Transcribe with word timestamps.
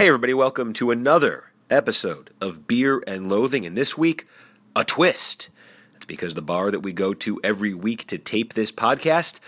Hey, 0.00 0.06
everybody, 0.06 0.32
welcome 0.32 0.72
to 0.72 0.90
another 0.90 1.52
episode 1.68 2.30
of 2.40 2.66
Beer 2.66 3.04
and 3.06 3.28
Loathing. 3.28 3.66
And 3.66 3.76
this 3.76 3.98
week, 3.98 4.26
a 4.74 4.82
twist. 4.82 5.50
That's 5.92 6.06
because 6.06 6.32
the 6.32 6.40
bar 6.40 6.70
that 6.70 6.80
we 6.80 6.94
go 6.94 7.12
to 7.12 7.38
every 7.44 7.74
week 7.74 8.06
to 8.06 8.16
tape 8.16 8.54
this 8.54 8.72
podcast, 8.72 9.40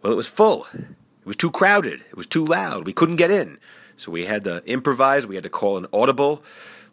well, 0.00 0.14
it 0.14 0.16
was 0.16 0.28
full. 0.28 0.66
It 0.72 1.26
was 1.26 1.36
too 1.36 1.50
crowded. 1.50 2.00
It 2.08 2.16
was 2.16 2.26
too 2.26 2.42
loud. 2.42 2.86
We 2.86 2.94
couldn't 2.94 3.16
get 3.16 3.30
in. 3.30 3.58
So 3.98 4.10
we 4.10 4.24
had 4.24 4.44
to 4.44 4.64
improvise. 4.64 5.26
We 5.26 5.34
had 5.34 5.44
to 5.44 5.50
call 5.50 5.76
an 5.76 5.88
audible. 5.92 6.42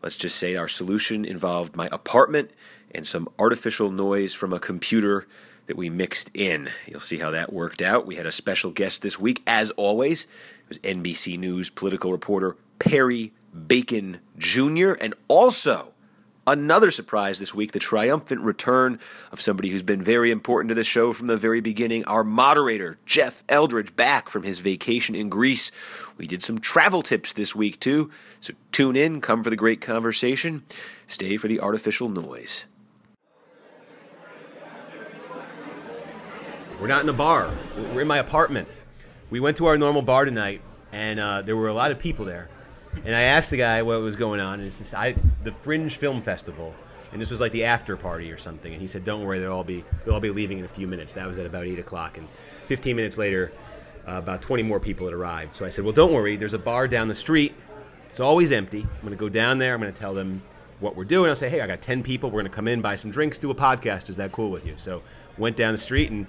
Let's 0.01 0.17
just 0.17 0.35
say 0.35 0.57
our 0.57 0.67
solution 0.67 1.23
involved 1.23 1.77
my 1.77 1.87
apartment 1.89 2.51
and 2.93 3.07
some 3.07 3.29
artificial 3.39 3.91
noise 3.91 4.33
from 4.33 4.51
a 4.51 4.59
computer 4.59 5.25
that 5.67 5.77
we 5.77 5.89
mixed 5.89 6.29
in. 6.33 6.69
You'll 6.85 6.99
see 6.99 7.19
how 7.19 7.31
that 7.31 7.53
worked 7.53 7.81
out. 7.81 8.05
We 8.05 8.15
had 8.15 8.25
a 8.25 8.31
special 8.33 8.71
guest 8.71 9.01
this 9.01 9.17
week, 9.17 9.41
as 9.47 9.71
always. 9.71 10.25
It 10.25 10.67
was 10.67 10.79
NBC 10.79 11.39
News 11.39 11.69
political 11.69 12.11
reporter 12.11 12.57
Perry 12.83 13.33
Bacon 13.67 14.19
Jr., 14.37 14.93
and 14.93 15.13
also 15.27 15.93
another 16.45 16.91
surprise 16.91 17.39
this 17.39 17.53
week 17.53 17.71
the 17.71 17.79
triumphant 17.79 18.41
return 18.41 18.99
of 19.31 19.39
somebody 19.39 19.69
who's 19.69 19.83
been 19.83 20.01
very 20.01 20.29
important 20.29 20.67
to 20.69 20.75
the 20.75 20.83
show 20.83 21.13
from 21.13 21.27
the 21.27 21.37
very 21.37 21.61
beginning 21.61 22.03
our 22.03 22.21
moderator 22.21 22.97
jeff 23.05 23.45
eldridge 23.47 23.95
back 23.95 24.27
from 24.27 24.43
his 24.43 24.59
vacation 24.59 25.15
in 25.15 25.29
greece 25.29 25.71
we 26.17 26.27
did 26.27 26.43
some 26.43 26.59
travel 26.59 27.01
tips 27.01 27.31
this 27.31 27.55
week 27.55 27.79
too 27.79 28.11
so 28.41 28.53
tune 28.73 28.97
in 28.97 29.21
come 29.21 29.41
for 29.41 29.49
the 29.49 29.55
great 29.55 29.79
conversation 29.79 30.61
stay 31.07 31.37
for 31.37 31.47
the 31.47 31.61
artificial 31.61 32.09
noise 32.09 32.65
We're 36.83 36.89
not 36.89 37.03
in 37.03 37.07
a 37.07 37.13
bar. 37.13 37.49
We're 37.93 38.01
in 38.01 38.09
my 38.09 38.17
apartment. 38.17 38.67
We 39.29 39.39
went 39.39 39.55
to 39.55 39.67
our 39.67 39.77
normal 39.77 40.01
bar 40.01 40.25
tonight, 40.25 40.59
and 40.91 41.17
uh, 41.17 41.41
there 41.41 41.55
were 41.55 41.69
a 41.69 41.73
lot 41.73 41.91
of 41.91 41.97
people 41.97 42.25
there. 42.25 42.49
And 43.05 43.15
I 43.15 43.21
asked 43.23 43.49
the 43.49 43.57
guy 43.57 43.81
what 43.81 44.01
was 44.01 44.15
going 44.15 44.39
on, 44.39 44.59
and 44.59 44.65
it's 44.65 44.79
just, 44.79 44.93
I, 44.93 45.15
the 45.43 45.51
Fringe 45.51 45.97
Film 45.97 46.21
Festival, 46.21 46.73
and 47.11 47.21
this 47.21 47.29
was 47.29 47.41
like 47.41 47.51
the 47.51 47.65
after 47.65 47.97
party 47.97 48.31
or 48.31 48.37
something. 48.37 48.71
And 48.71 48.81
he 48.81 48.87
said, 48.87 49.03
"Don't 49.03 49.23
worry, 49.23 49.39
they'll 49.39 49.51
all 49.51 49.63
be 49.63 49.83
they'll 50.03 50.15
all 50.15 50.19
be 50.19 50.29
leaving 50.29 50.59
in 50.59 50.65
a 50.65 50.69
few 50.69 50.87
minutes." 50.87 51.13
That 51.13 51.27
was 51.27 51.37
at 51.37 51.45
about 51.45 51.65
eight 51.65 51.79
o'clock, 51.79 52.17
and 52.17 52.27
15 52.67 52.95
minutes 52.95 53.17
later, 53.17 53.51
uh, 54.07 54.13
about 54.13 54.41
20 54.41 54.63
more 54.63 54.79
people 54.79 55.05
had 55.07 55.13
arrived. 55.13 55.55
So 55.55 55.65
I 55.65 55.69
said, 55.69 55.83
"Well, 55.83 55.93
don't 55.93 56.13
worry. 56.13 56.37
There's 56.37 56.53
a 56.53 56.59
bar 56.59 56.87
down 56.87 57.07
the 57.07 57.13
street. 57.13 57.53
It's 58.09 58.19
always 58.19 58.51
empty. 58.51 58.81
I'm 58.81 59.01
going 59.01 59.11
to 59.11 59.17
go 59.17 59.27
down 59.27 59.57
there. 59.57 59.73
I'm 59.73 59.81
going 59.81 59.91
to 59.91 59.99
tell 59.99 60.13
them 60.13 60.43
what 60.79 60.95
we're 60.95 61.03
doing. 61.03 61.29
I'll 61.29 61.35
say, 61.35 61.49
hey, 61.49 61.61
I 61.61 61.67
got 61.67 61.81
10 61.81 62.03
people. 62.03 62.29
We're 62.29 62.41
going 62.41 62.51
to 62.51 62.55
come 62.55 62.67
in, 62.67 62.79
buy 62.81 62.95
some 62.95 63.09
drinks, 63.09 63.39
do 63.39 63.49
a 63.49 63.55
podcast. 63.55 64.09
Is 64.09 64.17
that 64.17 64.31
cool 64.31 64.51
with 64.51 64.67
you? 64.67 64.75
So 64.77 65.01
went 65.37 65.57
down 65.57 65.73
the 65.73 65.79
street, 65.79 66.11
and 66.11 66.27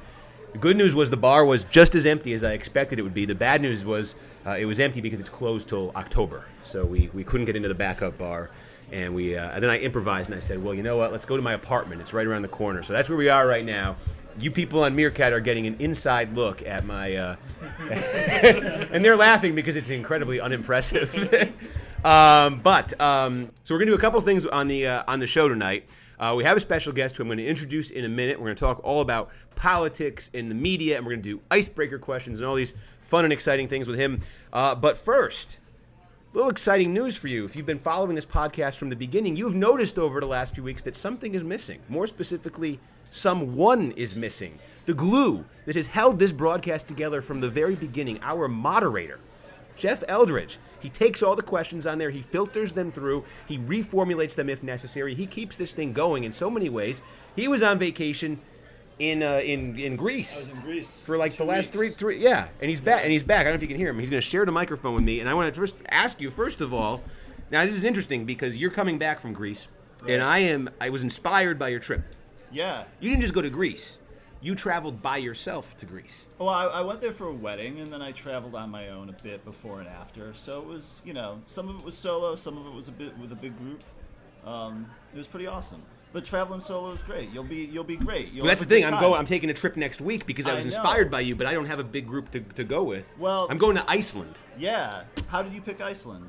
the 0.53 0.59
good 0.59 0.79
news 0.79 0.95
was 0.95 1.11
the 1.11 1.19
bar 1.19 1.45
was 1.45 1.65
just 1.65 1.95
as 1.95 2.07
empty 2.07 2.33
as 2.33 2.43
I 2.43 2.53
expected 2.53 2.99
it 2.99 3.03
would 3.03 3.13
be. 3.13 3.27
The 3.27 3.35
bad 3.35 3.61
news 3.61 3.85
was 3.85 4.15
uh, 4.47 4.57
it 4.59 4.65
was 4.65 4.81
empty 4.81 5.01
because 5.01 5.21
it's 5.21 5.29
closed 5.29 5.69
till 5.69 5.91
October. 5.97 6.45
So 6.63 6.85
we, 6.85 7.11
we 7.15 7.25
couldn't 7.25 7.47
get 7.47 7.57
into 7.57 7.69
the 7.69 7.75
backup 7.75 8.19
bar. 8.19 8.51
And, 8.93 9.15
we, 9.15 9.37
uh, 9.37 9.51
and 9.51 9.63
then 9.63 9.71
I 9.71 9.79
improvised 9.79 10.29
and 10.29 10.37
I 10.37 10.41
said, 10.41 10.63
well, 10.63 10.75
you 10.75 10.83
know 10.83 10.97
what? 10.97 11.11
Let's 11.11 11.25
go 11.25 11.37
to 11.37 11.43
my 11.43 11.55
apartment. 11.55 12.01
It's 12.01 12.13
right 12.13 12.27
around 12.27 12.43
the 12.43 12.49
corner. 12.49 12.83
So 12.83 12.93
that's 12.93 13.09
where 13.09 13.19
we 13.19 13.29
are 13.29 13.47
right 13.47 13.65
now. 13.65 13.97
You 14.39 14.51
people 14.51 14.85
on 14.85 14.95
Meerkat 14.95 15.33
are 15.33 15.41
getting 15.41 15.67
an 15.67 15.77
inside 15.79 16.35
look 16.35 16.67
at 16.67 16.85
my. 16.85 17.15
Uh, 17.15 17.37
and 17.81 19.05
they're 19.05 19.17
laughing 19.17 19.55
because 19.55 19.77
it's 19.77 19.91
incredibly 19.91 20.41
unimpressive. 20.41 21.15
um, 22.05 22.61
but 22.61 23.01
um, 23.01 23.51
so 23.63 23.75
we're 23.75 23.79
gonna 23.79 23.93
do 23.93 23.97
a 23.97 24.01
couple 24.01 24.21
things 24.21 24.45
on 24.45 24.67
the 24.67 24.89
uh, 24.89 25.05
on 25.07 25.21
the 25.21 25.27
show 25.29 25.49
tonight. 25.49 25.87
Uh, 26.19 26.35
we 26.37 26.45
have 26.45 26.57
a 26.57 26.61
special 26.61 26.93
guest 26.93 27.17
who 27.17 27.23
I'm 27.23 27.29
going 27.29 27.39
to 27.39 27.47
introduce 27.47 27.91
in 27.91 28.05
a 28.05 28.09
minute. 28.09 28.39
We're 28.39 28.47
going 28.47 28.57
to 28.57 28.61
talk 28.61 28.81
all 28.85 29.01
about 29.01 29.31
politics 29.57 30.31
and 30.33 30.51
the 30.51 30.55
media, 30.55 30.97
and 30.97 31.05
we're 31.05 31.13
going 31.13 31.23
to 31.23 31.29
do 31.29 31.41
icebreaker 31.51 31.99
questions 31.99 32.39
and 32.39 32.47
all 32.49 32.55
these 32.55 32.75
fun 33.05 33.25
and 33.25 33.33
exciting 33.33 33.69
things 33.69 33.87
with 33.87 33.99
him. 33.99 34.21
Uh, 34.53 34.75
but 34.75 34.97
first, 34.97 35.59
little 36.33 36.51
exciting 36.51 36.93
news 36.93 37.17
for 37.17 37.29
you. 37.29 37.45
If 37.45 37.55
you've 37.55 37.67
been 37.67 37.79
following 37.79 38.15
this 38.17 38.27
podcast 38.27 38.77
from 38.77 38.89
the 38.89 38.97
beginning, 38.97 39.37
you've 39.37 39.55
noticed 39.55 39.99
over 39.99 40.21
the 40.21 40.27
last 40.27 40.55
few 40.55 40.65
weeks 40.65 40.83
that 40.83 40.97
something 40.97 41.35
is 41.35 41.45
missing. 41.45 41.81
More 41.89 42.07
specifically, 42.07 42.81
someone 43.11 43.93
is 43.93 44.17
missing. 44.17 44.59
The 44.87 44.95
glue 44.95 45.45
that 45.67 45.77
has 45.77 45.87
held 45.87 46.19
this 46.19 46.33
broadcast 46.33 46.89
together 46.89 47.23
from 47.23 47.41
the 47.41 47.49
very 47.49 47.77
beginning, 47.77 48.19
our 48.23 48.49
moderator, 48.49 49.21
Jeff 49.77 50.03
Eldridge. 50.09 50.59
He 50.81 50.91
takes 50.91 51.23
all 51.23 51.35
the 51.35 51.43
questions 51.43 51.87
on 51.87 51.99
there, 51.99 52.11
he 52.11 52.23
filters 52.23 52.73
them 52.73 52.93
through, 52.93 53.25
he 53.47 53.59
reformulates 53.59 54.35
them 54.35 54.49
if 54.49 54.63
necessary. 54.63 55.15
He 55.15 55.27
keeps 55.27 55.57
this 55.57 55.73
thing 55.73 55.93
going 55.93 56.25
in 56.25 56.33
so 56.33 56.51
many 56.51 56.69
ways. 56.69 57.03
He 57.37 57.49
was 57.49 57.63
on 57.63 57.79
vacation 57.79 58.41
in 58.99 59.23
uh, 59.23 59.41
in 59.45 59.79
in 59.79 59.97
Greece. 59.97 60.37
I 60.37 60.41
was 60.41 60.49
in 60.49 60.61
Greece 60.61 61.03
for 61.03 61.17
like 61.17 61.37
the 61.37 61.45
last 61.45 61.73
three 61.73 61.87
weeks. 61.87 61.97
three 61.97 62.19
yeah, 62.19 62.49
and 62.61 62.69
he's 62.69 62.81
back 62.81 63.03
and 63.03 63.13
he's 63.13 63.23
back. 63.23 63.41
I 63.41 63.45
don't 63.45 63.53
know 63.53 63.57
if 63.57 63.63
you 63.63 63.69
can 63.69 63.77
hear 63.77 63.91
him. 63.91 63.99
He's 63.99 64.11
going 64.11 64.21
to 64.21 64.29
share 64.29 64.45
the 64.45 64.53
microphone 64.53 64.95
with 64.95 65.05
me, 65.05 65.21
and 65.21 65.29
I 65.29 65.35
want 65.35 65.53
to 65.53 65.61
first 65.61 65.77
ask 65.89 66.21
you 66.21 66.31
first 66.31 66.61
of 66.61 66.73
all. 66.73 67.03
Now 67.51 67.65
this 67.65 67.77
is 67.77 67.85
interesting 67.85 68.25
because 68.25 68.57
you're 68.57 68.71
coming 68.71 68.99
back 68.99 69.21
from 69.21 69.33
Greece, 69.33 69.69
and 70.09 70.23
I 70.23 70.39
am. 70.39 70.71
I 70.81 70.91
was 70.91 71.03
inspired 71.03 71.59
by 71.59 71.69
your 71.69 71.81
trip. 71.81 72.03
Yeah. 72.51 72.85
You 73.01 73.11
didn't 73.11 73.23
just 73.23 73.35
go 73.35 73.43
to 73.43 73.51
Greece. 73.51 73.99
You 74.41 74.55
traveled 74.55 75.01
by 75.01 75.17
yourself 75.17 75.77
to 75.79 75.87
Greece. 75.87 76.27
Well, 76.39 76.51
I, 76.51 76.67
I 76.67 76.81
went 76.83 77.01
there 77.01 77.13
for 77.13 77.29
a 77.29 77.33
wedding, 77.33 77.81
and 77.81 77.93
then 77.93 78.03
I 78.03 78.13
traveled 78.13 78.55
on 78.55 78.71
my 78.71 78.91
own 78.91 79.09
a 79.09 79.23
bit 79.23 79.45
before 79.45 79.81
and 79.81 79.89
after. 79.89 80.35
So 80.35 80.61
it 80.61 80.67
was, 80.67 81.01
you 81.05 81.15
know, 81.15 81.41
some 81.47 81.69
of 81.69 81.79
it 81.79 81.85
was 81.85 81.97
solo, 81.97 82.35
some 82.35 82.59
of 82.59 82.67
it 82.67 82.73
was 82.73 82.89
a 82.89 82.93
bit 82.93 83.17
with 83.19 83.33
a 83.33 83.37
big 83.37 83.57
group. 83.59 83.83
Um, 84.45 84.87
it 85.15 85.19
was 85.19 85.27
pretty 85.27 85.47
awesome. 85.47 85.83
But 86.15 86.25
traveling 86.25 86.61
solo 86.61 86.93
is 86.93 87.03
great. 87.03 87.31
You'll 87.33 87.43
be 87.43 87.65
you'll 87.65 87.83
be 87.83 87.97
great. 87.97 88.31
You'll 88.33 88.45
Well, 88.45 88.51
that's 88.51 88.61
the 88.61 88.67
thing. 88.69 88.85
I'm 88.87 89.01
going. 89.01 89.19
I'm 89.19 89.27
taking 89.27 89.51
a 89.51 89.53
trip 89.53 89.77
next 89.77 90.01
week 90.01 90.27
because 90.27 90.47
I 90.47 90.53
I 90.53 90.55
was 90.55 90.65
know. 90.65 90.69
inspired 90.69 91.11
by 91.11 91.21
you, 91.21 91.35
but 91.35 91.49
I 91.49 91.53
don't 91.53 91.67
have 91.67 91.81
a 91.81 91.85
big 91.85 92.07
group 92.07 92.31
to, 92.31 92.41
to 92.41 92.63
go 92.63 92.85
with. 92.85 93.13
Well- 93.19 93.49
I'm 93.51 93.59
going 93.59 93.75
to 93.75 93.85
Iceland. 93.91 94.39
Yeah. 94.57 95.03
How 95.27 95.43
did 95.43 95.53
you 95.53 95.61
pick 95.61 95.81
Iceland? 95.81 96.29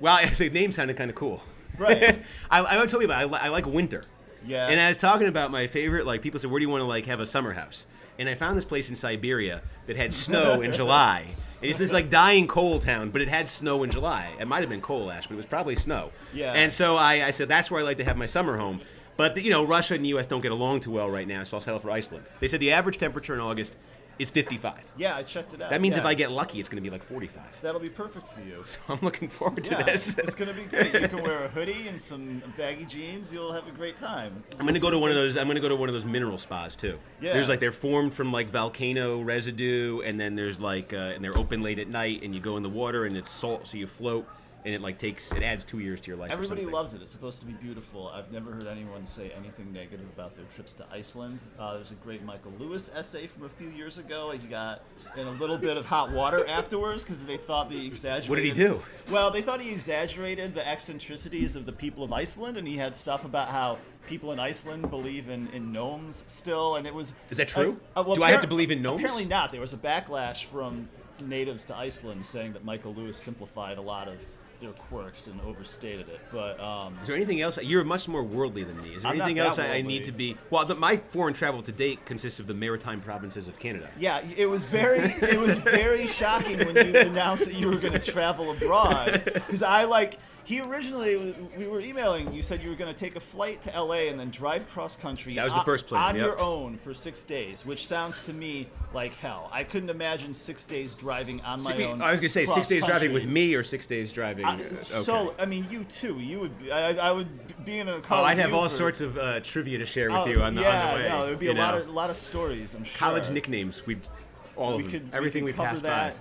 Well, 0.00 0.18
the 0.36 0.50
name 0.50 0.72
sounded 0.72 0.96
kind 0.96 1.08
of 1.10 1.14
cool. 1.14 1.42
Right. 1.78 2.22
I, 2.50 2.82
I 2.82 2.86
told 2.86 3.02
you 3.02 3.04
about. 3.04 3.22
It. 3.22 3.22
I, 3.22 3.24
li- 3.26 3.38
I 3.42 3.48
like 3.50 3.66
winter. 3.66 4.02
Yeah. 4.44 4.66
And 4.68 4.80
I 4.80 4.88
was 4.88 4.96
talking 4.96 5.28
about 5.28 5.52
my 5.52 5.68
favorite. 5.68 6.04
Like 6.04 6.20
people 6.20 6.40
said, 6.40 6.50
where 6.50 6.58
do 6.58 6.64
you 6.64 6.70
want 6.70 6.80
to 6.82 6.86
like 6.86 7.06
have 7.06 7.20
a 7.20 7.26
summer 7.26 7.52
house? 7.52 7.86
And 8.18 8.28
I 8.28 8.34
found 8.34 8.56
this 8.56 8.64
place 8.64 8.88
in 8.88 8.96
Siberia 8.96 9.62
that 9.86 9.96
had 9.96 10.12
snow 10.12 10.60
in 10.60 10.72
July. 10.80 11.26
It's 11.62 11.78
this 11.78 11.92
like 11.92 12.10
dying 12.10 12.46
coal 12.46 12.78
town, 12.78 13.10
but 13.10 13.20
it 13.22 13.28
had 13.28 13.48
snow 13.48 13.82
in 13.82 13.90
July. 13.90 14.30
It 14.38 14.46
might 14.46 14.60
have 14.60 14.68
been 14.68 14.80
coal 14.80 15.10
ash, 15.10 15.26
but 15.26 15.34
it 15.34 15.36
was 15.36 15.46
probably 15.46 15.74
snow. 15.74 16.10
Yeah. 16.34 16.52
And 16.52 16.72
so 16.72 16.96
I, 16.96 17.26
I 17.26 17.30
said 17.30 17.48
that's 17.48 17.70
where 17.70 17.80
I 17.80 17.84
like 17.84 17.96
to 17.96 18.04
have 18.04 18.16
my 18.16 18.26
summer 18.26 18.56
home. 18.56 18.80
But 19.16 19.42
you 19.42 19.50
know, 19.50 19.64
Russia 19.64 19.94
and 19.94 20.04
the 20.04 20.10
U.S. 20.10 20.26
don't 20.26 20.42
get 20.42 20.52
along 20.52 20.80
too 20.80 20.90
well 20.90 21.08
right 21.08 21.26
now, 21.26 21.42
so 21.44 21.56
I'll 21.56 21.60
settle 21.60 21.80
for 21.80 21.90
Iceland. 21.90 22.26
They 22.40 22.48
said 22.48 22.60
the 22.60 22.72
average 22.72 22.98
temperature 22.98 23.34
in 23.34 23.40
August 23.40 23.74
is 24.18 24.30
55. 24.30 24.74
Yeah, 24.96 25.16
I 25.16 25.22
checked 25.22 25.52
it 25.54 25.60
out. 25.60 25.70
That 25.70 25.80
means 25.80 25.96
if 25.96 26.04
I 26.04 26.14
get 26.14 26.30
lucky, 26.30 26.58
it's 26.60 26.68
going 26.68 26.82
to 26.82 26.88
be 26.88 26.90
like 26.90 27.02
45. 27.02 27.60
that'll 27.60 27.80
be 27.80 27.90
perfect 27.90 28.28
for 28.28 28.40
you. 28.40 28.62
So 28.62 28.80
I'm 28.88 28.98
looking 29.02 29.28
forward 29.28 29.64
to 29.64 29.70
Yeah, 29.72 29.82
this. 29.84 30.16
it's 30.18 30.34
gonna 30.34 30.52
be 30.52 30.64
great. 30.64 30.92
You 30.94 31.08
can 31.08 31.22
wear 31.22 31.44
a 31.44 31.48
hoodie 31.48 31.88
and 31.88 32.00
some 32.00 32.42
baggy 32.56 32.84
jeans. 32.84 33.32
You'll 33.32 33.52
have 33.52 33.66
a 33.68 33.70
great 33.72 33.96
time. 33.96 34.42
I'm 34.58 34.66
gonna 34.66 34.78
go 34.80 34.90
to 34.90 34.98
one 34.98 35.10
of 35.10 35.16
those. 35.16 35.36
I'm 35.36 35.46
gonna 35.46 35.60
go 35.60 35.68
to 35.68 35.76
one 35.76 35.88
of 35.88 35.92
those 35.92 36.04
mineral 36.04 36.38
spas 36.38 36.74
too. 36.76 36.98
Yeah. 37.20 37.32
There's 37.32 37.48
like 37.48 37.60
they're 37.60 37.72
formed 37.72 38.12
from 38.14 38.32
like 38.32 38.48
volcano 38.48 39.20
residue, 39.20 40.00
and 40.00 40.18
then 40.18 40.34
there's 40.36 40.60
like 40.60 40.92
uh, 40.92 40.96
and 41.14 41.22
they're 41.24 41.36
open 41.38 41.62
late 41.62 41.78
at 41.78 41.88
night, 41.88 42.22
and 42.22 42.34
you 42.34 42.40
go 42.40 42.56
in 42.56 42.62
the 42.62 42.68
water, 42.68 43.04
and 43.04 43.16
it's 43.16 43.30
salt, 43.30 43.66
so 43.68 43.76
you 43.78 43.86
float, 43.86 44.26
and 44.66 44.74
it 44.74 44.82
like 44.82 44.98
takes 44.98 45.30
it 45.30 45.44
adds 45.44 45.64
two 45.64 45.78
years 45.78 46.00
to 46.00 46.10
your 46.10 46.18
life. 46.18 46.32
Everybody 46.32 46.66
loves 46.66 46.92
it. 46.92 47.00
It's 47.00 47.12
supposed 47.12 47.38
to 47.38 47.46
be 47.46 47.52
beautiful. 47.52 48.08
I've 48.08 48.32
never 48.32 48.50
heard 48.50 48.66
anyone 48.66 49.06
say 49.06 49.30
anything 49.38 49.72
negative 49.72 50.06
about 50.12 50.36
their 50.36 50.44
trips 50.56 50.74
to 50.74 50.86
Iceland. 50.92 51.40
Uh, 51.56 51.74
there's 51.74 51.92
a 51.92 51.94
great 51.94 52.24
Michael 52.24 52.52
Lewis 52.58 52.90
essay 52.92 53.28
from 53.28 53.44
a 53.44 53.48
few 53.48 53.68
years 53.68 53.98
ago. 53.98 54.32
He 54.32 54.38
got 54.48 54.82
in 55.16 55.28
a 55.28 55.30
little 55.30 55.56
bit 55.56 55.76
of 55.76 55.86
hot 55.86 56.10
water 56.10 56.44
afterwards 56.48 57.04
because 57.04 57.24
they 57.24 57.36
thought 57.36 57.70
he 57.70 57.86
exaggerated. 57.86 58.28
What 58.28 58.36
did 58.36 58.44
he 58.44 58.52
do? 58.52 58.82
Well, 59.08 59.30
they 59.30 59.40
thought 59.40 59.60
he 59.60 59.70
exaggerated 59.70 60.52
the 60.56 60.66
eccentricities 60.66 61.54
of 61.54 61.64
the 61.64 61.72
people 61.72 62.02
of 62.02 62.12
Iceland, 62.12 62.56
and 62.56 62.66
he 62.66 62.76
had 62.76 62.96
stuff 62.96 63.24
about 63.24 63.50
how 63.50 63.78
people 64.08 64.32
in 64.32 64.40
Iceland 64.40 64.90
believe 64.90 65.28
in, 65.28 65.46
in 65.50 65.70
gnomes 65.70 66.24
still, 66.26 66.74
and 66.74 66.88
it 66.88 66.94
was. 66.94 67.14
Is 67.30 67.36
that 67.36 67.46
true? 67.46 67.78
Uh, 67.94 68.00
uh, 68.00 68.02
well, 68.02 68.16
Do 68.16 68.24
I 68.24 68.32
have 68.32 68.40
to 68.40 68.48
believe 68.48 68.72
in 68.72 68.82
gnomes? 68.82 69.00
Apparently 69.00 69.26
not. 69.26 69.52
There 69.52 69.60
was 69.60 69.74
a 69.74 69.78
backlash 69.78 70.44
from 70.46 70.88
natives 71.24 71.64
to 71.66 71.76
Iceland 71.76 72.26
saying 72.26 72.52
that 72.54 72.64
Michael 72.64 72.92
Lewis 72.92 73.16
simplified 73.16 73.78
a 73.78 73.80
lot 73.80 74.08
of 74.08 74.26
their 74.60 74.72
quirks 74.72 75.26
and 75.26 75.40
overstated 75.42 76.08
it. 76.08 76.20
But 76.32 76.58
um, 76.60 76.96
Is 77.00 77.06
there 77.06 77.16
anything 77.16 77.40
else? 77.40 77.58
You're 77.62 77.84
much 77.84 78.08
more 78.08 78.22
worldly 78.22 78.64
than 78.64 78.80
me. 78.80 78.94
Is 78.94 79.02
there 79.02 79.12
I'm 79.12 79.20
anything 79.20 79.38
else 79.38 79.58
I, 79.58 79.68
I 79.76 79.82
need 79.82 80.04
to 80.04 80.12
be? 80.12 80.36
Well, 80.50 80.64
the, 80.64 80.74
my 80.74 80.96
foreign 81.10 81.34
travel 81.34 81.62
to 81.62 81.72
date 81.72 82.04
consists 82.04 82.40
of 82.40 82.46
the 82.46 82.54
maritime 82.54 83.00
provinces 83.00 83.48
of 83.48 83.58
Canada. 83.58 83.88
yeah, 83.98 84.20
it 84.36 84.46
was 84.46 84.64
very 84.64 84.98
it 85.20 85.38
was 85.38 85.58
very 85.58 86.06
shocking 86.06 86.58
when 86.58 86.76
you 86.76 86.98
announced 86.98 87.46
that 87.46 87.54
you 87.54 87.68
were 87.68 87.76
going 87.76 87.92
to 87.92 87.98
travel 87.98 88.50
abroad 88.50 89.22
because 89.24 89.62
I 89.62 89.84
like. 89.84 90.18
He 90.46 90.60
originally, 90.60 91.34
we 91.58 91.66
were 91.66 91.80
emailing. 91.80 92.32
You 92.32 92.40
said 92.40 92.62
you 92.62 92.70
were 92.70 92.76
going 92.76 92.94
to 92.94 92.98
take 92.98 93.16
a 93.16 93.20
flight 93.20 93.62
to 93.62 93.70
LA 93.82 94.06
and 94.08 94.18
then 94.18 94.30
drive 94.30 94.68
cross 94.68 94.94
country. 94.94 95.34
That 95.34 95.42
was 95.42 95.52
the 95.52 95.58
on- 95.58 95.64
first 95.64 95.88
plan, 95.88 96.00
on 96.00 96.14
yep. 96.14 96.24
your 96.24 96.38
own 96.38 96.76
for 96.76 96.94
six 96.94 97.24
days, 97.24 97.66
which 97.66 97.84
sounds 97.84 98.22
to 98.22 98.32
me 98.32 98.68
like 98.94 99.16
hell. 99.16 99.50
I 99.52 99.64
couldn't 99.64 99.90
imagine 99.90 100.32
six 100.34 100.64
days 100.64 100.94
driving 100.94 101.40
on 101.40 101.64
my 101.64 101.82
own. 101.82 102.00
I 102.00 102.12
was 102.12 102.20
gonna 102.20 102.28
say 102.28 102.46
six 102.46 102.68
days 102.68 102.84
driving 102.84 103.12
with 103.12 103.24
me 103.24 103.54
or 103.56 103.64
six 103.64 103.86
days 103.86 104.12
driving. 104.12 104.44
I, 104.44 104.54
uh, 104.54 104.60
okay. 104.60 104.82
So 104.82 105.34
I 105.36 105.46
mean, 105.46 105.66
you 105.68 105.82
too. 105.82 106.20
You 106.20 106.38
would. 106.38 106.56
Be, 106.60 106.70
I, 106.70 107.08
I 107.08 107.10
would 107.10 107.64
be 107.64 107.80
in 107.80 107.88
a 107.88 108.00
car. 108.00 108.20
Oh, 108.20 108.24
I'd 108.24 108.38
have 108.38 108.54
all 108.54 108.62
for- 108.62 108.68
sorts 108.68 109.00
of 109.00 109.18
uh, 109.18 109.40
trivia 109.40 109.78
to 109.78 109.86
share 109.86 110.10
with 110.10 110.18
Oh, 110.18 110.26
you 110.26 110.42
on 110.42 110.54
the, 110.54 110.60
yeah, 110.62 110.86
on 110.86 110.94
the 110.94 111.02
way. 111.02 111.08
no, 111.08 111.20
there 111.22 111.30
would 111.30 111.40
be 111.40 111.48
a 111.48 111.54
lot 111.54 111.74
of 111.74 111.90
lot 111.90 112.08
of 112.08 112.16
stories. 112.16 112.74
I'm 112.74 112.84
sure. 112.84 112.96
college 112.98 113.30
nicknames. 113.30 113.84
We'd 113.84 114.06
all 114.54 114.76
We 114.76 114.84
of 114.84 114.92
them. 114.92 115.00
could 115.02 115.14
Everything 115.14 115.42
we 115.42 115.50
we, 115.50 115.52
could 115.54 115.56
cover 115.58 115.70
passed 115.70 115.82
that. 115.82 116.14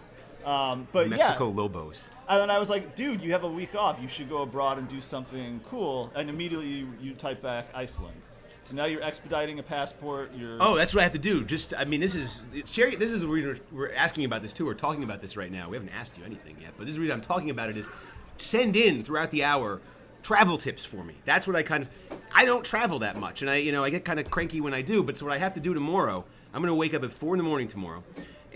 Um, 0.46 0.88
but 0.92 1.10
Mexico 1.10 1.50
yeah, 1.50 1.56
Lobos. 1.56 2.10
and 2.30 2.40
then 2.40 2.52
I 2.52 2.60
was 2.60 2.70
like, 2.70 2.96
dude, 2.96 3.20
you 3.20 3.32
have 3.32 3.44
a 3.44 3.50
week 3.50 3.74
off. 3.74 4.00
You 4.00 4.08
should 4.08 4.30
go 4.30 4.44
abroad 4.44 4.78
and 4.78 4.88
do 4.88 5.02
something 5.02 5.60
cool. 5.68 6.12
And 6.14 6.30
immediately 6.30 6.68
you, 6.68 6.94
you 7.02 7.14
type 7.16 7.42
back 7.42 7.68
Iceland. 7.74 8.30
So 8.66 8.76
now 8.76 8.86
you're 8.86 9.02
expediting 9.04 9.60
a 9.60 9.64
passport. 9.64 10.32
You're 10.36 10.58
Oh, 10.60 10.76
that's 10.76 10.94
what 10.94 11.02
I 11.02 11.04
have 11.04 11.14
to 11.14 11.20
do. 11.20 11.44
Just, 11.44 11.74
I 11.76 11.86
mean, 11.86 12.00
this 12.00 12.16
is 12.16 12.42
Sherry. 12.66 12.96
This 12.96 13.12
is 13.12 13.22
the 13.22 13.28
reason 13.28 13.60
we're, 13.72 13.88
we're 13.88 13.94
asking 13.94 14.26
about 14.26 14.42
this 14.42 14.54
too. 14.54 14.66
We're 14.66 14.74
talking 14.76 15.04
about 15.04 15.22
this 15.22 15.38
right 15.38 15.52
now. 15.52 15.70
We 15.70 15.78
haven't 15.78 15.92
asked 15.92 16.18
you 16.18 16.24
anything 16.26 16.58
yet, 16.62 16.72
but 16.78 16.86
this 16.86 16.92
is 16.92 16.96
the 16.96 17.02
reason 17.02 17.16
I'm 17.16 17.22
talking 17.22 17.50
about 17.50 17.70
it. 17.70 17.78
Is 17.78 17.90
send 18.38 18.76
in 18.76 19.04
throughout 19.04 19.32
the 19.32 19.44
hour 19.44 19.82
travel 20.24 20.58
tips 20.58 20.84
for 20.84 21.04
me. 21.04 21.14
That's 21.26 21.46
what 21.46 21.56
I 21.56 21.62
kind 21.62 21.84
of. 21.84 21.90
I 22.34 22.46
don't 22.46 22.66
travel 22.66 23.00
that 23.00 23.18
much, 23.18 23.42
and 23.42 23.52
I, 23.52 23.58
you 23.58 23.72
know, 23.72 23.84
I 23.84 23.92
get 23.92 24.04
kind 24.04 24.20
of 24.20 24.30
cranky 24.32 24.62
when 24.62 24.74
I 24.74 24.82
do. 24.82 25.04
But 25.04 25.16
so 25.18 25.26
what 25.26 25.34
I 25.34 25.38
have 25.38 25.54
to 25.54 25.60
do 25.60 25.74
tomorrow, 25.74 26.26
I'm 26.54 26.62
going 26.62 26.72
to 26.72 26.76
wake 26.76 26.94
up 26.94 27.04
at 27.04 27.12
four 27.12 27.36
in 27.36 27.38
the 27.38 27.44
morning 27.44 27.68
tomorrow. 27.68 28.04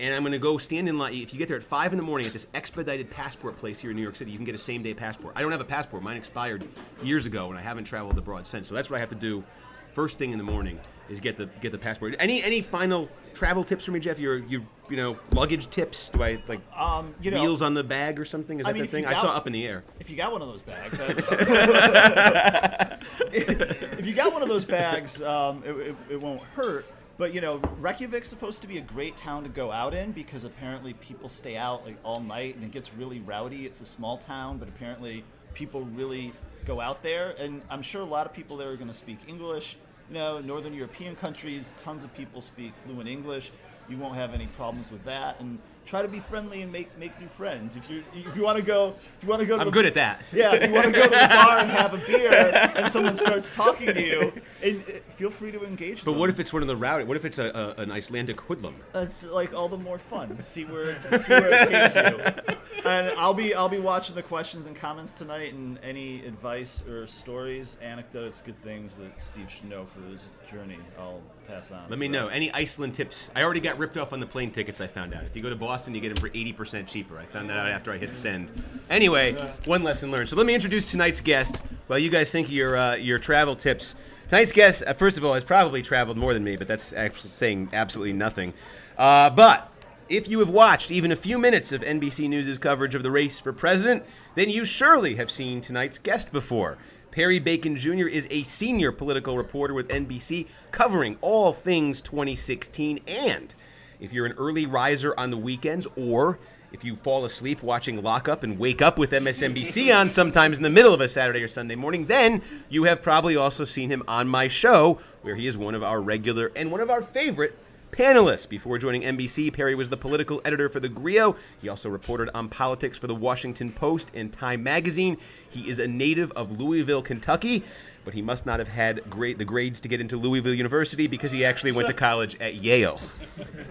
And 0.00 0.14
I'm 0.14 0.22
going 0.22 0.32
to 0.32 0.38
go 0.38 0.56
stand 0.56 0.88
in 0.88 0.96
line. 0.96 1.12
If 1.12 1.34
you 1.34 1.38
get 1.38 1.48
there 1.48 1.58
at 1.58 1.62
five 1.62 1.92
in 1.92 1.98
the 1.98 2.04
morning 2.04 2.26
at 2.26 2.32
this 2.32 2.46
expedited 2.54 3.10
passport 3.10 3.58
place 3.58 3.78
here 3.78 3.90
in 3.90 3.96
New 3.96 4.02
York 4.02 4.16
City, 4.16 4.30
you 4.30 4.38
can 4.38 4.46
get 4.46 4.54
a 4.54 4.58
same 4.58 4.82
day 4.82 4.94
passport. 4.94 5.34
I 5.36 5.42
don't 5.42 5.52
have 5.52 5.60
a 5.60 5.64
passport; 5.64 6.02
mine 6.02 6.16
expired 6.16 6.66
years 7.02 7.26
ago, 7.26 7.50
and 7.50 7.58
I 7.58 7.62
haven't 7.62 7.84
traveled 7.84 8.16
abroad 8.16 8.46
since. 8.46 8.66
So 8.66 8.74
that's 8.74 8.88
what 8.88 8.96
I 8.96 9.00
have 9.00 9.10
to 9.10 9.14
do 9.14 9.44
first 9.92 10.18
thing 10.18 10.32
in 10.32 10.38
the 10.38 10.44
morning 10.44 10.78
is 11.08 11.20
get 11.20 11.36
the 11.36 11.46
get 11.60 11.72
the 11.72 11.78
passport. 11.78 12.14
Any 12.18 12.42
any 12.42 12.60
final 12.60 13.08
travel 13.34 13.64
tips 13.64 13.84
for 13.84 13.90
me, 13.90 14.00
Jeff? 14.00 14.18
Your 14.18 14.36
you 14.36 14.66
you 14.88 14.96
know 14.96 15.16
luggage 15.32 15.68
tips? 15.70 16.08
Do 16.08 16.22
I 16.22 16.42
like 16.48 16.60
um, 16.76 17.14
you 17.20 17.30
know, 17.30 17.42
wheels 17.42 17.62
on 17.62 17.74
the 17.74 17.84
bag 17.84 18.18
or 18.18 18.24
something? 18.24 18.60
Is 18.60 18.66
I 18.66 18.72
that 18.72 18.74
mean, 18.74 18.84
the 18.84 18.88
thing? 18.88 19.06
I 19.06 19.14
saw 19.14 19.34
up 19.34 19.46
in 19.46 19.52
the 19.52 19.66
air. 19.66 19.84
if 19.98 20.10
you 20.10 20.16
got 20.16 20.32
one 20.32 20.42
of 20.42 20.48
those 20.48 20.62
bags, 20.62 20.98
if 23.32 24.06
you 24.06 24.14
got 24.14 24.32
one 24.32 24.42
of 24.42 24.48
those 24.48 24.64
bags, 24.64 25.22
um, 25.22 25.62
it, 25.64 25.76
it, 25.76 25.96
it 26.10 26.20
won't 26.20 26.42
hurt. 26.42 26.86
But 27.20 27.34
you 27.34 27.42
know, 27.42 27.58
Reykjavik's 27.58 28.28
supposed 28.28 28.62
to 28.62 28.66
be 28.66 28.78
a 28.78 28.80
great 28.80 29.14
town 29.14 29.42
to 29.42 29.50
go 29.50 29.70
out 29.70 29.92
in 29.92 30.12
because 30.12 30.44
apparently 30.44 30.94
people 30.94 31.28
stay 31.28 31.54
out 31.54 31.84
like 31.84 31.98
all 32.02 32.18
night 32.18 32.54
and 32.54 32.64
it 32.64 32.70
gets 32.70 32.94
really 32.94 33.20
rowdy. 33.20 33.66
It's 33.66 33.82
a 33.82 33.84
small 33.84 34.16
town, 34.16 34.56
but 34.56 34.68
apparently 34.68 35.22
people 35.52 35.82
really 35.82 36.32
go 36.64 36.80
out 36.80 37.02
there, 37.02 37.34
and 37.38 37.60
I'm 37.68 37.82
sure 37.82 38.00
a 38.00 38.06
lot 38.06 38.24
of 38.24 38.32
people 38.32 38.56
there 38.56 38.70
are 38.70 38.76
going 38.76 38.88
to 38.88 38.94
speak 38.94 39.18
English. 39.28 39.76
You 40.08 40.14
know, 40.14 40.40
Northern 40.40 40.72
European 40.72 41.14
countries, 41.14 41.74
tons 41.76 42.04
of 42.04 42.14
people 42.14 42.40
speak 42.40 42.74
fluent 42.74 43.06
English. 43.06 43.52
You 43.86 43.98
won't 43.98 44.14
have 44.14 44.32
any 44.32 44.46
problems 44.46 44.90
with 44.90 45.04
that, 45.04 45.40
and 45.40 45.58
try 45.86 46.02
to 46.02 46.08
be 46.08 46.18
friendly 46.20 46.62
and 46.62 46.70
make 46.70 46.96
make 46.98 47.18
new 47.20 47.26
friends. 47.28 47.76
If 47.76 47.90
you 47.90 48.04
if 48.14 48.36
you 48.36 48.42
want 48.42 48.58
to 48.58 48.64
go, 48.64 48.90
if 48.96 49.18
you 49.22 49.28
want 49.28 49.40
to 49.40 49.46
go, 49.46 49.56
to 49.56 49.60
I'm 49.62 49.66
the- 49.66 49.72
good 49.72 49.86
at 49.86 49.94
that. 49.94 50.22
yeah, 50.32 50.54
if 50.54 50.62
you 50.68 50.72
want 50.74 50.86
to 50.86 50.92
go 50.92 51.02
to 51.04 51.08
the 51.10 51.16
bar 51.30 51.58
and 51.58 51.70
have 51.70 51.94
a 51.94 51.98
beer 51.98 52.32
and 52.76 52.90
someone 52.90 53.16
starts 53.16 53.54
talking 53.54 53.92
to 53.94 54.02
you, 54.02 54.32
and 54.62 54.82
feel 55.16 55.30
free 55.30 55.50
to 55.52 55.64
engage 55.64 56.04
But 56.04 56.12
them. 56.12 56.20
what 56.20 56.30
if 56.30 56.38
it's 56.40 56.52
one 56.52 56.62
of 56.62 56.68
the 56.68 56.76
rowdy? 56.76 57.04
What 57.04 57.16
if 57.16 57.24
it's 57.24 57.38
a, 57.38 57.74
a 57.78 57.80
an 57.82 57.90
Icelandic 57.90 58.40
hoodlum? 58.42 58.74
That's 58.92 59.24
like 59.24 59.52
all 59.54 59.68
the 59.68 59.78
more 59.78 59.98
fun 59.98 60.36
to 60.36 60.42
see 60.42 60.64
where 60.64 60.94
to 60.94 61.18
see 61.18 61.32
where 61.34 61.50
it 61.52 61.68
takes 61.70 61.94
you. 61.96 62.60
And 62.84 63.10
I'll 63.18 63.34
be 63.34 63.54
I'll 63.54 63.68
be 63.68 63.78
watching 63.80 64.14
the 64.14 64.22
questions 64.22 64.66
and 64.66 64.76
comments 64.76 65.12
tonight, 65.14 65.52
and 65.54 65.78
any 65.82 66.24
advice 66.24 66.86
or 66.86 67.06
stories, 67.06 67.76
anecdotes, 67.82 68.40
good 68.40 68.60
things 68.62 68.96
that 68.96 69.20
Steve 69.20 69.50
should 69.50 69.68
know 69.68 69.84
for 69.84 70.00
his 70.10 70.28
journey, 70.50 70.78
I'll 70.98 71.20
pass 71.48 71.72
on. 71.72 71.88
Let 71.90 71.98
me 71.98 72.08
know. 72.08 72.28
Any 72.28 72.50
Iceland 72.52 72.94
tips? 72.94 73.30
I 73.34 73.42
already 73.42 73.60
got 73.60 73.76
ripped 73.78 73.98
off 73.98 74.12
on 74.12 74.20
the 74.20 74.26
plane 74.26 74.50
tickets. 74.50 74.80
I 74.80 74.86
found 74.86 75.12
out. 75.14 75.24
If 75.24 75.34
you 75.36 75.42
go 75.42 75.50
to 75.50 75.56
Boston, 75.56 75.79
you 75.88 76.00
get 76.00 76.14
them 76.14 76.16
for 76.16 76.28
eighty 76.28 76.52
percent 76.52 76.88
cheaper. 76.88 77.18
I 77.18 77.24
found 77.24 77.50
that 77.50 77.56
out 77.56 77.68
after 77.68 77.92
I 77.92 77.98
hit 77.98 78.14
send. 78.14 78.50
Anyway, 78.88 79.32
one 79.66 79.82
lesson 79.82 80.10
learned. 80.10 80.28
So 80.28 80.36
let 80.36 80.46
me 80.46 80.54
introduce 80.54 80.90
tonight's 80.90 81.20
guest. 81.20 81.62
While 81.86 81.98
you 81.98 82.10
guys 82.10 82.30
think 82.30 82.46
of 82.48 82.52
your 82.52 82.76
uh, 82.76 82.94
your 82.96 83.18
travel 83.18 83.56
tips, 83.56 83.94
tonight's 84.28 84.52
guest, 84.52 84.82
uh, 84.86 84.92
first 84.92 85.16
of 85.16 85.24
all, 85.24 85.34
has 85.34 85.44
probably 85.44 85.82
traveled 85.82 86.16
more 86.16 86.34
than 86.34 86.44
me, 86.44 86.56
but 86.56 86.68
that's 86.68 86.92
actually 86.92 87.30
saying 87.30 87.70
absolutely 87.72 88.12
nothing. 88.12 88.54
Uh, 88.96 89.30
but 89.30 89.70
if 90.08 90.28
you 90.28 90.40
have 90.40 90.50
watched 90.50 90.90
even 90.90 91.12
a 91.12 91.16
few 91.16 91.38
minutes 91.38 91.72
of 91.72 91.82
NBC 91.82 92.28
News' 92.28 92.58
coverage 92.58 92.94
of 92.94 93.02
the 93.02 93.10
race 93.10 93.38
for 93.38 93.52
president, 93.52 94.04
then 94.34 94.50
you 94.50 94.64
surely 94.64 95.14
have 95.14 95.30
seen 95.30 95.60
tonight's 95.60 95.98
guest 95.98 96.32
before. 96.32 96.78
Perry 97.10 97.38
Bacon 97.38 97.76
Jr. 97.76 98.06
is 98.06 98.26
a 98.30 98.42
senior 98.44 98.92
political 98.92 99.36
reporter 99.36 99.74
with 99.74 99.88
NBC 99.88 100.46
covering 100.70 101.16
all 101.20 101.52
things 101.52 102.00
2016. 102.00 103.00
And 103.06 103.54
if 104.00 104.12
you're 104.12 104.26
an 104.26 104.34
early 104.38 104.66
riser 104.66 105.14
on 105.18 105.30
the 105.30 105.36
weekends, 105.36 105.86
or 105.96 106.38
if 106.72 106.84
you 106.84 106.96
fall 106.96 107.24
asleep 107.24 107.62
watching 107.62 108.02
Lockup 108.02 108.42
and 108.42 108.58
wake 108.58 108.80
up 108.80 108.98
with 108.98 109.10
MSNBC 109.10 109.94
on 109.98 110.08
sometimes 110.08 110.56
in 110.56 110.62
the 110.62 110.70
middle 110.70 110.94
of 110.94 111.00
a 111.00 111.08
Saturday 111.08 111.42
or 111.42 111.48
Sunday 111.48 111.74
morning, 111.74 112.06
then 112.06 112.42
you 112.68 112.84
have 112.84 113.02
probably 113.02 113.36
also 113.36 113.64
seen 113.64 113.90
him 113.90 114.02
on 114.08 114.28
my 114.28 114.48
show, 114.48 114.98
where 115.22 115.34
he 115.34 115.46
is 115.46 115.56
one 115.56 115.74
of 115.74 115.82
our 115.82 116.00
regular 116.00 116.50
and 116.56 116.70
one 116.70 116.80
of 116.80 116.90
our 116.90 117.02
favorite 117.02 117.56
panelists. 117.90 118.48
Before 118.48 118.78
joining 118.78 119.02
NBC, 119.02 119.52
Perry 119.52 119.74
was 119.74 119.88
the 119.88 119.96
political 119.96 120.40
editor 120.44 120.68
for 120.68 120.80
the 120.80 120.88
Grio. 120.88 121.36
He 121.60 121.68
also 121.68 121.88
reported 121.88 122.30
on 122.34 122.48
politics 122.48 122.98
for 122.98 123.06
the 123.06 123.14
Washington 123.14 123.72
Post 123.72 124.10
and 124.14 124.32
Time 124.32 124.62
Magazine. 124.62 125.16
He 125.50 125.68
is 125.68 125.78
a 125.78 125.86
native 125.86 126.30
of 126.32 126.58
Louisville, 126.58 127.02
Kentucky, 127.02 127.62
but 128.04 128.14
he 128.14 128.22
must 128.22 128.46
not 128.46 128.58
have 128.58 128.68
had 128.68 129.08
great 129.10 129.38
the 129.38 129.44
grades 129.44 129.80
to 129.80 129.88
get 129.88 130.00
into 130.00 130.16
Louisville 130.16 130.54
University 130.54 131.06
because 131.06 131.32
he 131.32 131.44
actually 131.44 131.72
went 131.72 131.88
to 131.88 131.94
college 132.08 132.36
at 132.40 132.56
Yale. 132.56 133.00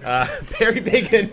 Uh, 0.03 0.27
Perry 0.51 0.79
Bacon, 0.79 1.31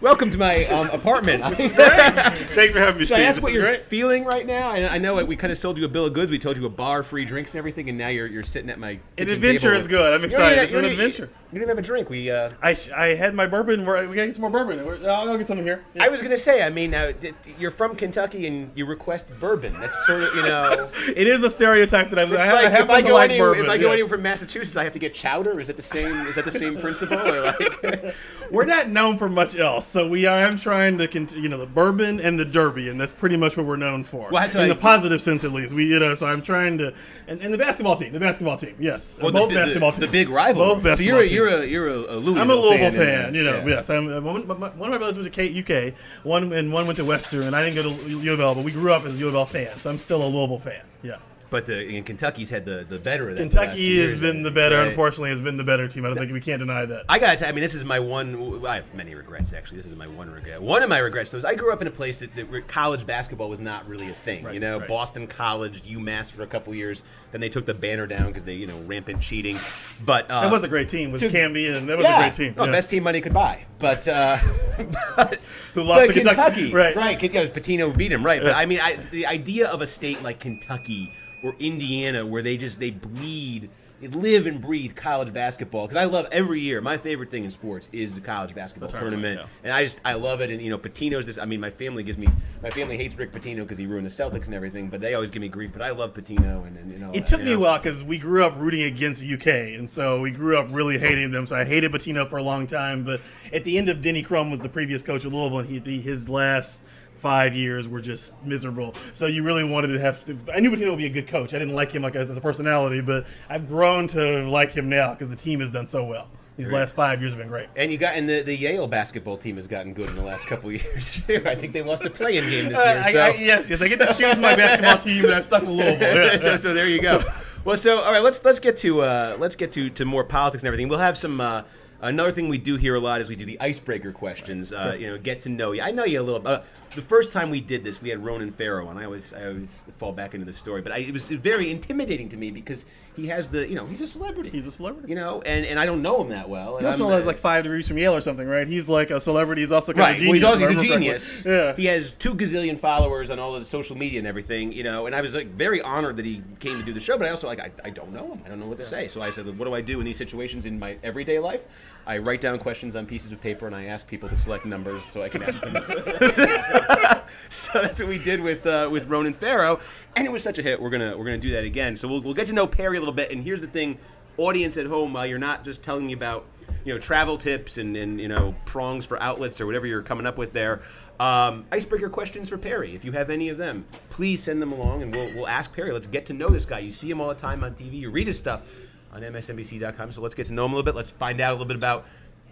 welcome 0.00 0.30
to 0.30 0.38
my 0.38 0.64
um, 0.66 0.88
apartment. 0.90 1.42
Thanks 1.56 2.72
for 2.72 2.78
having 2.80 2.98
me, 3.00 3.06
Should 3.06 3.16
I 3.16 3.20
Steve. 3.20 3.26
ask 3.26 3.34
This 3.36 3.42
what 3.42 3.48
is 3.50 3.54
you're 3.56 3.64
great. 3.64 3.80
feeling 3.82 4.24
right 4.24 4.46
now? 4.46 4.70
I, 4.70 4.94
I 4.94 4.98
know 4.98 5.24
we 5.24 5.36
kind 5.36 5.50
of 5.50 5.56
sold 5.58 5.78
you 5.78 5.84
a 5.84 5.88
bill 5.88 6.06
of 6.06 6.12
goods. 6.12 6.30
We 6.30 6.38
told 6.38 6.56
you 6.56 6.66
a 6.66 6.70
bar, 6.70 7.02
free 7.02 7.24
drinks, 7.24 7.52
and 7.52 7.58
everything, 7.58 7.88
and 7.88 7.96
now 7.98 8.08
you're 8.08 8.26
you're 8.26 8.42
sitting 8.42 8.70
at 8.70 8.78
my 8.78 8.90
An 8.90 9.00
kitchen 9.16 9.34
adventure 9.34 9.60
table 9.60 9.76
is 9.76 9.82
with- 9.84 9.90
good. 9.90 10.12
I'm 10.14 10.22
You 10.22 10.28
don't 10.28 10.52
excited. 10.52 10.52
even- 10.52 10.64
It's 10.64 10.72
you 10.72 10.78
an 10.78 10.82
don't 10.84 10.92
even- 10.92 11.04
adventure. 11.06 11.30
You 11.52 11.60
didn't 11.60 11.68
have 11.68 11.78
a 11.78 11.82
drink. 11.82 12.10
We. 12.10 12.30
Uh, 12.32 12.50
I, 12.62 12.74
sh- 12.74 12.90
I 12.90 13.14
had 13.14 13.32
my 13.32 13.46
bourbon. 13.46 13.86
We're, 13.86 14.00
we 14.08 14.16
gotta 14.16 14.26
get 14.26 14.34
some 14.34 14.42
more 14.42 14.50
bourbon. 14.50 14.84
We're, 14.84 14.96
I'll, 15.08 15.28
I'll 15.30 15.38
get 15.38 15.46
some 15.46 15.58
here. 15.62 15.84
I 16.00 16.08
was 16.08 16.20
gonna 16.20 16.36
say. 16.36 16.62
I 16.64 16.70
mean, 16.70 16.90
d- 16.90 17.32
you're 17.60 17.70
from 17.70 17.94
Kentucky 17.94 18.48
and 18.48 18.72
you 18.74 18.86
request 18.86 19.26
bourbon. 19.38 19.72
That's 19.74 19.94
sort 20.06 20.24
of 20.24 20.34
you 20.34 20.42
know. 20.42 20.90
It 21.14 21.28
is 21.28 21.44
a 21.44 21.50
stereotype 21.50 22.10
that 22.10 22.18
I, 22.18 22.22
It's 22.24 22.32
I, 22.32 22.52
like 22.52 22.70
happen 22.72 22.84
if 22.86 22.90
I 22.90 23.02
go 23.02 23.14
like 23.14 23.30
anywhere, 23.30 23.50
bourbon. 23.50 23.66
if 23.66 23.70
I 23.70 23.76
go 23.78 23.84
yes. 23.84 23.92
anywhere 23.92 24.08
from 24.08 24.22
Massachusetts, 24.22 24.76
I 24.76 24.82
have 24.82 24.94
to 24.94 24.98
get 24.98 25.14
chowder. 25.14 25.60
Is 25.60 25.68
that 25.68 25.76
the 25.76 25.82
same? 25.82 26.26
Is 26.26 26.34
that 26.34 26.44
the 26.44 26.50
same 26.50 26.76
principle? 26.76 27.20
Or 27.20 27.42
like, 27.42 28.14
We're 28.50 28.64
not 28.64 28.88
known 28.88 29.16
for 29.16 29.28
much 29.28 29.54
else, 29.56 29.83
so 29.86 30.08
we 30.08 30.26
are. 30.26 30.44
I'm 30.44 30.56
trying 30.56 30.98
to, 30.98 31.08
continue, 31.08 31.44
you 31.44 31.48
know, 31.48 31.58
the 31.58 31.66
bourbon 31.66 32.20
and 32.20 32.38
the 32.38 32.44
derby, 32.44 32.88
and 32.88 33.00
that's 33.00 33.12
pretty 33.12 33.36
much 33.36 33.56
what 33.56 33.66
we're 33.66 33.76
known 33.76 34.04
for. 34.04 34.30
Well, 34.30 34.42
in 34.42 34.58
what 34.58 34.68
the 34.68 34.74
I- 34.74 34.74
positive 34.74 35.20
sense, 35.22 35.44
at 35.44 35.52
least. 35.52 35.72
We, 35.72 35.86
you 35.86 35.98
know, 35.98 36.14
so 36.14 36.26
I'm 36.26 36.42
trying 36.42 36.78
to, 36.78 36.94
and, 37.28 37.40
and 37.40 37.52
the 37.52 37.58
basketball 37.58 37.96
team, 37.96 38.12
the 38.12 38.20
basketball 38.20 38.56
team, 38.56 38.76
yes, 38.78 39.16
well, 39.20 39.32
both 39.32 39.48
the, 39.50 39.54
basketball 39.56 39.92
the, 39.92 40.00
teams, 40.00 40.06
the 40.06 40.12
big 40.12 40.28
rival. 40.28 40.74
both 40.74 40.82
basketball 40.82 41.20
so 41.20 41.24
you're 41.24 41.48
a, 41.48 41.58
teams. 41.58 41.74
you're 41.74 41.88
a 41.88 41.96
you're 41.98 42.10
a, 42.10 42.16
Louisville. 42.16 42.38
I'm 42.38 42.50
a 42.50 42.54
Louisville 42.54 42.90
fan, 42.90 43.24
fan, 43.24 43.34
you 43.34 43.44
know. 43.44 43.58
yeah. 43.58 43.66
Yes, 43.66 43.90
I'm, 43.90 44.24
one, 44.24 44.50
of 44.50 44.58
my 44.58 44.98
brothers 44.98 45.18
went 45.18 45.24
to 45.24 45.30
K, 45.30 45.88
UK. 45.90 45.94
One 46.24 46.52
and 46.52 46.72
one 46.72 46.86
went 46.86 46.96
to 46.98 47.04
Western, 47.04 47.42
and 47.42 47.54
I 47.56 47.64
didn't 47.64 47.82
go 47.82 47.94
to 47.94 48.20
U 48.20 48.32
of 48.32 48.40
L, 48.40 48.54
but 48.54 48.64
we 48.64 48.72
grew 48.72 48.92
up 48.92 49.04
as 49.04 49.18
U 49.18 49.28
of 49.28 49.34
L 49.34 49.46
fans. 49.46 49.82
So 49.82 49.90
I'm 49.90 49.98
still 49.98 50.24
a 50.24 50.28
Louisville 50.28 50.58
fan. 50.58 50.82
Yeah. 51.02 51.18
But 51.54 51.66
the, 51.66 51.86
in 51.86 52.02
Kentucky's 52.02 52.50
had 52.50 52.64
the, 52.64 52.84
the 52.88 52.98
better 52.98 53.30
of 53.30 53.36
that. 53.36 53.42
Kentucky 53.42 54.00
has 54.00 54.10
years, 54.10 54.20
been 54.20 54.42
the 54.42 54.50
better. 54.50 54.76
right? 54.76 54.88
Unfortunately, 54.88 55.30
has 55.30 55.40
been 55.40 55.56
the 55.56 55.62
better 55.62 55.86
team. 55.86 56.04
I 56.04 56.08
don't 56.08 56.18
think 56.18 56.32
we 56.32 56.40
can't 56.40 56.58
deny 56.58 56.84
that. 56.84 57.04
I 57.08 57.20
gotta. 57.20 57.46
I 57.46 57.52
mean, 57.52 57.62
this 57.62 57.74
is 57.74 57.84
my 57.84 58.00
one. 58.00 58.66
I 58.66 58.74
have 58.74 58.92
many 58.92 59.14
regrets 59.14 59.52
actually. 59.52 59.76
This 59.76 59.86
is 59.86 59.94
my 59.94 60.08
one 60.08 60.28
regret. 60.28 60.60
One 60.60 60.82
of 60.82 60.88
my 60.88 60.98
regrets 60.98 61.32
was 61.32 61.44
I 61.44 61.54
grew 61.54 61.72
up 61.72 61.80
in 61.80 61.86
a 61.86 61.92
place 61.92 62.18
that, 62.18 62.34
that 62.34 62.66
college 62.66 63.06
basketball 63.06 63.48
was 63.48 63.60
not 63.60 63.86
really 63.88 64.10
a 64.10 64.14
thing. 64.14 64.42
Right, 64.42 64.54
you 64.54 64.58
know, 64.58 64.80
right. 64.80 64.88
Boston 64.88 65.28
College, 65.28 65.84
UMass 65.84 66.32
for 66.32 66.42
a 66.42 66.46
couple 66.48 66.74
years. 66.74 67.04
Then 67.30 67.40
they 67.40 67.48
took 67.48 67.66
the 67.66 67.74
banner 67.74 68.08
down 68.08 68.26
because 68.26 68.42
they, 68.42 68.54
you 68.54 68.66
know, 68.66 68.80
rampant 68.80 69.20
cheating. 69.20 69.56
But 70.04 70.28
uh, 70.32 70.40
That 70.40 70.50
was 70.50 70.64
a 70.64 70.68
great 70.68 70.88
team 70.88 71.16
to- 71.16 71.28
Camby, 71.28 71.72
and 71.72 71.88
that 71.88 71.96
was 71.96 72.04
yeah, 72.04 72.18
a 72.18 72.22
great 72.22 72.34
team. 72.34 72.54
no, 72.56 72.64
yeah. 72.64 72.72
best 72.72 72.90
team 72.90 73.04
money 73.04 73.20
could 73.20 73.32
buy. 73.32 73.64
But 73.78 74.08
uh, 74.08 74.38
but, 75.16 75.38
Who 75.74 75.84
lost 75.84 76.00
but 76.00 76.06
to 76.08 76.12
Kentucky. 76.14 76.34
Kentucky, 76.34 76.72
Right. 76.72 76.96
Right, 76.96 77.16
Pitino 77.20 77.96
beat 77.96 78.10
him, 78.10 78.26
right? 78.26 78.42
But 78.42 78.56
I 78.56 78.66
mean, 78.66 78.80
I, 78.82 78.96
the 79.12 79.26
idea 79.26 79.68
of 79.68 79.82
a 79.82 79.86
state 79.86 80.20
like 80.20 80.40
Kentucky 80.40 81.12
or 81.44 81.54
Indiana, 81.60 82.24
where 82.24 82.42
they 82.42 82.56
just 82.56 82.80
they 82.80 82.90
bleed, 82.90 83.68
they 84.00 84.08
live 84.08 84.46
and 84.46 84.62
breathe 84.62 84.96
college 84.96 85.30
basketball. 85.32 85.86
Because 85.86 86.02
I 86.02 86.06
love 86.06 86.26
every 86.32 86.58
year. 86.58 86.80
My 86.80 86.96
favorite 86.96 87.30
thing 87.30 87.44
in 87.44 87.50
sports 87.50 87.90
is 87.92 88.14
the 88.14 88.22
college 88.22 88.54
basketball 88.54 88.88
The 88.88 88.96
tournament, 88.96 89.36
tournament, 89.36 89.50
and 89.62 89.72
I 89.72 89.84
just 89.84 90.00
I 90.06 90.14
love 90.14 90.40
it. 90.40 90.50
And 90.50 90.60
you 90.62 90.70
know, 90.70 90.78
Pitino's 90.78 91.26
this. 91.26 91.36
I 91.36 91.44
mean, 91.44 91.60
my 91.60 91.68
family 91.68 92.02
gives 92.02 92.16
me 92.16 92.28
my 92.62 92.70
family 92.70 92.96
hates 92.96 93.16
Rick 93.16 93.30
Pitino 93.32 93.58
because 93.58 93.76
he 93.76 93.84
ruined 93.86 94.06
the 94.06 94.10
Celtics 94.10 94.46
and 94.46 94.54
everything. 94.54 94.88
But 94.88 95.02
they 95.02 95.12
always 95.14 95.30
give 95.30 95.42
me 95.42 95.48
grief. 95.48 95.70
But 95.74 95.82
I 95.82 95.90
love 95.90 96.14
Pitino, 96.14 96.66
and, 96.66 96.78
and 96.78 96.90
you 96.90 96.98
know, 96.98 97.12
It 97.12 97.26
took 97.26 97.40
you 97.40 97.46
me 97.46 97.52
a 97.52 97.58
while 97.58 97.78
because 97.78 98.02
we 98.02 98.16
grew 98.16 98.42
up 98.42 98.58
rooting 98.58 98.84
against 98.84 99.22
UK, 99.22 99.46
and 99.46 99.88
so 99.88 100.20
we 100.20 100.30
grew 100.30 100.56
up 100.58 100.68
really 100.70 100.98
hating 100.98 101.30
them. 101.30 101.46
So 101.46 101.56
I 101.56 101.64
hated 101.64 101.92
Pitino 101.92 102.28
for 102.28 102.38
a 102.38 102.42
long 102.42 102.66
time. 102.66 103.04
But 103.04 103.20
at 103.52 103.64
the 103.64 103.76
end 103.76 103.90
of 103.90 104.00
Denny 104.00 104.22
Crum 104.22 104.50
was 104.50 104.60
the 104.60 104.70
previous 104.70 105.02
coach 105.02 105.26
of 105.26 105.34
Louisville, 105.34 105.58
and 105.58 105.86
he, 105.86 106.00
his 106.00 106.26
last 106.26 106.84
five 107.24 107.56
years 107.56 107.88
were 107.88 108.02
just 108.02 108.34
miserable. 108.44 108.94
So 109.14 109.24
you 109.26 109.42
really 109.42 109.64
wanted 109.64 109.88
to 109.88 109.98
have 109.98 110.22
to. 110.24 110.36
I 110.54 110.60
knew 110.60 110.70
Pitino 110.70 110.90
would 110.90 110.98
be 110.98 111.06
a 111.06 111.10
good 111.10 111.26
coach. 111.26 111.54
I 111.54 111.58
didn't 111.58 111.74
like 111.74 111.90
him 111.90 112.02
like 112.02 112.14
as, 112.14 112.28
as 112.30 112.36
a 112.36 112.40
personality, 112.40 113.00
but 113.00 113.24
I've 113.48 113.66
grown 113.66 114.06
to 114.08 114.46
like 114.46 114.72
him 114.72 114.90
now 114.90 115.14
because 115.14 115.30
the 115.30 115.36
team 115.36 115.60
has 115.60 115.70
done 115.70 115.88
so 115.88 116.04
well. 116.04 116.28
These 116.58 116.70
Right. 116.70 116.80
last 116.80 116.94
five 116.94 117.20
years 117.22 117.32
have 117.32 117.38
been 117.40 117.48
great. 117.48 117.68
And 117.76 117.90
you 117.90 117.96
got 117.96 118.14
and 118.14 118.28
the, 118.28 118.42
the 118.42 118.54
Yale 118.54 118.86
basketball 118.86 119.38
team 119.38 119.56
has 119.56 119.66
gotten 119.66 119.94
good 119.94 120.10
in 120.10 120.16
the 120.16 120.22
last 120.22 120.46
couple 120.46 120.68
of 120.68 120.74
years. 120.84 121.20
too. 121.26 121.42
I 121.46 121.54
think 121.54 121.72
they 121.72 121.80
lost 121.82 122.04
a 122.04 122.10
play-in 122.10 122.44
game 122.50 122.68
this 122.68 122.76
Uh, 122.78 122.82
year. 122.82 123.02
I- 123.06 123.12
So 123.12 123.20
I- 123.22 123.28
yes, 123.40 123.70
yes, 123.70 123.80
I 123.80 123.88
get 123.88 123.98
to 124.06 124.06
choose 124.18 124.38
my 124.38 124.54
basketball 124.54 124.98
team, 124.98 125.24
and 125.24 125.34
I'm 125.34 125.42
stuck 125.42 125.62
with 125.62 125.70
Louisville. 125.70 125.98
Yeah, 126.16 126.40
so, 126.42 126.56
so 126.58 126.74
there 126.74 126.86
you 126.88 127.00
go. 127.00 127.22
well, 127.64 127.76
so 127.78 128.00
all 128.02 128.12
right, 128.12 128.22
let's 128.22 128.44
let's 128.44 128.60
get 128.60 128.76
to 128.78 129.00
uh, 129.00 129.36
let's 129.40 129.56
get 129.56 129.72
to, 129.72 129.88
to 129.90 130.04
more 130.04 130.24
politics 130.24 130.62
and 130.62 130.68
everything. 130.68 130.88
We'll 130.88 130.98
have 130.98 131.16
some 131.16 131.40
uh, 131.40 131.62
Another 132.00 132.32
thing 132.32 132.48
we 132.48 132.58
do 132.58 132.76
here 132.76 132.96
a 132.96 133.00
lot 133.00 133.22
is 133.22 133.30
we 133.30 133.36
do 133.36 133.46
the 133.46 133.58
icebreaker 133.62 134.12
questions. 134.12 134.74
Uh, 134.74 134.94
you 134.98 135.06
know, 135.06 135.16
get 135.16 135.40
to 135.42 135.48
know 135.48 135.72
you. 135.72 135.80
I 135.80 135.90
know 135.90 136.04
you 136.04 136.20
a 136.20 136.22
little. 136.22 136.62
The 136.94 137.02
first 137.02 137.32
time 137.32 137.50
we 137.50 137.60
did 137.60 137.82
this, 137.82 138.00
we 138.00 138.08
had 138.08 138.24
Ronan 138.24 138.52
Farrow, 138.52 138.88
and 138.88 138.98
I 139.00 139.04
always, 139.04 139.34
I 139.34 139.46
always 139.46 139.84
fall 139.98 140.12
back 140.12 140.32
into 140.34 140.46
the 140.46 140.52
story. 140.52 140.80
But 140.80 140.92
I, 140.92 140.98
it 140.98 141.12
was 141.12 141.28
very 141.28 141.72
intimidating 141.72 142.28
to 142.28 142.36
me 142.36 142.52
because 142.52 142.86
he 143.16 143.26
has 143.26 143.48
the, 143.48 143.68
you 143.68 143.74
know, 143.74 143.84
he's 143.84 144.00
a 144.00 144.06
celebrity. 144.06 144.50
He's 144.50 144.68
a 144.68 144.70
celebrity. 144.70 145.08
You 145.08 145.16
know, 145.16 145.42
and, 145.42 145.66
and 145.66 145.80
I 145.80 145.86
don't 145.86 146.02
know 146.02 146.22
him 146.22 146.28
that 146.28 146.48
well. 146.48 146.78
He 146.78 146.86
also 146.86 147.08
has 147.08 147.26
like 147.26 147.36
five 147.38 147.64
degrees 147.64 147.88
from 147.88 147.98
Yale 147.98 148.14
or 148.14 148.20
something, 148.20 148.46
right? 148.46 148.68
He's 148.68 148.88
like 148.88 149.10
a 149.10 149.18
celebrity. 149.20 149.62
He's 149.62 149.72
also 149.72 149.92
kind 149.92 149.98
Right. 150.02 150.10
of 150.20 150.28
Well, 150.28 150.34
genius. 150.34 150.42
he's 150.42 150.44
also 150.44 150.66
he's 150.72 150.82
a 150.82 150.94
genius. 150.94 151.42
correctly. 151.42 151.52
Yeah. 151.52 151.76
He 151.76 151.86
has 151.86 152.12
two 152.12 152.34
gazillion 152.34 152.78
followers 152.78 153.30
on 153.30 153.40
all 153.40 153.56
of 153.56 153.60
the 153.60 153.68
social 153.68 153.96
media 153.96 154.20
and 154.20 154.28
everything, 154.28 154.72
you 154.72 154.84
know. 154.84 155.06
And 155.06 155.16
I 155.16 155.20
was 155.20 155.34
like 155.34 155.48
very 155.48 155.80
honored 155.82 156.16
that 156.18 156.24
he 156.24 156.42
came 156.60 156.78
to 156.78 156.84
do 156.84 156.92
the 156.92 157.00
show, 157.00 157.18
but 157.18 157.26
I 157.26 157.30
also 157.30 157.48
like 157.48 157.58
I, 157.58 157.72
I 157.84 157.90
don't 157.90 158.12
know 158.12 158.32
him. 158.34 158.42
I 158.46 158.48
don't 158.48 158.60
know 158.60 158.66
what 158.68 158.78
to 158.78 158.84
say. 158.84 159.08
So 159.08 159.20
I 159.20 159.30
said, 159.30 159.46
what 159.58 159.64
do 159.64 159.74
I 159.74 159.80
do 159.80 159.98
in 159.98 160.04
these 160.04 160.16
situations 160.16 160.64
in 160.64 160.78
my 160.78 160.96
everyday 161.02 161.40
life? 161.40 161.64
I 162.06 162.18
write 162.18 162.40
down 162.40 162.58
questions 162.58 162.96
on 162.96 163.06
pieces 163.06 163.32
of 163.32 163.40
paper 163.40 163.66
and 163.66 163.74
I 163.74 163.86
ask 163.86 164.06
people 164.06 164.28
to 164.28 164.36
select 164.36 164.66
numbers 164.66 165.04
so 165.04 165.22
I 165.22 165.28
can 165.28 165.42
ask 165.42 165.60
them. 165.60 165.74
so 167.48 167.80
that's 167.80 168.00
what 168.00 168.08
we 168.08 168.18
did 168.18 168.40
with 168.40 168.66
uh, 168.66 168.88
with 168.90 169.06
Ronan 169.06 169.32
Farrow, 169.32 169.80
and 170.16 170.26
it 170.26 170.30
was 170.30 170.42
such 170.42 170.58
a 170.58 170.62
hit. 170.62 170.80
We're 170.80 170.90
gonna 170.90 171.16
we're 171.16 171.24
gonna 171.24 171.38
do 171.38 171.52
that 171.52 171.64
again. 171.64 171.96
So 171.96 172.08
we'll, 172.08 172.20
we'll 172.20 172.34
get 172.34 172.46
to 172.48 172.52
know 172.52 172.66
Perry 172.66 172.96
a 172.96 173.00
little 173.00 173.14
bit. 173.14 173.30
And 173.30 173.42
here's 173.42 173.60
the 173.60 173.66
thing, 173.66 173.98
audience 174.36 174.76
at 174.76 174.86
home, 174.86 175.12
while 175.12 175.26
you're 175.26 175.38
not 175.38 175.64
just 175.64 175.82
telling 175.82 176.06
me 176.06 176.12
about 176.12 176.46
you 176.84 176.92
know 176.92 177.00
travel 177.00 177.38
tips 177.38 177.78
and, 177.78 177.96
and 177.96 178.20
you 178.20 178.28
know 178.28 178.54
prongs 178.66 179.06
for 179.06 179.20
outlets 179.22 179.60
or 179.60 179.66
whatever 179.66 179.86
you're 179.86 180.02
coming 180.02 180.26
up 180.26 180.38
with 180.38 180.52
there. 180.52 180.82
Um, 181.20 181.64
icebreaker 181.70 182.08
questions 182.10 182.48
for 182.48 182.58
Perry. 182.58 182.94
If 182.94 183.04
you 183.04 183.12
have 183.12 183.30
any 183.30 183.48
of 183.48 183.56
them, 183.56 183.86
please 184.10 184.42
send 184.42 184.60
them 184.60 184.72
along, 184.72 185.02
and 185.02 185.14
we'll 185.14 185.32
we'll 185.34 185.48
ask 185.48 185.72
Perry. 185.72 185.92
Let's 185.92 186.06
get 186.06 186.26
to 186.26 186.32
know 186.32 186.48
this 186.48 186.64
guy. 186.64 186.80
You 186.80 186.90
see 186.90 187.10
him 187.10 187.20
all 187.20 187.28
the 187.28 187.34
time 187.34 187.64
on 187.64 187.74
TV. 187.74 188.00
You 188.00 188.10
read 188.10 188.26
his 188.26 188.38
stuff 188.38 188.64
on 189.14 189.22
MSNBC.com. 189.22 190.12
So 190.12 190.20
let's 190.20 190.34
get 190.34 190.46
to 190.48 190.52
know 190.52 190.64
him 190.64 190.72
a 190.72 190.76
little 190.76 190.84
bit. 190.84 190.96
Let's 190.96 191.10
find 191.10 191.40
out 191.40 191.50
a 191.50 191.54
little 191.54 191.66
bit 191.66 191.76
about 191.76 192.04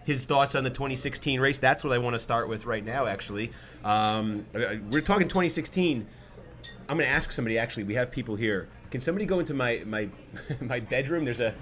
his 0.05 0.25
thoughts 0.25 0.55
on 0.55 0.63
the 0.63 0.69
2016 0.69 1.39
race. 1.39 1.59
That's 1.59 1.83
what 1.83 1.93
I 1.93 1.97
want 1.97 2.13
to 2.13 2.19
start 2.19 2.47
with 2.49 2.65
right 2.65 2.83
now. 2.83 3.05
Actually, 3.05 3.51
um, 3.83 4.45
we're 4.53 5.01
talking 5.01 5.27
2016. 5.27 6.07
I'm 6.89 6.97
going 6.97 7.07
to 7.07 7.13
ask 7.13 7.31
somebody. 7.31 7.57
Actually, 7.57 7.83
we 7.83 7.93
have 7.95 8.11
people 8.11 8.35
here. 8.35 8.69
Can 8.91 9.01
somebody 9.01 9.25
go 9.25 9.39
into 9.39 9.53
my 9.53 9.81
my 9.85 10.07
my 10.61 10.79
bedroom? 10.79 11.25
There's 11.25 11.39
a 11.39 11.53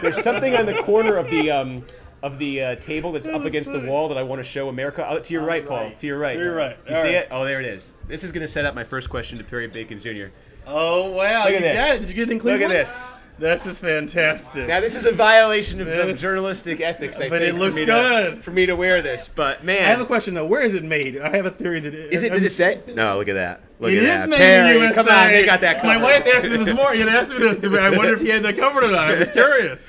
there's 0.00 0.22
something 0.22 0.54
on 0.54 0.66
the 0.66 0.74
corner 0.82 1.16
of 1.16 1.30
the 1.30 1.50
um, 1.50 1.86
of 2.26 2.38
the 2.38 2.60
uh, 2.62 2.74
table 2.76 3.12
that's 3.12 3.28
up 3.28 3.44
against 3.44 3.72
the 3.72 3.80
wall 3.80 4.08
that 4.08 4.18
I 4.18 4.22
want 4.22 4.40
to 4.40 4.44
show 4.44 4.68
America. 4.68 5.06
Oh, 5.08 5.18
to 5.18 5.32
your 5.32 5.44
right, 5.44 5.64
Paul. 5.66 5.90
To 5.96 6.06
your 6.06 6.18
right. 6.18 6.34
To 6.36 6.42
your 6.42 6.54
right. 6.54 6.76
You 6.88 6.94
All 6.94 7.02
see 7.02 7.08
right. 7.08 7.16
it? 7.16 7.28
Oh, 7.30 7.44
there 7.44 7.60
it 7.60 7.66
is. 7.66 7.94
This 8.08 8.24
is 8.24 8.32
going 8.32 8.42
to 8.42 8.48
set 8.48 8.64
up 8.64 8.74
my 8.74 8.84
first 8.84 9.08
question 9.10 9.38
to 9.38 9.44
Perry 9.44 9.66
Bacon 9.68 10.00
Jr. 10.00 10.26
Oh 10.66 11.10
wow! 11.12 11.44
Look 11.44 11.54
at 11.54 11.60
you 11.60 11.60
this. 11.60 12.00
Did 12.00 12.08
you 12.08 12.14
get 12.16 12.22
it 12.22 12.30
in 12.32 12.36
Look 12.38 12.42
Cleveland? 12.42 12.64
at 12.64 12.68
this. 12.76 13.18
This 13.38 13.66
is 13.66 13.78
fantastic. 13.78 14.66
Now 14.66 14.80
this 14.80 14.96
is 14.96 15.04
a 15.04 15.12
violation 15.12 15.80
of, 15.80 15.86
of 15.88 16.18
journalistic 16.18 16.80
ethics. 16.80 17.18
I 17.20 17.28
But 17.28 17.42
think, 17.42 17.54
it 17.54 17.58
looks 17.58 17.74
for 17.76 17.80
me 17.82 17.86
To, 17.86 17.92
good. 17.92 18.42
for 18.44 18.50
me 18.50 18.64
to 18.66 18.74
wear 18.74 19.02
this. 19.02 19.28
But 19.28 19.62
man, 19.62 19.84
I 19.84 19.88
have 19.88 20.00
a 20.00 20.06
question 20.06 20.32
though. 20.34 20.46
Where 20.46 20.62
is 20.62 20.74
it 20.74 20.82
made? 20.82 21.20
I 21.20 21.36
have 21.36 21.44
a 21.46 21.50
theory 21.50 21.78
that 21.80 21.92
it 21.94 22.12
Is 22.12 22.22
it? 22.22 22.32
Does 22.32 22.42
it 22.44 22.50
say? 22.52 22.80
No. 22.94 23.18
Look 23.18 23.28
at 23.28 23.34
that. 23.34 23.60
Look 23.78 23.92
It 23.92 23.98
at 23.98 24.02
is 24.04 24.08
that. 24.22 24.28
made 24.30 24.38
Perry, 24.38 24.68
in 24.70 24.74
the 24.74 24.80
USA. 24.86 24.94
Come 24.94 25.08
on, 25.08 25.26
they 25.28 25.44
got 25.46 25.60
that. 25.60 25.84
My 25.84 25.98
wife 26.02 26.26
asked 26.26 26.48
me 26.48 26.56
this 26.56 26.74
morning. 26.74 27.02
You 27.02 27.08
asked 27.10 27.32
me 27.32 27.38
this. 27.38 27.62
I 27.62 27.90
wonder 27.96 28.14
if 28.14 28.20
he 28.22 28.28
had 28.30 28.42
that 28.42 28.56
covered 28.56 28.82
or 28.84 28.90
not. 28.90 29.08
I 29.08 29.14
was 29.18 29.30
curious. 29.42 29.84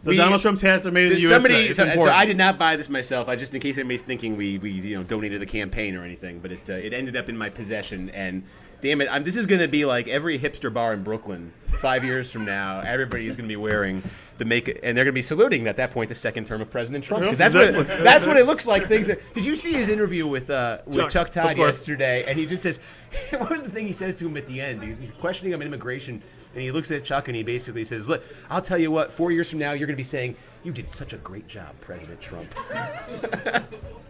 So 0.00 0.10
We- 0.10 0.16
Donald 0.16 0.40
Trump's 0.40 0.62
hats 0.62 0.86
are 0.86 0.90
made 0.90 1.04
in 1.04 1.08
the 1.10 1.14
There's 1.16 1.22
USA. 1.24 1.34
somebody, 1.34 1.66
It's 1.68 1.76
so, 1.76 1.84
so. 1.96 2.10
I 2.10 2.24
did 2.24 2.38
not 2.38 2.58
buy 2.58 2.74
this 2.76 2.88
myself. 2.88 3.28
I 3.28 3.36
just 3.36 3.54
in 3.54 3.60
case 3.60 3.76
anybody's 3.76 4.00
thinking 4.02 4.34
we, 4.36 4.56
we 4.58 4.70
you 4.70 4.96
know 4.96 5.02
donated 5.04 5.40
the 5.42 5.46
campaign 5.46 5.94
or 5.94 6.04
anything, 6.04 6.38
but 6.40 6.50
it 6.52 6.68
uh, 6.68 6.72
it 6.72 6.92
ended 6.94 7.16
up 7.16 7.28
in 7.28 7.36
my 7.36 7.50
possession 7.50 8.08
and 8.10 8.42
damn 8.80 9.00
it, 9.00 9.08
I'm, 9.10 9.24
this 9.24 9.36
is 9.36 9.46
going 9.46 9.60
to 9.60 9.68
be 9.68 9.84
like 9.84 10.08
every 10.08 10.38
hipster 10.38 10.72
bar 10.72 10.92
in 10.92 11.02
Brooklyn 11.02 11.52
five 11.80 12.04
years 12.04 12.30
from 12.30 12.44
now. 12.44 12.80
Everybody 12.80 13.26
is 13.26 13.36
going 13.36 13.48
to 13.48 13.52
be 13.52 13.56
wearing 13.56 14.02
the 14.38 14.44
make 14.44 14.68
and 14.68 14.96
they're 14.96 15.04
going 15.04 15.06
to 15.06 15.12
be 15.12 15.22
saluting 15.22 15.66
at 15.66 15.76
that 15.76 15.90
point 15.90 16.08
the 16.08 16.14
second 16.14 16.46
term 16.46 16.60
of 16.60 16.70
President 16.70 17.04
Trump 17.04 17.24
because 17.24 17.38
that's 17.38 17.54
what 17.54 17.64
it, 17.64 18.04
that's 18.04 18.26
what 18.26 18.36
it 18.36 18.46
looks 18.46 18.66
like. 18.66 18.88
Things. 18.88 19.08
Are, 19.10 19.18
did 19.32 19.44
you 19.44 19.54
see 19.54 19.72
his 19.72 19.88
interview 19.88 20.26
with 20.26 20.50
uh, 20.50 20.78
with 20.86 20.96
Chuck, 20.96 21.10
Chuck, 21.10 21.30
Todd 21.30 21.58
yesterday? 21.58 22.24
And 22.26 22.38
he 22.38 22.46
just 22.46 22.62
says, 22.62 22.80
what 23.30 23.50
was 23.50 23.62
the 23.62 23.70
thing 23.70 23.86
he 23.86 23.92
says 23.92 24.14
to 24.16 24.26
him 24.26 24.36
at 24.36 24.46
the 24.46 24.60
end? 24.60 24.82
He's, 24.82 24.98
he's 24.98 25.12
questioning 25.12 25.52
him 25.52 25.60
on 25.60 25.66
immigration, 25.66 26.22
and 26.54 26.62
he 26.62 26.70
looks 26.70 26.90
at 26.90 27.04
Chuck 27.04 27.28
and 27.28 27.36
he 27.36 27.42
basically 27.42 27.84
says, 27.84 28.08
"Look, 28.08 28.22
I'll 28.48 28.62
tell 28.62 28.78
you 28.78 28.90
what. 28.90 29.12
Four 29.12 29.32
years 29.32 29.50
from 29.50 29.58
now, 29.58 29.72
you're 29.72 29.86
going 29.86 29.96
to 29.96 29.96
be 29.96 30.02
saying." 30.02 30.36
You 30.62 30.72
did 30.72 30.90
such 30.90 31.14
a 31.14 31.16
great 31.16 31.48
job, 31.48 31.74
President 31.80 32.20
Trump. 32.20 32.54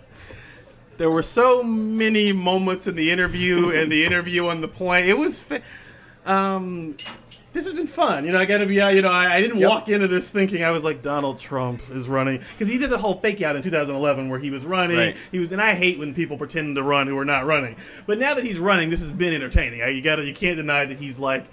there 1.01 1.11
were 1.11 1.23
so 1.23 1.63
many 1.63 2.31
moments 2.31 2.87
in 2.87 2.95
the 2.95 3.11
interview 3.11 3.71
and 3.71 3.91
the 3.91 4.05
interview 4.05 4.47
on 4.49 4.61
the 4.61 4.69
plane. 4.69 5.07
It 5.09 5.17
was, 5.17 5.41
fa- 5.41 5.63
um, 6.27 6.95
this 7.55 7.65
has 7.65 7.73
been 7.73 7.87
fun. 7.87 8.27
You 8.27 8.33
know, 8.33 8.39
I 8.39 8.45
got 8.45 8.59
to 8.59 8.67
be, 8.67 8.75
you 8.75 9.01
know, 9.01 9.11
I, 9.11 9.37
I 9.37 9.41
didn't 9.41 9.61
Yep. 9.61 9.71
walk 9.71 9.89
into 9.89 10.09
this 10.09 10.31
thinking 10.31 10.63
I 10.63 10.71
was 10.73 10.85
like 10.85 11.01
Donald 11.01 11.39
Trump 11.39 11.81
is 11.91 12.07
running 12.07 12.43
because 12.53 12.69
he 12.69 12.77
did 12.77 12.91
the 12.91 12.99
whole 12.99 13.15
fake 13.15 13.41
out 13.41 13.57
in 13.57 13.63
2011 13.63 14.29
where 14.29 14.39
he 14.39 14.51
was 14.51 14.67
running. 14.67 14.99
Right. 14.99 15.17
He 15.33 15.39
was, 15.39 15.51
and 15.53 15.63
I 15.63 15.75
hate 15.75 15.99
when 15.99 16.13
people 16.15 16.37
pretend 16.37 16.77
to 16.77 16.83
run 16.83 17.07
who 17.07 17.17
are 17.19 17.25
not 17.25 17.47
running. 17.47 17.77
But 18.07 18.19
now 18.19 18.35
that 18.35 18.45
he's 18.45 18.59
running, 18.59 18.91
this 18.91 19.01
has 19.01 19.11
been 19.11 19.33
entertaining. 19.33 19.81
I, 19.81 19.89
you 19.89 20.03
got 20.03 20.17
to, 20.17 20.25
you 20.27 20.35
can't 20.35 20.59
deny 20.59 20.85
that 20.85 20.99
he's 20.99 21.19
like. 21.19 21.47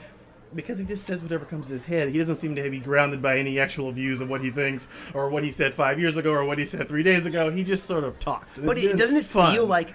Because 0.55 0.79
he 0.79 0.85
just 0.85 1.05
says 1.05 1.21
whatever 1.21 1.45
comes 1.45 1.67
to 1.67 1.73
his 1.73 1.83
head. 1.85 2.09
He 2.09 2.17
doesn't 2.17 2.37
seem 2.37 2.55
to 2.55 2.69
be 2.69 2.79
grounded 2.79 3.21
by 3.21 3.37
any 3.37 3.59
actual 3.59 3.91
views 3.91 4.21
of 4.21 4.29
what 4.29 4.41
he 4.41 4.49
thinks 4.49 4.87
or 5.13 5.29
what 5.29 5.43
he 5.43 5.51
said 5.51 5.73
five 5.73 5.99
years 5.99 6.17
ago 6.17 6.31
or 6.31 6.45
what 6.45 6.57
he 6.57 6.65
said 6.65 6.87
three 6.87 7.03
days 7.03 7.25
ago. 7.25 7.49
He 7.51 7.63
just 7.63 7.85
sort 7.85 8.03
of 8.03 8.17
talks. 8.19 8.57
But 8.57 8.77
it, 8.77 8.95
doesn't 8.97 9.17
it 9.17 9.25
fun. 9.25 9.53
feel 9.53 9.65
like 9.65 9.89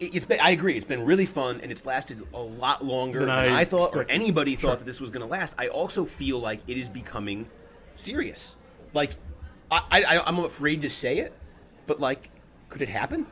it- 0.00 0.14
it's 0.14 0.26
been? 0.26 0.40
I 0.40 0.50
agree. 0.50 0.74
It's 0.76 0.84
been 0.84 1.04
really 1.04 1.26
fun, 1.26 1.60
and 1.62 1.70
it's 1.70 1.86
lasted 1.86 2.20
a 2.34 2.40
lot 2.40 2.84
longer 2.84 3.20
Than 3.20 3.28
than, 3.28 3.38
I 3.38 3.60
I, 3.60 3.64
thought, 3.64 3.94
or 3.94 4.04
anybody 4.08 4.56
Sure. 4.56 4.70
thought 4.70 4.80
that 4.80 4.84
this 4.86 5.00
was 5.00 5.10
going 5.10 5.20
to 5.22 5.26
last. 5.30 5.54
I 5.58 5.68
also 5.68 6.04
feel 6.04 6.40
like 6.40 6.60
it 6.66 6.76
is 6.76 6.88
becoming 6.88 7.46
serious. 7.94 8.56
Like, 8.94 9.12
I, 9.70 9.82
I, 9.90 10.22
I'm 10.26 10.38
afraid 10.40 10.82
to 10.82 10.90
say 10.90 11.18
it, 11.18 11.32
but 11.86 12.00
like, 12.00 12.28
could 12.68 12.82
it 12.82 12.88
happen? 12.88 13.26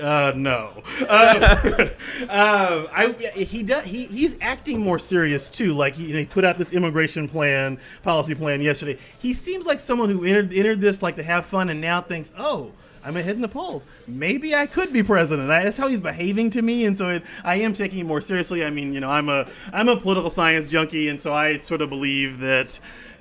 Uh, 0.00 0.32
no. 0.36 0.82
Uh, 1.08 1.88
uh, 2.28 2.86
I 2.92 3.12
he 3.34 3.62
does 3.62 3.84
he 3.84 4.04
he's 4.06 4.36
acting 4.40 4.80
more 4.80 4.98
serious 4.98 5.48
too. 5.48 5.74
Like 5.74 5.94
he, 5.94 6.12
he 6.12 6.24
put 6.26 6.44
out 6.44 6.58
this 6.58 6.72
immigration 6.72 7.28
plan, 7.28 7.78
policy 8.02 8.34
plan 8.34 8.60
yesterday. 8.60 8.98
He 9.18 9.32
seems 9.32 9.64
like 9.64 9.80
someone 9.80 10.10
who 10.10 10.24
entered 10.24 10.52
entered 10.52 10.80
this 10.80 11.02
like 11.02 11.16
to 11.16 11.22
have 11.22 11.46
fun 11.46 11.70
and 11.70 11.80
now 11.80 12.00
thinks, 12.00 12.32
oh. 12.38 12.72
I'm 13.04 13.16
ahead 13.16 13.36
in 13.36 13.40
the 13.40 13.48
polls. 13.48 13.86
Maybe 14.06 14.54
I 14.56 14.66
could 14.66 14.92
be 14.92 15.02
president. 15.04 15.50
I, 15.50 15.62
that's 15.62 15.76
how 15.76 15.86
he's 15.86 16.00
behaving 16.00 16.50
to 16.50 16.62
me, 16.62 16.84
and 16.84 16.98
so 16.98 17.08
it, 17.08 17.22
I 17.44 17.54
am 17.56 17.72
taking 17.72 18.00
it 18.00 18.04
more 18.04 18.20
seriously. 18.20 18.64
I 18.64 18.70
mean, 18.70 18.92
you 18.92 19.00
know, 19.00 19.08
I'm 19.08 19.28
a 19.28 19.46
I'm 19.72 19.88
a 19.88 19.96
political 19.96 20.30
science 20.30 20.68
junkie, 20.68 21.08
and 21.08 21.18
so 21.20 21.32
I 21.32 21.58
sort 21.58 21.80
of 21.80 21.88
believe 21.88 22.40
that 22.40 22.78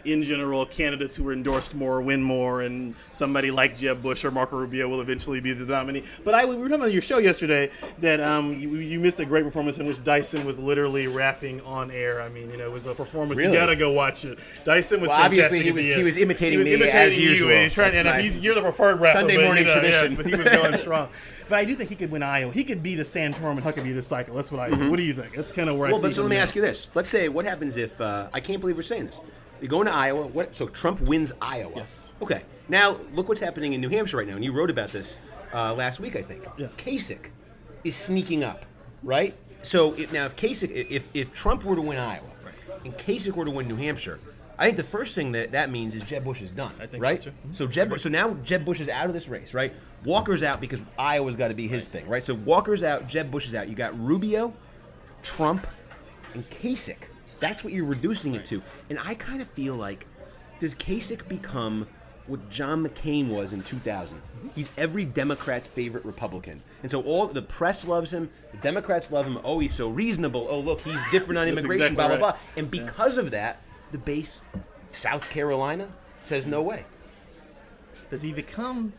in 0.08 0.24
general, 0.24 0.66
candidates 0.66 1.16
who 1.16 1.28
are 1.28 1.34
endorsed 1.34 1.76
more 1.76 2.02
win 2.02 2.24
more, 2.24 2.62
and 2.62 2.96
somebody 3.12 3.52
like 3.52 3.78
Jeb 3.78 4.02
Bush 4.02 4.24
or 4.26 4.32
Marco 4.32 4.58
Rubio 4.58 4.88
will 4.88 5.02
eventually 5.02 5.40
be 5.40 5.54
the 5.54 5.66
nominee. 5.66 6.04
But 6.24 6.34
I, 6.34 6.46
we 6.46 6.56
were 6.56 6.70
talking 6.70 6.84
on 6.86 6.92
your 6.92 7.02
show 7.02 7.18
yesterday 7.18 7.70
that 8.00 8.20
um, 8.22 8.54
you, 8.54 8.76
you 8.76 9.00
missed 9.00 9.20
a 9.20 9.26
great 9.26 9.44
performance 9.44 9.78
in 9.80 9.86
which 9.86 10.04
Dyson 10.04 10.46
was 10.46 10.60
literally 10.60 11.08
rapping 11.08 11.62
on 11.62 11.92
air. 11.92 12.22
I 12.22 12.30
mean, 12.30 12.50
you 12.50 12.58
know, 12.58 12.66
it 12.66 12.72
was 12.72 12.86
a 12.86 12.94
performance. 12.96 13.38
Really? 13.38 13.52
You 13.54 13.60
gotta 13.60 13.76
go 13.76 13.92
watch 13.92 14.26
it. 14.26 14.40
Dyson 14.66 15.02
was 15.02 15.10
Well, 15.10 15.22
obviously 15.22 15.62
he 15.62 15.72
was- 15.72 15.86
he 15.88 16.04
was 16.04 16.18
imitating 16.18 16.54
He 16.54 16.58
was 16.58 16.66
me 16.68 16.74
imitating 16.74 17.02
as 17.02 17.20
you, 17.20 17.30
usual. 17.30 17.52
and 17.52 17.64
he's 17.64 17.74
trying, 17.74 17.92
That's 17.92 18.26
and 18.26 18.44
you're 18.44 18.56
the 18.56 18.62
preferred 18.62 19.02
rapper. 19.02 19.20
Sunday 19.20 19.36
but, 19.36 19.46
morning 19.46 19.64
you 19.64 19.74
know, 19.74 19.80
tradition. 19.80 20.04
Yes, 20.12 20.14
but 20.14 20.26
he 20.26 20.36
was 20.36 20.48
going 20.48 20.78
strong. 20.78 21.10
But 21.50 21.60
I 21.60 21.66
do 21.66 21.76
think 21.76 21.90
he 21.90 21.96
could 21.96 22.12
win 22.12 22.24
Iowa. 22.24 22.52
He 22.52 22.64
could 22.66 22.84
be 22.84 22.96
the 22.96 23.04
Santorum 23.04 23.52
and 23.52 23.64
Huckabee 23.64 23.94
this 23.96 24.08
cycle. 24.08 24.36
That's 24.36 24.52
what 24.52 24.60
I. 24.60 24.70
What 24.90 24.98
do 24.98 25.04
you 25.04 25.14
think? 25.14 25.34
That's 25.34 25.52
kind 25.54 25.70
of 25.70 25.78
where 25.78 25.88
Mm-hmm. 25.88 25.94
Well, 25.94 26.00
I 26.00 26.02
see. 26.02 26.08
but 26.10 26.16
so 26.16 26.22
let 26.24 26.30
me 26.30 26.36
now. 26.36 26.42
ask 26.44 26.56
you 26.56 26.62
this: 26.62 26.90
Let's 26.94 27.10
say 27.10 27.30
what 27.30 27.46
happens 27.46 27.78
if 27.78 28.02
uh, 28.02 28.28
I 28.34 28.42
can't 28.42 28.60
believe 28.60 28.76
we're 28.76 28.82
saying 28.82 29.06
this. 29.08 29.22
You 29.62 29.68
go 29.68 29.82
into 29.82 29.94
Iowa. 29.94 30.28
What? 30.28 30.56
So 30.56 30.68
Trump 30.68 31.02
wins 31.02 31.32
Iowa. 31.42 31.74
Yes. 31.76 32.14
Okay. 32.22 32.44
Now 32.70 33.00
look 33.14 33.30
what's 33.30 33.42
happening 33.42 33.74
in 33.74 33.82
New 33.82 33.90
Hampshire 33.90 34.18
right 34.18 34.28
now, 34.28 34.36
and 34.36 34.44
you 34.44 34.52
wrote 34.52 34.70
about 34.70 34.90
this 34.90 35.18
uh, 35.54 35.74
last 35.74 36.00
week, 36.00 36.16
I 36.16 36.22
think. 36.22 36.44
Yeah. 36.58 36.68
Kasich 36.78 37.30
is 37.84 37.96
sneaking 37.96 38.44
up, 38.44 38.66
right? 39.04 39.36
So 39.62 39.94
if, 39.94 40.12
now, 40.12 40.26
if 40.26 40.36
Kasich, 40.36 40.72
if 40.90 41.10
if 41.14 41.34
Trump 41.34 41.64
were 41.64 41.76
to 41.76 41.82
win 41.82 41.98
Iowa, 41.98 42.26
right. 42.44 42.54
and 42.86 42.94
Kasich 42.98 43.34
were 43.34 43.46
to 43.46 43.52
win 43.52 43.68
New 43.68 43.76
Hampshire, 43.76 44.20
I 44.60 44.66
think 44.66 44.78
the 44.78 44.84
first 44.84 45.16
thing 45.16 45.32
that 45.34 45.52
that 45.52 45.70
means 45.70 45.94
is 45.96 46.04
Jeb 46.04 46.24
Bush 46.24 46.42
is 46.42 46.52
done. 46.52 46.74
I 46.80 46.86
think 46.88 47.04
so, 47.04 47.10
right? 47.10 47.22
too. 47.22 47.32
Mhm. 47.32 47.56
So 47.56 47.68
Jeb, 47.68 48.00
so 48.00 48.10
now 48.10 48.34
Jeb 48.44 48.66
Bush 48.66 48.80
is 48.80 48.90
out 48.90 49.08
of 49.08 49.14
this 49.14 49.28
race, 49.28 49.54
right? 49.54 49.74
Walker's 50.04 50.44
out 50.44 50.60
because 50.62 50.82
Iowa's 50.98 51.36
got 51.36 51.48
to 51.50 51.54
be 51.54 51.68
his 51.68 51.88
thing, 51.88 52.08
right? 52.08 52.24
So 52.24 52.34
Walker's 52.34 52.84
out, 52.84 53.08
Jeb 53.08 53.32
Bush 53.32 53.48
is 53.48 53.56
out. 53.56 53.68
You 53.68 53.76
got 53.76 53.98
Rubio, 54.00 54.54
Trump, 55.24 55.66
and 56.34 56.48
Kasich. 56.50 56.98
That's 57.40 57.64
what 57.64 57.74
you're 57.74 57.86
reducing 57.86 58.36
it 58.36 58.46
to. 58.46 58.62
And 58.90 59.00
I 59.00 59.16
kind 59.16 59.42
of 59.42 59.50
feel 59.50 59.76
like, 59.76 60.08
does 60.60 60.74
Kasich 60.76 61.28
become 61.28 61.88
what 62.26 62.50
John 62.50 62.86
McCain 62.86 63.30
was 63.30 63.54
in 63.54 63.64
2000? 63.64 64.18
Mm-hmm. 64.18 64.48
He's 64.56 64.70
every 64.78 65.06
Democrat's 65.06 65.68
favorite 65.68 66.04
Republican. 66.04 66.62
And 66.82 66.92
so 66.92 67.02
all 67.04 67.28
the 67.28 67.42
press 67.42 67.86
loves 67.86 68.14
him, 68.14 68.30
the 68.52 68.58
Democrats 68.58 69.12
love 69.12 69.26
him. 69.26 69.40
Oh, 69.44 69.60
he's 69.60 69.74
so 69.74 69.90
reasonable. 69.90 70.48
Oh, 70.50 70.60
look, 70.60 70.82
he's 70.82 71.00
different 71.12 71.38
on 71.38 71.48
immigration, 71.48 71.94
exactly 71.94 71.96
blah, 71.96 72.08
right. 72.08 72.20
blah, 72.20 72.32
blah. 72.32 72.40
And 72.58 72.70
because 72.72 73.18
of 73.18 73.32
that, 73.32 73.62
the 73.92 73.98
base, 73.98 74.42
South 74.92 75.30
Carolina, 75.30 75.88
says 76.24 76.46
no 76.46 76.62
way. 76.62 76.86
Does 78.10 78.22
he 78.22 78.34
become? 78.34 78.94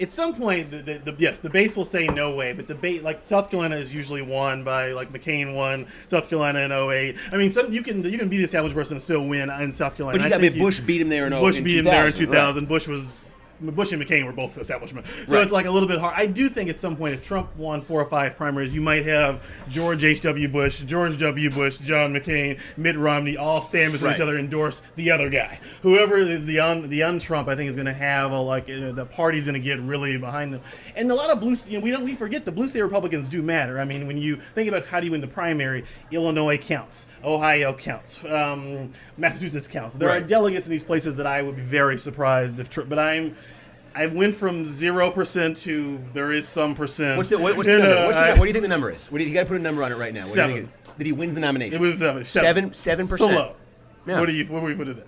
At 0.00 0.12
some 0.12 0.34
point, 0.34 0.70
the, 0.70 0.78
the, 0.78 0.98
the 0.98 1.16
yes, 1.18 1.40
the 1.40 1.50
base 1.50 1.76
will 1.76 1.84
say 1.84 2.06
no 2.06 2.34
way, 2.34 2.52
but 2.52 2.66
the 2.66 2.74
base 2.74 3.02
like 3.02 3.26
South 3.26 3.50
Carolina 3.50 3.76
is 3.76 3.92
usually 3.92 4.22
won 4.22 4.64
by 4.64 4.92
like 4.92 5.12
McCain 5.12 5.54
won 5.54 5.86
South 6.08 6.28
Carolina 6.28 6.60
in 6.60 6.72
08. 6.72 7.16
I 7.32 7.36
mean, 7.36 7.52
some 7.52 7.72
you 7.72 7.82
can 7.82 8.02
you 8.04 8.18
can 8.18 8.28
be 8.28 8.38
the 8.38 8.44
established 8.44 8.74
person 8.74 8.96
and 8.96 9.02
still 9.02 9.26
win 9.26 9.50
in 9.50 9.72
South 9.72 9.96
Carolina. 9.96 10.18
But 10.18 10.22
you 10.22 10.26
I 10.26 10.30
got 10.30 10.40
think 10.40 10.54
but 10.54 10.60
Bush 10.60 10.80
beat 10.80 11.00
him 11.00 11.08
there 11.08 11.26
in 11.26 11.32
Bush 11.32 11.56
oh, 11.56 11.58
in 11.58 11.64
beat 11.64 11.78
him 11.78 11.84
there 11.84 12.06
in 12.06 12.12
2000, 12.12 12.26
2000. 12.26 12.68
Bush 12.68 12.88
was. 12.88 13.16
Bush 13.60 13.92
and 13.92 14.02
McCain 14.02 14.24
were 14.26 14.32
both 14.32 14.56
establishment, 14.58 15.06
so 15.26 15.34
Right. 15.36 15.42
it's 15.42 15.52
like 15.52 15.66
a 15.66 15.70
little 15.70 15.88
bit 15.88 15.98
hard. 15.98 16.14
I 16.16 16.26
do 16.26 16.48
think 16.48 16.70
at 16.70 16.80
some 16.80 16.96
point, 16.96 17.14
if 17.14 17.22
Trump 17.22 17.54
won 17.56 17.82
four 17.82 18.00
or 18.00 18.06
five 18.08 18.36
primaries, 18.36 18.74
you 18.74 18.80
might 18.80 19.04
have 19.06 19.46
George 19.68 20.02
H. 20.04 20.20
W. 20.22 20.48
Bush, 20.48 20.80
George 20.80 21.18
W. 21.18 21.50
Bush, 21.50 21.78
John 21.78 22.12
McCain, 22.14 22.58
Mitt 22.76 22.96
Romney 22.96 23.36
all 23.36 23.60
stand 23.60 23.92
beside 23.92 24.06
each 24.06 24.10
Right. 24.18 24.20
other, 24.22 24.38
endorse 24.38 24.82
the 24.96 25.10
other 25.10 25.28
guy. 25.28 25.58
Whoever 25.82 26.16
is 26.18 26.46
the 26.46 26.60
un 26.60 26.88
the 26.88 27.02
un-Trump, 27.02 27.48
I 27.48 27.56
think 27.56 27.68
is 27.70 27.76
going 27.76 27.86
to 27.86 27.92
have 27.92 28.32
a 28.32 28.40
like 28.40 28.64
uh, 28.70 28.92
the 28.92 29.04
party's 29.06 29.44
going 29.46 29.54
to 29.54 29.60
get 29.60 29.80
really 29.80 30.16
behind 30.16 30.52
them. 30.54 30.60
And 30.96 31.10
a 31.10 31.14
lot 31.14 31.30
of 31.30 31.40
blue, 31.40 31.54
you 31.68 31.78
know, 31.78 31.84
we 31.84 31.90
don't 31.90 32.04
we 32.04 32.14
forget 32.14 32.44
the 32.44 32.52
blue 32.52 32.68
state 32.68 32.82
Republicans 32.82 33.28
do 33.28 33.42
matter. 33.42 33.78
I 33.80 33.84
mean, 33.84 34.06
when 34.06 34.18
you 34.18 34.36
think 34.54 34.68
about 34.68 34.86
how 34.86 35.00
do 35.00 35.06
you 35.06 35.12
win 35.12 35.20
the 35.20 35.26
primary, 35.26 35.84
Illinois 36.10 36.58
counts, 36.58 37.06
Ohio 37.24 37.72
counts, 37.74 38.24
um, 38.24 38.90
Massachusetts 39.16 39.68
counts. 39.68 39.96
There 39.96 40.10
are 40.10 40.20
delegates 40.20 40.66
in 40.66 40.70
these 40.70 40.84
places 40.84 41.16
that 41.16 41.26
I 41.26 41.42
would 41.42 41.56
be 41.56 41.62
very 41.62 41.98
surprised 41.98 42.58
if, 42.58 42.70
Trump, 42.70 42.88
but 42.88 42.98
I'm. 42.98 43.36
I 43.94 44.06
went 44.06 44.34
from 44.34 44.64
zero 44.64 45.10
percent 45.10 45.56
to 45.58 46.00
there 46.14 46.32
is 46.32 46.46
some 46.48 46.74
percent. 46.74 47.16
What's 47.18 47.30
the, 47.30 47.38
what, 47.38 47.56
what's 47.56 47.66
the 47.66 47.74
And, 47.74 47.82
number? 47.84 47.96
uh, 47.98 48.04
What's 48.06 48.16
the, 48.16 48.22
I- 48.22 48.30
what 48.30 48.40
do 48.40 48.46
you 48.46 48.52
think 48.52 48.62
the 48.62 48.68
number 48.68 48.90
is? 48.90 49.10
What 49.10 49.18
do 49.18 49.24
you, 49.24 49.30
you 49.30 49.34
got 49.34 49.42
to 49.42 49.48
put 49.48 49.56
a 49.56 49.62
number 49.62 49.82
on 49.82 49.90
it 49.92 49.96
right 49.96 50.14
now. 50.14 50.22
What 50.26 50.34
do 50.34 50.40
you 50.40 50.46
think 50.62 50.70
Did 50.98 51.06
he 51.06 51.12
win 51.12 51.34
the 51.34 51.40
nomination? 51.40 51.74
It 51.74 51.80
was 51.80 52.00
uh, 52.02 52.22
Seven- 52.24 52.72
seven 52.74 53.08
percent. 53.08 53.30
So 53.32 53.36
low. 53.36 53.54
Yeah. 54.06 54.20
What 54.20 54.26
do 54.26 54.32
you? 54.32 54.44
What 54.46 54.62
would 54.62 54.68
we 54.78 54.84
put 54.84 54.88
it 54.88 54.98
at? 54.98 55.06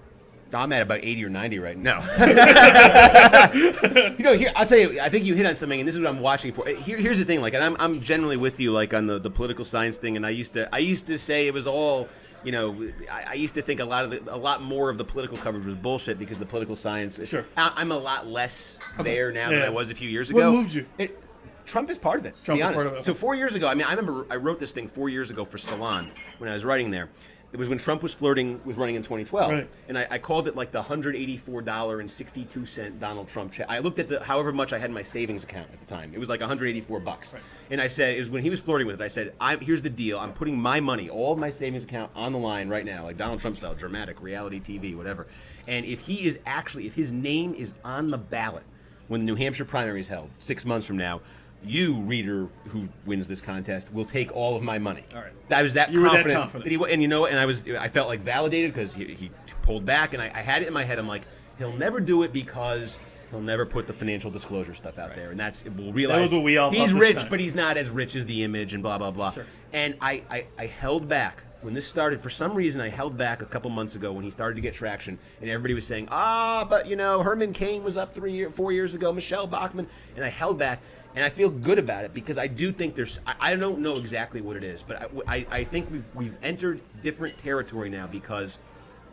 I'm 0.54 0.70
at 0.72 0.82
about 0.82 0.98
80 1.02 1.24
or 1.24 1.30
90 1.30 1.58
right 1.60 1.78
now. 1.78 2.00
you 3.54 4.22
know, 4.24 4.36
here 4.36 4.52
I'll 4.54 4.66
tell 4.66 4.78
you. 4.78 5.00
I 5.00 5.08
think 5.08 5.24
you 5.24 5.34
hit 5.34 5.46
on 5.46 5.54
something, 5.54 5.80
and 5.80 5.88
this 5.88 5.94
is 5.94 6.00
what 6.02 6.10
I'm 6.10 6.20
watching 6.20 6.52
for. 6.52 6.66
Here, 6.66 6.98
here's 6.98 7.16
the 7.18 7.24
thing. 7.24 7.40
Like, 7.40 7.54
and 7.54 7.64
I'm, 7.64 7.74
I'm 7.78 8.00
generally 8.02 8.36
with 8.36 8.60
you, 8.60 8.70
like 8.72 8.92
on 8.92 9.06
the, 9.06 9.18
the 9.18 9.30
political 9.30 9.64
science 9.64 9.96
thing. 9.96 10.16
And 10.16 10.26
I 10.26 10.30
used 10.30 10.52
to, 10.54 10.68
I 10.74 10.78
used 10.78 11.06
to 11.06 11.18
say 11.18 11.46
it 11.46 11.54
was 11.54 11.66
all, 11.66 12.06
you 12.44 12.52
know, 12.52 12.90
I, 13.10 13.24
I 13.30 13.34
used 13.34 13.54
to 13.54 13.62
think 13.62 13.80
a 13.80 13.84
lot 13.84 14.04
of 14.04 14.10
the, 14.10 14.34
a 14.34 14.36
lot 14.36 14.62
more 14.62 14.90
of 14.90 14.98
the 14.98 15.04
political 15.04 15.36
coverage 15.38 15.64
was 15.64 15.74
bullshit 15.74 16.18
because 16.18 16.38
the 16.38 16.46
political 16.46 16.76
science. 16.76 17.20
Sure. 17.26 17.46
I, 17.56 17.72
I'm 17.76 17.92
a 17.92 17.98
lot 17.98 18.26
less 18.26 18.78
there 19.00 19.32
now 19.32 19.50
than 19.50 19.62
I 19.62 19.68
was 19.68 19.90
a 19.90 19.94
few 19.94 20.08
years 20.08 20.30
ago. 20.30 20.50
What 20.50 20.56
moved 20.56 20.74
you? 20.74 20.86
It, 20.98 21.22
Trump 21.64 21.90
is 21.90 21.98
part 21.98 22.18
of 22.18 22.26
it. 22.26 22.34
Trump 22.44 22.60
to 22.60 22.64
be 22.64 22.70
is 22.70 22.74
part 22.74 22.86
honest. 22.86 22.92
of 22.92 22.98
it. 22.98 23.04
So 23.04 23.14
four 23.14 23.34
years 23.34 23.54
ago, 23.54 23.68
I 23.68 23.74
mean, 23.74 23.86
I 23.86 23.92
remember 23.92 24.26
I 24.30 24.36
wrote 24.36 24.58
this 24.58 24.72
thing 24.72 24.88
four 24.88 25.08
years 25.08 25.30
ago 25.30 25.44
for 25.44 25.58
Salon 25.58 26.10
when 26.38 26.50
I 26.50 26.54
was 26.54 26.64
writing 26.64 26.90
there. 26.90 27.08
It 27.52 27.58
was 27.58 27.68
when 27.68 27.76
Trump 27.76 28.02
was 28.02 28.14
flirting 28.14 28.60
with 28.64 28.78
running 28.78 28.94
in 28.94 29.02
2012, 29.02 29.50
Right. 29.52 29.68
and 29.88 29.98
I, 29.98 30.06
I 30.12 30.18
called 30.18 30.48
it 30.48 30.56
like 30.56 30.72
the 30.72 30.78
184 30.78 31.60
dollar 31.60 32.00
and 32.00 32.10
62 32.10 32.64
cent 32.64 32.98
Donald 32.98 33.28
Trump 33.28 33.52
check. 33.52 33.66
I 33.68 33.78
looked 33.80 33.98
at 33.98 34.08
the 34.08 34.24
however 34.24 34.52
much 34.52 34.72
I 34.72 34.78
had 34.78 34.88
in 34.88 34.94
my 34.94 35.02
savings 35.02 35.44
account 35.44 35.68
at 35.70 35.78
the 35.78 35.84
time. 35.86 36.12
It 36.14 36.18
was 36.18 36.30
like 36.30 36.40
184 36.40 37.00
bucks, 37.00 37.34
and 37.70 37.78
I 37.78 37.88
said 37.88 38.14
it 38.14 38.18
was 38.18 38.30
when 38.30 38.42
he 38.42 38.48
was 38.48 38.58
flirting 38.58 38.86
with 38.86 39.00
it. 39.02 39.04
I 39.04 39.08
said, 39.08 39.34
I'm, 39.38 39.60
"Here's 39.60 39.82
the 39.82 39.90
deal. 39.90 40.18
I'm 40.18 40.32
putting 40.32 40.56
my 40.58 40.80
money, 40.80 41.10
all 41.10 41.32
of 41.32 41.38
my 41.38 41.50
savings 41.50 41.84
account, 41.84 42.10
on 42.14 42.32
the 42.32 42.38
line 42.38 42.70
right 42.70 42.86
now, 42.86 43.04
like 43.04 43.18
Donald 43.18 43.40
Trump 43.40 43.58
style, 43.58 43.74
dramatic 43.74 44.22
reality 44.22 44.58
TV, 44.58 44.96
whatever. 44.96 45.26
And 45.68 45.84
if 45.84 46.00
he 46.00 46.26
is 46.26 46.38
actually, 46.46 46.86
if 46.86 46.94
his 46.94 47.12
name 47.12 47.52
is 47.54 47.74
on 47.84 48.06
the 48.06 48.18
ballot 48.18 48.64
when 49.08 49.20
the 49.20 49.26
New 49.26 49.34
Hampshire 49.34 49.66
primary 49.66 50.00
is 50.00 50.08
held 50.08 50.30
six 50.38 50.64
months 50.64 50.86
from 50.86 50.96
now." 50.96 51.20
You 51.64 51.94
reader 51.94 52.48
who 52.68 52.88
wins 53.06 53.28
this 53.28 53.40
contest 53.40 53.92
will 53.92 54.04
take 54.04 54.34
all 54.34 54.56
of 54.56 54.62
my 54.62 54.78
money. 54.78 55.04
All 55.14 55.20
right. 55.22 55.32
I 55.50 55.62
was 55.62 55.74
that 55.74 55.92
You 55.92 56.00
were 56.00 56.06
that 56.06 56.14
confident, 56.14 56.40
confident. 56.40 56.64
that 56.64 56.86
he 56.86 56.92
and 56.92 57.02
you 57.02 57.08
know, 57.08 57.26
and 57.26 57.38
I 57.38 57.46
was, 57.46 57.66
I 57.68 57.88
felt 57.88 58.08
like 58.08 58.20
validated 58.20 58.72
because 58.72 58.94
he, 58.94 59.04
he 59.14 59.30
pulled 59.62 59.84
back, 59.84 60.12
and 60.12 60.22
I, 60.22 60.26
I 60.34 60.40
had 60.40 60.62
it 60.62 60.68
in 60.68 60.74
my 60.74 60.84
head. 60.84 60.98
I'm 60.98 61.08
like, 61.08 61.22
he'll 61.58 61.76
never 61.76 62.00
do 62.00 62.22
it 62.22 62.32
because 62.32 62.98
he'll 63.30 63.40
never 63.40 63.64
put 63.64 63.86
the 63.86 63.92
financial 63.92 64.30
disclosure 64.30 64.74
stuff 64.74 64.98
out 64.98 65.14
there, 65.16 65.30
and 65.30 65.40
that's 65.40 65.64
we'll 65.76 65.92
realize 65.92 66.32
what 66.32 66.42
we 66.42 66.58
he's 66.76 66.92
rich, 66.92 67.28
but 67.28 67.40
he's 67.40 67.54
not 67.54 67.76
as 67.76 67.90
rich 67.90 68.14
as 68.14 68.26
the 68.26 68.44
image, 68.44 68.74
and 68.74 68.82
blah 68.82 68.98
blah 68.98 69.10
blah. 69.10 69.30
Sure. 69.32 69.46
And 69.72 69.96
I, 70.00 70.22
I, 70.30 70.46
I 70.58 70.66
held 70.66 71.08
back 71.08 71.42
when 71.62 71.72
this 71.74 71.86
started. 71.86 72.20
For 72.20 72.30
some 72.30 72.54
reason, 72.54 72.80
I 72.80 72.90
held 72.90 73.16
back 73.16 73.40
a 73.40 73.46
couple 73.46 73.70
months 73.70 73.94
ago 73.94 74.12
when 74.12 74.22
he 74.22 74.30
started 74.30 74.56
to 74.56 74.60
get 74.60 74.74
traction, 74.74 75.18
and 75.40 75.48
everybody 75.50 75.74
was 75.74 75.86
saying, 75.86 76.08
ah, 76.10 76.66
but 76.68 76.86
you 76.86 76.94
know, 76.94 77.22
Herman 77.22 77.52
Cain 77.52 77.82
was 77.82 77.96
up 77.96 78.14
three, 78.14 78.32
year, 78.32 78.50
four 78.50 78.70
years 78.72 78.94
ago, 78.94 79.12
Michele 79.12 79.46
Bachmann, 79.46 79.88
and 80.14 80.24
I 80.24 80.28
held 80.28 80.58
back. 80.58 80.80
And 81.14 81.24
I 81.24 81.28
feel 81.28 81.50
good 81.50 81.78
about 81.78 82.04
it 82.04 82.14
because 82.14 82.38
I 82.38 82.46
do 82.46 82.72
think 82.72 82.94
there's. 82.94 83.20
I, 83.26 83.34
I 83.40 83.56
don't 83.56 83.80
know 83.80 83.96
exactly 83.96 84.40
what 84.40 84.56
it 84.56 84.64
is, 84.64 84.82
but 84.82 85.10
I, 85.26 85.36
I, 85.36 85.46
I 85.50 85.64
think 85.64 85.90
we've 85.90 86.06
we've 86.14 86.36
entered 86.42 86.80
different 87.02 87.36
territory 87.36 87.90
now 87.90 88.06
because 88.06 88.58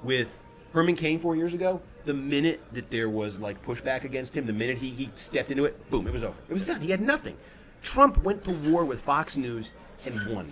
with 0.03 0.29
Herman 0.71 0.95
Cain 0.95 1.19
four 1.19 1.35
years 1.35 1.53
ago, 1.53 1.81
the 2.05 2.13
minute 2.13 2.61
that 2.73 2.89
there 2.89 3.09
was 3.09 3.39
like 3.39 3.63
pushback 3.65 4.03
against 4.03 4.35
him, 4.35 4.45
the 4.45 4.53
minute 4.53 4.77
he, 4.77 4.91
he 4.91 5.09
stepped 5.15 5.51
into 5.51 5.65
it, 5.65 5.89
boom, 5.89 6.07
it 6.07 6.13
was 6.13 6.23
over. 6.23 6.39
It 6.47 6.53
was 6.53 6.63
done. 6.63 6.79
He 6.79 6.91
had 6.91 7.01
nothing. 7.01 7.35
Trump 7.81 8.23
went 8.23 8.43
to 8.45 8.51
war 8.51 8.85
with 8.85 9.01
Fox 9.01 9.35
News 9.37 9.71
and 10.05 10.33
won. 10.33 10.51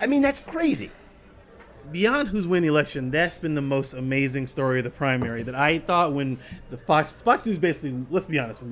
I 0.00 0.06
mean, 0.06 0.22
that's 0.22 0.40
crazy. 0.40 0.90
Beyond 1.92 2.28
who's 2.28 2.46
winning 2.46 2.62
the 2.62 2.68
election, 2.68 3.10
that's 3.10 3.38
been 3.38 3.54
the 3.54 3.62
most 3.62 3.94
amazing 3.94 4.46
story 4.46 4.78
of 4.78 4.84
the 4.84 4.90
primary. 4.90 5.42
That 5.42 5.54
I 5.54 5.78
thought 5.78 6.12
when 6.12 6.38
the 6.70 6.78
Fox 6.78 7.12
Fox 7.12 7.46
News 7.46 7.58
basically, 7.58 8.04
let's 8.10 8.26
be 8.26 8.38
honest, 8.38 8.62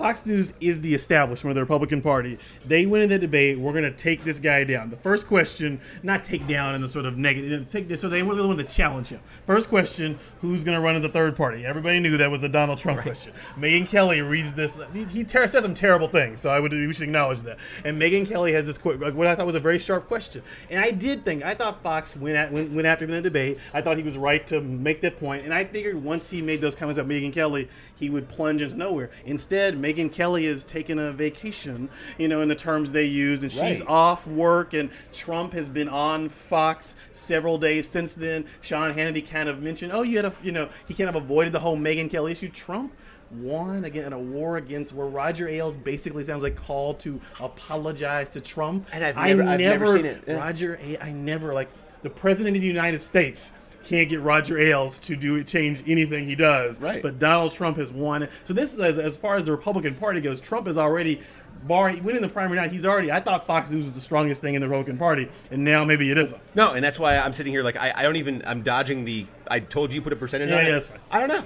Fox 0.00 0.24
News 0.24 0.54
is 0.60 0.80
the 0.80 0.94
establishment 0.94 1.50
of 1.50 1.56
the 1.56 1.60
Republican 1.60 2.00
Party. 2.00 2.38
They 2.64 2.86
win 2.86 3.02
in 3.02 3.10
the 3.10 3.18
debate. 3.18 3.58
We're 3.58 3.72
going 3.72 3.84
to 3.84 3.90
take 3.90 4.24
this 4.24 4.38
guy 4.38 4.64
down. 4.64 4.88
The 4.88 4.96
first 4.96 5.26
question, 5.26 5.78
not 6.02 6.24
take 6.24 6.46
down 6.46 6.74
in 6.74 6.80
the 6.80 6.88
sort 6.88 7.04
of 7.04 7.18
negative, 7.18 7.68
take 7.68 7.86
this. 7.86 8.00
So 8.00 8.08
they 8.08 8.22
really 8.22 8.46
want 8.46 8.58
to 8.60 8.64
challenge 8.64 9.08
him. 9.08 9.20
First 9.46 9.68
question: 9.68 10.18
Who's 10.40 10.64
going 10.64 10.76
to 10.76 10.80
run 10.80 10.96
in 10.96 11.02
the 11.02 11.08
third 11.08 11.36
party? 11.36 11.66
Everybody 11.66 12.00
knew 12.00 12.16
that 12.16 12.30
was 12.30 12.42
a 12.42 12.48
Donald 12.48 12.78
Trump 12.78 13.00
question. 13.02 13.34
Megyn 13.58 13.86
Kelly 13.86 14.20
reads 14.22 14.54
this. 14.54 14.78
He, 14.92 15.04
he 15.04 15.24
ter- 15.24 15.46
says 15.48 15.62
some 15.62 15.74
terrible 15.74 16.08
things, 16.08 16.40
so 16.40 16.50
I 16.50 16.60
would 16.60 16.72
we 16.72 16.94
should 16.94 17.02
acknowledge 17.02 17.42
that. 17.42 17.58
And 17.84 18.00
Megyn 18.00 18.26
Kelly 18.26 18.52
has 18.52 18.66
this 18.66 18.78
qu- 18.78 18.96
like, 18.96 19.14
what 19.14 19.26
I 19.26 19.34
thought 19.34 19.46
was 19.46 19.54
a 19.54 19.60
very 19.60 19.78
sharp 19.78 20.08
question. 20.08 20.42
And 20.70 20.82
I 20.82 20.92
did 20.92 21.24
think 21.24 21.42
I 21.42 21.54
thought 21.54 21.82
Fox 21.82 22.16
went 22.16 22.36
at 22.36 22.50
went, 22.50 22.59
went 22.60 22.86
after 22.86 23.04
him 23.04 23.10
in 23.10 23.16
the 23.16 23.28
debate. 23.28 23.58
I 23.74 23.80
thought 23.82 23.96
he 23.96 24.02
was 24.02 24.16
right 24.16 24.46
to 24.48 24.60
make 24.60 25.00
that 25.02 25.16
point, 25.18 25.44
and 25.44 25.52
I 25.54 25.64
figured 25.64 26.02
once 26.02 26.30
he 26.30 26.42
made 26.42 26.60
those 26.60 26.74
comments 26.74 26.98
about 26.98 27.10
Megyn 27.10 27.32
Kelly, 27.32 27.68
he 27.96 28.10
would 28.10 28.28
plunge 28.28 28.62
into 28.62 28.76
nowhere. 28.76 29.10
Instead, 29.24 29.74
Megyn 29.80 30.12
Kelly 30.12 30.46
is 30.46 30.64
taking 30.64 30.98
a 30.98 31.12
vacation, 31.12 31.88
you 32.18 32.28
know, 32.28 32.40
in 32.40 32.48
the 32.48 32.54
terms 32.54 32.92
they 32.92 33.04
use, 33.04 33.42
and 33.42 33.50
she's 33.50 33.60
Right. 33.80 33.82
off 33.88 34.26
work. 34.26 34.72
And 34.74 34.90
Trump 35.12 35.52
has 35.52 35.68
been 35.68 35.88
on 35.88 36.28
Fox 36.28 36.94
several 37.12 37.58
days 37.58 37.88
since 37.88 38.14
then. 38.14 38.44
Sean 38.60 38.94
Hannity 38.94 39.28
kind 39.28 39.48
of 39.48 39.62
mentioned, 39.62 39.92
oh, 39.92 40.02
you 40.02 40.16
had 40.16 40.24
a, 40.26 40.32
you 40.42 40.52
know, 40.52 40.68
he 40.86 40.94
kind 40.94 41.08
of 41.10 41.16
avoided 41.16 41.52
the 41.52 41.60
whole 41.60 41.76
Megyn 41.76 42.10
Kelly 42.10 42.32
issue. 42.32 42.48
Trump 42.48 42.92
won 43.32 43.84
again 43.84 44.06
in 44.06 44.12
a 44.12 44.18
war 44.18 44.56
against 44.56 44.92
where 44.92 45.06
Roger 45.06 45.48
Ailes 45.48 45.76
basically 45.76 46.24
sounds 46.24 46.42
like 46.42 46.56
called 46.56 46.98
to 46.98 47.20
apologize 47.40 48.28
to 48.30 48.40
Trump. 48.40 48.86
And 48.92 49.04
I've 49.04 49.16
I 49.16 49.28
never- 49.28 49.42
I've 49.50 49.60
never 49.60 49.86
seen 49.94 50.04
it. 50.06 50.22
Yeah. 50.26 50.34
Roger, 50.38 50.80
I 51.00 51.12
never 51.12 51.54
like 51.54 51.68
the 52.02 52.10
president 52.10 52.56
of 52.56 52.62
the 52.62 52.68
United 52.68 53.00
States 53.00 53.52
can't 53.84 54.08
get 54.08 54.20
Roger 54.20 54.58
Ailes 54.58 55.00
to 55.00 55.16
do 55.16 55.42
change 55.42 55.82
anything 55.86 56.26
he 56.26 56.34
does. 56.34 56.80
Right. 56.80 57.02
But 57.02 57.18
Donald 57.18 57.52
Trump 57.52 57.76
has 57.78 57.90
won. 57.92 58.28
So 58.44 58.52
this 58.54 58.72
is 58.72 58.80
as, 58.80 58.98
as 58.98 59.16
far 59.16 59.36
as 59.36 59.46
the 59.46 59.52
Republican 59.52 59.94
Party 59.94 60.20
goes. 60.20 60.40
Trump 60.40 60.68
is 60.68 60.78
already. 60.78 61.22
Bar 61.62 61.94
winning 62.02 62.22
the 62.22 62.28
primary 62.28 62.58
night, 62.58 62.70
he's 62.70 62.86
already. 62.86 63.12
I 63.12 63.20
thought 63.20 63.46
Fox 63.46 63.70
News 63.70 63.84
was 63.84 63.92
the 63.92 64.00
strongest 64.00 64.40
thing 64.40 64.54
in 64.54 64.62
the 64.62 64.68
Republican 64.68 64.96
Party, 64.96 65.28
and 65.50 65.62
now 65.62 65.84
maybe 65.84 66.10
it 66.10 66.16
isn't. 66.16 66.40
No, 66.54 66.72
and 66.72 66.82
that's 66.82 66.98
why 66.98 67.18
I'm 67.18 67.34
sitting 67.34 67.52
here 67.52 67.62
like 67.62 67.76
I, 67.76 67.92
I 67.96 68.02
don't 68.02 68.16
even 68.16 68.42
I'm 68.46 68.62
dodging 68.62 69.04
the 69.04 69.26
I 69.46 69.60
told 69.60 69.92
you 69.92 70.00
put 70.00 70.14
a 70.14 70.16
percentage 70.16 70.48
Yeah, 70.48 70.58
on 70.58 70.66
it. 70.66 70.70
that's 70.70 70.86
fine. 70.86 71.00
I 71.10 71.18
don't 71.18 71.28
know. 71.28 71.44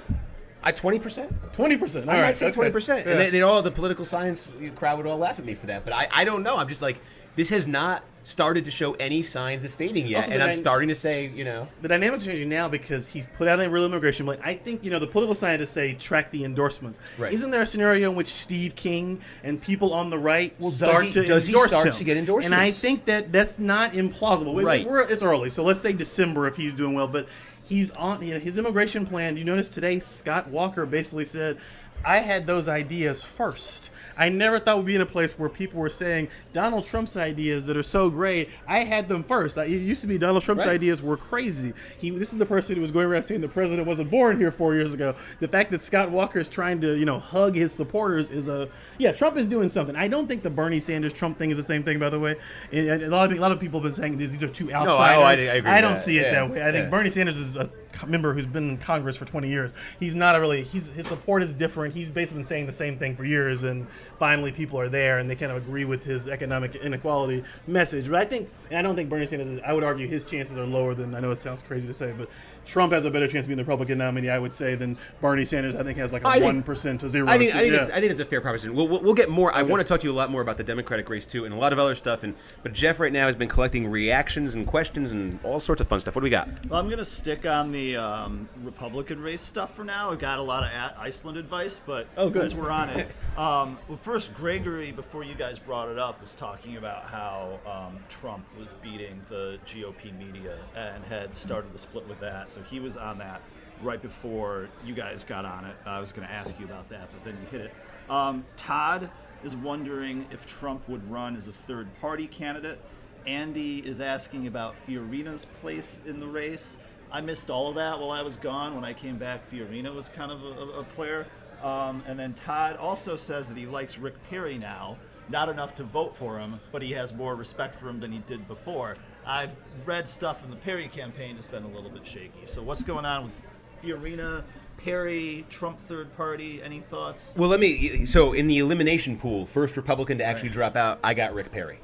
I 0.63 0.71
twenty 0.71 0.99
percent. 0.99 1.33
Twenty 1.51 1.75
percent. 1.75 2.07
I 2.09 2.21
might 2.21 2.37
say 2.37 2.49
twenty 2.49 2.71
percent, 2.71 3.05
and 3.07 3.19
they, 3.19 3.29
they 3.29 3.41
all 3.41 3.61
the 3.61 3.71
political 3.71 4.05
science 4.05 4.47
crowd 4.75 4.97
would 4.97 5.07
all 5.07 5.17
laugh 5.17 5.37
at 5.37 5.43
me 5.43 5.53
for 5.53 5.65
that. 5.67 5.83
But 5.83 5.91
I, 5.93 6.07
I 6.09 6.23
don't 6.23 6.43
know. 6.43 6.55
I'm 6.57 6.69
just 6.69 6.81
like 6.81 7.01
this 7.35 7.49
has 7.49 7.67
not 7.67 8.01
started 8.25 8.65
to 8.65 8.71
show 8.71 8.93
any 8.95 9.21
signs 9.21 9.63
of 9.63 9.71
fading 9.73 10.07
yet, 10.07 10.23
Also, 10.23 10.31
and 10.33 10.41
I'm 10.41 10.49
dyna- 10.49 10.57
starting 10.57 10.89
to 10.89 10.95
say, 10.95 11.27
you 11.27 11.43
know, 11.43 11.67
the 11.83 11.87
dynamics 11.87 12.23
are 12.23 12.31
changing 12.31 12.49
now 12.49 12.67
because 12.67 13.07
he's 13.07 13.27
put 13.27 13.47
out 13.47 13.59
a 13.61 13.69
real 13.69 13.85
immigration 13.85 14.25
plan. 14.25 14.39
I 14.43 14.55
think 14.55 14.83
you 14.83 14.89
know 14.91 14.97
the 14.99 15.05
political 15.07 15.35
scientists 15.35 15.69
say 15.69 15.93
track 15.93 16.31
the 16.31 16.43
endorsements. 16.43 16.99
Right. 17.19 17.31
Isn't 17.31 17.51
there 17.51 17.61
a 17.61 17.65
scenario 17.65 18.09
in 18.09 18.15
which 18.15 18.27
Steve 18.33 18.75
King 18.75 19.21
and 19.43 19.61
people 19.61 19.93
on 19.93 20.09
the 20.09 20.17
right 20.17 20.53
Well, 20.59 20.69
does 20.71 20.77
start 20.79 21.05
he- 21.05 21.11
to 21.11 21.25
does 21.25 21.47
he 21.47 21.53
start 21.53 21.85
him? 21.87 21.93
to 21.93 22.03
get 22.03 22.17
endorsements? 22.17 22.45
And 22.47 22.55
I 22.55 22.71
think 22.71 23.05
that 23.05 23.31
that's 23.31 23.59
not 23.59 23.93
implausible. 23.93 24.61
Right. 24.63 24.85
We're, 24.85 25.07
it's 25.07 25.23
early, 25.23 25.49
so 25.51 25.63
let's 25.63 25.79
say 25.79 25.93
December 25.93 26.47
if 26.47 26.55
he's 26.57 26.73
doing 26.73 26.95
well. 26.95 27.07
But 27.07 27.27
he's 27.63 27.91
on 27.91 28.23
you 28.23 28.33
know, 28.33 28.39
his 28.39 28.57
immigration 28.57 29.05
plan. 29.05 29.37
You 29.37 29.43
notice 29.43 29.69
today 29.69 29.99
Scott 29.99 30.47
Walker 30.49 30.87
basically 30.87 31.25
said, 31.25 31.57
"I 32.03 32.17
had 32.19 32.47
those 32.47 32.67
ideas 32.67 33.23
first. 33.23 33.91
I 34.17 34.29
never 34.29 34.59
thought 34.59 34.77
we'd 34.77 34.85
be 34.85 34.95
in 34.95 35.01
a 35.01 35.05
place 35.05 35.37
where 35.37 35.49
people 35.49 35.79
were 35.79 35.89
saying 35.89 36.29
Donald 36.53 36.85
Trump's 36.85 37.17
ideas 37.17 37.65
that 37.67 37.77
are 37.77 37.83
so 37.83 38.09
great. 38.09 38.49
I 38.67 38.79
had 38.79 39.07
them 39.07 39.23
first. 39.23 39.57
Like, 39.57 39.69
It 39.69 39.77
used 39.77 40.01
to 40.01 40.07
be 40.07 40.17
Donald 40.17 40.43
Trump's 40.43 40.65
Right. 40.65 40.75
ideas 40.75 41.01
were 41.01 41.17
crazy. 41.17 41.73
He, 41.97 42.09
this 42.11 42.31
is 42.33 42.39
the 42.39 42.45
person 42.45 42.75
who 42.75 42.81
was 42.81 42.91
going 42.91 43.07
around 43.07 43.23
saying 43.23 43.41
the 43.41 43.47
president 43.47 43.87
wasn't 43.87 44.09
born 44.09 44.37
here 44.37 44.51
four 44.51 44.75
years 44.75 44.93
ago. 44.93 45.15
The 45.39 45.47
fact 45.47 45.71
that 45.71 45.83
Scott 45.83 46.11
Walker 46.11 46.39
is 46.39 46.49
trying 46.49 46.81
to, 46.81 46.95
you 46.95 47.05
know, 47.05 47.19
hug 47.19 47.55
his 47.55 47.71
supporters 47.71 48.29
is 48.29 48.47
a 48.47 48.69
yeah. 48.97 49.11
Trump 49.11 49.37
is 49.37 49.45
doing 49.45 49.69
something. 49.69 49.95
I 49.95 50.07
don't 50.07 50.27
think 50.27 50.43
the 50.43 50.49
Bernie 50.49 50.79
Sanders 50.79 51.13
Trump 51.13 51.37
thing 51.37 51.51
is 51.51 51.57
the 51.57 51.63
same 51.63 51.83
thing, 51.83 51.99
by 51.99 52.09
the 52.09 52.19
way. 52.19 52.35
And, 52.71 53.03
a 53.03 53.09
lot 53.09 53.31
of 53.31 53.37
a 53.37 53.41
lot 53.41 53.51
of 53.51 53.59
people 53.59 53.79
have 53.79 53.83
been 53.83 53.93
saying 53.93 54.17
these 54.17 54.43
are 54.43 54.47
two 54.47 54.71
oh, 54.71 54.75
outsiders. 54.75 55.39
I- 55.49 55.53
I 55.53 55.55
agree 55.57 55.71
with 55.71 55.81
don't 55.81 55.97
see 55.97 56.17
it 56.17 56.23
Yeah, 56.23 56.31
that 56.31 56.49
way. 56.49 56.61
I 56.61 56.71
think 56.71 56.85
yeah. 56.85 56.89
Bernie 56.89 57.09
Sanders 57.09 57.37
is 57.37 57.55
a 57.55 57.69
member 58.07 58.33
who's 58.33 58.45
been 58.45 58.69
in 58.71 58.77
Congress 58.77 59.17
for 59.17 59.25
20 59.25 59.49
years. 59.49 59.73
He's 59.99 60.15
not 60.15 60.35
a 60.35 60.39
really. 60.39 60.63
He's 60.63 60.89
his 60.89 61.07
support 61.07 61.43
is 61.43 61.53
different. 61.53 61.93
He's 61.93 62.09
basically 62.09 62.39
been 62.39 62.47
saying 62.47 62.67
the 62.67 62.73
same 62.73 62.97
thing 62.97 63.15
for 63.15 63.25
years, 63.25 63.63
and 63.63 63.87
finally 64.19 64.51
people 64.51 64.79
are 64.79 64.89
there 64.89 65.19
and 65.19 65.29
they 65.29 65.35
kind 65.35 65.51
of 65.51 65.57
agree 65.57 65.85
with 65.85 66.03
his 66.03 66.27
economic 66.27 66.75
inequality 66.75 67.43
message. 67.67 68.09
But 68.09 68.21
I 68.21 68.25
think, 68.25 68.49
and 68.69 68.79
I 68.79 68.81
don't 68.81 68.95
think 68.95 69.09
Bernie 69.09 69.25
Sanders. 69.27 69.59
I 69.65 69.73
would 69.73 69.83
argue 69.83 70.07
his 70.07 70.23
chances 70.23 70.57
are 70.57 70.65
lower 70.65 70.93
than. 70.93 71.15
I 71.15 71.19
know 71.19 71.31
it 71.31 71.39
sounds 71.39 71.63
crazy 71.63 71.87
to 71.87 71.93
say, 71.93 72.13
but 72.17 72.29
Trump 72.65 72.93
has 72.93 73.05
a 73.05 73.11
better 73.11 73.27
chance 73.27 73.45
of 73.45 73.49
being 73.49 73.57
the 73.57 73.63
Republican 73.63 73.97
nominee. 73.99 74.29
I 74.29 74.39
would 74.39 74.53
say 74.53 74.75
than 74.75 74.97
Bernie 75.21 75.45
Sanders. 75.45 75.75
I 75.75 75.83
think 75.83 75.97
has 75.97 76.13
like 76.13 76.23
a 76.23 76.27
I 76.27 76.33
think- 76.33 76.45
one 76.45 76.63
percent 76.63 77.01
to 77.01 77.09
zero. 77.09 77.27
I 77.27 77.37
think 77.37 77.53
I 77.55 77.59
think, 77.59 77.73
yeah. 77.73 77.81
it's, 77.81 77.89
I 77.91 77.99
think 77.99 78.11
it's 78.11 78.19
a 78.19 78.25
fair 78.25 78.41
proposition. 78.41 78.75
We'll, 78.75 78.87
we'll, 78.87 79.01
we'll 79.01 79.13
get 79.13 79.29
more. 79.29 79.53
I 79.53 79.61
want 79.61 79.81
to 79.81 79.87
talk 79.87 79.99
to 80.01 80.07
you 80.07 80.13
a 80.13 80.15
lot 80.15 80.31
more 80.31 80.41
about 80.41 80.57
the 80.57 80.63
Democratic 80.63 81.09
race 81.09 81.25
too, 81.25 81.45
and 81.45 81.53
a 81.53 81.57
lot 81.57 81.73
of 81.73 81.79
other 81.79 81.95
stuff. 81.95 82.23
And 82.23 82.33
but 82.63 82.73
Jeff 82.73 82.99
right 82.99 83.11
now 83.13 83.27
has 83.27 83.35
been 83.35 83.49
collecting 83.49 83.87
reactions 83.87 84.55
and 84.55 84.65
questions 84.65 85.11
and 85.11 85.39
all 85.43 85.59
sorts 85.59 85.81
of 85.81 85.87
fun 85.87 85.99
stuff. 85.99 86.15
What 86.15 86.21
do 86.21 86.25
we 86.25 86.29
got? 86.31 86.47
Well, 86.67 86.79
I'm 86.79 86.89
gonna 86.89 87.05
stick 87.05 87.45
on 87.45 87.71
the 87.71 87.97
um, 87.97 88.49
Republican 88.63 89.21
race 89.21 89.41
stuff 89.41 89.75
for 89.75 89.83
now. 89.83 90.11
I've 90.11 90.19
got 90.19 90.39
a 90.39 90.43
lot 90.43 90.63
of 90.63 90.69
at 90.71 90.95
Iceland 90.99 91.37
advice, 91.37 91.79
but 91.85 92.07
Oh, 92.17 92.31
since 92.31 92.55
we're 92.55 92.71
on 92.71 92.89
it, 92.89 93.07
um, 93.37 93.77
well, 93.87 93.97
first 94.05 94.35
Gregory, 94.35 94.91
before 94.91 95.23
you 95.23 95.33
guys 95.33 95.57
brought 95.57 95.89
it 95.89 95.97
up, 95.97 96.21
was 96.21 96.35
talking 96.35 96.77
about 96.77 97.05
how 97.05 97.59
um, 97.65 97.97
Trump 98.07 98.45
was 98.55 98.75
beating 98.75 99.19
the 99.29 99.57
GOP 99.65 100.15
media 100.15 100.59
and 100.75 101.03
had 101.05 101.35
started 101.35 101.73
the 101.73 101.79
split 101.79 102.07
with 102.07 102.19
that. 102.19 102.51
So 102.51 102.61
he 102.61 102.79
was 102.79 102.97
on 102.97 103.17
that 103.17 103.41
right 103.81 103.99
before 103.99 104.69
you 104.85 104.93
guys 104.93 105.23
got 105.23 105.43
on 105.43 105.65
it. 105.65 105.75
I 105.87 105.99
was 105.99 106.11
gonna 106.11 106.27
ask 106.27 106.59
you 106.59 106.65
about 106.65 106.87
that, 106.89 107.09
but 107.11 107.23
then 107.23 107.35
you 107.41 107.57
hit 107.57 107.65
it. 107.65 107.73
Um, 108.07 108.45
Todd 108.57 109.09
is 109.43 109.55
wondering 109.55 110.27
if 110.29 110.45
Trump 110.45 110.87
would 110.87 111.09
run 111.09 111.35
as 111.35 111.47
a 111.47 111.51
third 111.51 111.87
party 111.99 112.27
candidate. 112.27 112.79
Andy 113.25 113.79
is 113.79 114.01
asking 114.01 114.45
about 114.45 114.75
Fiorina's 114.75 115.45
place 115.45 116.01
in 116.05 116.19
the 116.19 116.27
race. 116.27 116.77
I 117.11 117.21
missed 117.21 117.49
all 117.49 117.69
of 117.69 117.75
that 117.75 117.99
while 117.99 118.11
I 118.11 118.21
was 118.21 118.37
gone. 118.37 118.75
When 118.75 118.85
I 118.85 118.93
came 118.93 119.17
back, 119.17 119.49
Fiorina 119.49 119.95
was 119.95 120.09
kind 120.09 120.31
of 120.31 120.43
a- 120.43 120.79
a 120.79 120.83
player. 120.83 121.25
Um, 121.63 122.03
and 122.07 122.17
then 122.19 122.33
Todd 122.33 122.77
also 122.77 123.15
says 123.15 123.47
that 123.47 123.57
he 123.57 123.65
likes 123.65 123.97
Rick 123.97 124.15
Perry 124.29 124.57
now. 124.57 124.97
Not 125.27 125.49
enough 125.49 125.73
to 125.75 125.83
vote 125.83 126.15
for 126.15 126.37
him, 126.37 126.59
but 126.71 126.83
he 126.83 126.91
has 126.91 127.11
more 127.11 127.35
respect 127.35 127.73
for 127.73 127.89
him 127.89 127.99
than 127.99 128.11
he 128.11 128.19
did 128.19 128.47
before. 128.47 128.97
I've 129.25 129.55
read 129.83 130.07
stuff 130.07 130.43
in 130.43 130.51
the 130.51 130.55
Perry 130.55 130.87
campaign 130.87 131.33
that's 131.33 131.47
been 131.47 131.63
a 131.63 131.67
little 131.67 131.89
bit 131.89 132.05
shaky. 132.05 132.45
So 132.45 132.61
what's 132.61 132.83
going 132.83 133.05
on 133.05 133.23
with 133.25 133.41
Fiorina, 133.83 134.43
Perry, 134.77 135.43
Trump 135.49 135.79
third 135.79 136.15
party? 136.15 136.61
Any 136.61 136.81
thoughts? 136.81 137.33
Well, 137.35 137.49
let 137.49 137.59
me. 137.59 138.05
So 138.05 138.33
in 138.33 138.45
the 138.45 138.59
elimination 138.59 139.17
pool, 139.17 139.47
first 139.47 139.77
Republican 139.77 140.19
to 140.19 140.23
actually 140.23 140.49
drop 140.49 140.75
out, 140.75 140.99
I 141.03 141.15
got 141.15 141.33
Rick 141.33 141.51
Perry. 141.51 141.79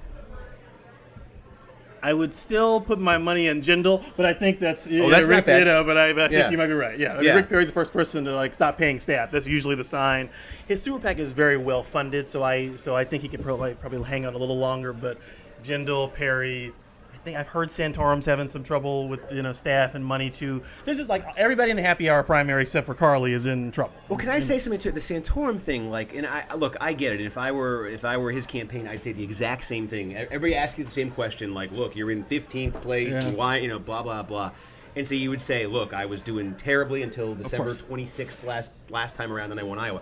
I 2.04 2.14
would 2.14 2.34
still 2.34 2.82
put 2.82 3.00
my 3.00 3.18
money 3.20 3.48
in 3.48 3.62
Jindal, 3.62 4.04
but 4.18 4.26
I 4.26 4.34
think 4.34 4.60
that's, 4.60 4.88
Oh, 4.92 5.10
that's 5.10 5.28
not 5.28 5.36
Rick, 5.36 5.46
bad. 5.46 5.60
you 5.60 5.66
know, 5.66 5.84
but 5.84 5.98
I, 5.98 6.10
I 6.10 6.14
think 6.14 6.32
Yeah. 6.32 6.50
you 6.50 6.58
might 6.58 6.68
be 6.68 6.74
right. 6.74 6.98
Yeah, 6.98 7.22
Yeah. 7.22 7.36
Rick 7.36 7.50
Perry's 7.50 7.68
the 7.68 7.74
first 7.74 7.94
person 7.94 8.26
to 8.26 8.34
like 8.36 8.56
stop 8.56 8.78
paying 8.78 9.00
staff. 9.00 9.30
That's 9.32 9.46
usually 9.48 9.76
the 9.76 9.84
sign. 9.84 10.30
His 10.68 10.82
super 10.82 11.00
PAC 11.00 11.20
is 11.20 11.32
very 11.32 11.58
well 11.58 11.84
funded, 11.84 12.28
so 12.30 12.42
I 12.44 12.76
so 12.76 12.96
I 12.96 13.04
think 13.04 13.22
he 13.22 13.30
could 13.30 13.44
probably 13.44 13.76
probably 13.76 14.02
hang 14.04 14.26
on 14.26 14.34
a 14.34 14.38
little 14.38 14.58
longer. 14.58 14.94
But 14.94 15.18
Jindal, 15.64 16.12
Perry, 16.14 16.74
think 17.24 17.38
I've 17.38 17.48
heard 17.48 17.70
Santorum's 17.70 18.26
having 18.26 18.50
some 18.50 18.64
trouble 18.64 19.08
with 19.08 19.20
you 19.32 19.42
know 19.42 19.54
staff 19.54 19.96
and 19.96 20.04
money 20.04 20.30
too. 20.30 20.64
This 20.86 21.00
is 21.00 21.10
like 21.10 21.26
everybody 21.38 21.72
in 21.72 21.78
the 21.78 21.84
happy 21.84 22.10
hour 22.10 22.24
primary 22.24 22.64
except 22.64 22.86
for 22.88 22.94
Carly 22.94 23.34
is 23.34 23.46
in 23.46 23.72
trouble. 23.72 23.94
Well, 24.10 24.20
can 24.20 24.30
I 24.30 24.40
say 24.40 24.60
something 24.60 24.80
to? 24.80 24.92
The 24.92 25.00
Santorum 25.00 25.60
thing? 25.60 25.90
Like, 25.90 26.16
and 26.16 26.26
I 26.26 26.54
look, 26.56 26.76
I 26.82 26.94
get 26.94 27.14
it. 27.14 27.18
And 27.18 27.28
if 27.28 27.38
I 27.38 27.52
were 27.52 27.88
if 27.88 28.06
I 28.06 28.18
were 28.18 28.32
his 28.32 28.46
campaign, 28.46 28.88
I'd 28.88 29.02
say 29.02 29.12
the 29.12 29.24
exact 29.24 29.64
same 29.64 29.88
thing. 29.88 30.16
Everybody 30.16 30.56
asks 30.56 30.78
you 30.78 30.86
the 30.86 30.92
same 30.92 31.12
question. 31.12 31.54
Like, 31.54 31.72
look, 31.72 31.96
you're 31.96 32.12
in 32.12 32.24
15th 32.24 32.82
place. 32.82 33.14
Yeah. 33.14 33.32
Why? 33.32 33.58
You 33.58 33.68
know, 33.68 33.80
blah 33.80 34.04
blah 34.04 34.24
blah. 34.24 34.52
And 34.96 35.08
so 35.08 35.16
you 35.16 35.30
would 35.30 35.42
say, 35.42 35.66
look, 35.68 35.94
I 35.94 36.06
was 36.06 36.20
doing 36.20 36.54
terribly 36.56 37.02
until 37.02 37.34
December 37.34 37.70
26th 37.70 38.44
last 38.46 38.72
last 38.90 39.16
time 39.16 39.32
around, 39.32 39.52
and 39.52 39.60
I 39.60 39.64
won 39.64 39.80
Iowa. 39.80 40.02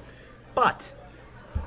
But 0.55 0.91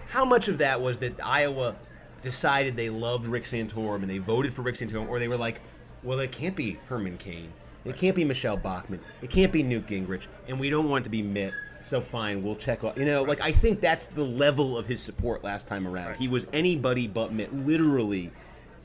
how 0.09 0.25
much 0.25 0.49
of 0.49 0.59
that 0.59 0.81
was 0.81 0.99
that 0.99 1.15
Iowa 1.23 1.77
decided 2.23 2.77
they 2.77 2.91
loved 2.91 3.27
Rick 3.27 3.45
Santorum 3.45 3.97
and 3.97 4.11
they 4.11 4.19
voted 4.19 4.55
for 4.55 4.63
Rick 4.63 4.77
Santorum, 4.77 5.09
or 5.09 5.19
they 5.19 5.29
were 5.29 5.37
like, 5.37 5.61
well, 6.03 6.21
it 6.21 6.33
can't 6.33 6.57
be 6.57 6.79
Herman 6.89 7.19
Cain, 7.19 7.53
it 7.85 7.97
can't 7.97 8.17
be 8.17 8.25
Michele 8.25 8.57
Bachmann, 8.57 9.01
it 9.21 9.31
can't 9.31 9.53
be 9.53 9.63
Newt 9.63 9.87
Gingrich, 9.87 10.27
and 10.49 10.59
we 10.59 10.71
don't 10.71 10.89
want 10.89 11.03
it 11.03 11.05
to 11.05 11.11
be 11.11 11.23
Mitt. 11.23 11.53
So 11.85 12.01
fine, 12.01 12.45
we'll 12.45 12.57
check 12.57 12.85
off. 12.85 12.97
You 12.97 13.05
know, 13.05 13.23
like 13.23 13.41
I 13.41 13.51
think 13.51 13.81
that's 13.81 14.07
the 14.07 14.23
level 14.23 14.79
of 14.79 14.87
his 14.87 15.01
support 15.01 15.43
last 15.43 15.67
time 15.67 15.87
around. 15.87 16.17
He 16.17 16.29
was 16.29 16.47
anybody 16.53 17.09
but 17.09 17.33
Mitt, 17.33 17.53
literally 17.67 18.31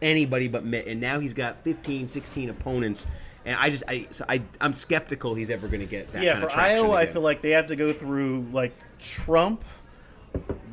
anybody 0.01 0.47
but 0.47 0.65
Mitt, 0.65 0.87
and 0.87 0.99
now 0.99 1.19
he's 1.19 1.33
got 1.33 1.63
15, 1.63 2.07
16 2.07 2.49
opponents. 2.49 3.07
And 3.45 3.55
I 3.57 3.69
just, 3.69 3.83
I, 3.87 4.07
so 4.11 4.25
I, 4.27 4.41
I'm 4.59 4.73
skeptical 4.73 5.33
he's 5.33 5.49
ever 5.49 5.67
going 5.67 5.79
to 5.79 5.85
get 5.85 6.11
that. 6.11 6.21
yeah, 6.21 6.39
for 6.39 6.51
Iowa, 6.57 6.91
I 6.91 7.05
feel 7.05 7.21
like 7.21 7.41
they 7.41 7.51
have 7.51 7.67
to 7.67 7.75
go 7.75 7.93
through 7.93 8.47
like 8.51 8.73
Trump, 8.99 9.63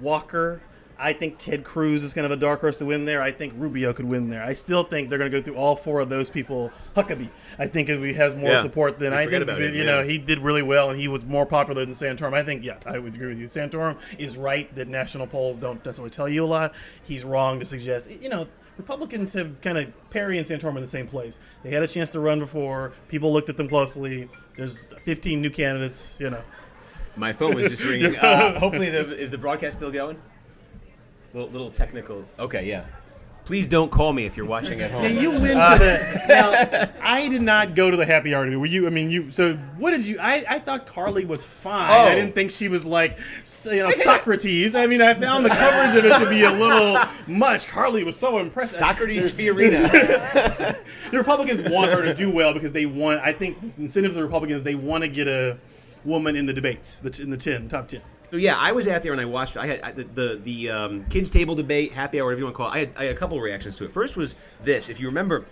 Walker. 0.01 0.61
I 1.05 1.13
think 1.13 1.37
Ted 1.39 1.65
Cruz 1.65 2.03
is 2.03 2.15
kind 2.15 2.25
of 2.25 2.31
a 2.31 2.37
dark 2.37 2.61
horse 2.63 2.79
to 2.79 2.87
win 2.87 3.05
there. 3.05 3.21
I 3.23 3.31
think 3.31 3.53
Rubio 3.57 3.93
could 3.93 4.07
win 4.07 4.31
there. 4.31 4.43
I 4.43 4.55
still 4.55 4.83
think 4.85 5.11
they're 5.11 5.19
going 5.19 5.31
to 5.31 5.39
go 5.39 5.45
through 5.45 5.57
all 5.57 5.77
four 5.77 6.01
of 6.01 6.09
those 6.09 6.31
people. 6.31 6.71
Huckabee, 6.97 7.29
I 7.59 7.67
think, 7.67 7.89
he 7.89 8.15
has 8.15 8.35
more 8.35 8.51
Yeah. 8.53 8.63
support 8.63 8.99
than 8.99 9.13
We 9.13 9.19
I 9.19 9.27
think. 9.27 9.43
about 9.43 9.61
you 9.61 9.85
know, 9.85 10.01
yeah. 10.01 10.07
he 10.07 10.19
did 10.19 10.39
really 10.39 10.63
well, 10.63 10.89
and 10.91 10.99
he 10.99 11.07
was 11.09 11.25
more 11.27 11.45
popular 11.45 11.85
than 11.85 11.95
Santorum. 11.95 12.33
I 12.33 12.43
think, 12.43 12.65
yeah, 12.65 12.79
I 12.87 12.99
would 12.99 13.15
agree 13.15 13.29
with 13.29 13.39
you. 13.39 13.47
Santorum 13.47 13.99
is 14.19 14.37
right 14.39 14.75
that 14.77 14.89
national 14.89 15.27
polls 15.27 15.59
don't 15.59 15.85
necessarily 15.85 16.11
tell 16.11 16.29
you 16.29 16.45
a 16.45 16.47
lot. 16.49 16.75
He's 17.03 17.23
wrong 17.25 17.59
to 17.61 17.65
suggest, 17.67 18.11
you 18.23 18.29
know. 18.31 18.49
Republicans 18.77 19.33
have 19.35 19.61
kind 19.61 19.79
of 19.79 19.93
Perry 20.11 20.37
and 20.37 20.45
Santorum 20.45 20.75
in 20.75 20.81
the 20.83 20.89
same 20.89 21.07
place. 21.07 21.39
They 21.63 21.71
had 21.71 21.85
a 21.85 21.87
chance 21.87 22.11
to 22.11 22.19
run 22.19 22.41
before. 22.41 22.93
People 23.07 23.33
looked 23.33 23.49
at 23.49 23.57
them 23.57 23.69
closely. 23.69 24.29
There's 24.57 24.93
15 25.05 25.41
new 25.41 25.51
candidates. 25.51 26.19
You 26.19 26.31
know, 26.31 26.41
My 27.17 27.33
phone 27.33 27.55
was 27.55 27.69
just 27.69 27.85
ringing. 27.91 28.17
Uh, 28.17 28.59
hopefully, 28.59 28.91
the, 28.91 29.17
is 29.17 29.31
the 29.31 29.39
broadcast 29.39 29.77
still 29.77 29.93
going? 29.93 30.17
Little, 31.35 31.51
little 31.51 31.71
technical. 31.71 32.25
Okay, 32.39 32.67
yeah. 32.67 32.85
Please 33.45 33.67
don't 33.67 33.91
call 33.91 34.13
me 34.15 34.25
if 34.25 34.37
you're 34.37 34.47
watching 34.47 34.81
at 34.81 34.91
home. 34.93 35.03
Now 35.03 35.09
you 35.09 35.31
went 35.33 35.43
to 35.43 35.79
the. 35.79 36.25
Now 36.29 36.89
I 37.03 37.29
did 37.29 37.43
not 37.43 37.75
go 37.75 37.91
to 37.91 37.97
the 37.97 38.07
happy 38.07 38.35
hour. 38.35 38.47
Were 38.59 38.65
you? 38.65 38.87
I 38.87 38.91
mean, 38.91 39.11
you. 39.11 39.31
So 39.31 39.57
what 39.77 39.91
did 39.91 40.07
you? 40.07 40.19
I, 40.19 40.45
I 40.49 40.59
thought 40.61 40.87
Carly 40.87 41.27
was 41.27 41.45
fine. 41.45 41.91
Oh. 41.91 42.11
I 42.11 42.15
didn't 42.15 42.35
think 42.35 42.51
she 42.53 42.69
was 42.69 42.87
like, 42.87 43.19
you 43.65 43.83
know, 43.83 43.91
Socrates. 43.91 44.75
I 44.75 44.87
mean, 44.87 45.03
I 45.03 45.13
found 45.13 45.45
the 45.45 45.51
coverage 45.51 45.97
of 45.97 46.05
it 46.11 46.25
to 46.25 46.31
be 46.31 46.45
a 46.45 46.53
little 46.53 46.99
much. 47.27 47.67
Carly 47.67 48.05
was 48.05 48.19
so 48.19 48.39
impressive. 48.39 48.79
Socrates 48.79 49.31
Fiorina. 49.31 49.91
the 51.11 51.19
Republicans 51.19 51.63
want 51.63 51.91
her 51.91 52.03
to 52.03 52.15
do 52.15 52.33
well 52.33 52.55
because 52.55 52.73
they 52.73 52.87
want. 52.87 53.21
I 53.21 53.33
think 53.33 53.61
the 53.61 53.83
incentives 53.83 54.17
of 54.17 54.21
the 54.21 54.25
Republicans 54.25 54.63
they 54.63 54.77
want 54.77 55.03
to 55.03 55.09
get 55.09 55.29
a 55.29 55.59
woman 56.05 56.37
in 56.37 56.47
the 56.47 56.53
debates, 56.55 57.01
the, 57.01 57.23
in 57.23 57.29
the 57.31 57.37
ten 57.37 57.69
top 57.69 57.89
ten. 57.89 58.01
So 58.35 58.39
yeah, 58.39 58.57
I 58.59 58.73
was 58.73 58.89
out 58.89 59.05
there 59.05 59.13
and 59.13 59.21
I 59.21 59.27
watched. 59.27 59.57
I 59.57 59.65
had 59.65 59.81
I, 59.83 59.93
the 59.93 60.03
the, 60.03 60.41
the 60.43 60.71
um, 60.71 61.05
kids 61.05 61.31
table 61.31 61.55
debate, 61.55 61.93
happy 61.93 62.19
hour, 62.19 62.25
whatever 62.25 62.41
you 62.41 62.45
want 62.47 62.55
to 62.55 62.57
call 62.57 62.67
it. 62.67 62.75
I 62.75 62.79
had, 62.81 62.91
I 62.97 63.05
had 63.05 63.15
a 63.15 63.19
couple 63.19 63.37
of 63.37 63.45
reactions 63.45 63.77
to 63.77 63.85
it. 63.85 63.93
First 63.93 64.17
was 64.17 64.35
this: 64.61 64.89
if 64.89 64.99
you 64.99 65.07
remember. 65.07 65.47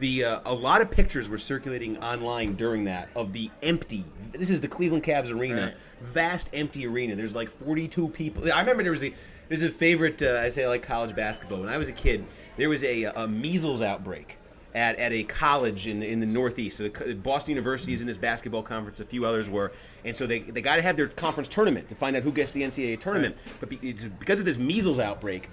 The 0.00 0.24
uh, 0.24 0.40
a 0.44 0.52
lot 0.52 0.82
of 0.82 0.90
pictures 0.90 1.28
were 1.28 1.38
circulating 1.38 1.96
online 2.02 2.56
during 2.56 2.84
that 2.84 3.08
of 3.14 3.32
the 3.32 3.48
empty. 3.62 4.04
This 4.32 4.50
is 4.50 4.60
the 4.60 4.68
Cleveland 4.68 5.04
Cavs 5.04 5.32
arena, 5.32 5.66
Right. 5.68 5.76
vast 6.00 6.50
empty 6.52 6.86
arena. 6.86 7.14
There's 7.14 7.34
like 7.34 7.48
42 7.48 8.08
people. 8.08 8.52
I 8.52 8.60
remember 8.60 8.82
there 8.82 8.92
was 8.92 9.04
a 9.04 9.14
there's 9.48 9.62
a 9.62 9.70
favorite. 9.70 10.20
Uh, 10.20 10.40
I 10.42 10.48
say 10.48 10.66
like 10.66 10.82
college 10.82 11.14
basketball. 11.14 11.60
When 11.60 11.68
I 11.70 11.78
was 11.78 11.88
a 11.88 11.92
kid, 11.92 12.26
there 12.58 12.68
was 12.68 12.82
a, 12.82 13.04
a 13.04 13.28
measles 13.28 13.80
outbreak 13.80 14.36
at, 14.76 14.98
at 14.98 15.10
a 15.10 15.24
college 15.24 15.88
in 15.88 16.02
in 16.02 16.20
the 16.20 16.26
Northeast. 16.26 16.76
So 16.76 16.88
the, 16.88 17.14
Boston 17.14 17.52
University 17.52 17.94
is 17.94 18.02
in 18.02 18.06
this 18.06 18.18
basketball 18.18 18.62
conference. 18.62 19.00
A 19.00 19.06
few 19.06 19.24
others 19.24 19.48
were, 19.48 19.72
and 20.04 20.14
so 20.14 20.26
they 20.26 20.40
they 20.40 20.60
got 20.60 20.76
to 20.76 20.82
have 20.82 20.96
their 20.96 21.08
conference 21.08 21.48
tournament 21.48 21.88
to 21.88 21.94
find 21.94 22.14
out 22.14 22.22
who 22.22 22.30
gets 22.30 22.52
the 22.52 22.62
NCAA 22.62 23.00
tournament. 23.00 23.36
But 23.58 23.70
be, 23.70 23.76
because 24.18 24.38
of 24.38 24.44
this 24.44 24.58
measles 24.58 24.98
outbreak, 24.98 25.48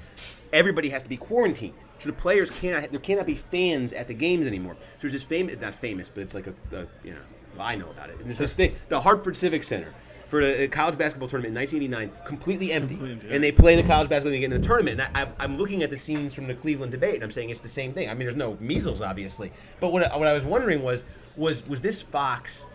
everybody 0.52 0.90
has 0.90 1.02
to 1.04 1.10
be 1.10 1.16
quarantined. 1.16 1.74
So 2.00 2.10
the 2.10 2.18
players 2.18 2.52
cannot 2.52 2.92
there 2.92 3.00
cannot 3.00 3.26
be 3.26 3.36
fans 3.36 3.94
at 3.94 4.08
the 4.10 4.14
games 4.14 4.46
anymore. 4.46 4.76
So 4.80 4.88
there's 5.02 5.14
this 5.14 5.24
famous, 5.24 5.60
not 5.60 5.74
famous, 5.74 6.10
but 6.10 6.22
it's 6.22 6.34
like 6.34 6.48
a, 6.48 6.54
a 6.74 6.86
you 7.04 7.14
know 7.14 7.22
I 7.58 7.76
know 7.76 7.90
about 7.90 8.10
it. 8.10 8.18
There's 8.24 8.38
this 8.38 8.56
thing, 8.56 8.76
the 8.90 9.00
Hartford 9.00 9.38
Civic 9.38 9.64
Center. 9.64 9.94
For 10.34 10.44
the 10.44 10.64
uh, 10.66 10.68
college 10.68 10.98
basketball 10.98 11.28
tournament 11.30 11.56
in 11.56 11.62
1989, 11.62 12.26
completely 12.26 12.72
empty, 12.72 12.96
Completely 12.96 13.14
empty, 13.22 13.36
and 13.36 13.44
they 13.44 13.52
play 13.52 13.76
the 13.80 13.84
college 13.88 14.10
basketball 14.10 14.32
game 14.32 14.52
in 14.52 14.60
the 14.60 14.68
tournament. 14.68 15.00
And 15.00 15.16
I, 15.16 15.28
I'm 15.38 15.60
looking 15.60 15.84
at 15.84 15.92
the 15.92 15.96
scenes 15.96 16.34
from 16.34 16.48
the 16.48 16.56
Cleveland 16.56 16.92
debate, 16.92 17.14
and 17.14 17.24
I'm 17.24 17.30
saying 17.30 17.52
it's 17.52 17.60
the 17.60 17.68
same 17.68 17.94
thing. 17.94 18.10
I 18.10 18.16
mean, 18.16 18.22
there's 18.22 18.36
no 18.36 18.58
measles, 18.60 19.04
obviously, 19.04 19.52
but 19.80 19.94
what, 19.94 20.12
I- 20.12 20.18
what 20.18 20.28
I 20.28 20.34
was 20.34 20.44
wondering 20.44 20.82
was, 20.82 21.06
was 21.36 21.64
was 21.68 21.82
this 21.82 22.02
Fox 22.02 22.66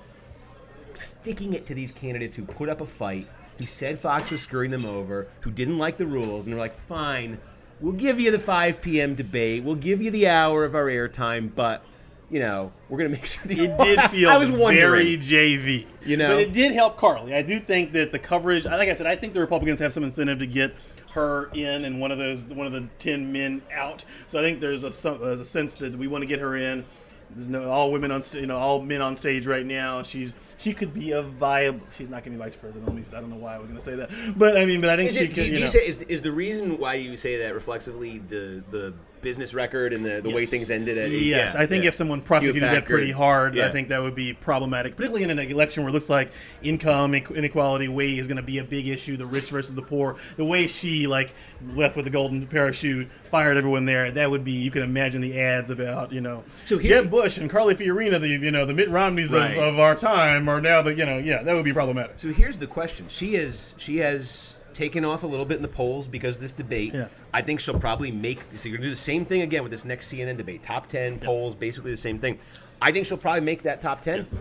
sticking 0.95 1.53
it 1.53 1.67
to 1.67 1.75
these 1.75 1.91
candidates 1.91 2.37
who 2.37 2.45
put 2.45 2.69
up 2.69 2.81
a 2.81 2.87
fight, 2.87 3.27
who 3.59 3.67
said 3.67 3.99
Fox 3.99 4.31
was 4.31 4.41
screwing 4.41 4.71
them 4.71 4.85
over, 4.85 5.27
who 5.41 5.51
didn't 5.51 5.79
like 5.79 5.97
the 5.97 6.07
rules, 6.07 6.47
and 6.47 6.53
they're 6.55 6.61
like, 6.61 6.79
fine, 6.87 7.41
we'll 7.81 7.93
give 7.93 8.21
you 8.21 8.31
the 8.31 8.39
5 8.39 8.81
p.m. 8.81 9.17
debate, 9.17 9.65
we'll 9.65 9.75
give 9.75 10.01
you 10.01 10.13
the 10.13 10.29
hour 10.29 10.65
of 10.65 10.77
our 10.77 10.87
airtime, 10.87 11.51
but 11.57 11.83
you 12.31 12.41
know, 12.41 12.73
we're 12.89 12.99
gonna 12.99 13.11
make 13.11 13.25
sure 13.25 13.43
It 13.47 13.77
did 13.79 14.01
feel 14.11 14.31
I 14.31 14.37
was 14.37 14.51
wondering. 14.51 14.77
very 14.77 15.17
JV. 15.17 15.87
You 16.05 16.17
know? 16.17 16.29
But 16.29 16.41
it 16.41 16.53
did 16.53 16.73
help 16.73 16.97
Carly. 16.97 17.35
I 17.35 17.43
do 17.43 17.59
think 17.59 17.93
that 17.93 18.13
the 18.13 18.19
coverage, 18.19 18.65
like 18.65 18.89
I 18.89 18.95
said, 18.95 19.07
I 19.07 19.17
think 19.17 19.35
the 19.35 19.41
Republicans 19.41 19.79
have 19.81 19.93
some 19.93 20.05
incentive 20.05 20.39
to 20.41 20.47
get 20.47 20.75
her 21.13 21.51
in 21.55 21.85
and 21.85 22.01
one 22.01 22.11
of 22.11 22.19
those, 22.19 22.45
one 22.47 22.67
of 22.67 22.73
the 22.73 22.87
10 22.99 23.33
men 23.33 23.63
out. 23.73 24.05
So 24.27 24.39
I 24.39 24.43
think 24.43 24.61
there's 24.61 24.85
a, 24.85 24.93
some, 24.93 25.21
there's 25.21 25.41
a 25.41 25.47
sense 25.47 25.77
that 25.77 25.97
we 25.97 26.07
want 26.07 26.23
to 26.23 26.27
get 26.27 26.39
her 26.41 26.57
in. 26.57 26.85
There's 27.31 27.49
no 27.49 27.71
all 27.71 27.93
women 27.93 28.11
on 28.11 28.23
you 28.33 28.47
know 28.47 28.57
all 28.59 28.81
men 28.81 29.03
on 29.03 29.17
stage 29.17 29.47
right 29.47 29.67
now. 29.67 30.03
She's 30.03 30.33
she 30.59 30.75
could 30.75 30.93
be 30.93 31.13
a 31.13 31.23
viable. 31.23 31.81
She's 31.93 32.11
not 32.11 32.25
going 32.25 32.37
to 32.37 32.39
be 32.39 32.45
vice 32.45 32.57
president. 32.57 32.87
Let 32.93 32.97
me. 32.97 33.17
I 33.17 33.21
don't 33.21 33.31
know 33.31 33.37
why 33.37 33.55
I 33.55 33.59
was 33.59 33.71
going 33.71 33.81
to 33.81 33.85
say 33.85 33.95
that, 33.97 34.11
but 34.37 34.59
I 34.59 34.65
mean, 34.67 34.81
but 34.81 34.91
I 34.91 34.97
think 34.97 35.11
Is, 35.11 35.17
she 35.17 35.25
it, 35.25 35.29
could. 35.29 35.35
do, 35.37 35.43
you 35.45 35.49
do 35.51 35.55
you 35.55 35.61
know. 35.61 35.67
say 35.71 35.79
is, 35.87 36.03
is 36.03 36.21
the 36.23 36.33
reason 36.33 36.79
why 36.79 36.95
you 36.95 37.17
say 37.17 37.39
that 37.39 37.55
reflexively 37.55 38.19
the 38.19 38.63
the 38.71 38.93
business 39.21 39.53
record 39.53 39.93
and 39.93 40.05
the, 40.05 40.21
the 40.21 40.31
way 40.31 40.45
things 40.47 40.71
ended? 40.71 40.97
At, 40.99 41.11
Yes, 41.11 41.55
yeah, 41.55 41.61
I 41.61 41.67
think 41.67 41.83
yeah. 41.85 41.89
if 41.89 41.95
someone 41.95 42.21
prosecuted 42.21 42.63
that 42.63 42.85
pretty 42.85 43.11
hard, 43.11 43.55
yeah. 43.57 43.67
I 43.67 43.71
think 43.71 43.89
that 43.89 44.01
would 44.01 44.15
be 44.15 44.33
problematic, 44.33 44.95
particularly 44.97 45.25
in 45.25 45.31
an 45.31 45.39
election 45.41 45.83
where 45.83 45.91
it 45.91 45.93
looks 45.93 46.09
like 46.11 46.31
income 46.63 47.15
inequality 47.15 47.89
way 47.89 48.17
is 48.19 48.27
going 48.29 48.37
to 48.37 48.43
be 48.45 48.59
a 48.59 48.65
big 48.65 48.87
issue, 48.89 49.17
the 49.17 49.27
rich 49.27 49.51
versus 49.51 49.75
the 49.75 49.83
poor. 49.83 50.17
The 50.37 50.45
way 50.45 50.67
she 50.67 51.07
like 51.07 51.33
left 51.75 51.97
with 51.97 52.05
the 52.05 52.11
golden 52.11 52.47
parachute, 52.47 53.09
fired 53.31 53.57
everyone 53.57 53.85
there, 53.87 54.11
that 54.13 54.31
would 54.31 54.45
be 54.45 54.53
you 54.53 54.71
can 54.71 54.83
imagine 54.83 55.21
the 55.21 55.39
ads 55.41 55.71
about 55.71 56.13
you 56.13 56.21
know 56.21 56.45
So 56.65 56.79
here- 56.79 57.03
Jeb 57.03 57.11
Bush 57.11 57.39
and 57.39 57.51
Carly 57.51 57.75
Fiorina, 57.75 58.21
the 58.21 58.29
you 58.29 58.51
know 58.53 58.67
the 58.67 58.75
Mitt 58.75 58.89
Romneys 58.91 59.33
Right. 59.33 59.57
of, 59.59 59.75
of 59.75 59.79
our 59.81 59.95
time, 59.97 60.48
are 60.49 60.61
now 60.61 60.83
the 60.83 60.95
you 60.95 61.07
know 61.07 61.19
yeah 61.19 61.43
that 61.43 61.55
would 61.55 61.65
be 61.65 61.73
problematic. 61.73 62.19
So 62.19 62.33
here's 62.33 62.57
the 62.57 62.67
question: 62.67 63.07
She 63.09 63.37
is 63.37 63.75
she 63.79 63.99
has 63.99 64.59
taken 64.75 65.05
off 65.05 65.25
a 65.25 65.27
little 65.27 65.45
bit 65.45 65.57
in 65.57 65.63
the 65.63 65.69
polls 65.69 66.07
because 66.07 66.37
of 66.37 66.41
this 66.41 66.53
debate. 66.53 66.95
Yeah. 66.95 67.09
I 67.35 67.43
think 67.43 67.61
she'll 67.61 67.81
probably 67.81 68.11
make. 68.11 68.41
So 68.55 68.69
you're 68.69 68.79
gonna 68.79 68.89
do 68.89 68.95
the 68.95 68.97
same 68.97 69.25
thing 69.25 69.43
again 69.43 69.63
with 69.63 69.73
this 69.73 69.85
next 69.85 70.13
CNN 70.13 70.37
debate. 70.37 70.63
Top 70.63 70.87
ten 70.87 71.19
polls, 71.19 71.55
basically 71.55 71.91
the 71.91 71.97
same 71.97 72.19
thing. 72.19 72.39
I 72.81 72.93
think 72.93 73.07
she'll 73.07 73.19
probably 73.19 73.41
make 73.41 73.63
that 73.63 73.81
top 73.81 74.01
ten. 74.01 74.19
Yes. 74.19 74.39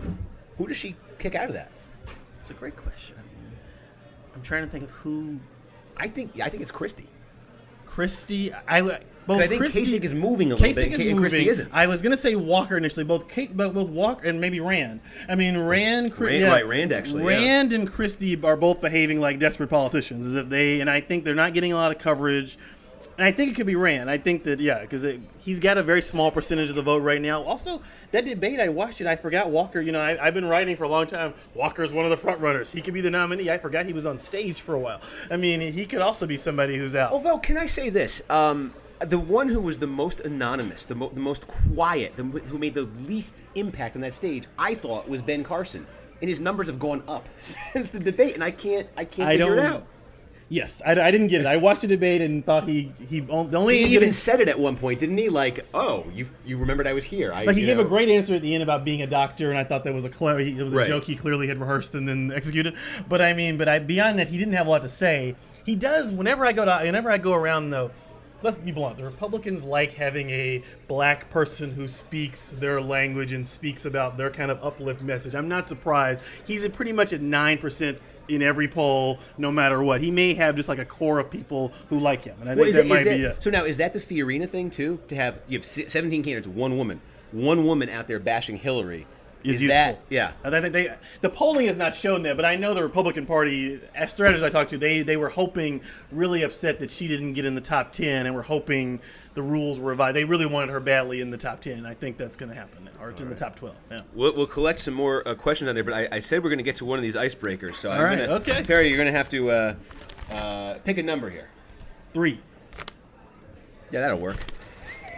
Who 0.56 0.66
does 0.66 0.76
she 0.76 0.96
kick 1.18 1.34
out 1.34 1.48
of 1.48 1.54
that? 1.54 1.70
It's 2.40 2.50
a 2.50 2.54
great 2.54 2.76
question. 2.76 3.16
I 3.18 3.22
mean, 3.22 3.52
I'm 4.34 4.42
trying 4.42 4.64
to 4.64 4.70
think 4.70 4.84
of 4.84 4.90
who 4.90 5.38
I 5.96 6.08
think 6.08 6.40
I 6.40 6.48
think 6.48 6.62
it's 6.62 6.70
Christie. 6.70 7.08
Christie. 7.86 8.52
I 8.66 8.82
would. 8.82 9.04
Both 9.28 9.42
I 9.42 9.46
think 9.46 9.60
Christie, 9.60 9.84
Kasich 9.84 10.04
is 10.04 10.14
moving 10.14 10.52
a 10.52 10.54
little 10.56 10.70
Kasich 10.70 10.74
bit, 10.74 10.92
is 10.94 11.00
and 11.00 11.04
moving. 11.10 11.18
Christie 11.18 11.48
isn't. 11.50 11.68
I 11.70 11.86
was 11.86 12.00
gonna 12.00 12.16
say 12.16 12.34
Walker 12.34 12.78
initially, 12.78 13.04
both 13.04 13.28
Kate, 13.28 13.54
but 13.54 13.74
both 13.74 13.90
Walker 13.90 14.26
and 14.26 14.40
maybe 14.40 14.58
Rand. 14.58 15.00
I 15.28 15.34
mean, 15.34 15.58
Rand, 15.58 16.18
Rand- 16.18 16.40
yeah. 16.40 16.50
right, 16.50 16.66
Rand 16.66 16.94
actually, 16.94 17.24
yeah. 17.24 17.38
Rand 17.38 17.74
and 17.74 17.86
Christie 17.86 18.42
are 18.42 18.56
both 18.56 18.80
behaving 18.80 19.20
like 19.20 19.38
desperate 19.38 19.68
politicians, 19.68 20.24
as 20.24 20.34
if 20.34 20.48
they. 20.48 20.80
And 20.80 20.88
I 20.88 21.02
think 21.02 21.24
they're 21.24 21.34
not 21.34 21.52
getting 21.52 21.74
a 21.74 21.76
lot 21.76 21.94
of 21.94 21.98
coverage. 21.98 22.56
And 23.18 23.26
I 23.26 23.32
think 23.32 23.50
it 23.52 23.54
could 23.56 23.66
be 23.66 23.76
Rand. 23.76 24.08
I 24.08 24.16
think 24.16 24.44
that 24.44 24.60
yeah, 24.60 24.80
because 24.80 25.04
he's 25.40 25.60
got 25.60 25.76
a 25.76 25.82
very 25.82 26.00
small 26.00 26.30
percentage 26.30 26.70
of 26.70 26.76
the 26.76 26.82
vote 26.82 27.02
right 27.02 27.20
now. 27.20 27.42
Also, 27.42 27.82
that 28.12 28.24
debate 28.24 28.60
I 28.60 28.70
watched 28.70 29.02
it. 29.02 29.06
I 29.06 29.16
forgot 29.16 29.50
Walker. 29.50 29.82
You 29.82 29.92
know, 29.92 30.00
I, 30.00 30.26
I've 30.26 30.32
been 30.34 30.46
writing 30.46 30.74
for 30.74 30.84
a 30.84 30.88
long 30.88 31.06
time. 31.06 31.34
Walker's 31.52 31.92
one 31.92 32.06
of 32.06 32.10
the 32.10 32.16
front 32.16 32.40
runners. 32.40 32.70
He 32.70 32.80
could 32.80 32.94
be 32.94 33.02
the 33.02 33.10
nominee. 33.10 33.50
I 33.50 33.58
forgot 33.58 33.84
he 33.84 33.92
was 33.92 34.06
on 34.06 34.16
stage 34.16 34.62
for 34.62 34.74
a 34.74 34.78
while. 34.78 35.02
I 35.30 35.36
mean, 35.36 35.60
he 35.60 35.84
could 35.84 36.00
also 36.00 36.26
be 36.26 36.38
somebody 36.38 36.78
who's 36.78 36.94
out. 36.94 37.12
Although, 37.12 37.36
can 37.36 37.58
I 37.58 37.66
say 37.66 37.90
this? 37.90 38.22
Um, 38.30 38.72
the 39.00 39.18
one 39.18 39.48
who 39.48 39.60
was 39.60 39.78
the 39.78 39.86
most 39.86 40.20
anonymous, 40.20 40.84
the, 40.84 40.94
mo- 40.94 41.10
the 41.12 41.20
most 41.20 41.46
quiet, 41.46 42.16
the, 42.16 42.24
who 42.24 42.58
made 42.58 42.74
the 42.74 42.82
least 43.06 43.42
impact 43.54 43.94
on 43.96 44.02
that 44.02 44.14
stage, 44.14 44.44
I 44.58 44.74
thought 44.74 45.08
was 45.08 45.22
Ben 45.22 45.44
Carson, 45.44 45.86
and 46.20 46.28
his 46.28 46.40
numbers 46.40 46.66
have 46.66 46.78
gone 46.78 47.02
up 47.08 47.28
since 47.40 47.90
the 47.90 48.00
debate, 48.00 48.34
and 48.34 48.42
I 48.42 48.50
can't, 48.50 48.88
I 48.96 49.04
can't 49.04 49.28
I 49.28 49.36
figure 49.36 49.54
it 49.56 49.60
out. 49.60 49.86
Yes, 50.50 50.80
I, 50.84 50.92
I 50.92 51.10
didn't 51.10 51.26
get 51.26 51.42
it. 51.42 51.46
I 51.46 51.58
watched 51.58 51.82
the 51.82 51.88
debate 51.88 52.22
and 52.22 52.42
thought 52.44 52.66
he 52.66 52.90
he 53.06 53.20
the 53.20 53.30
only 53.58 53.84
He 53.84 53.94
even 53.94 54.12
said 54.12 54.40
it 54.40 54.48
at 54.48 54.58
one 54.58 54.78
point, 54.78 54.98
didn't 54.98 55.18
he? 55.18 55.28
Like, 55.28 55.66
oh, 55.74 56.06
you 56.14 56.26
you 56.46 56.56
remembered 56.56 56.86
I 56.86 56.94
was 56.94 57.04
here. 57.04 57.34
I, 57.34 57.44
like 57.44 57.54
he 57.54 57.66
gave 57.66 57.76
know. 57.76 57.82
a 57.82 57.86
great 57.86 58.08
answer 58.08 58.34
at 58.34 58.40
the 58.40 58.54
end 58.54 58.62
about 58.62 58.82
being 58.82 59.02
a 59.02 59.06
doctor, 59.06 59.50
and 59.50 59.58
I 59.58 59.64
thought 59.64 59.84
that 59.84 59.92
was 59.92 60.04
a 60.04 60.08
clever. 60.08 60.40
It 60.40 60.56
was 60.56 60.72
a 60.72 60.76
Right. 60.76 60.88
joke 60.88 61.04
he 61.04 61.16
clearly 61.16 61.48
had 61.48 61.58
rehearsed 61.58 61.94
and 61.94 62.08
then 62.08 62.32
executed. 62.34 62.74
But 63.10 63.20
I 63.20 63.34
mean, 63.34 63.58
but 63.58 63.68
I 63.68 63.78
beyond 63.78 64.18
that, 64.20 64.28
he 64.28 64.38
didn't 64.38 64.54
have 64.54 64.66
a 64.66 64.70
lot 64.70 64.80
to 64.82 64.88
say. 64.88 65.36
He 65.66 65.74
does 65.74 66.12
whenever 66.12 66.46
I 66.46 66.52
go 66.54 66.64
to 66.64 66.78
whenever 66.82 67.10
I 67.10 67.18
go 67.18 67.34
around 67.34 67.68
though. 67.68 67.90
Let's 68.40 68.56
be 68.56 68.70
blunt. 68.70 68.98
The 68.98 69.04
Republicans 69.04 69.64
like 69.64 69.92
having 69.94 70.30
a 70.30 70.62
black 70.86 71.28
person 71.28 71.70
who 71.72 71.88
speaks 71.88 72.52
their 72.52 72.80
language 72.80 73.32
and 73.32 73.44
speaks 73.46 73.84
about 73.84 74.16
their 74.16 74.30
kind 74.30 74.50
of 74.50 74.62
uplift 74.64 75.02
message. 75.02 75.34
I'm 75.34 75.48
not 75.48 75.68
surprised. 75.68 76.24
He's 76.46 76.64
at 76.64 76.72
pretty 76.72 76.92
much 76.92 77.12
at 77.12 77.20
nine 77.20 77.58
percent 77.58 77.98
in 78.28 78.42
every 78.42 78.68
poll, 78.68 79.18
no 79.38 79.50
matter 79.50 79.82
what. 79.82 80.00
He 80.00 80.10
may 80.12 80.34
have 80.34 80.54
just 80.54 80.68
like 80.68 80.78
a 80.78 80.84
core 80.84 81.18
of 81.18 81.30
people 81.30 81.72
who 81.88 81.98
like 81.98 82.22
him, 82.24 82.36
and 82.40 82.48
I 82.50 82.54
Well, 82.54 82.66
is 82.68 82.76
that 82.76 82.84
it- 82.84 82.88
might 82.88 82.98
is 83.06 83.18
be 83.18 83.24
it. 83.24 83.42
So 83.42 83.50
now, 83.50 83.64
is 83.64 83.78
that 83.78 83.92
the 83.92 83.98
Fiorina 84.00 84.48
thing 84.48 84.70
too? 84.70 85.00
To 85.08 85.16
have 85.16 85.40
you 85.48 85.58
have 85.58 85.64
17 85.64 86.22
candidates, 86.22 86.46
one 86.46 86.76
woman, 86.76 87.00
one 87.32 87.64
woman 87.64 87.88
out 87.88 88.06
there 88.06 88.20
bashing 88.20 88.56
Hillary. 88.58 89.06
Is, 89.44 89.62
is 89.62 89.68
that 89.68 89.88
useful. 89.88 90.06
yeah? 90.10 90.32
And 90.44 90.54
I 90.54 90.60
think 90.60 90.72
they 90.72 90.94
the 91.20 91.28
polling 91.30 91.66
has 91.66 91.76
not 91.76 91.94
shown 91.94 92.22
that, 92.24 92.36
but 92.36 92.44
I 92.44 92.56
know 92.56 92.74
the 92.74 92.82
Republican 92.82 93.26
Party 93.26 93.80
as 93.94 94.12
strategists 94.12 94.44
I 94.44 94.50
talked 94.50 94.70
to, 94.70 94.78
they 94.78 95.02
they 95.02 95.16
were 95.16 95.28
hoping 95.28 95.80
really 96.10 96.42
upset 96.42 96.78
that 96.80 96.90
she 96.90 97.08
didn't 97.08 97.34
get 97.34 97.44
in 97.44 97.54
the 97.54 97.60
top 97.60 97.92
ten, 97.92 98.26
and 98.26 98.34
were 98.34 98.42
hoping 98.42 99.00
the 99.34 99.42
rules 99.42 99.78
were 99.78 99.90
revised. 99.90 100.16
They 100.16 100.24
really 100.24 100.46
wanted 100.46 100.70
her 100.72 100.80
badly 100.80 101.20
in 101.20 101.30
the 101.30 101.36
top 101.36 101.60
ten. 101.60 101.86
I 101.86 101.94
think 101.94 102.16
that's 102.16 102.36
going 102.36 102.50
to 102.50 102.56
happen, 102.56 102.84
now, 102.84 102.90
or 103.00 103.10
it's 103.10 103.20
in 103.20 103.28
the 103.28 103.34
top 103.34 103.54
twelve. 103.56 103.76
Yeah. 103.90 104.00
We'll, 104.14 104.34
we'll 104.34 104.46
collect 104.46 104.80
some 104.80 104.94
more 104.94 105.26
uh, 105.26 105.34
questions 105.34 105.68
on 105.68 105.74
there, 105.74 105.84
but 105.84 105.94
I, 105.94 106.08
I 106.12 106.20
said 106.20 106.42
we're 106.42 106.50
going 106.50 106.58
to 106.58 106.64
get 106.64 106.76
to 106.76 106.84
one 106.84 106.98
of 106.98 107.02
these 107.02 107.14
icebreakers. 107.14 107.74
So 107.74 107.90
I'm 107.90 107.98
All 107.98 108.04
right, 108.04 108.18
gonna, 108.18 108.32
okay. 108.40 108.62
Perry, 108.64 108.88
you're 108.88 108.96
going 108.96 109.06
to 109.06 109.16
have 109.16 109.28
to 109.30 109.50
uh, 109.50 109.74
uh, 110.32 110.74
pick 110.84 110.98
a 110.98 111.02
number 111.02 111.30
here. 111.30 111.48
Three. 112.12 112.40
Yeah, 113.90 114.00
that'll 114.00 114.18
work. 114.18 114.38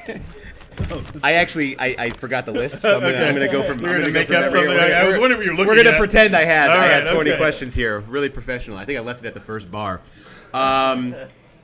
I 1.22 1.34
actually 1.34 1.78
I, 1.78 1.94
I 1.98 2.10
forgot 2.10 2.46
the 2.46 2.52
list, 2.52 2.80
so 2.82 2.96
I'm 2.96 3.00
gonna, 3.02 3.12
Okay. 3.16 3.28
I'm 3.28 3.34
gonna 3.34 3.48
go 3.52 3.62
from. 3.62 3.80
You're 3.80 3.90
I'm 3.96 4.00
gonna 4.00 4.12
go 4.12 4.18
make 4.20 4.26
from 4.28 4.36
up 4.36 4.44
something. 4.48 4.68
we're 4.68 4.76
gonna- 4.80 4.92
I 4.94 5.04
was 5.08 5.18
wondering 5.18 5.38
what 5.40 5.46
you 5.46 5.56
were 5.56 5.66
We're 5.66 5.76
gonna 5.76 5.90
at. 5.96 5.98
pretend 5.98 6.34
I 6.36 6.44
had 6.44 6.70
All 6.70 6.76
I 6.78 6.86
had 6.86 7.04
right, 7.04 7.14
20 7.14 7.30
okay. 7.30 7.38
questions 7.38 7.74
here. 7.74 8.00
Really 8.00 8.28
professional. 8.28 8.76
I 8.78 8.84
think 8.84 8.98
I 8.98 9.02
left 9.02 9.24
it 9.24 9.28
at 9.28 9.34
the 9.34 9.40
first 9.40 9.70
bar. 9.70 10.00
Um, 10.54 11.14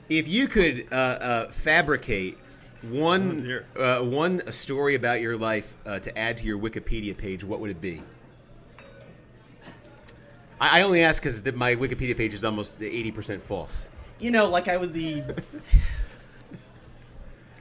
if 0.09 0.27
you 0.27 0.47
could 0.47 0.87
uh, 0.91 0.95
uh, 0.95 1.51
fabricate 1.51 2.37
one 2.83 3.61
Oh, 3.75 4.01
uh, 4.01 4.03
one 4.05 4.49
story 4.51 4.95
about 4.95 5.19
your 5.19 5.35
life 5.35 5.75
uh, 5.85 5.99
to 5.99 6.17
add 6.17 6.37
to 6.37 6.45
your 6.45 6.57
Wikipedia 6.59 7.17
page, 7.17 7.43
what 7.43 7.59
would 7.59 7.71
it 7.71 7.81
be? 7.81 8.01
I, 10.61 10.79
I 10.79 10.81
only 10.83 11.03
ask 11.03 11.21
because 11.21 11.43
my 11.53 11.75
Wikipedia 11.75 12.15
page 12.15 12.33
is 12.33 12.43
almost 12.43 12.79
80% 12.79 13.41
false. 13.41 13.89
You 14.19 14.31
know, 14.31 14.47
like 14.49 14.67
I 14.67 14.77
was 14.77 14.91
the. 14.91 15.23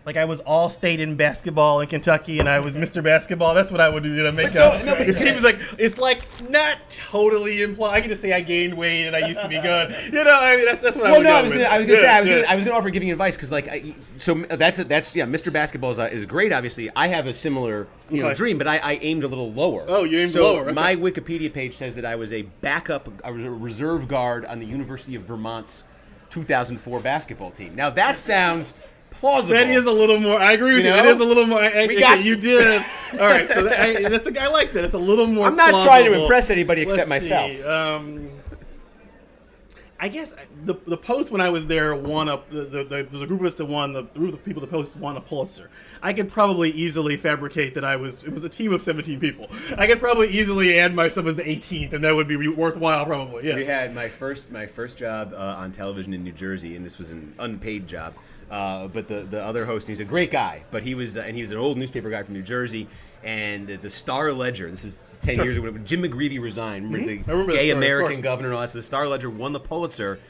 Like 0.07 0.17
I 0.17 0.25
was 0.25 0.39
all 0.43 0.71
state 0.71 1.01
in 1.01 1.17
basketball 1.17 1.81
in 1.81 1.89
Kentucky, 1.89 2.39
and 2.39 2.49
I 2.49 2.61
was 2.61 2.77
Mr. 2.77 3.03
Basketball. 3.03 3.55
That's 3.55 3.73
what 3.73 3.81
I 3.81 3.89
would 3.89 4.05
do 4.05 4.23
to 4.23 4.31
make 4.31 4.55
up. 4.55 4.81
it 4.85 5.17
seems 5.17 5.43
like 5.43 5.59
it's 5.81 5.99
like 5.99 6.23
not 6.49 6.79
totally 6.89 7.61
implied. 7.61 7.97
I 7.97 8.01
can 8.03 8.11
just 8.11 8.23
say 8.23 8.33
I 8.33 8.41
gained 8.41 8.75
weight 8.75 9.09
and 9.09 9.17
I 9.17 9.27
used 9.27 9.41
to 9.41 9.49
be 9.49 9.59
good. 9.59 9.93
You 10.05 10.23
know, 10.23 10.33
I 10.33 10.55
mean 10.55 10.65
that's 10.65 10.81
that's 10.81 10.97
what 10.97 11.07
I 11.07 11.11
Well, 11.11 11.23
no, 11.23 11.35
I 11.35 11.43
was 11.43 11.51
gonna, 11.51 11.65
I 11.65 11.79
was 11.79 11.87
gonna 11.89 11.99
say, 11.99 12.07
I 12.07 12.21
was, 12.21 12.29
yes. 12.29 12.43
gonna, 12.43 12.53
I 12.53 12.55
was 12.55 12.65
gonna 12.65 12.77
offer 12.77 12.91
giving 12.91 13.11
advice 13.11 13.35
because, 13.35 13.51
like, 13.51 13.67
I, 13.67 13.95
so 14.17 14.35
that's 14.35 14.77
that's 14.85 15.17
yeah, 15.17 15.25
Mr. 15.27 15.53
Basketball 15.53 15.91
is, 15.91 15.99
uh, 15.99 16.05
is 16.05 16.25
great. 16.25 16.53
Obviously, 16.53 16.89
I 16.95 17.09
have 17.09 17.27
a 17.27 17.35
similar 17.35 17.89
you 18.09 18.21
know 18.23 18.27
Okay. 18.29 18.35
dream, 18.37 18.59
but 18.59 18.69
I, 18.69 18.79
I 18.79 18.93
aimed 19.03 19.25
a 19.25 19.29
little 19.29 19.53
lower. 19.53 19.87
Oh, 19.89 20.05
you 20.05 20.21
aimed 20.21 20.31
so 20.31 20.45
lower, 20.45 20.63
okay. 20.67 20.73
My 20.73 20.95
Wikipedia 20.95 21.53
page 21.53 21.75
says 21.75 21.97
that 21.97 22.05
I 22.05 22.15
was 22.15 22.33
a 22.33 22.43
backup, 22.43 23.09
I 23.25 23.33
was 23.33 23.43
a 23.43 23.51
reserve 23.51 24.07
guard 24.07 24.45
on 24.45 24.61
the 24.61 24.67
University 24.67 25.17
of 25.17 25.23
Vermont's 25.25 25.83
2004 26.31 27.01
basketball 27.01 27.51
team. 27.51 27.75
Now 27.75 27.91
that 27.91 28.17
sounds 28.17 28.75
plausible. 29.21 29.55
That 29.55 29.69
is 29.71 29.85
a 29.87 29.91
little 29.91 30.19
more. 30.21 30.41
I 30.41 30.53
agree 30.53 30.75
with 30.75 30.85
You 30.85 30.91
you. 30.95 31.03
Know? 31.03 31.09
is 31.11 31.21
a 31.21 31.25
little 31.25 31.47
more. 31.47 31.61
I, 31.63 31.87
We 31.87 31.95
okay, 31.95 32.01
got- 32.01 32.25
you 32.25 32.37
did. 32.37 32.85
All 33.13 33.19
right, 33.19 33.49
so 33.49 33.63
that, 33.65 33.81
I, 33.81 34.09
that's 34.09 34.27
a, 34.27 34.43
I 34.43 34.49
like 34.49 34.73
that. 34.73 34.85
It's 34.85 34.95
a 34.95 34.99
little 34.99 35.27
more. 35.27 35.47
I'm 35.47 35.57
not 35.57 35.71
trying 35.85 36.05
to 36.07 36.21
impress 36.23 36.51
anybody 36.51 36.83
except 36.83 37.09
Let's 37.09 37.31
myself. 37.31 37.51
see, 37.53 37.63
Um, 37.65 38.31
I 39.99 40.09
guess 40.09 40.35
the 40.67 40.75
the 40.87 40.99
post 40.99 41.31
when 41.31 41.41
I 41.41 41.49
was 41.49 41.67
there 41.67 41.95
won 41.95 42.29
a 42.29 42.43
the, 42.51 42.65
the, 42.65 42.85
the 42.85 43.07
there's 43.11 43.23
a 43.23 43.27
group 43.27 43.41
of 43.41 43.47
us 43.47 43.55
that 43.55 43.65
won 43.65 43.95
the, 43.95 44.03
the 44.03 44.19
group 44.19 44.35
of 44.35 44.45
people 44.45 44.61
that 44.61 44.71
post 44.71 44.95
won 44.97 45.17
a 45.17 45.23
Pulitzer. 45.23 45.71
I 46.03 46.13
could 46.13 46.31
probably 46.31 46.71
easily 46.71 47.17
fabricate 47.17 47.73
that 47.75 47.85
I 47.85 47.97
was 47.97 48.23
it 48.23 48.31
was 48.31 48.45
a 48.45 48.49
team 48.51 48.75
of 48.75 48.83
17 48.83 49.19
people. 49.19 49.47
I 49.79 49.87
could 49.87 49.99
probably 49.99 50.29
easily 50.29 50.79
add 50.79 50.95
myself 50.95 51.27
as 51.29 51.37
the 51.37 51.45
18th, 51.45 51.95
and 51.95 52.05
that 52.05 52.15
would 52.15 52.29
be 52.29 52.37
worthwhile 52.47 53.07
probably. 53.07 53.47
Yes. 53.47 53.55
We 53.57 53.65
had 53.65 53.95
my 53.95 54.11
first 54.11 54.53
my 54.53 54.67
first 54.67 54.99
job 54.99 55.33
uh, 55.33 55.39
on 55.57 55.73
television 55.73 56.13
in 56.13 56.23
New 56.23 56.33
Jersey, 56.33 56.77
and 56.77 56.85
this 56.85 56.99
was 56.99 57.09
an 57.09 57.35
unpaid 57.39 57.89
job. 57.89 58.13
Uh, 58.51 58.87
but 58.87 59.09
the, 59.09 59.23
the 59.23 59.45
other 59.45 59.65
host, 59.67 59.87
and 59.87 59.91
he's 59.91 60.01
a 60.01 60.05
great 60.05 60.31
guy, 60.31 60.63
but 60.71 60.83
he 60.85 60.95
was 60.95 61.17
uh, 61.17 61.21
and 61.23 61.35
he 61.35 61.43
was 61.43 61.51
an 61.51 61.59
old 61.59 61.77
newspaper 61.77 62.09
guy 62.11 62.23
from 62.23 62.35
New 62.35 62.43
Jersey, 62.43 62.87
and 63.25 63.67
the, 63.67 63.77
the 63.77 63.91
Star 63.91 64.33
Ledger. 64.33 64.71
This 64.71 64.85
is 64.85 65.19
ten 65.21 65.35
Sure. 65.35 65.45
years 65.45 65.57
ago 65.57 65.71
when 65.71 65.85
Jim 65.85 66.03
McGreevey 66.03 66.41
resigned. 66.41 66.93
Remember 66.93 67.11
I 67.13 67.17
the 67.17 67.33
remember 67.33 67.53
gay 67.53 67.71
story, 67.71 67.71
American 67.71 68.21
governor 68.21 68.49
and 68.49 68.55
all 68.55 68.61
that. 68.61 68.71
So 68.71 68.79
the 68.79 68.85
Star 68.85 69.07
Ledger 69.09 69.31
won 69.31 69.53
the 69.53 69.59
Pulitzer 69.61 70.21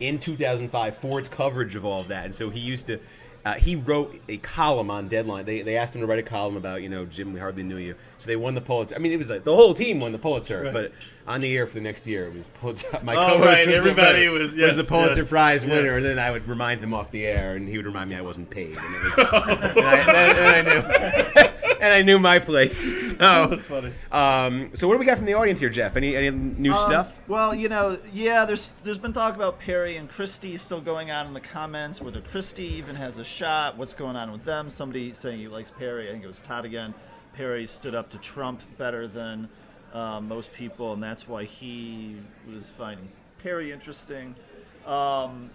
in 0.00 0.18
2005 0.18 0.96
for 0.96 1.18
its 1.18 1.28
coverage 1.28 1.76
of 1.76 1.84
all 1.84 2.00
of 2.00 2.08
that, 2.08 2.24
and 2.24 2.34
so 2.34 2.48
he 2.50 2.60
used 2.60 2.86
to. 2.86 2.98
Uh, 3.46 3.54
he 3.54 3.76
wrote 3.76 4.20
a 4.28 4.38
column 4.38 4.90
on 4.90 5.06
Deadline. 5.06 5.44
They, 5.44 5.62
they 5.62 5.76
asked 5.76 5.94
him 5.94 6.00
to 6.00 6.06
write 6.08 6.18
a 6.18 6.22
column 6.24 6.56
about, 6.56 6.82
you 6.82 6.88
know, 6.88 7.06
Jim, 7.06 7.32
we 7.32 7.38
hardly 7.38 7.62
knew 7.62 7.76
you. 7.76 7.94
So 8.18 8.26
they 8.26 8.34
won 8.34 8.56
the 8.56 8.60
Pulitzer. 8.60 8.96
I 8.96 8.98
mean, 8.98 9.12
it 9.12 9.18
was 9.18 9.30
like 9.30 9.44
the 9.44 9.54
whole 9.54 9.72
team 9.72 10.00
won 10.00 10.10
the 10.10 10.18
Pulitzer, 10.18 10.62
Right. 10.64 10.72
but 10.72 10.92
on 11.28 11.40
the 11.40 11.56
air 11.56 11.68
for 11.68 11.74
the 11.74 11.80
next 11.80 12.08
year, 12.08 12.26
it 12.26 12.34
was 12.34 12.48
Pulitzer. 12.60 12.88
My 13.04 13.14
Oh, 13.14 13.18
co-host 13.38 13.46
right, 13.46 13.66
was 13.68 13.76
everybody 13.76 14.26
the, 14.26 14.32
was- 14.32 14.52
was 14.52 14.74
the 14.76 14.82
Pulitzer 14.82 15.20
yes, 15.20 15.30
Prize 15.30 15.64
winner, 15.64 15.84
yes. 15.84 15.96
and 15.98 16.04
then 16.04 16.18
I 16.18 16.32
would 16.32 16.48
remind 16.48 16.80
them 16.80 16.92
off 16.92 17.12
the 17.12 17.24
air, 17.24 17.54
and 17.54 17.68
he 17.68 17.76
would 17.76 17.86
remind 17.86 18.10
me 18.10 18.16
I 18.16 18.20
wasn't 18.20 18.50
paid, 18.50 18.76
and 18.76 18.94
it 18.96 19.02
was, 19.04 19.18
and, 19.18 19.28
I, 19.32 19.96
and 19.98 20.10
I- 20.10 20.28
and 20.32 20.68
I 20.68 21.42
knew, 21.42 21.50
and 21.86 21.94
I 21.94 22.02
knew 22.02 22.18
my 22.18 22.38
place. 22.38 23.14
So, 23.16 23.46
That's 23.46 23.64
funny. 23.66 23.92
um, 24.12 24.70
so 24.74 24.86
what 24.86 24.94
do 24.94 24.98
we 24.98 25.06
got 25.06 25.16
from 25.16 25.26
the 25.26 25.34
audience 25.34 25.58
here, 25.60 25.70
Jeff? 25.70 25.96
Any 25.96 26.14
any 26.14 26.30
new 26.30 26.72
Um, 26.72 26.90
stuff? 26.90 27.20
Well, 27.28 27.54
you 27.54 27.68
know, 27.70 27.98
yeah, 28.12 28.44
there's 28.44 28.74
there's 28.84 28.98
been 28.98 29.12
talk 29.14 29.34
about 29.36 29.58
Perry 29.58 29.96
and 29.96 30.08
Christie 30.08 30.56
still 30.58 30.80
going 30.82 31.10
on 31.10 31.26
in 31.26 31.32
the 31.32 31.40
comments, 31.40 32.00
whether 32.02 32.20
Christie 32.20 32.64
even 32.74 32.94
has 32.96 33.16
a 33.18 33.24
shot, 33.24 33.76
what's 33.78 33.94
going 33.94 34.16
on 34.16 34.32
with 34.32 34.44
them. 34.44 34.68
Somebody 34.68 35.14
saying 35.14 35.38
he 35.38 35.48
likes 35.48 35.70
Perry, 35.70 36.08
I 36.08 36.12
think 36.12 36.24
it 36.24 36.26
was 36.26 36.40
Todd 36.40 36.64
again. 36.66 36.92
Perry 37.34 37.66
stood 37.66 37.94
up 37.94 38.10
to 38.10 38.18
Trump 38.18 38.60
better 38.76 39.06
than 39.08 39.48
uh, 39.94 40.20
most 40.20 40.52
people, 40.52 40.92
and 40.92 41.02
that's 41.02 41.26
why 41.28 41.44
he 41.44 42.16
was 42.52 42.68
finding 42.68 43.08
Perry 43.42 43.72
interesting. 43.72 44.34
Um, 44.86 45.50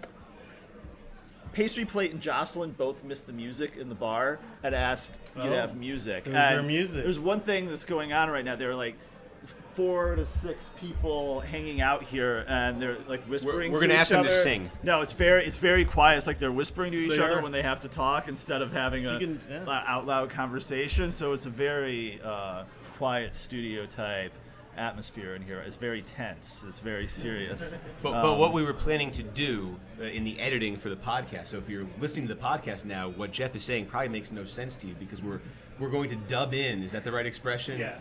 Pastry 1.52 1.84
Plate 1.84 2.12
and 2.12 2.20
Jocelyn 2.20 2.70
both 2.72 3.04
missed 3.04 3.26
the 3.26 3.32
music 3.32 3.76
in 3.76 3.88
the 3.88 3.94
bar 3.94 4.38
and 4.62 4.74
asked 4.74 5.18
you 5.36 5.42
to 5.42 5.48
Oh. 5.48 5.56
have 5.56 5.76
music. 5.76 6.24
Who's 6.24 6.32
their 6.34 6.62
music? 6.62 7.04
There's 7.04 7.20
one 7.20 7.40
thing 7.40 7.68
that's 7.68 7.84
going 7.84 8.12
on 8.12 8.30
right 8.30 8.44
now. 8.44 8.56
They're 8.56 8.74
like 8.74 8.96
four 9.74 10.14
to 10.16 10.24
six 10.26 10.70
people 10.78 11.40
hanging 11.40 11.80
out 11.80 12.02
here, 12.02 12.44
and 12.46 12.80
they're 12.80 12.96
like 13.08 13.22
whispering. 13.24 13.72
we're 13.72 13.80
to 13.80 13.86
gonna 13.86 13.94
each 13.94 14.00
ask 14.00 14.10
them 14.10 14.24
to 14.24 14.30
sing. 14.30 14.70
No, 14.82 15.00
it's 15.00 15.12
very 15.12 15.44
it's 15.46 15.56
very 15.56 15.84
quiet. 15.84 16.18
It's 16.18 16.26
like 16.26 16.38
they're 16.38 16.52
whispering 16.52 16.92
to 16.92 16.98
each 16.98 17.10
They 17.12 17.18
other 17.18 17.38
are. 17.38 17.42
when 17.42 17.52
they 17.52 17.62
have 17.62 17.80
to 17.80 17.88
talk 17.88 18.28
instead 18.28 18.60
of 18.62 18.72
having 18.72 19.06
a 19.06 19.18
can- 19.18 19.40
yeah. 19.50 19.82
out 19.86 20.06
loud 20.06 20.30
conversation. 20.30 21.10
So 21.10 21.32
it's 21.32 21.46
a 21.46 21.50
very 21.50 22.20
uh, 22.22 22.64
quiet 22.98 23.34
studio 23.34 23.86
type 23.86 24.32
atmosphere 24.76 25.34
in 25.34 25.42
here. 25.42 25.58
It's 25.60 25.76
very 25.76 26.02
tense. 26.02 26.64
It's 26.66 26.78
very 26.78 27.06
serious. 27.06 27.68
But, 28.02 28.12
but 28.22 28.38
what 28.38 28.52
we 28.52 28.62
were 28.62 28.72
planning 28.72 29.10
to 29.12 29.22
do 29.22 29.76
uh, 30.00 30.04
in 30.04 30.24
the 30.24 30.38
editing 30.40 30.76
for 30.76 30.88
the 30.88 30.96
podcast. 30.96 31.46
So 31.46 31.58
if 31.58 31.68
you're 31.68 31.86
listening 32.00 32.26
to 32.28 32.34
the 32.34 32.40
podcast 32.40 32.84
now, 32.84 33.10
what 33.10 33.32
Jeff 33.32 33.54
is 33.54 33.62
saying 33.64 33.86
probably 33.86 34.08
makes 34.08 34.32
no 34.32 34.44
sense 34.44 34.74
to 34.76 34.86
you 34.86 34.94
because 34.98 35.22
we're 35.22 35.40
we're 35.78 35.90
going 35.90 36.08
to 36.10 36.16
dub 36.16 36.54
in. 36.54 36.82
Is 36.82 36.92
that 36.92 37.04
the 37.04 37.12
right 37.12 37.26
expression? 37.26 37.78
Yeah. 37.78 37.96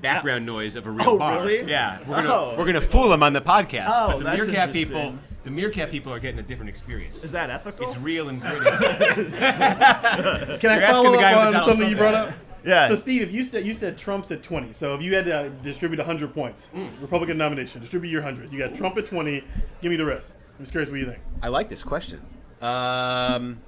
Background 0.00 0.46
noise 0.46 0.74
of 0.76 0.86
a 0.86 0.90
real 0.90 1.08
Oh, 1.10 1.18
bar. 1.18 1.36
really? 1.44 1.68
Yeah. 1.70 1.98
We're 2.06 2.16
gonna 2.22 2.28
Oh. 2.32 2.54
we're 2.58 2.66
gonna 2.66 2.80
fool 2.80 3.08
them 3.10 3.22
on 3.22 3.32
the 3.32 3.40
podcast. 3.42 3.88
Oh, 3.90 4.08
but 4.12 4.18
the 4.18 4.24
that's 4.24 4.46
meerkat 4.46 4.72
people, 4.72 5.14
the 5.44 5.50
meerkat 5.50 5.90
people 5.90 6.12
are 6.14 6.18
getting 6.20 6.38
a 6.40 6.42
different 6.42 6.70
experience. 6.70 7.22
Is 7.22 7.32
that 7.32 7.50
ethical? 7.50 7.86
It's 7.86 7.96
real 7.98 8.28
and 8.30 8.40
gritty. 8.40 8.64
Can 8.64 8.70
I 8.74 10.58
You're 10.60 10.70
asking 10.70 11.04
follow 11.04 11.12
the 11.12 11.18
guy 11.18 11.32
up 11.34 11.38
with 11.38 11.46
on 11.46 11.52
Donald 11.52 11.64
something 11.64 11.88
you 11.90 11.96
brought 11.96 12.14
up? 12.14 12.32
Yeah. 12.64 12.88
So 12.88 12.94
Steve, 12.94 13.22
if 13.22 13.32
you 13.32 13.42
said 13.44 13.66
you 13.66 13.74
said 13.74 13.98
Trump's 13.98 14.30
at 14.30 14.42
20. 14.42 14.72
So 14.72 14.94
if 14.94 15.02
you 15.02 15.14
had 15.14 15.24
to 15.26 15.50
distribute 15.62 15.98
100 15.98 16.32
points, 16.34 16.70
Mm. 16.74 16.88
Republican 17.00 17.36
nomination, 17.38 17.80
distribute 17.80 18.10
your 18.10 18.22
100. 18.22 18.52
You 18.52 18.58
got 18.58 18.74
Trump 18.74 18.96
at 18.98 19.06
20. 19.06 19.42
Give 19.80 19.90
me 19.90 19.96
the 19.96 20.04
rest. 20.04 20.34
I'm 20.58 20.64
just 20.64 20.72
curious 20.72 20.90
what 20.90 21.00
you 21.00 21.06
think. 21.06 21.18
I 21.42 21.48
like 21.48 21.68
this 21.68 21.82
question. 21.82 22.20
Um, 22.60 23.60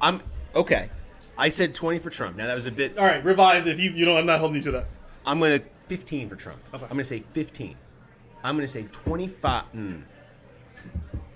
I'm 0.00 0.22
okay. 0.54 0.88
I 1.36 1.48
said 1.50 1.74
20 1.74 1.98
for 1.98 2.10
Trump. 2.10 2.36
Now 2.36 2.46
that 2.46 2.54
was 2.54 2.66
a 2.66 2.70
bit. 2.70 2.96
All 2.98 3.04
right, 3.04 3.22
revise 3.24 3.66
if 3.66 3.78
you 3.78 3.90
you 3.90 4.06
know 4.06 4.16
I'm 4.16 4.26
not 4.26 4.40
holding 4.40 4.56
you 4.56 4.62
to 4.62 4.70
that. 4.72 4.86
I'm 5.26 5.38
gonna 5.38 5.60
15 5.88 6.28
for 6.28 6.36
Trump. 6.36 6.58
Okay. 6.72 6.84
I'm 6.84 6.90
gonna 6.90 7.04
say 7.04 7.22
15. 7.32 7.76
I'm 8.44 8.56
gonna 8.56 8.66
say 8.68 8.84
25. 8.92 9.64
Mm. 9.74 10.02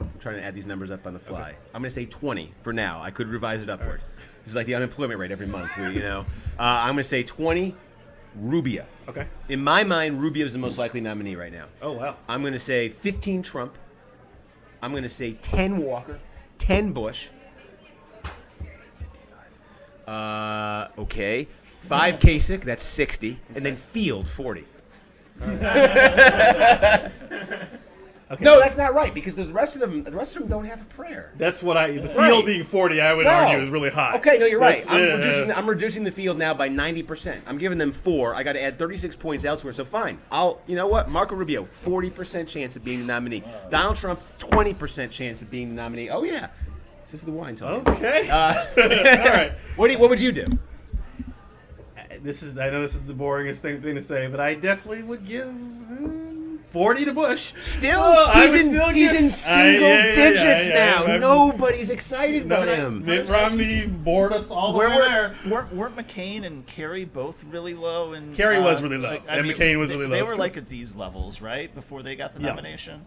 I'm 0.00 0.12
trying 0.18 0.36
to 0.36 0.42
add 0.44 0.54
these 0.54 0.66
numbers 0.66 0.90
up 0.90 1.06
on 1.06 1.12
the 1.12 1.18
fly. 1.20 1.54
I'm 1.74 1.82
gonna 1.82 1.90
say 1.90 2.06
20 2.06 2.52
for 2.62 2.72
now. 2.72 3.00
I 3.02 3.10
could 3.10 3.28
revise 3.28 3.62
it 3.62 3.68
upward. 3.70 4.00
This 4.46 4.52
is 4.52 4.54
like 4.54 4.66
the 4.66 4.76
unemployment 4.76 5.18
rate 5.18 5.32
every 5.32 5.48
month. 5.48 5.76
We, 5.76 5.94
you 5.94 6.02
know, 6.02 6.20
uh, 6.56 6.84
I'm 6.84 6.94
gonna 6.94 7.02
say 7.02 7.24
20. 7.24 7.74
Rubio. 8.36 8.86
Okay. 9.08 9.26
In 9.48 9.64
my 9.64 9.82
mind, 9.82 10.20
Rubio 10.20 10.46
is 10.46 10.52
the 10.52 10.58
most 10.60 10.78
likely 10.78 11.00
nominee 11.00 11.34
right 11.34 11.52
now. 11.52 11.64
Oh 11.82 11.92
wow. 11.92 12.16
I'm 12.28 12.42
going 12.42 12.52
to 12.52 12.58
say 12.58 12.88
15 12.88 13.42
Trump. 13.42 13.76
I'm 14.82 14.92
going 14.92 15.02
to 15.02 15.08
say 15.08 15.32
10 15.40 15.78
Walker, 15.78 16.20
10 16.58 16.92
Bush. 16.92 17.28
55. 18.22 18.36
Uh, 20.06 20.88
okay. 20.98 21.48
5 21.80 22.18
Kasich, 22.18 22.62
that's 22.62 22.82
60. 22.82 23.40
And 23.54 23.64
then 23.64 23.74
Field, 23.74 24.28
40. 24.28 24.66
Okay. 28.28 28.44
No, 28.44 28.58
that's 28.58 28.76
not 28.76 28.92
right 28.92 29.14
because 29.14 29.36
the 29.36 29.44
rest 29.52 29.76
of 29.76 29.80
them, 29.80 30.02
the 30.02 30.10
rest 30.10 30.34
of 30.34 30.42
them 30.42 30.48
don't 30.50 30.64
have 30.64 30.82
a 30.82 30.84
prayer. 30.86 31.32
That's 31.36 31.62
what 31.62 31.76
I. 31.76 31.92
The 31.92 32.08
field 32.08 32.16
Right. 32.16 32.44
being 32.44 32.64
40, 32.64 33.00
I 33.00 33.12
would 33.14 33.24
No. 33.24 33.30
argue 33.30 33.58
is 33.62 33.68
really 33.70 33.90
high. 33.90 34.16
Okay, 34.16 34.36
no, 34.38 34.46
you're 34.46 34.58
right. 34.58 34.82
That's- 34.82 34.86
I'm, 34.92 35.00
yeah, 35.00 35.14
reducing. 35.16 35.52
I'm 35.52 35.68
reducing 35.70 36.02
the 36.02 36.10
field 36.10 36.36
now 36.36 36.52
by 36.52 36.68
90%. 36.68 37.42
I'm 37.46 37.56
giving 37.56 37.78
them 37.78 37.92
four. 37.92 38.34
I 38.34 38.42
got 38.42 38.54
to 38.54 38.60
add 38.62 38.80
36 38.80 39.14
points 39.14 39.44
elsewhere. 39.44 39.72
So 39.72 39.84
fine. 39.84 40.18
I'll, 40.32 40.60
you 40.66 40.74
know 40.74 40.88
what? 40.88 41.08
Marco 41.08 41.36
Rubio, 41.36 41.68
40% 41.72 42.48
chance 42.48 42.74
of 42.74 42.82
being 42.84 42.98
the 42.98 43.04
nominee. 43.06 43.44
Donald 43.70 43.96
Trump, 43.96 44.18
20% 44.40 45.12
chance 45.12 45.40
of 45.40 45.48
being 45.48 45.68
the 45.68 45.76
nominee. 45.76 46.10
Oh 46.10 46.24
yeah, 46.24 46.48
this 47.04 47.14
is 47.14 47.22
the 47.22 47.30
wine 47.30 47.54
talking. 47.54 47.86
Okay. 47.94 48.28
Uh, 48.28 48.54
All 48.76 48.88
right. 48.88 49.52
What, 49.76 49.86
do 49.86 49.92
you, 49.92 49.98
what 50.00 50.10
would 50.10 50.20
you 50.20 50.32
do? 50.32 50.46
This 52.22 52.42
is. 52.42 52.56
I 52.58 52.70
know 52.70 52.80
this 52.80 52.94
is 52.94 53.02
the 53.02 53.12
boringest 53.12 53.60
thing, 53.60 53.80
thing 53.82 53.94
to 53.94 54.02
say, 54.02 54.26
but 54.26 54.40
I 54.40 54.54
definitely 54.54 55.02
would 55.02 55.26
give. 55.26 55.54
40 56.76 57.04
to 57.06 57.12
Bush. 57.14 57.54
Still, 57.62 57.94
So 58.26 58.30
he's 58.34 58.54
in 58.54 58.68
still 58.68 58.88
he's 58.90 59.10
give- 59.12 59.20
in 59.22 59.30
single 59.30 59.88
yeah, 59.88 59.96
yeah, 59.96 60.06
yeah, 60.08 60.12
digits 60.14 60.68
yeah, 60.68 60.74
now. 60.74 61.04
I'm- 61.06 61.20
Nobody's 61.20 61.88
excited 61.88 62.44
No, 62.46 62.66
by 62.66 62.66
him. 62.66 63.02
Mitt 63.02 63.26
Romney 63.30 63.86
bored 63.86 64.34
us 64.34 64.50
all 64.50 64.72
the 64.72 64.78
Where 64.78 64.90
way 64.90 64.96
were, 64.96 65.02
there. 65.08 65.34
weren't, 65.50 65.74
weren't 65.74 65.96
McCain 65.96 66.44
and 66.44 66.66
Kerry 66.66 67.06
both 67.06 67.42
really 67.44 67.72
low? 67.72 68.12
And 68.12 68.34
Kerry 68.36 68.60
was 68.60 68.80
uh, 68.80 68.82
really 68.82 68.98
low, 68.98 69.18
and 69.26 69.46
McCain 69.46 69.78
was 69.78 69.88
they, 69.88 69.96
really 69.96 70.08
low, 70.10 70.16
They 70.16 70.22
were 70.22 70.36
like 70.36 70.58
at 70.58 70.68
these 70.68 70.94
levels, 70.94 71.40
right, 71.40 71.74
before 71.74 72.02
they 72.02 72.14
got 72.14 72.34
the 72.34 72.40
Yeah. 72.42 72.48
nomination. 72.48 73.00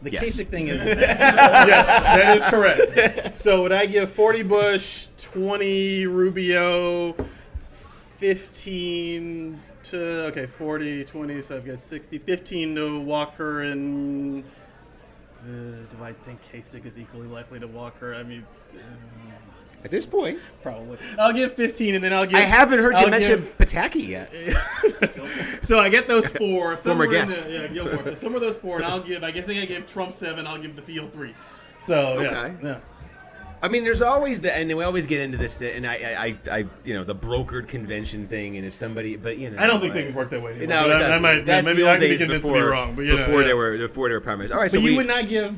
The 0.00 0.12
Yes. 0.12 0.22
Kasich 0.24 0.46
thing 0.48 0.68
is 0.68 0.82
yes, 0.86 1.86
that 2.06 2.34
is 2.34 2.44
correct. 2.46 3.36
So 3.36 3.60
would 3.60 3.72
I 3.72 3.84
give 3.84 4.10
40 4.10 4.42
Bush, 4.42 5.08
20 5.18 6.06
Rubio, 6.06 7.14
15 8.16 9.60
to 9.84 10.26
okay 10.26 10.46
40, 10.46 11.04
20, 11.04 11.42
so 11.42 11.56
I've 11.56 11.66
got 11.66 11.82
60, 11.82 12.18
15 12.18 12.74
to 12.76 13.00
Walker, 13.00 13.62
and 13.62 14.42
uh, 14.42 15.46
do 15.46 16.02
I 16.02 16.12
think 16.12 16.40
Kasich 16.52 16.84
is 16.86 16.98
equally 16.98 17.26
likely 17.28 17.60
to 17.60 17.66
Walker? 17.66 18.14
I 18.14 18.22
mean. 18.22 18.44
Uh, 18.74 18.78
At 19.84 19.90
this 19.90 20.06
point, 20.06 20.38
Probably. 20.62 20.96
I'll 21.18 21.32
give 21.32 21.52
15, 21.54 21.94
and 21.96 22.02
then 22.02 22.12
I'll 22.12 22.24
give. 22.24 22.36
I 22.36 22.40
haven't 22.40 22.78
heard 22.78 22.96
you 22.96 23.04
I'll 23.04 23.10
mention 23.10 23.40
give- 23.40 23.58
Pataki 23.58 24.08
yet. 24.08 24.32
so 25.62 25.78
I 25.78 25.88
get 25.90 26.08
those 26.08 26.28
four. 26.38 26.76
Former 26.78 27.06
guest. 27.06 27.42
The, 27.44 27.52
yeah, 27.52 27.66
Gilmore. 27.66 28.02
So 28.04 28.14
some 28.14 28.34
of 28.34 28.40
those 28.40 28.56
four, 28.56 28.76
and 28.78 28.86
I'll 28.86 29.00
give. 29.00 29.22
I 29.22 29.30
guess 29.30 29.46
I 29.48 29.52
give 29.66 29.86
Trump 29.86 30.12
seven. 30.12 30.46
I'll 30.46 30.58
give 30.58 30.74
the 30.76 30.82
field 30.82 31.12
three. 31.12 31.34
So 31.80 32.20
yeah, 32.20 32.28
Okay. 32.44 32.54
yeah. 32.62 32.78
I 33.62 33.68
mean, 33.68 33.84
there's 33.84 34.02
always 34.02 34.42
the, 34.42 34.54
and 34.54 34.68
we 34.76 34.84
always 34.84 35.06
get 35.06 35.20
into 35.20 35.38
this, 35.38 35.58
and 35.60 35.86
I, 35.86 35.94
I, 35.94 36.50
I, 36.50 36.58
you 36.84 36.94
know, 36.94 37.04
the 37.04 37.14
brokered 37.14 37.66
convention 37.66 38.26
thing, 38.26 38.56
and 38.56 38.66
if 38.66 38.74
somebody, 38.74 39.16
but 39.16 39.38
you 39.38 39.50
know, 39.50 39.56
I 39.58 39.66
don't 39.66 39.80
think 39.80 39.94
like- 39.94 40.04
things 40.04 40.14
work 40.14 40.30
that 40.30 40.42
way 40.42 40.52
anymore. 40.52 40.68
No, 40.68 40.90
it 40.90 41.02
I, 41.02 41.16
I 41.16 41.18
might. 41.18 41.46
That's 41.46 41.66
maybe 41.66 41.82
the 41.82 41.88
I 41.88 41.94
can 41.94 42.00
be 42.00 42.08
days 42.08 42.18
convinced 42.18 42.42
before, 42.44 42.58
to 42.58 42.64
be 42.64 42.70
wrong. 42.70 42.94
But 42.94 43.02
you 43.02 43.12
know, 43.12 43.16
before 43.18 43.40
yeah. 43.40 43.46
there 43.46 43.56
were 43.56 43.78
before 43.78 44.08
there 44.08 44.18
were 44.18 44.24
primaries. 44.24 44.52
All 44.52 44.58
right, 44.58 44.70
so 44.70 44.78
But 44.78 44.84
you 44.84 44.90
we, 44.90 44.96
would 44.98 45.06
not 45.06 45.28
give. 45.28 45.56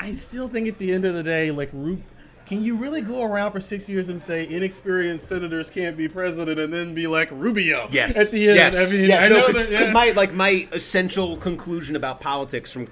I 0.00 0.12
still 0.12 0.48
think 0.48 0.66
at 0.68 0.78
the 0.78 0.92
end 0.92 1.04
of 1.04 1.14
the 1.14 1.22
day, 1.22 1.50
like 1.50 1.70
Roop. 1.72 2.02
Can 2.46 2.62
you 2.62 2.76
really 2.76 3.00
go 3.00 3.24
around 3.24 3.50
for 3.50 3.60
six 3.60 3.88
years 3.88 4.08
and 4.08 4.22
say 4.22 4.48
inexperienced 4.48 5.26
senators 5.26 5.68
can't 5.68 5.96
be 5.96 6.06
president, 6.06 6.60
and 6.60 6.72
then 6.72 6.94
be 6.94 7.08
like 7.08 7.28
Rubio? 7.32 7.88
Yes. 7.90 8.16
At 8.16 8.30
the 8.30 8.48
end, 8.48 8.56
Yes. 8.56 8.76
I 8.76 8.92
mean, 8.92 9.06
yes. 9.08 9.22
I 9.24 9.28
know 9.28 9.40
because 9.40 9.56
that. 9.56 9.70
yeah. 9.70 9.90
my 9.90 10.10
like 10.12 10.32
my 10.32 10.68
essential 10.72 11.36
conclusion 11.38 11.96
about 11.96 12.20
politics 12.20 12.70
from 12.70 12.86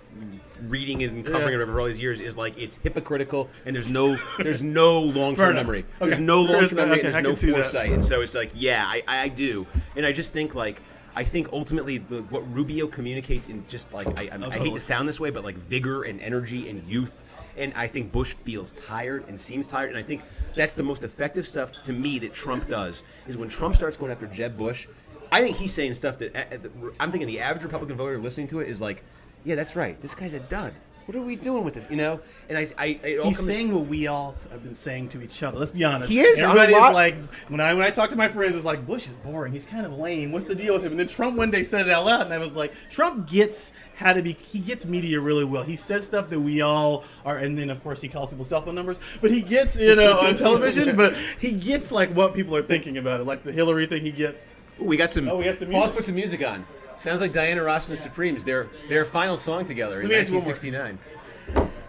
reading 0.70 1.00
it 1.03 1.11
and 1.11 1.24
covering 1.24 1.50
Yeah. 1.55 1.61
it 1.61 1.62
over 1.62 1.81
all 1.81 1.87
these 1.87 2.00
years 2.00 2.20
is 2.20 2.37
like 2.37 2.57
it's 2.59 2.77
hypocritical 2.77 3.48
and 3.66 3.74
there's 3.74 3.90
no 3.90 4.16
there's 4.38 4.62
no 4.62 5.00
long 5.20 5.37
term 5.37 5.55
memory. 5.55 5.85
There's 5.98 6.18
no 6.18 6.42
long 6.42 6.66
term 6.68 6.77
memory. 6.77 6.98
okay, 6.98 7.07
and 7.12 7.27
there's 7.27 7.42
no 7.42 7.53
foresight, 7.53 7.92
and 7.92 8.05
so 8.05 8.20
it's 8.20 8.35
like 8.35 8.50
yeah, 8.55 8.85
I, 8.87 9.03
I 9.07 9.29
do, 9.29 9.66
and 9.96 10.05
I 10.07 10.12
just 10.12 10.33
think 10.33 10.55
like. 10.55 10.81
I 11.16 11.22
think 11.22 11.53
ultimately 11.53 11.98
the, 11.98 12.22
what 12.22 12.40
Rubio 12.53 12.88
communicates 12.88 13.48
in 13.48 13.64
just 13.68 13.92
like 13.92 14.09
I, 14.18 14.31
I, 14.33 14.46
I 14.50 14.59
hate 14.59 14.74
to 14.74 14.81
sound 14.81 15.07
this 15.09 15.20
way, 15.20 15.31
but 15.31 15.44
like 15.44 15.55
vigor 15.55 16.03
and 16.03 16.20
energy 16.20 16.68
and 16.68 16.83
youth, 16.83 17.12
and 17.57 17.72
I 17.77 17.87
think 17.87 18.11
Bush 18.11 18.33
feels 18.42 18.72
tired 18.85 19.29
and 19.29 19.38
seems 19.38 19.68
tired, 19.68 19.90
and 19.90 19.96
I 19.96 20.03
think 20.03 20.22
that's 20.57 20.72
the 20.72 20.83
most 20.83 21.05
effective 21.05 21.46
stuff 21.46 21.70
to 21.85 21.92
me 21.92 22.18
that 22.18 22.35
Trump 22.35 22.66
does 22.66 23.05
is 23.29 23.37
when 23.38 23.48
Trump 23.48 23.77
starts 23.77 23.96
going 23.96 24.11
after 24.11 24.27
Jeb 24.27 24.59
Bush. 24.59 24.88
I 25.31 25.40
think 25.40 25.57
he's 25.57 25.72
saying 25.72 25.94
stuff 25.94 26.18
that 26.18 26.35
uh, 26.35 26.57
uh, 26.57 26.90
I'm 26.98 27.12
thinking 27.12 27.29
the 27.29 27.38
average 27.38 27.62
Republican 27.62 27.96
voter 27.96 28.18
listening 28.18 28.48
to 28.48 28.59
it 28.59 28.68
is 28.68 28.81
like, 28.81 29.05
yeah, 29.44 29.54
that's 29.54 29.76
right. 29.76 30.00
This 30.00 30.14
guy's 30.14 30.35
a 30.35 30.40
dud. 30.40 30.72
What 31.07 31.14
are 31.18 31.20
we 31.20 31.37
doing 31.37 31.64
with 31.64 31.74
this? 31.74 31.87
You 31.90 31.96
know? 31.96 32.18
And 32.48 32.57
I, 32.57 32.66
I 32.78 32.87
it 33.04 33.18
all 33.18 33.28
He's 33.28 33.37
comes. 33.37 33.46
saying 33.46 33.74
what 33.74 33.88
we 33.88 34.07
all 34.07 34.35
have 34.50 34.62
been 34.62 34.74
saying 34.74 35.11
to 35.11 35.20
each 35.22 35.42
other. 35.42 35.59
Let's 35.59 35.70
be 35.70 35.85
honest. 35.85 36.11
He 36.11 36.20
is, 36.20 36.42
on 36.42 36.57
a 36.57 36.61
Everybody's 36.62 36.76
lot- 36.76 36.94
like 36.94 37.16
when 37.48 37.61
I 37.61 37.74
when 37.74 37.83
I 37.85 37.90
talk 37.90 38.09
to 38.09 38.16
my 38.16 38.26
friends, 38.26 38.57
it's 38.57 38.64
like 38.64 38.87
Bush 38.87 39.07
is 39.07 39.14
boring. 39.16 39.52
He's 39.52 39.66
kind 39.66 39.85
of 39.85 39.92
lame. 39.98 40.33
What's 40.33 40.46
the 40.46 40.54
deal 40.54 40.72
with 40.72 40.83
him? 40.83 40.92
And 40.92 40.98
then 40.98 41.07
Trump 41.07 41.37
one 41.37 41.50
day 41.50 41.62
said 41.62 41.87
it 41.87 41.92
out 41.92 42.07
loud, 42.07 42.22
and 42.22 42.33
I 42.33 42.38
was 42.38 42.54
like, 42.57 42.72
Trump 42.88 43.28
gets 43.28 43.74
how 43.96 44.14
to 44.14 44.22
be. 44.22 44.33
He 44.33 44.61
gets 44.61 44.87
media 44.87 45.20
really 45.20 45.44
well. 45.44 45.62
He 45.62 45.76
says 45.76 46.07
stuff 46.07 46.30
that 46.30 46.40
we 46.40 46.62
all 46.62 47.04
are, 47.26 47.37
and 47.37 47.59
then 47.59 47.68
of 47.68 47.83
course 47.83 48.00
he 48.00 48.09
calls 48.09 48.30
people 48.30 48.46
cell 48.46 48.62
phone 48.62 48.74
numbers. 48.74 48.98
But 49.20 49.30
he 49.30 49.42
gets 49.42 49.76
you 49.78 49.94
know 49.96 50.20
on 50.20 50.35
television. 50.37 50.96
But 50.96 51.14
he 51.38 51.52
gets 51.52 51.92
like 51.92 52.14
what 52.14 52.33
people 52.33 52.57
are 52.57 52.62
thinking 52.62 52.96
about 52.96 53.20
it, 53.20 53.24
like 53.24 53.42
the 53.42 53.52
Hillary 53.52 53.85
thing. 53.85 54.00
He 54.00 54.11
gets. 54.11 54.54
Ooh, 54.80 54.87
we 54.87 54.96
got 54.96 55.11
some. 55.11 55.28
Oh, 55.28 55.37
we 55.37 55.44
got 55.44 55.59
some 55.59 55.68
Paul's 55.68 55.83
music. 55.90 55.96
put 55.96 56.04
some 56.07 56.14
music 56.14 56.46
on. 56.46 56.64
Sounds 56.98 57.20
like 57.20 57.33
Diana 57.33 57.62
Ross 57.62 57.88
and 57.88 57.96
the 57.96 58.00
Supremes. 58.00 58.44
Their 58.44 58.68
their 58.88 59.04
final 59.04 59.37
song 59.37 59.64
together 59.64 60.00
in 60.00 60.09
Let 60.09 60.14
me 60.14 60.20
ask 60.20 60.30
you 60.30 60.37
one 60.38 60.45
more. 60.45 60.55
1969. 60.55 60.99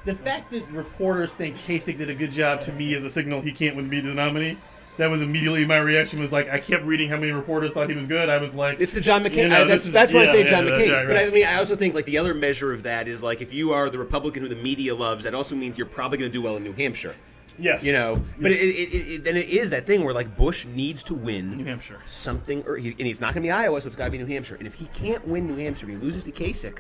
The 0.05 0.15
fact 0.15 0.51
that 0.51 0.67
reporters 0.69 1.33
think 1.35 1.57
Kasich 1.57 1.97
did 1.97 2.09
a 2.09 2.15
good 2.15 2.31
job 2.31 2.61
to 2.61 2.71
me 2.73 2.93
is 2.93 3.03
a 3.03 3.09
signal 3.09 3.41
he 3.41 3.51
can't 3.51 3.75
win 3.75 3.89
be 3.89 3.99
the 4.01 4.09
nominee. 4.13 4.57
That 4.97 5.07
was 5.09 5.21
immediately 5.21 5.65
my 5.65 5.77
reaction. 5.77 6.21
Was 6.21 6.31
like 6.31 6.49
I 6.49 6.59
kept 6.59 6.83
reading 6.85 7.09
how 7.09 7.17
many 7.17 7.31
reporters 7.31 7.73
thought 7.73 7.89
he 7.89 7.95
was 7.95 8.07
good. 8.07 8.29
I 8.29 8.37
was 8.37 8.55
like, 8.55 8.79
It's 8.79 8.93
the 8.93 9.01
John 9.01 9.23
McCain. 9.23 9.35
You 9.43 9.47
know, 9.49 9.55
uh, 9.63 9.65
that's 9.65 9.69
this 9.83 9.85
is- 9.87 9.93
that's 9.93 10.13
why 10.13 10.21
I 10.21 10.23
yeah, 10.25 10.31
say 10.31 10.39
yeah, 10.43 10.49
John 10.49 10.63
McCain. 10.65 10.87
yeah, 10.87 11.03
But 11.07 11.17
I 11.17 11.23
right. 11.25 11.33
mean, 11.33 11.45
I 11.45 11.55
also 11.55 11.75
think 11.75 11.95
like 11.95 12.05
the 12.05 12.17
other 12.17 12.33
measure 12.33 12.71
of 12.71 12.83
that 12.83 13.07
is 13.07 13.21
like 13.23 13.41
if 13.41 13.51
you 13.51 13.73
are 13.73 13.89
the 13.89 13.97
Republican 13.99 14.43
who 14.43 14.49
the 14.49 14.55
media 14.55 14.95
loves, 14.95 15.23
that 15.25 15.33
also 15.35 15.55
means 15.55 15.77
you're 15.77 15.87
probably 15.87 16.17
going 16.17 16.31
to 16.31 16.33
do 16.33 16.41
well 16.41 16.55
in 16.55 16.63
New 16.63 16.73
Hampshire. 16.73 17.15
Yes. 17.57 17.85
You 17.85 17.93
know, 17.93 18.21
but 18.39 18.51
Yes. 18.51 18.61
it, 18.61 18.65
it, 18.65 19.07
it, 19.23 19.27
and 19.27 19.37
it 19.37 19.47
is 19.49 19.69
that 19.69 19.85
thing 19.85 20.03
where 20.03 20.13
like 20.13 20.35
Bush 20.35 20.65
needs 20.65 21.03
to 21.03 21.13
win 21.13 21.51
New 21.51 21.63
Hampshire. 21.63 21.99
something, 22.05 22.63
or 22.67 22.75
he's, 22.77 22.91
and 22.93 23.07
he's 23.07 23.21
not 23.21 23.33
going 23.33 23.43
to 23.43 23.47
be 23.47 23.51
Iowa, 23.51 23.79
so 23.81 23.87
it's 23.87 23.95
got 23.95 24.05
to 24.05 24.11
be 24.11 24.17
New 24.17 24.25
Hampshire. 24.25 24.55
And 24.55 24.67
if 24.67 24.73
he 24.73 24.85
can't 24.87 25.25
win 25.27 25.47
New 25.47 25.55
Hampshire, 25.55 25.87
he 25.87 25.95
loses 25.95 26.23
to 26.25 26.31
Kasich. 26.31 26.79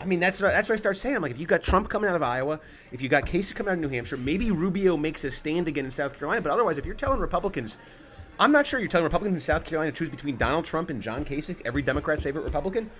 I 0.00 0.04
mean, 0.04 0.20
that's 0.20 0.42
what, 0.42 0.50
that's 0.50 0.68
what 0.68 0.74
I 0.74 0.76
start 0.76 0.96
saying. 0.98 1.16
I'm 1.16 1.22
like, 1.22 1.30
if 1.30 1.38
you 1.38 1.46
got 1.46 1.62
Trump 1.62 1.88
coming 1.88 2.10
out 2.10 2.16
of 2.16 2.22
Iowa, 2.22 2.60
if 2.92 3.00
you 3.00 3.08
got 3.08 3.24
Kasich 3.26 3.54
coming 3.54 3.70
out 3.70 3.74
of 3.74 3.80
New 3.80 3.88
Hampshire, 3.88 4.16
maybe 4.16 4.50
Rubio 4.50 4.96
makes 4.96 5.24
a 5.24 5.30
stand 5.30 5.68
again 5.68 5.84
in 5.84 5.90
South 5.90 6.18
Carolina. 6.18 6.42
But 6.42 6.50
otherwise, 6.52 6.78
if 6.78 6.84
you're 6.84 6.94
telling 6.94 7.18
Republicans, 7.20 7.76
I'm 8.38 8.52
not 8.52 8.66
sure 8.66 8.78
you're 8.80 8.88
telling 8.90 9.04
Republicans 9.04 9.36
in 9.36 9.40
South 9.40 9.64
Carolina 9.64 9.92
to 9.92 9.96
choose 9.98 10.10
between 10.10 10.36
Donald 10.36 10.64
Trump 10.66 10.90
and 10.90 11.00
John 11.00 11.24
Kasich, 11.24 11.56
every 11.64 11.80
Democrat's 11.82 12.24
favorite 12.24 12.42
Republican. 12.42 12.90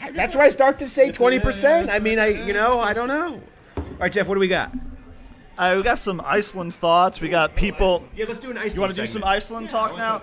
I- 0.00 0.12
That's 0.12 0.34
where 0.34 0.44
I 0.44 0.48
start 0.48 0.78
to 0.78 0.88
say 0.88 1.12
twenty 1.12 1.38
percent. 1.38 1.90
I 1.90 1.98
mean, 1.98 2.18
I 2.18 2.28
you 2.46 2.54
know, 2.54 2.80
I 2.80 2.92
don't 2.94 3.08
know. 3.08 3.40
All 3.76 3.84
right, 4.00 4.10
Jeff, 4.12 4.26
what 4.28 4.34
do 4.34 4.40
we 4.40 4.48
got? 4.48 4.72
Right, 5.58 5.76
we 5.76 5.82
got 5.82 5.98
some 5.98 6.20
Iceland 6.24 6.74
thoughts. 6.74 7.20
We 7.20 7.28
got 7.28 7.54
people. 7.54 8.04
Yeah, 8.16 8.24
let's 8.26 8.40
do 8.40 8.50
an 8.50 8.56
Iceland. 8.56 8.74
You 8.74 8.80
want 8.80 8.94
to 8.94 9.00
do 9.00 9.06
some 9.06 9.24
Iceland 9.24 9.68
talk 9.68 9.96
now? 9.96 10.22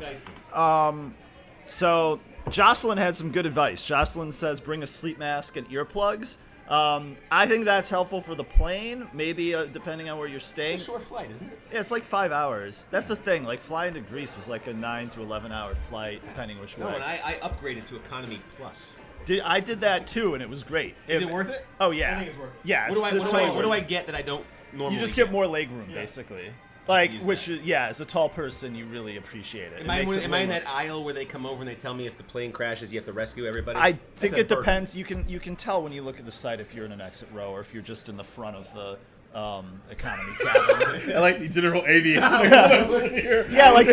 So 1.65 2.19
Jocelyn 2.49 2.97
had 2.97 3.15
some 3.15 3.31
good 3.31 3.45
advice. 3.45 3.85
Jocelyn 3.85 4.31
says 4.31 4.59
bring 4.59 4.81
a 4.83 4.87
sleep 4.87 5.19
mask 5.19 5.55
and 5.55 5.69
earplugs. 5.69 6.37
Um, 6.67 7.15
I 7.31 7.47
think 7.47 7.65
that's 7.65 7.89
helpful 7.89 8.21
for 8.21 8.35
the 8.35 8.43
plane. 8.43 9.07
Maybe 9.13 9.55
uh, 9.55 9.65
depending 9.65 10.09
on 10.09 10.19
where 10.19 10.27
you're 10.27 10.39
staying. 10.39 10.75
It's 10.75 10.83
a 10.83 10.85
short 10.87 11.01
flight, 11.01 11.31
isn't 11.31 11.47
it? 11.47 11.59
Yeah, 11.71 11.79
it's 11.79 11.89
like 11.89 12.03
five 12.03 12.31
hours. 12.31 12.87
That's 12.91 13.07
the 13.07 13.15
thing. 13.15 13.43
Like 13.43 13.59
flying 13.59 13.93
to 13.93 14.01
Greece 14.01 14.37
was 14.37 14.47
like 14.47 14.67
a 14.67 14.73
nine 14.73 15.09
to 15.11 15.21
eleven 15.21 15.51
hour 15.51 15.73
flight, 15.73 16.21
depending 16.23 16.59
which 16.59 16.77
way. 16.77 16.85
No, 16.85 16.95
and 16.95 17.03
I, 17.03 17.19
I 17.23 17.47
upgraded 17.47 17.85
to 17.85 17.95
economy 17.95 18.39
plus. 18.57 18.95
did 19.25 19.41
I 19.41 19.59
did 19.59 19.81
that 19.81 20.05
too, 20.05 20.35
and 20.35 20.43
it 20.43 20.49
was 20.49 20.63
great. 20.63 20.95
Is 21.07 21.21
it 21.21 21.29
worth 21.29 21.49
it? 21.49 21.65
Oh 21.79 21.91
yeah. 21.91 22.13
I 22.13 22.17
think 22.17 22.29
it's 22.29 22.37
worth 22.37 22.49
it. 22.49 22.59
Yeah. 22.63 22.89
What 22.89 22.95
do, 22.95 23.03
I, 23.03 23.13
what, 23.13 23.31
do 23.31 23.37
I, 23.37 23.49
what 23.49 23.61
do 23.63 23.71
I 23.71 23.79
get 23.79 24.05
that 24.05 24.15
I 24.15 24.21
don't 24.21 24.45
normally? 24.73 24.95
You 24.95 24.99
just 25.01 25.15
get 25.15 25.31
more 25.31 25.47
leg 25.47 25.69
room, 25.71 25.87
basically. 25.93 26.51
Like, 26.87 27.13
use 27.13 27.23
which 27.23 27.45
that. 27.45 27.59
is, 27.59 27.61
yeah, 27.61 27.85
as 27.87 28.01
a 28.01 28.05
tall 28.05 28.29
person, 28.29 28.73
you 28.73 28.85
really 28.85 29.17
appreciate 29.17 29.71
it. 29.73 29.81
It 29.81 29.83
Am 29.83 29.89
I, 29.91 29.99
makes 29.99 30.15
it 30.15 30.23
am 30.23 30.33
I 30.33 30.39
in 30.39 30.49
that 30.49 30.67
aisle 30.67 31.03
where 31.03 31.13
they 31.13 31.23
come 31.25 31.45
over 31.45 31.59
and 31.61 31.67
they 31.69 31.75
tell 31.75 31.93
me 31.93 32.07
if 32.07 32.17
the 32.17 32.23
plane 32.23 32.51
crashes, 32.51 32.91
you 32.91 32.97
have 32.97 33.05
to 33.05 33.13
rescue 33.13 33.45
everybody? 33.45 33.77
I 33.77 33.91
That's 33.91 34.03
think 34.15 34.37
it 34.37 34.47
burden. 34.49 34.63
depends. 34.63 34.95
You 34.95 35.03
can 35.05 35.23
you 35.29 35.39
can 35.39 35.55
tell 35.55 35.83
when 35.83 35.91
you 35.91 36.01
look 36.01 36.17
at 36.19 36.25
the 36.25 36.31
site 36.31 36.59
if 36.59 36.73
you're 36.73 36.85
in 36.85 36.91
an 36.91 36.99
exit 37.01 37.29
row 37.31 37.51
or 37.51 37.59
if 37.59 37.75
you're 37.75 37.83
just 37.83 38.09
in 38.09 38.17
the 38.17 38.23
front 38.23 38.55
of 38.55 38.73
the 38.73 38.97
um, 39.39 39.79
economy 39.91 40.31
cabin. 40.41 41.11
I 41.15 41.19
like 41.19 41.37
the 41.39 41.47
general 41.47 41.85
aviation 41.85 42.23
explanation 42.23 43.19
here. 43.19 43.45
Yeah, 43.51 43.69
like- 43.69 43.85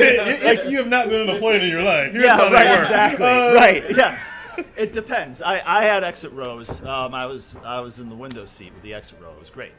like 0.43 0.65
you 0.71 0.79
have 0.79 0.89
not 0.89 1.11
been 1.11 1.29
on 1.29 1.37
a 1.37 1.39
plane 1.39 1.61
in 1.61 1.69
your 1.69 1.83
life. 1.83 2.13
Here's 2.13 2.25
yeah, 2.25 2.37
how 2.39 2.49
they 2.49 2.55
right, 2.55 2.71
work. 2.71 2.79
exactly. 2.79 3.27
Uh, 3.27 3.53
right, 3.53 3.85
yes. 3.91 4.35
It 4.75 4.95
depends. 4.95 5.43
I, 5.43 5.61
I 5.67 5.83
had 5.83 6.03
exit 6.03 6.33
rows. 6.33 6.83
Um, 6.83 7.13
I 7.15 7.27
was 7.27 7.59
I 7.63 7.81
was 7.81 7.99
in 7.99 8.09
the 8.09 8.15
window 8.17 8.47
seat 8.47 8.73
with 8.73 8.83
the 8.83 8.95
exit 8.95 9.19
row. 9.21 9.33
It 9.33 9.39
was 9.39 9.51
great. 9.51 9.73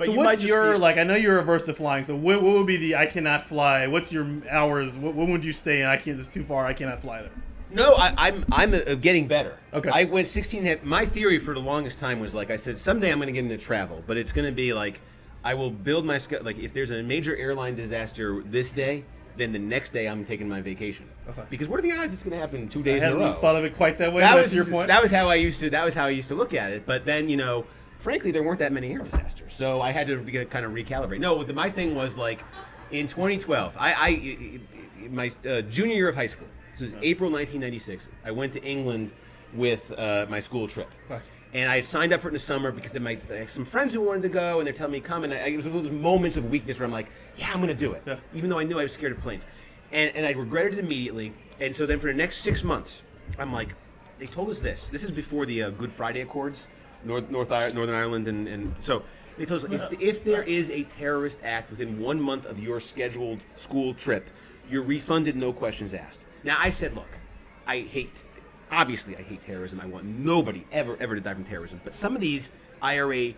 But 0.00 0.06
So 0.06 0.12
you 0.12 0.16
might 0.16 0.24
what's 0.24 0.40
just 0.40 0.48
your 0.48 0.72
be- 0.72 0.78
like? 0.78 0.96
I 0.96 1.04
know 1.04 1.14
you're 1.14 1.38
averse 1.40 1.66
to 1.66 1.74
flying. 1.74 2.04
So 2.04 2.16
what, 2.16 2.40
what 2.40 2.54
would 2.54 2.66
be 2.66 2.78
the 2.78 2.96
I 2.96 3.04
cannot 3.04 3.46
fly? 3.46 3.86
What's 3.86 4.10
your 4.10 4.26
hours? 4.48 4.96
What, 4.96 5.14
when 5.14 5.30
would 5.30 5.44
you 5.44 5.52
stay 5.52 5.82
in? 5.82 5.86
I 5.86 5.98
can't. 5.98 6.18
It's 6.18 6.28
too 6.28 6.42
far. 6.42 6.64
I 6.64 6.72
cannot 6.72 7.02
fly 7.02 7.20
there. 7.20 7.30
No, 7.70 7.92
I, 7.96 8.14
I'm 8.16 8.46
I'm 8.50 8.72
uh, 8.72 8.94
getting 8.94 9.28
better. 9.28 9.58
Okay. 9.74 9.90
I 9.92 10.04
went 10.04 10.26
16. 10.26 10.60
and 10.60 10.66
a 10.66 10.70
half- 10.70 10.84
My 10.84 11.04
theory 11.04 11.38
for 11.38 11.52
the 11.52 11.60
longest 11.60 11.98
time 11.98 12.18
was 12.18 12.34
like 12.34 12.50
I 12.50 12.56
said, 12.56 12.80
someday 12.80 13.12
I'm 13.12 13.18
going 13.18 13.26
to 13.26 13.32
get 13.34 13.44
into 13.44 13.58
travel, 13.58 14.02
but 14.06 14.16
it's 14.16 14.32
going 14.32 14.46
to 14.46 14.52
be 14.52 14.72
like 14.72 15.02
I 15.44 15.52
will 15.52 15.70
build 15.70 16.06
my 16.06 16.16
schedule. 16.16 16.46
Like 16.46 16.58
if 16.58 16.72
there's 16.72 16.92
a 16.92 17.02
major 17.02 17.36
airline 17.36 17.74
disaster 17.76 18.42
this 18.46 18.72
day, 18.72 19.04
then 19.36 19.52
the 19.52 19.58
next 19.58 19.90
day 19.90 20.08
I'm 20.08 20.24
taking 20.24 20.48
my 20.48 20.62
vacation. 20.62 21.06
Okay. 21.28 21.42
Because 21.50 21.68
what 21.68 21.78
are 21.78 21.82
the 21.82 21.92
odds 21.92 22.14
it's 22.14 22.22
going 22.22 22.32
to 22.32 22.38
happen 22.38 22.68
two 22.68 22.80
I 22.80 22.84
days 22.84 23.02
in 23.02 23.12
a 23.12 23.16
row? 23.16 23.34
thought 23.38 23.56
of 23.56 23.64
it 23.66 23.76
quite 23.76 23.98
that 23.98 24.14
way. 24.14 24.22
that 24.22 24.34
was 24.34 24.54
your 24.54 24.64
point. 24.64 24.88
That 24.88 25.02
was 25.02 25.10
how 25.10 25.28
I 25.28 25.34
used 25.34 25.60
to. 25.60 25.68
That 25.68 25.84
was 25.84 25.94
how 25.94 26.06
I 26.06 26.10
used 26.10 26.28
to 26.30 26.34
look 26.34 26.54
at 26.54 26.72
it. 26.72 26.86
But 26.86 27.04
then 27.04 27.28
you 27.28 27.36
know, 27.36 27.66
frankly, 28.00 28.30
there 28.30 28.42
weren't 28.42 28.58
that 28.58 28.72
many 28.72 28.92
air 28.92 29.00
disasters, 29.00 29.52
so 29.54 29.80
I 29.80 29.92
had 29.92 30.06
to 30.08 30.18
be, 30.18 30.32
kind 30.46 30.64
of 30.64 30.72
recalibrate. 30.72 31.20
No, 31.20 31.42
the, 31.44 31.52
my 31.52 31.70
thing 31.70 31.94
was 31.94 32.16
like 32.18 32.42
in 32.90 33.06
2012. 33.06 33.76
I, 33.78 33.94
I 35.02 35.08
my 35.08 35.30
uh, 35.48 35.62
junior 35.62 35.94
year 35.94 36.08
of 36.08 36.14
high 36.14 36.26
school. 36.26 36.48
This 36.72 36.80
was 36.80 36.94
April 37.02 37.30
1996. 37.30 38.08
I 38.24 38.30
went 38.30 38.52
to 38.54 38.62
England 38.62 39.12
with 39.54 39.92
uh, 39.98 40.26
my 40.28 40.40
school 40.40 40.68
trip. 40.68 40.90
Okay. 41.10 41.20
And 41.52 41.68
I 41.68 41.76
had 41.76 41.84
signed 41.84 42.12
up 42.12 42.20
for 42.20 42.28
it 42.28 42.30
in 42.30 42.34
the 42.34 42.38
summer 42.38 42.70
because 42.70 42.92
then 42.92 43.02
my 43.02 43.18
had 43.28 43.48
some 43.48 43.64
friends 43.64 43.92
who 43.92 44.00
wanted 44.00 44.22
to 44.22 44.28
go, 44.28 44.58
and 44.58 44.66
they're 44.66 44.74
telling 44.74 44.92
me 44.92 45.00
come. 45.00 45.24
And 45.24 45.32
I, 45.34 45.38
it 45.48 45.56
was 45.56 45.64
those 45.64 45.90
moments 45.90 46.36
of 46.36 46.48
weakness 46.48 46.78
where 46.78 46.86
I'm 46.86 46.92
like, 46.92 47.10
yeah, 47.36 47.48
I'm 47.52 47.56
going 47.56 47.68
to 47.68 47.74
do 47.74 47.92
it, 47.92 48.02
Yeah. 48.06 48.16
even 48.34 48.50
though 48.50 48.58
I 48.58 48.64
knew 48.64 48.78
I 48.78 48.84
was 48.84 48.92
scared 48.92 49.12
of 49.12 49.18
planes. 49.20 49.46
And, 49.92 50.14
and 50.14 50.24
I 50.24 50.30
regretted 50.30 50.74
it 50.74 50.78
immediately. 50.78 51.32
And 51.60 51.74
so 51.74 51.86
then 51.86 51.98
for 51.98 52.06
the 52.06 52.14
next 52.14 52.38
six 52.38 52.62
months, 52.62 53.02
I'm 53.38 53.52
like, 53.52 53.74
they 54.20 54.26
told 54.26 54.48
us 54.50 54.60
this. 54.60 54.88
This 54.88 55.02
is 55.02 55.10
before 55.10 55.44
the 55.44 55.64
uh, 55.64 55.70
Good 55.70 55.90
Friday 55.90 56.20
Accords, 56.20 56.68
North, 57.04 57.30
North 57.30 57.50
Northern 57.50 57.94
Ireland, 57.94 58.28
and, 58.28 58.48
and 58.48 58.74
so 58.78 59.02
they 59.38 59.46
told 59.46 59.64
us 59.64 59.72
if, 59.72 60.00
if 60.00 60.24
there 60.24 60.42
is 60.42 60.70
a 60.70 60.82
terrorist 60.84 61.38
act 61.42 61.70
within 61.70 62.00
one 62.00 62.20
month 62.20 62.46
of 62.46 62.58
your 62.58 62.80
scheduled 62.80 63.42
school 63.56 63.94
trip, 63.94 64.28
you're 64.68 64.82
refunded, 64.82 65.36
no 65.36 65.52
questions 65.52 65.94
asked. 65.94 66.20
Now 66.44 66.56
I 66.58 66.70
said, 66.70 66.94
look, 66.94 67.08
I 67.66 67.80
hate, 67.80 68.12
obviously 68.70 69.16
I 69.16 69.22
hate 69.22 69.40
terrorism. 69.40 69.80
I 69.80 69.86
want 69.86 70.04
nobody 70.04 70.66
ever 70.72 70.96
ever 71.00 71.14
to 71.14 71.20
die 71.20 71.34
from 71.34 71.44
terrorism. 71.44 71.80
But 71.84 71.94
some 71.94 72.14
of 72.14 72.20
these 72.20 72.50
IRA 72.82 73.34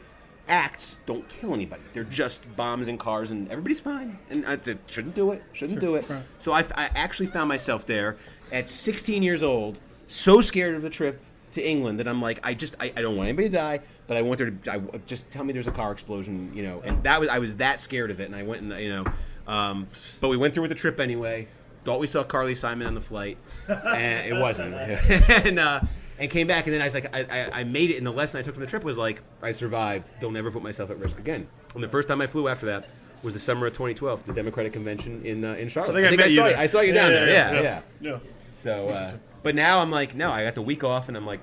acts 0.48 0.98
don't 1.06 1.28
kill 1.28 1.54
anybody. 1.54 1.82
They're 1.92 2.04
just 2.04 2.44
bombs 2.56 2.88
in 2.88 2.98
cars, 2.98 3.30
and 3.30 3.48
everybody's 3.50 3.80
fine. 3.80 4.18
And 4.30 4.44
I 4.46 4.56
th- 4.56 4.78
shouldn't 4.86 5.14
do 5.14 5.32
it. 5.32 5.42
Shouldn't 5.52 5.80
do 5.80 5.94
it. 5.94 6.08
right. 6.08 6.22
So 6.38 6.52
I, 6.52 6.60
I 6.74 6.90
actually 6.94 7.26
found 7.26 7.48
myself 7.48 7.86
there 7.86 8.16
at 8.50 8.68
16 8.68 9.22
years 9.22 9.42
old, 9.42 9.80
so 10.08 10.40
scared 10.40 10.74
of 10.74 10.82
the 10.82 10.90
trip 10.90 11.20
to 11.52 11.66
England 11.66 11.98
that 12.00 12.08
I'm 12.08 12.20
like, 12.20 12.40
I 12.42 12.54
just, 12.54 12.76
I, 12.80 12.92
I 12.96 13.02
don't 13.02 13.16
want 13.16 13.28
anybody 13.28 13.48
to 13.48 13.56
die, 13.56 13.80
but 14.06 14.16
I 14.16 14.22
want 14.22 14.38
there 14.38 14.50
to, 14.50 14.72
I, 14.72 14.80
just 15.06 15.30
tell 15.30 15.44
me 15.44 15.52
there's 15.52 15.66
a 15.66 15.72
car 15.72 15.92
explosion, 15.92 16.52
you 16.54 16.62
know. 16.62 16.80
And 16.84 17.02
that 17.04 17.20
was, 17.20 17.28
I 17.28 17.38
was 17.38 17.56
that 17.56 17.80
scared 17.80 18.10
of 18.10 18.20
it, 18.20 18.24
and 18.24 18.36
I 18.36 18.42
went 18.42 18.62
and, 18.62 18.72
you 18.80 18.90
know, 18.90 19.04
um, 19.46 19.88
but 20.20 20.28
we 20.28 20.36
went 20.36 20.54
through 20.54 20.62
with 20.62 20.70
the 20.70 20.76
trip 20.76 21.00
anyway. 21.00 21.48
Thought 21.84 22.00
we 22.00 22.06
saw 22.06 22.22
Carly 22.22 22.54
Simon 22.54 22.86
on 22.86 22.94
the 22.94 23.00
flight, 23.00 23.38
and 23.68 24.26
it 24.26 24.40
wasn't. 24.40 24.74
and 25.28 25.58
uh, 25.58 25.80
and 26.18 26.30
came 26.30 26.46
back, 26.46 26.66
and 26.66 26.74
then 26.74 26.80
I 26.80 26.84
was 26.84 26.94
like, 26.94 27.12
I, 27.12 27.22
I, 27.22 27.60
I 27.60 27.64
made 27.64 27.90
it. 27.90 27.96
And 27.96 28.06
the 28.06 28.12
lesson 28.12 28.38
I 28.38 28.42
took 28.42 28.54
from 28.54 28.60
the 28.62 28.70
trip 28.70 28.84
was 28.84 28.96
like, 28.96 29.22
I 29.42 29.50
survived. 29.50 30.08
Don't 30.20 30.36
ever 30.36 30.52
put 30.52 30.62
myself 30.62 30.90
at 30.90 30.98
risk 30.98 31.18
again. 31.18 31.48
And 31.74 31.82
the 31.82 31.88
first 31.88 32.06
time 32.06 32.20
I 32.20 32.28
flew 32.28 32.46
after 32.46 32.66
that 32.66 32.88
was 33.22 33.34
the 33.34 33.40
summer 33.40 33.66
of 33.66 33.72
2012, 33.72 34.26
the 34.26 34.32
Democratic 34.32 34.72
Convention 34.72 35.24
in 35.24 35.44
uh, 35.44 35.54
in 35.54 35.68
Charlotte. 35.68 35.96
I 35.96 36.08
think 36.08 36.20
I, 36.20 36.22
met 36.22 36.30
you 36.30 36.36
saw 36.36 36.44
there. 36.44 36.52
you. 36.52 36.62
I 36.62 36.66
saw 36.66 36.80
you 36.80 36.92
down 36.92 37.10
there. 37.10 37.28
Yeah, 37.28 37.62
yeah. 37.62 37.80
yeah. 38.00 38.18
So, 38.58 38.76
uh, 38.88 39.12
but 39.42 39.54
now 39.54 39.80
I'm 39.80 39.90
like, 39.90 40.14
no, 40.14 40.30
I 40.30 40.44
got 40.44 40.54
the 40.54 40.62
week 40.62 40.84
off, 40.84 41.08
and 41.08 41.16
I'm 41.16 41.26
like, 41.26 41.40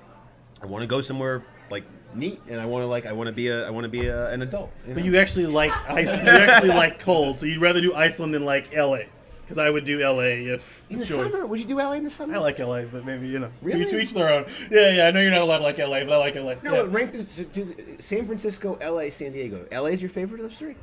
I 0.62 0.66
want 0.66 0.82
to 0.82 0.88
go 0.88 1.02
somewhere 1.02 1.44
like 1.70 1.84
neat, 2.14 2.42
and 2.48 2.60
I 2.60 2.66
want 2.66 2.84
to 2.84 2.88
like, 2.88 3.06
I 3.06 3.12
want 3.14 3.28
to 3.28 3.34
be 3.34 3.48
a, 3.48 3.68
I 3.68 3.70
want 3.70 3.86
to 3.86 3.90
be 3.90 4.08
a, 4.08 4.30
an 4.32 4.42
adult. 4.42 4.72
But 4.86 4.98
know? 4.98 5.04
you 5.04 5.18
actually 5.18 5.48
like 5.48 5.72
ice. 5.90 6.24
You 6.24 6.30
actually 6.30 6.70
like 6.70 7.00
cold, 7.00 7.40
so 7.40 7.46
you'd 7.46 7.62
rather 7.62 7.82
do 7.82 7.94
Iceland 7.94 8.34
than 8.34 8.46
like 8.46 8.74
LA. 8.76 9.00
Because 9.42 9.58
I 9.58 9.72
would 9.72 9.84
do 9.84 9.98
LA 10.00 10.54
if 10.54 10.86
in 10.92 11.00
the 11.00 11.06
choice. 11.06 11.34
summer, 11.34 11.48
would 11.48 11.60
you 11.60 11.66
do 11.66 11.78
LA 11.78 11.94
in 11.94 12.04
the 12.04 12.10
summer? 12.12 12.36
I 12.36 12.38
like 12.38 12.60
LA, 12.60 12.84
but 12.84 13.04
maybe 13.04 13.28
you 13.28 13.40
know, 13.40 13.50
Really? 13.64 13.84
to 13.84 14.00
each 14.00 14.14
their 14.14 14.30
own. 14.30 14.46
Yeah, 14.70 14.92
yeah. 14.92 15.08
I 15.08 15.12
know 15.12 15.22
you're 15.22 15.32
not 15.32 15.42
allowed 15.42 15.58
to 15.58 15.64
like 15.64 15.80
LA, 15.80 16.04
but 16.04 16.14
I 16.14 16.18
like 16.18 16.36
LA. 16.36 16.54
No, 16.62 16.76
yeah. 16.76 16.82
rank 16.86 17.14
this 17.14 17.38
to, 17.38 17.46
to 17.46 17.96
San 17.98 18.28
Francisco, 18.28 18.78
LA, 18.80 19.10
San 19.10 19.32
Diego. 19.32 19.66
LA 19.72 19.86
is 19.88 20.04
your 20.04 20.10
favorite 20.10 20.40
of 20.40 20.50
those 20.50 20.60
three? 20.60 20.76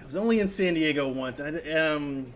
I 0.00 0.04
was 0.06 0.14
only 0.14 0.38
in 0.38 0.46
San 0.48 0.74
Diego 0.74 1.08
once, 1.08 1.40
and 1.40 1.48
I 1.48 1.50
did- 1.60 1.76
um, 1.76 2.26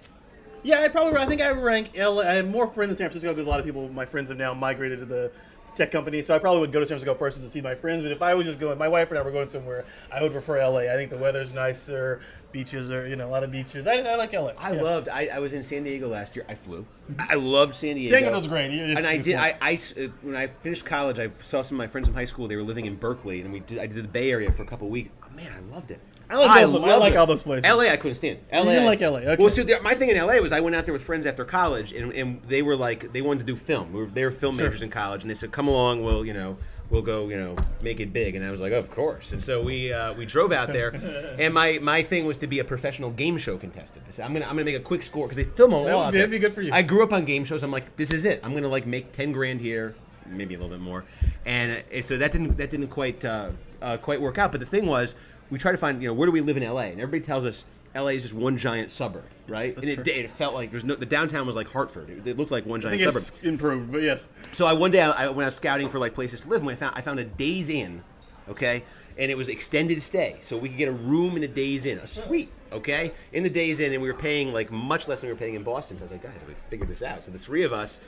yeah, 0.62 0.80
I 0.82 0.88
probably 0.88 1.18
I 1.18 1.26
think 1.26 1.40
I 1.40 1.50
rank 1.52 1.90
LA. 1.96 2.20
I 2.22 2.34
have 2.34 2.48
more 2.48 2.66
friends 2.66 2.90
in 2.90 2.96
San 2.96 3.06
Francisco 3.06 3.32
because 3.32 3.46
a 3.46 3.50
lot 3.50 3.61
of 3.61 3.66
people, 3.66 3.88
my 3.88 4.04
friends, 4.06 4.28
have 4.30 4.38
now 4.38 4.54
migrated 4.54 4.98
to 5.00 5.04
the 5.06 5.30
tech 5.74 5.90
company. 5.92 6.20
So 6.22 6.34
I 6.34 6.38
probably 6.38 6.61
would 6.61 6.72
go 6.72 6.80
to 6.80 6.86
San 6.86 6.98
Francisco 6.98 7.14
first 7.14 7.40
to 7.42 7.48
see 7.48 7.61
my 7.61 7.74
friends. 7.74 8.02
But 8.02 8.11
if 8.12 8.20
I 8.22 8.34
was 8.34 8.46
just 8.46 8.59
going, 8.59 8.78
my 8.78 8.88
wife 8.88 9.11
and 9.11 9.18
I 9.18 9.22
were 9.22 9.30
going 9.30 9.48
somewhere, 9.48 9.84
I 10.12 10.22
would 10.22 10.32
prefer 10.32 10.59
LA. 10.66 10.80
I 10.92 10.94
think 10.96 11.11
the 11.11 11.16
weather's 11.18 11.52
nicer, 11.52 12.20
beaches 12.50 12.90
are 12.90 13.06
you 13.06 13.14
know 13.16 13.28
a 13.28 13.30
lot 13.30 13.44
of 13.44 13.52
beaches. 13.52 13.86
I, 13.86 13.94
I 13.98 14.16
like 14.16 14.32
LA. 14.32 14.52
I 14.59 14.72
Yeah. 14.72 14.82
loved. 14.82 15.09
I, 15.09 15.28
I 15.34 15.38
was 15.38 15.54
in 15.54 15.62
San 15.62 15.84
Diego 15.84 16.09
last 16.09 16.34
year. 16.34 16.44
I 16.48 16.54
flew. 16.54 16.84
I 17.18 17.34
loved 17.34 17.74
San 17.74 17.94
Diego. 17.94 18.14
San 18.14 18.24
Diego's 18.24 18.46
great. 18.46 18.72
It's 18.72 18.98
and 18.98 19.06
I 19.06 19.16
did. 19.18 19.36
I. 19.36 19.56
I 19.61 19.74
uh, 19.74 20.09
when 20.22 20.34
I 20.36 20.48
finished 20.48 20.84
college, 20.84 21.18
I 21.18 21.30
saw 21.40 21.62
some 21.62 21.76
of 21.76 21.78
my 21.78 21.86
friends 21.86 22.09
from 22.09 22.14
high 22.16 22.24
school. 22.24 22.48
They 22.48 22.56
were 22.56 22.62
living 22.62 22.86
in 22.86 22.96
Berkeley, 22.96 23.40
and 23.42 23.52
we 23.52 23.61
did. 23.61 23.78
I 23.78 23.86
did 23.86 24.02
the 24.04 24.09
Bay 24.09 24.30
Area 24.30 24.50
for 24.50 24.62
a 24.62 24.66
couple 24.66 24.88
weeks. 24.88 25.11
Oh, 25.22 25.34
man, 25.36 25.52
I 25.56 25.61
loved 25.72 25.90
it. 25.90 26.00
I 26.31 26.37
like 26.37 26.62
all 26.66 26.72
the- 26.72 26.87
I 26.87 26.97
like 26.97 27.16
all 27.16 27.26
those 27.26 27.43
places. 27.43 27.70
LA, 27.70 27.85
I 27.85 27.97
couldn't 27.97 28.16
stand. 28.16 28.39
LA, 28.53 28.64
didn't 28.64 28.85
like 28.87 29.01
LA, 29.01 29.18
okay. 29.18 29.37
Well, 29.39 29.49
so 29.49 29.62
the, 29.62 29.81
my 29.83 29.95
thing 29.95 30.11
in 30.11 30.16
LA 30.16 30.37
was 30.37 30.53
I 30.53 30.61
went 30.61 30.76
out 30.76 30.85
there 30.87 30.93
with 30.93 31.03
friends 31.03 31.24
after 31.26 31.45
college, 31.45 31.93
and, 31.93 32.12
and 32.12 32.43
they 32.47 32.62
were 32.62 32.76
like 32.76 33.12
they 33.12 33.22
wanted 33.22 33.41
to 33.41 33.45
do 33.47 33.57
film. 33.57 33.93
We 33.93 34.01
were, 34.01 34.07
they 34.07 34.24
were 34.24 34.31
film 34.31 34.57
Sure. 34.57 34.66
majors 34.66 34.83
in 34.83 34.91
college, 34.91 35.22
and 35.22 35.31
they 35.31 35.35
said, 35.35 35.53
"Come 35.53 35.68
along, 35.68 36.03
we'll 36.05 36.24
you 36.24 36.35
know." 36.35 36.57
We'll 36.91 37.03
go, 37.03 37.29
you 37.29 37.37
know, 37.37 37.55
make 37.83 38.01
it 38.01 38.14
big, 38.14 38.35
and 38.35 38.43
I 38.43 38.51
was 38.51 38.62
like, 38.62 38.72
of 38.72 38.91
course. 38.91 39.33
And 39.33 39.43
so 39.43 39.62
we 39.62 39.93
uh, 39.93 40.14
we 40.14 40.24
drove 40.24 40.53
out 40.53 40.72
there, 40.72 40.89
and 41.39 41.53
my, 41.53 41.79
my 41.83 42.03
thing 42.03 42.24
was 42.24 42.39
to 42.39 42.47
be 42.47 42.61
a 42.61 42.64
professional 42.64 43.11
game 43.11 43.37
show 43.37 43.59
contestant. 43.59 44.07
I 44.09 44.11
said, 44.11 44.24
I'm 44.24 44.33
gonna 44.33 44.47
I'm 44.47 44.53
gonna 44.53 44.64
make 44.64 44.76
a 44.76 44.81
quick 44.81 45.03
score 45.03 45.26
because 45.29 45.37
they 45.37 45.45
film 45.45 45.74
a 45.74 45.83
lot. 45.83 46.12
there. 46.12 46.20
that'd 46.20 46.31
be 46.31 46.39
good 46.39 46.55
for 46.55 46.62
you. 46.62 46.72
I 46.72 46.81
grew 46.81 47.03
up 47.03 47.12
on 47.12 47.26
game 47.26 47.45
shows. 47.45 47.62
I'm 47.62 47.70
like, 47.70 47.95
this 47.97 48.11
is 48.11 48.24
it. 48.24 48.41
I'm 48.43 48.55
gonna 48.55 48.68
like 48.70 48.87
make 48.87 49.12
ten 49.12 49.33
grand 49.33 49.61
here, 49.61 49.97
maybe 50.24 50.55
a 50.55 50.57
little 50.59 50.70
bit 50.74 50.81
more, 50.83 51.05
and 51.45 51.85
uh, 51.95 52.01
so 52.01 52.16
that 52.16 52.33
didn't 52.33 52.57
that 52.57 52.70
didn't 52.70 52.89
quite 52.89 53.22
uh, 53.22 53.51
uh, 53.83 53.99
quite 53.99 54.22
work 54.22 54.39
out. 54.39 54.51
But 54.53 54.61
the 54.61 54.66
thing 54.66 54.87
was, 54.87 55.14
we 55.51 55.59
try 55.59 55.72
to 55.72 55.78
find 55.78 56.03
you 56.03 56.09
know 56.09 56.14
where 56.14 56.26
do 56.26 56.32
we 56.32 56.40
live 56.40 56.57
in 56.57 56.62
LA, 56.62 56.82
and 56.82 57.01
everybody 57.01 57.20
tells 57.20 57.44
us 57.44 57.64
LA 57.94 58.09
is 58.09 58.22
just 58.22 58.34
one 58.34 58.57
giant 58.59 58.90
suburb, 58.90 59.24
right? 59.46 59.74
that's 59.74 59.86
and 59.86 59.99
it, 59.99 60.09
it 60.09 60.30
felt 60.30 60.55
like 60.55 60.70
there's 60.70 60.84
no 60.84 60.94
the 60.94 61.07
downtown 61.07 61.46
was 61.46 61.57
like 61.57 61.68
Hartford. 61.68 62.11
It, 62.11 62.26
it 62.26 62.38
looked 62.38 62.51
like 62.51 62.66
one 62.66 62.80
giant 62.80 63.01
suburb. 63.01 63.16
it's 63.16 63.38
improved, 63.40 63.92
but 63.92 64.03
yes. 64.03 64.28
So 64.53 64.66
I 64.66 64.72
one 64.72 64.90
day 64.90 65.01
I, 65.01 65.26
I 65.26 65.28
when 65.28 65.44
I 65.44 65.49
was 65.49 65.57
scouting 65.57 65.88
for 65.88 65.99
like 65.99 66.14
places 66.14 66.40
to 66.40 66.49
live, 66.49 66.62
when 66.62 66.72
I 66.72 66.76
found 66.76 66.96
I 66.96 67.01
found 67.01 67.20
a 67.20 67.24
Days 67.24 67.70
Inn 67.70 68.03
okay? 68.49 68.82
And 69.16 69.30
it 69.30 69.36
was 69.36 69.49
extended 69.49 70.01
stay, 70.03 70.36
so 70.40 70.57
we 70.57 70.68
could 70.68 70.78
get 70.78 70.88
a 70.88 70.92
room 70.92 71.34
in 71.34 71.42
the 71.42 71.49
Days 71.49 71.86
Inn, 71.86 71.99
a 71.99 72.07
suite, 72.07 72.53
okay? 72.72 73.12
In 73.32 73.42
the 73.42 73.51
Days 73.51 73.80
Inn, 73.80 73.92
and 73.92 74.03
we 74.03 74.09
were 74.09 74.18
paying 74.18 74.53
like 74.53 74.70
much 74.70 75.09
less 75.09 75.20
than 75.20 75.28
we 75.28 75.32
were 75.32 75.38
paying 75.38 75.55
in 75.55 75.62
Boston. 75.62 75.96
So 75.96 76.03
I 76.03 76.07
was 76.07 76.12
like, 76.12 76.22
guys, 76.22 76.44
we 76.46 76.55
figured 76.70 76.88
this 76.88 77.03
out. 77.03 77.24
So 77.24 77.30
the 77.30 77.38
three 77.38 77.64
of 77.64 77.72
us 77.72 78.01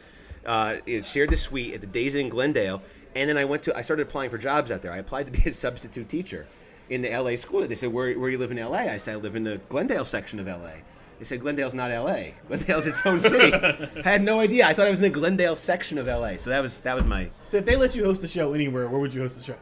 uh, 0.47 0.76
shared 1.03 1.30
the 1.30 1.36
suite 1.36 1.74
at 1.74 1.80
the 1.80 1.86
Days 1.86 2.14
Inn 2.14 2.26
in 2.26 2.28
Glendale, 2.28 2.82
and 3.14 3.28
then 3.28 3.36
I 3.36 3.45
went 3.45 3.62
to 3.64 3.76
I 3.76 3.82
started 3.82 4.07
applying 4.07 4.30
for 4.30 4.38
jobs 4.38 4.70
out 4.70 4.82
there. 4.82 4.93
I 4.93 4.99
applied 4.99 5.26
to 5.26 5.32
be 5.32 5.49
a 5.49 5.53
substitute 5.66 6.09
teacher 6.09 6.47
in 6.91 7.03
the 7.03 7.09
LA 7.16 7.36
school. 7.36 7.66
They 7.66 7.74
said, 7.74 7.93
where, 7.93 8.12
where 8.18 8.28
do 8.28 8.32
you 8.32 8.38
live 8.38 8.51
in 8.51 8.59
LA? 8.59 8.78
I 8.78 8.97
said, 8.99 9.14
I 9.14 9.16
live 9.16 9.36
in 9.36 9.45
the 9.45 9.59
Glendale 9.68 10.05
section 10.05 10.38
of 10.41 10.47
LA. 10.47 10.72
They 11.18 11.24
said 11.24 11.41
Glendale's 11.41 11.74
not 11.74 11.91
LA. 11.91 12.32
Glendale's 12.49 12.86
its 12.86 13.05
own 13.07 13.20
city. 13.20 13.53
I 13.55 13.88
had 14.05 14.22
no 14.22 14.41
idea. 14.41 14.66
I 14.66 14.74
thought 14.74 14.86
I 14.86 14.91
was 14.91 14.99
in 14.99 15.05
the 15.05 15.11
Glendale 15.11 15.55
section 15.57 15.99
of 15.99 16.07
LA. 16.07 16.36
So 16.36 16.51
that 16.51 16.61
was 16.62 16.80
that 16.80 16.95
was 16.95 17.05
my 17.05 17.30
So 17.45 17.59
if 17.59 17.64
they 17.64 17.76
let 17.76 17.95
you 17.95 18.05
host 18.05 18.24
a 18.24 18.28
show 18.28 18.53
anywhere, 18.53 18.88
where 18.88 19.01
would 19.01 19.14
you 19.14 19.22
host 19.22 19.38
the 19.38 19.45
show? 19.45 19.57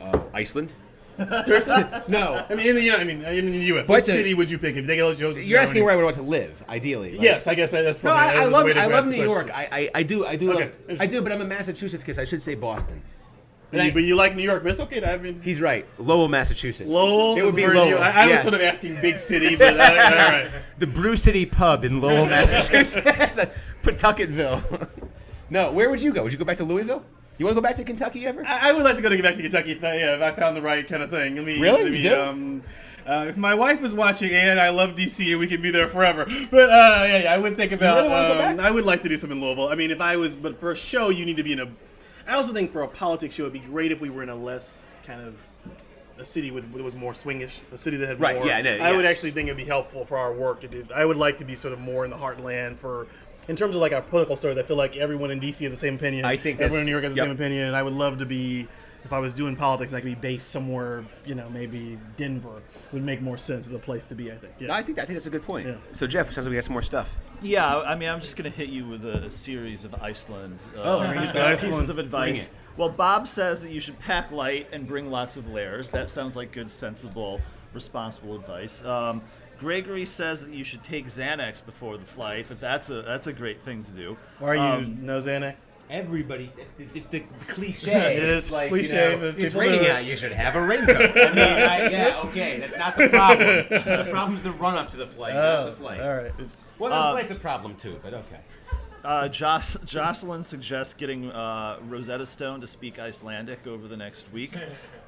uh, 0.00 0.20
Iceland. 0.34 0.72
Seriously? 1.44 1.84
No, 2.06 2.46
I 2.48 2.54
mean, 2.54 2.68
in 2.68 2.76
the 2.76 2.90
I 2.92 3.02
mean, 3.02 3.22
in 3.24 3.46
the 3.50 3.58
U.S. 3.72 3.88
But 3.88 3.92
What 3.94 4.04
city 4.04 4.34
would 4.34 4.48
you 4.48 4.56
pick 4.56 4.76
if 4.76 4.86
they 4.86 5.02
let 5.02 5.18
you 5.18 5.26
host? 5.26 5.38
a 5.40 5.44
you're 5.44 5.58
asking 5.58 5.82
where 5.82 5.92
I 5.92 5.96
would 5.96 6.04
want 6.04 6.14
to 6.16 6.22
live, 6.22 6.62
ideally. 6.68 7.12
like- 7.14 7.22
Yes, 7.22 7.48
I 7.48 7.54
guess 7.56 7.72
that's 7.72 8.00
No, 8.04 8.10
probably. 8.10 8.38
I, 8.38 8.42
I 8.42 8.44
the 8.44 8.50
love 8.50 8.76
I 8.76 8.86
love 8.86 9.06
New 9.08 9.22
York. 9.24 9.50
I, 9.52 9.68
I, 9.72 9.90
I 9.96 10.02
do 10.04 10.24
I 10.24 10.36
do 10.36 10.52
Okay. 10.52 10.70
love, 10.88 11.00
I 11.00 11.06
do, 11.06 11.20
but 11.20 11.32
I'm 11.32 11.40
a 11.40 11.44
Massachusetts 11.44 12.04
kid. 12.04 12.14
So 12.14 12.22
I 12.22 12.24
should 12.24 12.40
say 12.42 12.54
Boston. 12.54 13.02
But 13.70 13.84
you, 13.84 13.92
but 13.92 14.02
you 14.02 14.16
like 14.16 14.34
New 14.34 14.42
York, 14.42 14.62
but 14.62 14.72
it's 14.72 14.80
okay. 14.80 15.04
I 15.04 15.18
mean, 15.18 15.42
He's 15.42 15.60
right. 15.60 15.86
Lowell, 15.98 16.28
Massachusetts. 16.28 16.88
Lowell. 16.88 17.36
It 17.36 17.42
would 17.44 17.54
be 17.54 17.66
Lowell. 17.66 17.88
you- 17.88 17.96
I, 17.98 18.10
I 18.22 18.26
yes. 18.26 18.44
was 18.44 18.52
sort 18.52 18.62
of 18.62 18.66
asking 18.66 19.00
big 19.02 19.18
city, 19.18 19.56
but 19.56 19.78
uh, 19.78 19.82
all 19.82 20.30
right. 20.32 20.50
the 20.78 20.86
Brew 20.86 21.16
City 21.16 21.44
Pub 21.44 21.84
in 21.84 22.00
Lowell, 22.00 22.24
Massachusetts. 22.30 23.04
Pawtucketville. 23.82 24.88
no, 25.50 25.70
where 25.72 25.90
would 25.90 26.00
you 26.02 26.12
go? 26.12 26.22
Would 26.22 26.32
you 26.32 26.38
go 26.38 26.44
back 26.44 26.56
to 26.58 26.64
Louisville? 26.64 27.04
You 27.36 27.44
want 27.44 27.56
to 27.56 27.60
go 27.60 27.66
back 27.68 27.76
to 27.76 27.84
Kentucky 27.84 28.26
ever? 28.26 28.44
I, 28.44 28.70
I 28.70 28.72
would 28.72 28.82
like 28.84 28.96
to 28.96 29.02
go 29.02 29.08
to 29.08 29.22
back 29.22 29.36
to 29.36 29.42
Kentucky 29.42 29.72
if 29.72 29.84
I, 29.84 29.96
yeah, 29.98 30.16
if 30.16 30.22
I 30.22 30.32
found 30.38 30.56
the 30.56 30.62
right 30.62 30.86
kind 30.88 31.02
of 31.02 31.10
thing. 31.10 31.36
Let 31.36 31.44
me, 31.44 31.60
Really? 31.60 31.82
Let 31.84 31.92
me, 31.92 31.98
You 31.98 32.08
do? 32.08 32.20
Um, 32.20 32.62
uh, 33.06 33.26
if 33.28 33.36
my 33.36 33.54
wife 33.54 33.80
was 33.80 33.94
watching 33.94 34.32
and 34.32 34.60
I 34.60 34.70
love 34.70 34.90
DC 34.94 35.30
and 35.30 35.38
we 35.40 35.46
could 35.46 35.62
be 35.62 35.70
there 35.70 35.88
forever, 35.88 36.26
but 36.50 36.68
uh, 36.68 37.04
yeah, 37.06 37.18
yeah, 37.22 37.32
I 37.34 37.38
would 37.38 37.56
think 37.56 37.72
about. 37.72 38.02
really 38.08 38.44
um? 38.44 38.60
I 38.60 38.70
would 38.70 38.84
like 38.84 39.00
to 39.02 39.08
do 39.08 39.16
something 39.16 39.38
in 39.38 39.44
Louisville. 39.44 39.68
I 39.68 39.76
mean, 39.76 39.90
if 39.90 40.00
I 40.00 40.16
was, 40.16 40.34
but 40.34 40.58
for 40.60 40.72
a 40.72 40.76
show, 40.76 41.08
you 41.10 41.24
need 41.24 41.36
to 41.36 41.42
be 41.42 41.52
in 41.52 41.60
a. 41.60 41.68
I 42.28 42.34
also 42.34 42.52
think 42.52 42.72
for 42.72 42.82
a 42.82 42.88
politics 42.88 43.34
show, 43.34 43.44
it'd 43.44 43.54
be 43.54 43.58
great 43.60 43.90
if 43.90 44.00
we 44.00 44.10
were 44.10 44.22
in 44.22 44.28
a 44.28 44.36
less 44.36 44.94
kind 45.06 45.22
of 45.22 45.44
a 46.18 46.24
city 46.24 46.50
with 46.50 46.70
that 46.72 46.82
was 46.82 46.94
more 46.94 47.14
swingish, 47.14 47.60
a 47.72 47.78
city 47.78 47.96
that 47.96 48.06
had 48.06 48.20
Right, 48.20 48.36
more. 48.36 48.46
yeah, 48.46 48.60
no, 48.60 48.76
I 48.76 48.94
would 48.94 49.06
actually 49.06 49.30
think 49.30 49.46
it'd 49.46 49.56
be 49.56 49.64
helpful 49.64 50.04
for 50.04 50.18
our 50.18 50.32
work 50.32 50.60
to 50.60 50.68
do. 50.68 50.86
I 50.94 51.06
would 51.06 51.16
like 51.16 51.38
to 51.38 51.44
be 51.44 51.54
sort 51.54 51.72
of 51.72 51.80
more 51.80 52.04
in 52.04 52.10
the 52.10 52.16
heartland 52.16 52.76
for. 52.76 53.06
In 53.48 53.56
terms 53.56 53.74
of 53.74 53.80
like 53.80 53.92
our 53.92 54.02
political 54.02 54.36
stories, 54.36 54.58
I 54.58 54.62
feel 54.62 54.76
like 54.76 54.94
everyone 54.98 55.30
in 55.30 55.40
DC 55.40 55.64
has 55.64 55.72
the 55.72 55.76
same 55.76 55.94
opinion. 55.94 56.26
I 56.26 56.36
think 56.36 56.60
everyone 56.60 56.80
in 56.80 56.84
New 56.84 56.92
York 56.92 57.04
has 57.04 57.14
the 57.14 57.20
yep. 57.20 57.28
same 57.28 57.34
opinion. 57.34 57.68
And 57.68 57.74
I 57.74 57.82
would 57.82 57.94
love 57.94 58.18
to 58.18 58.26
be, 58.26 58.68
if 59.04 59.12
I 59.12 59.18
was 59.18 59.32
doing 59.32 59.54
politics, 59.56 59.92
I 59.92 60.00
could 60.00 60.06
be 60.06 60.14
based 60.14 60.50
somewhere, 60.50 61.04
you 61.24 61.34
know, 61.34 61.48
maybe 61.50 61.98
Denver 62.16 62.62
would 62.92 63.04
make 63.04 63.22
more 63.22 63.38
sense 63.38 63.66
as 63.66 63.72
a 63.72 63.78
place 63.78 64.06
to 64.06 64.14
be. 64.14 64.30
I 64.32 64.36
think. 64.36 64.54
Yeah. 64.58 64.74
I 64.74 64.82
think 64.82 64.98
I 64.98 65.04
think 65.04 65.14
that's 65.16 65.26
a 65.26 65.30
good 65.30 65.42
point. 65.44 65.66
Yeah. 65.68 65.76
So 65.92 66.06
Jeff, 66.06 66.28
it 66.30 66.34
sounds 66.34 66.46
like 66.46 66.50
we 66.50 66.56
got 66.56 66.64
some 66.64 66.72
more 66.72 66.82
stuff. 66.82 67.16
Yeah, 67.40 67.78
I 67.78 67.94
mean, 67.94 68.08
I'm 68.08 68.20
just 68.20 68.36
going 68.36 68.50
to 68.50 68.56
hit 68.56 68.68
you 68.68 68.86
with 68.88 69.04
a, 69.04 69.24
a 69.24 69.30
series 69.30 69.84
of 69.84 69.94
Iceland 69.94 70.62
uh, 70.76 70.82
Oh, 70.82 70.98
bring 70.98 71.12
it. 71.22 71.36
Iceland. 71.36 71.60
pieces 71.60 71.88
of 71.88 71.98
advice. 71.98 72.50
Well, 72.76 72.88
Bob 72.88 73.26
says 73.28 73.62
that 73.62 73.70
you 73.70 73.80
should 73.80 73.98
pack 74.00 74.30
light 74.32 74.68
and 74.72 74.86
bring 74.86 75.10
lots 75.10 75.36
of 75.36 75.48
layers. 75.50 75.90
That 75.90 76.10
sounds 76.10 76.36
like 76.36 76.52
good, 76.52 76.70
sensible, 76.70 77.40
responsible 77.74 78.34
advice. 78.34 78.84
Um, 78.84 79.22
Gregory 79.60 80.06
says 80.06 80.44
that 80.44 80.52
you 80.54 80.62
should 80.62 80.82
take 80.84 81.06
Xanax 81.06 81.64
before 81.64 81.96
the 81.96 82.04
flight. 82.04 82.48
That 82.48 82.60
that's 82.60 82.90
a 82.90 83.02
that's 83.02 83.26
a 83.26 83.32
great 83.32 83.62
thing 83.64 83.82
to 83.84 83.92
do. 83.92 84.16
Why 84.38 84.48
are 84.50 84.54
you 84.56 84.62
Um, 84.62 84.98
no 85.06 85.20
Xanax? 85.20 85.62
Everybody, 85.90 86.52
it's 86.58 86.74
the, 86.74 86.86
it's 86.94 87.06
the 87.06 87.20
cliche. 87.46 88.16
It 88.16 88.22
is 88.22 88.50
cliche, 88.50 89.16
but 89.18 89.38
it's 89.38 89.54
raining 89.54 89.84
it. 89.84 89.90
out. 89.90 90.04
You 90.04 90.16
should 90.16 90.32
have 90.32 90.54
a 90.54 90.62
raincoat. 90.62 90.96
I 90.96 91.30
mean, 91.30 91.38
I, 91.38 91.88
yeah, 91.88 92.20
okay, 92.26 92.58
that's 92.60 92.76
not 92.76 92.96
the 92.96 93.08
problem. 93.08 93.66
The 93.70 94.06
problem's 94.10 94.42
the 94.42 94.52
run 94.52 94.76
up 94.76 94.90
to 94.90 94.96
the 94.98 95.06
flight, 95.06 95.34
not 95.34 95.66
the 95.66 95.72
flight. 95.72 96.00
all 96.00 96.14
right. 96.14 96.32
Well, 96.78 96.90
the 96.90 96.96
Uh, 96.96 97.12
flight's 97.12 97.30
a 97.30 97.34
problem 97.36 97.74
too, 97.76 97.98
but 98.02 98.12
okay. 98.14 98.40
Uh, 99.04 99.28
Joss, 99.28 99.76
Jocelyn 99.84 100.42
suggests 100.42 100.92
getting 100.92 101.30
uh, 101.30 101.78
Rosetta 101.88 102.26
Stone 102.26 102.60
to 102.60 102.66
speak 102.66 102.98
Icelandic 102.98 103.66
over 103.66 103.86
the 103.88 103.96
next 103.96 104.30
week. 104.32 104.54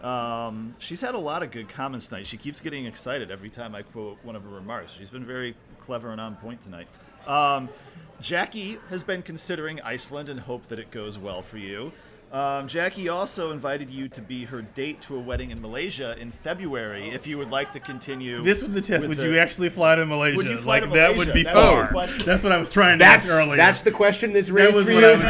Um, 0.02 0.72
she's 0.78 1.00
had 1.00 1.14
a 1.14 1.18
lot 1.18 1.42
of 1.42 1.50
good 1.50 1.68
comments 1.68 2.06
tonight. 2.06 2.26
She 2.26 2.36
keeps 2.36 2.60
getting 2.60 2.86
excited 2.86 3.30
every 3.30 3.50
time 3.50 3.74
I 3.74 3.82
quote 3.82 4.16
one 4.22 4.36
of 4.36 4.44
her 4.44 4.48
remarks. 4.48 4.92
She's 4.92 5.10
been 5.10 5.26
very 5.26 5.54
clever 5.78 6.12
and 6.12 6.20
on 6.20 6.36
point 6.36 6.60
tonight. 6.62 6.86
Um, 7.26 7.68
Jackie 8.20 8.78
has 8.90 9.02
been 9.02 9.22
considering 9.22 9.80
Iceland 9.80 10.28
and 10.28 10.40
hope 10.40 10.68
that 10.68 10.78
it 10.78 10.90
goes 10.90 11.18
well 11.18 11.42
for 11.42 11.58
you. 11.58 11.92
Um, 12.32 12.68
Jackie 12.68 13.08
also 13.08 13.50
invited 13.50 13.90
you 13.90 14.08
to 14.10 14.22
be 14.22 14.44
her 14.44 14.62
date 14.62 15.00
to 15.02 15.16
a 15.16 15.18
wedding 15.18 15.50
in 15.50 15.60
Malaysia 15.60 16.14
in 16.16 16.30
February 16.30 17.08
if 17.10 17.26
you 17.26 17.36
would 17.38 17.50
like 17.50 17.72
to 17.72 17.80
continue. 17.80 18.40
This 18.40 18.62
was 18.62 18.70
the 18.70 18.80
test. 18.80 19.08
with 19.08 19.18
Would 19.18 19.26
you 19.26 19.36
actually 19.36 19.68
fly 19.68 19.96
to 19.96 20.06
Malaysia? 20.06 20.36
Would 20.36 20.46
you 20.46 20.56
fly 20.58 20.74
like 20.78 20.84
to 20.84 20.90
that 20.90 21.10
Malaysia? 21.16 21.30
would 21.30 21.34
be 21.34 21.42
That 21.42 21.52
far. 21.54 21.92
That's 22.24 22.44
what 22.44 22.52
I 22.52 22.56
was 22.58 22.70
trying 22.70 22.98
to 22.98 23.04
That's 23.04 23.28
ask 23.28 23.34
earlier. 23.34 23.56
that's 23.56 23.82
the 23.82 23.90
question 23.90 24.32
that's 24.32 24.46
that 24.46 24.54
raised 24.54 24.76
was 24.76 24.86
for 24.86 24.92
you. 24.92 25.00
Was. 25.00 25.22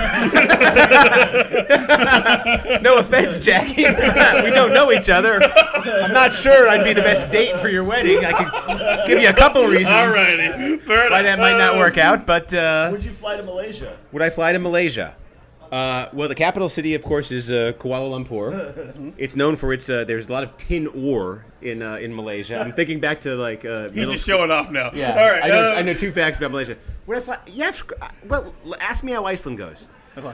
no 2.83 2.99
offense, 2.99 3.39
Jackie. 3.39 3.85
we 4.45 4.51
don't 4.51 4.75
know 4.75 4.93
each 4.93 5.09
other. 5.09 5.41
I'm 5.43 6.13
not 6.13 6.35
sure 6.35 6.69
I'd 6.69 6.85
be 6.85 6.93
the 6.93 7.01
best 7.01 7.31
date 7.31 7.59
for 7.59 7.71
your 7.71 7.85
wedding. 7.85 8.23
I 8.27 8.33
could 8.35 9.07
give 9.07 9.23
you 9.23 9.29
a 9.31 9.33
couple 9.33 9.65
reasons 9.65 9.89
Alrighty, 9.89 10.83
fair 10.83 11.09
why 11.09 11.21
enough. 11.21 11.25
that 11.25 11.39
might 11.39 11.57
not 11.57 11.79
work 11.79 11.97
out, 11.97 12.27
but 12.27 12.53
uh, 12.53 12.91
Would 12.93 13.05
you 13.05 13.11
fly 13.13 13.39
to 13.39 13.43
Malaysia? 13.43 13.97
would 14.13 14.21
I 14.21 14.29
fly 14.29 14.53
to 14.53 14.59
Malaysia? 14.59 15.15
Uh, 15.71 16.09
well, 16.13 16.29
the 16.29 16.35
capital 16.35 16.69
city, 16.69 16.95
of 16.95 17.03
course, 17.05 17.31
is 17.31 17.51
uh, 17.51 17.73
Kuala 17.79 18.11
Lumpur. 18.27 19.15
it's 19.19 19.37
known 19.37 19.55
for 19.57 19.73
its. 19.73 19.89
Uh, 19.89 20.05
there's 20.05 20.29
a 20.29 20.33
lot 20.33 20.43
of 20.43 20.57
tin 20.57 20.89
ore 20.89 21.45
in 21.63 21.81
uh, 21.83 21.95
in 21.97 22.15
Malaysia. 22.15 22.59
I'm 22.61 22.73
thinking 22.73 22.99
back 22.99 23.21
to 23.23 23.37
like. 23.37 23.65
Uh, 23.65 23.89
He's 23.91 24.11
just 24.11 24.25
school- 24.25 24.39
showing 24.39 24.51
off 24.51 24.71
now. 24.71 24.91
Yeah, 24.93 25.11
All 25.21 25.31
right. 25.31 25.45
I 25.45 25.49
know. 25.49 25.71
uh, 25.71 25.75
I 25.75 25.83
know 25.83 25.95
two 25.95 26.11
facts 26.11 26.39
about 26.39 26.51
Malaysia. 26.51 26.77
Would 27.07 27.19
I 27.19 27.21
fly? 27.21 27.39
Yeah. 27.47 27.73
uh, 28.03 28.09
Well, 28.27 28.53
ask 28.81 29.05
me 29.05 29.13
how 29.13 29.25
Iceland 29.27 29.59
goes. 29.59 29.87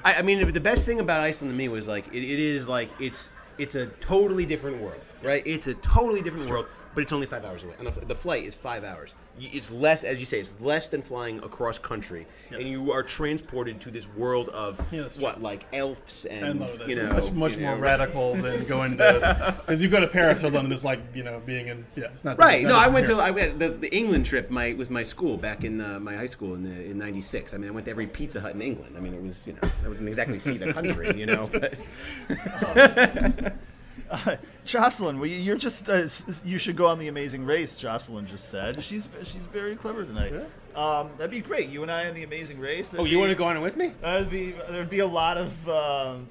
I, 0.05 0.14
I 0.14 0.22
mean, 0.22 0.51
the 0.53 0.61
best 0.61 0.87
thing 0.87 1.01
about 1.01 1.20
Iceland 1.20 1.53
to 1.53 1.57
me 1.57 1.68
was 1.68 1.87
like 1.87 2.07
it, 2.09 2.22
it 2.24 2.39
is 2.39 2.66
like 2.66 2.89
it's 2.99 3.28
it's 3.59 3.74
a 3.74 3.87
totally 4.01 4.47
different 4.47 4.80
world, 4.80 5.01
right? 5.22 5.43
It's 5.47 5.66
a 5.66 5.74
totally 5.74 6.22
different 6.22 6.49
world, 6.49 6.66
but 6.97 7.03
it's 7.03 7.12
only 7.12 7.26
five 7.26 7.44
hours 7.44 7.62
away. 7.62 7.74
And 7.78 7.86
the, 7.86 8.14
flight 8.14 8.44
is 8.44 8.55
five 8.55 8.82
hours. 8.82 9.14
It's 9.38 9.70
less, 9.70 10.03
as 10.03 10.18
you 10.18 10.24
say, 10.24 10.40
it's 10.40 10.55
less 10.61 10.88
than 10.88 11.03
flying 11.03 11.38
across 11.44 11.78
country, 11.78 12.26
and 12.51 12.66
you 12.66 12.90
are 12.90 13.03
transported 13.03 13.82
to 13.82 13.90
this 13.90 14.09
world 14.09 14.49
of 14.49 14.80
Yeah, 14.90 15.05
what, 15.18 15.42
like 15.42 15.66
elves 15.74 16.26
I 16.30 16.34
and 16.36 16.61
you 16.88 16.94
know, 16.97 17.12
much 17.12 17.30
much 17.32 17.57
you 17.57 17.61
more 17.66 17.76
know. 17.76 17.82
radical 17.82 18.34
than 18.34 18.64
going 18.68 18.97
to 18.97 19.55
because 19.59 19.82
you 19.82 19.90
go 19.90 20.01
to 20.01 20.09
Paris 20.09 20.42
or 20.42 20.49
London. 20.51 20.72
It's 20.72 20.84
like 20.84 21.01
you 21.14 21.22
know 21.22 21.38
being 21.44 21.68
in 21.68 21.84
yeah. 21.97 22.07
It's 22.14 22.24
not 22.24 22.38
Right. 22.38 22.62
not 22.62 22.70
No, 22.70 22.76
I 22.78 22.88
went 22.88 23.07
here. 23.09 23.16
to 23.16 23.22
I 23.22 23.30
went 23.30 23.59
the, 23.59 23.68
the 23.68 23.94
England 23.94 24.24
trip 24.24 24.49
my 24.51 24.72
with 24.72 24.88
my 24.88 25.03
school 25.03 25.36
back 25.36 25.64
in 25.64 25.82
uh, 25.82 26.01
my 26.01 26.16
high 26.16 26.24
school 26.24 26.55
in 26.55 26.62
the, 26.62 26.90
in 26.90 26.97
'96. 26.97 27.53
I 27.53 27.59
mean, 27.59 27.68
I 27.68 27.72
went 27.72 27.84
to 27.84 27.90
every 27.90 28.07
Pizza 28.07 28.40
Hut 28.40 28.55
in 28.55 28.62
England. 28.62 28.94
I 28.97 29.01
mean, 29.01 29.12
it 29.12 29.22
was 29.22 29.47
you 29.47 29.53
know 29.53 29.68
I 29.84 29.88
wouldn't 29.88 30.09
exactly 30.09 30.38
see 30.38 30.57
the 30.57 30.72
country, 30.72 31.14
you 31.14 31.26
know. 31.26 31.51
But 31.53 31.74
Jocelyn, 34.65 35.19
well, 35.19 35.29
you're 35.29 35.57
just 35.57 35.89
uh, 35.89 36.07
you 36.45 36.59
should 36.59 36.77
go 36.77 36.87
on 36.87 36.99
the 36.99 37.09
Amazing 37.09 37.45
Race. 37.45 37.77
Jocelyn 37.77 38.27
just 38.27 38.49
said 38.49 38.83
she's 38.83 39.09
she's 39.25 39.47
very 39.47 39.77
clever 39.77 40.05
tonight. 40.05 40.33
Um, 40.75 41.11
that'd 41.17 41.31
be 41.31 41.41
great. 41.41 41.71
You 41.71 41.83
and 41.83 41.91
I 41.91 42.09
on 42.09 42.15
the 42.15 42.23
Amazing 42.23 42.59
Race. 42.59 42.93
oh, 42.97 43.05
you 43.05 43.19
want 43.19 43.31
to 43.31 43.37
go 43.37 43.45
on 43.45 43.57
it 43.57 43.61
with 43.61 43.77
me? 43.77 43.93
That'd 44.01 44.31
be 44.31 44.53
there'd 44.71 44.91
be 44.91 44.99
a 44.99 45.07
lot 45.07 45.39
of 45.39 45.69
um, 45.69 46.29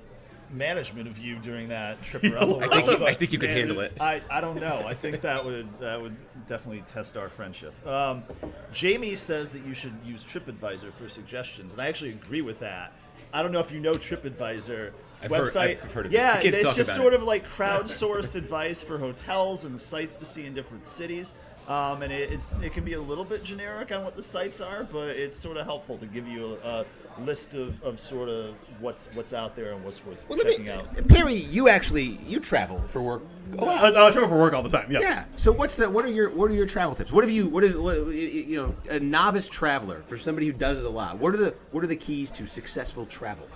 management 0.51 1.07
of 1.07 1.17
you 1.17 1.37
during 1.39 1.69
that 1.69 2.01
trip 2.01 2.23
around. 2.31 2.63
I 2.63 2.81
think 2.81 2.99
you, 2.99 3.05
I 3.05 3.13
think 3.13 3.33
you 3.33 3.39
could 3.39 3.49
handle 3.49 3.79
it. 3.79 3.93
I, 3.99 4.21
I 4.31 4.41
don't 4.41 4.59
know. 4.59 4.85
I 4.85 4.93
think 4.93 5.21
that 5.21 5.43
would 5.43 5.67
that 5.79 6.01
would 6.01 6.15
definitely 6.47 6.83
test 6.87 7.17
our 7.17 7.29
friendship. 7.29 7.73
Um, 7.87 8.23
Jamie 8.71 9.15
says 9.15 9.49
that 9.49 9.65
you 9.65 9.73
should 9.73 9.93
use 10.05 10.25
TripAdvisor 10.25 10.93
for 10.93 11.09
suggestions, 11.09 11.73
and 11.73 11.81
I 11.81 11.87
actually 11.87 12.11
agree 12.11 12.41
with 12.41 12.59
that. 12.59 12.93
I 13.35 13.43
don't 13.43 13.51
know 13.51 13.59
if 13.59 13.69
you 13.69 13.81
know 13.81 13.91
TripAdvisor 13.91 14.91
I've 15.21 15.29
heard- 15.29 15.29
website. 15.29 15.83
I've 15.83 15.91
heard 15.91 16.05
of 16.05 16.13
it. 16.13 16.15
yeah, 16.15 16.39
The 16.39 16.57
it's 16.57 16.73
just 16.73 16.95
sort 16.95 17.11
it. 17.11 17.17
of 17.17 17.23
like 17.23 17.45
crowdsourced 17.57 18.37
advice 18.37 18.81
for 18.81 18.97
hotels 18.97 19.65
and 19.65 19.79
sites 19.79 20.15
to 20.15 20.25
see 20.25 20.45
in 20.45 20.53
different 20.53 20.87
cities. 20.87 21.33
Um, 21.67 22.01
and 22.01 22.13
it, 22.13 22.31
it's 22.31 22.53
it 22.63 22.71
can 22.71 22.85
be 22.85 22.93
a 22.93 23.01
little 23.01 23.25
bit 23.25 23.43
generic 23.43 23.91
on 23.91 24.05
what 24.05 24.15
the 24.15 24.23
sites 24.23 24.61
are, 24.61 24.85
but 24.85 25.09
it's 25.09 25.35
sort 25.37 25.57
of 25.57 25.65
helpful 25.65 25.97
to 25.97 26.05
give 26.05 26.25
you 26.29 26.57
a, 26.63 26.69
a 26.69 26.85
list 27.19 27.53
of, 27.55 27.81
of 27.83 27.99
sort 27.99 28.29
of 28.29 28.55
what's 28.79 29.07
what's 29.15 29.33
out 29.33 29.55
there 29.55 29.71
and 29.71 29.83
what's 29.83 30.05
worth 30.05 30.27
Well, 30.27 30.37
let 30.37 30.47
checking 30.47 30.65
me, 30.65 30.71
out. 30.71 31.07
Perry, 31.07 31.33
you 31.35 31.69
actually 31.69 32.17
you 32.27 32.39
travel 32.39 32.77
for 32.77 33.01
work. 33.01 33.23
a. 33.57 33.63
I, 33.63 34.07
I 34.07 34.11
travel 34.11 34.29
for 34.29 34.39
work 34.39 34.53
all 34.53 34.63
the 34.63 34.69
time. 34.69 34.91
Yeah. 34.91 34.99
Yeah. 34.99 35.25
So 35.35 35.51
what's 35.51 35.75
the 35.75 35.89
what 35.89 36.05
are 36.05 36.09
your 36.09 36.29
what 36.29 36.51
are 36.51 36.55
your 36.55 36.65
travel 36.65 36.95
tips? 36.95 37.11
What 37.11 37.23
have 37.23 37.31
you 37.31 37.47
what 37.47 37.63
is 37.63 37.75
what 37.75 38.07
you 38.07 38.57
know 38.57 38.75
a 38.89 38.99
novice 38.99 39.47
traveler 39.47 40.03
for 40.07 40.17
somebody 40.17 40.47
who 40.47 40.53
does 40.53 40.79
it 40.79 40.85
a 40.85 40.89
lot? 40.89 41.17
What 41.17 41.33
are 41.33 41.37
the 41.37 41.55
what 41.71 41.83
are 41.83 41.87
the 41.87 41.95
keys 41.95 42.29
to 42.31 42.47
successful 42.47 43.05
travel? 43.05 43.47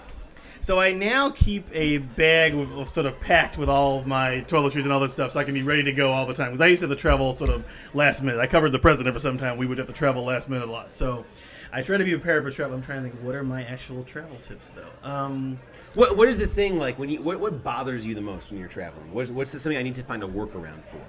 So 0.62 0.78
I 0.78 0.92
now 0.92 1.30
keep 1.30 1.66
a 1.72 2.00
bag 2.00 2.54
with, 2.54 2.70
of 2.74 2.90
sort 2.90 3.06
of 3.06 3.18
packed 3.22 3.58
with 3.58 3.70
all 3.70 4.00
of 4.00 4.08
my 4.08 4.44
toiletries 4.48 4.84
and 4.84 4.92
all 4.92 5.00
that 5.00 5.12
stuff, 5.12 5.32
so 5.32 5.40
I 5.40 5.46
can 5.46 5.54
be 5.54 5.64
ready 5.64 5.84
to 5.84 5.94
go 5.94 6.12
all 6.12 6.26
the 6.26 6.34
time. 6.34 6.48
Because 6.48 6.60
I 6.60 6.68
used 6.68 6.82
to 6.82 6.90
have 6.90 6.98
to 6.98 7.02
travel 7.02 7.32
sort 7.34 7.50
of 7.50 7.64
last 7.94 8.22
minute. 8.24 8.42
I 8.42 8.48
covered 8.48 8.72
the 8.72 8.80
president 8.80 9.16
for 9.16 9.22
some 9.22 9.38
time. 9.38 9.58
We 9.58 9.66
would 9.66 9.78
have 9.78 9.88
to 9.88 9.94
travel 9.94 10.26
last 10.26 10.50
minute 10.50 10.68
a 10.68 10.72
lot. 10.72 10.94
So 10.94 11.26
I 11.72 11.82
try 11.84 11.98
to 11.98 12.04
be 12.04 12.12
prepared 12.16 12.44
for 12.44 12.50
travel. 12.52 12.76
I'm 12.76 12.82
trying 12.82 13.04
to 13.04 13.10
think, 13.10 13.22
what 13.24 13.36
are 13.36 13.44
my 13.44 13.64
actual 13.64 14.04
travel 14.04 14.38
tips 14.42 14.72
though? 14.72 14.90
Um, 15.08 15.60
What 15.94 16.18
What 16.18 16.28
is 16.28 16.38
the 16.38 16.48
thing 16.48 16.78
like 16.78 16.98
when 16.98 17.10
you? 17.10 17.22
What, 17.22 17.40
what 17.40 17.64
bothers 17.64 18.06
you 18.06 18.16
the 18.16 18.22
most 18.22 18.50
when 18.50 18.60
you're 18.60 18.70
traveling? 18.70 19.12
What's 19.14 19.30
What's 19.30 19.52
the, 19.52 19.60
something 19.60 19.78
I 19.78 19.84
need 19.84 19.96
to 19.96 20.04
find 20.04 20.24
a 20.24 20.28
workaround 20.28 20.84
for? 20.84 21.02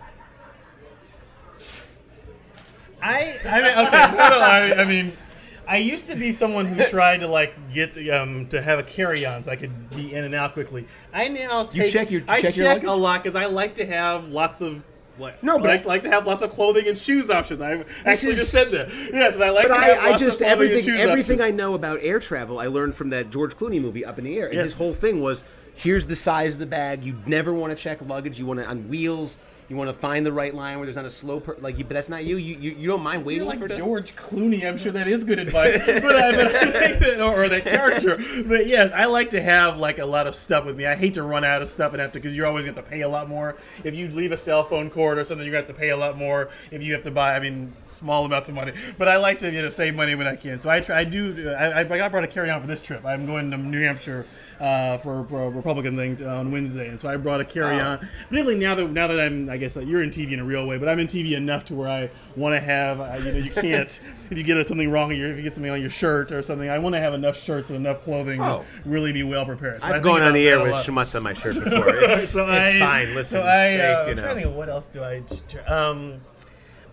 I, 3.03 3.39
I 3.49 3.61
mean, 3.63 3.87
okay, 3.87 4.17
no, 4.17 4.29
no, 4.29 4.41
I, 4.41 4.83
I 4.83 4.85
mean, 4.85 5.13
I 5.69 5.79
used 5.79 6.09
to 6.11 6.17
be 6.17 6.33
someone 6.33 6.67
who 6.67 6.85
tried 6.85 7.21
to 7.21 7.29
like 7.29 7.55
get 7.73 7.97
um 8.11 8.47
to 8.49 8.61
have 8.61 8.79
a 8.79 8.83
carry 8.83 9.25
on 9.25 9.43
so 9.43 9.53
I 9.53 9.57
could 9.57 9.89
be 9.91 10.13
in 10.13 10.25
and 10.25 10.35
out 10.35 10.53
quickly. 10.53 10.87
I 11.13 11.29
now 11.29 11.69
You 11.73 11.89
check 11.91 12.11
your- 12.11 12.23
I 12.29 12.43
check 12.43 12.51
check 12.51 12.57
your 12.57 12.67
luggage? 12.67 12.85
a 12.85 12.93
lot 12.93 13.23
because 13.23 13.37
I 13.37 13.47
like 13.47 13.77
to 13.77 13.87
have 13.87 14.27
lots 14.29 14.61
of. 14.61 14.83
Like, 15.21 15.43
No, 15.43 15.59
but 15.59 15.71
I 15.71 15.75
like, 15.75 15.85
I- 15.85 15.89
like 15.89 16.03
to 16.05 16.11
have 16.11 16.27
lots 16.27 16.43
of 16.43 16.51
clothing 16.51 16.89
and 16.89 16.97
shoes 16.99 17.31
options. 17.31 17.61
I 17.61 17.85
actually 18.05 18.33
is- 18.33 18.39
just 18.39 18.51
said 18.53 18.68
that. 18.68 18.89
Yes, 19.12 19.37
but 19.37 19.47
I 19.47 19.51
like 19.51 19.68
But 19.68 19.75
to 19.77 19.81
have 19.81 19.99
I, 20.05 20.12
I 20.14 20.16
just 20.16 20.41
of 20.41 20.47
clothing 20.49 20.68
and 20.79 20.79
everything 20.79 20.95
everything 21.11 21.41
I 21.41 21.51
know 21.51 21.75
about 21.75 21.99
air 22.03 22.18
travel 22.18 22.59
I 22.59 22.66
learned 22.66 22.95
from 22.97 23.11
that 23.11 23.31
George 23.31 23.57
Clooney 23.57 23.81
movie 23.81 24.05
Up 24.05 24.18
in 24.18 24.25
the 24.25 24.39
Air. 24.39 24.47
And 24.47 24.55
Yes. 24.57 24.64
his 24.64 24.73
whole 24.75 24.95
thing 24.95 25.21
was 25.21 25.45
here's 25.75 26.07
the 26.07 26.16
size 26.16 26.55
of 26.55 26.61
the 26.61 26.66
bag. 26.66 27.05
You 27.05 27.16
never 27.27 27.53
want 27.55 27.77
to 27.77 27.81
check 27.83 27.99
luggage. 28.07 28.39
You 28.39 28.47
want 28.47 28.61
it 28.61 28.66
on 28.66 28.89
wheels. 28.89 29.39
You 29.71 29.77
want 29.77 29.89
to 29.89 29.95
find 29.95 30.27
the 30.27 30.33
right 30.33 30.53
line 30.53 30.79
where 30.79 30.87
there's 30.87 30.97
not 30.97 31.05
a 31.05 31.11
slow 31.11 31.39
per 31.39 31.57
like. 31.61 31.79
You, 31.79 31.85
but 31.85 31.95
that's 31.95 32.09
not 32.09 32.25
you. 32.25 32.39
You 32.39 32.57
you, 32.57 32.71
you 32.73 32.89
don't 32.89 33.05
mind 33.05 33.25
waiting 33.25 33.47
like 33.47 33.61
for 33.61 33.68
the- 33.68 33.77
George 33.77 34.16
Clooney. 34.16 34.66
I'm 34.66 34.77
sure 34.77 34.91
that 34.91 35.07
is 35.07 35.23
good 35.23 35.39
advice, 35.47 35.87
but 35.87 36.16
I, 36.16 36.33
but 36.33 36.53
I 36.57 36.73
think 36.73 36.99
that, 36.99 37.21
or, 37.21 37.45
or 37.45 37.49
that 37.49 37.64
character. 37.66 38.18
But 38.49 38.66
yes, 38.66 38.91
I 38.93 39.05
like 39.05 39.31
to 39.31 39.41
have 39.41 39.79
like 39.79 40.01
a 40.01 40.05
lot 40.05 40.27
of 40.27 40.35
stuff 40.35 40.64
with 40.64 40.77
me. 40.77 40.87
I 40.87 40.97
hate 40.97 41.14
to 41.14 41.23
run 41.23 41.45
out 41.45 41.62
of 41.62 41.68
stuff 41.68 41.93
and 41.93 42.01
have 42.01 42.11
to 42.12 42.18
because 42.18 42.35
you're 42.35 42.49
always 42.49 42.64
going 42.64 42.75
to 42.75 42.83
pay 42.83 43.03
a 43.03 43.09
lot 43.09 43.29
more. 43.29 43.59
If 43.85 43.95
you 43.95 44.09
leave 44.09 44.33
a 44.33 44.37
cell 44.37 44.64
phone 44.64 44.91
cord 44.91 45.18
or 45.18 45.25
something, 45.25 45.47
you're 45.47 45.53
going 45.53 45.62
to 45.62 45.68
have 45.68 45.77
to 45.77 45.81
pay 45.81 45.91
a 45.91 45.97
lot 45.97 46.18
more. 46.18 46.51
If 46.73 46.83
you 46.83 46.93
have 46.95 47.05
to 47.05 47.12
buy, 47.12 47.37
I 47.37 47.39
mean, 47.39 47.73
small 47.87 48.25
amounts 48.25 48.49
of 48.49 48.57
money. 48.57 48.73
But 48.99 49.07
I 49.07 49.18
like 49.18 49.39
to 49.39 49.53
you 49.53 49.62
know 49.62 49.71
save 49.71 49.95
money 49.95 50.16
when 50.16 50.27
I 50.27 50.35
can. 50.35 50.59
So 50.59 50.68
I 50.68 50.81
try. 50.81 50.99
I 50.99 51.05
do. 51.05 51.49
I, 51.49 51.79
I 51.83 51.85
got 51.85 52.11
brought 52.11 52.25
a 52.25 52.27
carry 52.27 52.51
on 52.51 52.61
for 52.61 52.66
this 52.66 52.83
trip. 52.83 53.05
I'm 53.05 53.25
going 53.25 53.53
to 53.53 53.57
New 53.57 53.83
Hampshire. 53.85 54.27
Uh, 54.61 54.99
for, 54.99 55.25
for 55.25 55.45
a 55.45 55.49
Republican 55.49 55.97
thing 55.97 56.23
on 56.27 56.53
Wednesday, 56.53 56.89
and 56.91 57.01
so 57.01 57.09
I 57.09 57.16
brought 57.16 57.41
a 57.41 57.47
carry 57.47 57.81
on. 57.81 57.97
Particularly 58.29 58.59
now 58.59 58.75
that 58.75 58.91
now 58.91 59.07
that 59.07 59.18
I'm, 59.18 59.49
I 59.49 59.57
guess 59.61 59.77
uh, 59.77 59.81
you're 59.81 60.03
in 60.03 60.11
TV 60.11 60.33
in 60.33 60.41
a 60.41 60.45
real 60.45 60.67
way, 60.67 60.77
but 60.79 60.89
I'm 60.89 60.99
in 60.99 61.07
TV 61.07 61.33
enough 61.37 61.65
to 61.67 61.75
where 61.75 61.89
I 61.89 62.11
want 62.35 62.55
to 62.57 62.61
have, 62.61 63.01
uh, 63.01 63.17
you 63.25 63.33
know, 63.33 63.39
you 63.39 63.51
can't 63.63 64.01
if 64.31 64.37
you 64.37 64.43
get 64.43 64.67
something 64.67 64.91
wrong, 64.91 65.11
or 65.13 65.15
your, 65.15 65.31
if 65.31 65.37
you 65.37 65.43
get 65.45 65.55
something 65.55 65.71
on 65.71 65.81
your 65.81 65.91
shirt 65.91 66.33
or 66.33 66.43
something, 66.43 66.69
I 66.69 66.79
want 66.79 66.95
to 66.97 67.01
have 67.01 67.15
enough 67.15 67.41
shirts 67.41 67.71
and 67.71 67.77
enough 67.77 68.03
clothing 68.03 68.41
Oh. 68.43 68.65
to 68.83 68.89
really 68.89 69.13
be 69.13 69.23
well 69.23 69.45
prepared. 69.47 69.81
So 69.81 69.87
I 69.87 69.89
I've 69.89 69.95
think 69.95 70.05
gone 70.05 70.23
on 70.23 70.33
the 70.35 70.49
air 70.49 70.61
with 70.61 70.73
lot. 70.73 70.85
schmutz 70.85 71.15
on 71.15 71.23
my 71.23 71.33
shirt 71.35 71.63
before. 71.63 71.89
It's, 71.95 72.29
so 72.31 72.49
it's 72.51 72.75
I, 72.75 72.79
fine. 72.81 73.15
Listen, 73.15 73.41
so 73.41 73.43
I, 73.43 73.47
thank- 73.47 73.81
uh, 73.81 73.85
you 73.85 74.11
I'm 74.11 74.17
trying 74.17 74.17
to 74.17 74.35
think 74.35 74.47
of 74.47 74.55
what 74.55 74.69
else 74.69 74.87
do 74.87 75.03
I. 75.05 75.23
Um, 75.67 76.21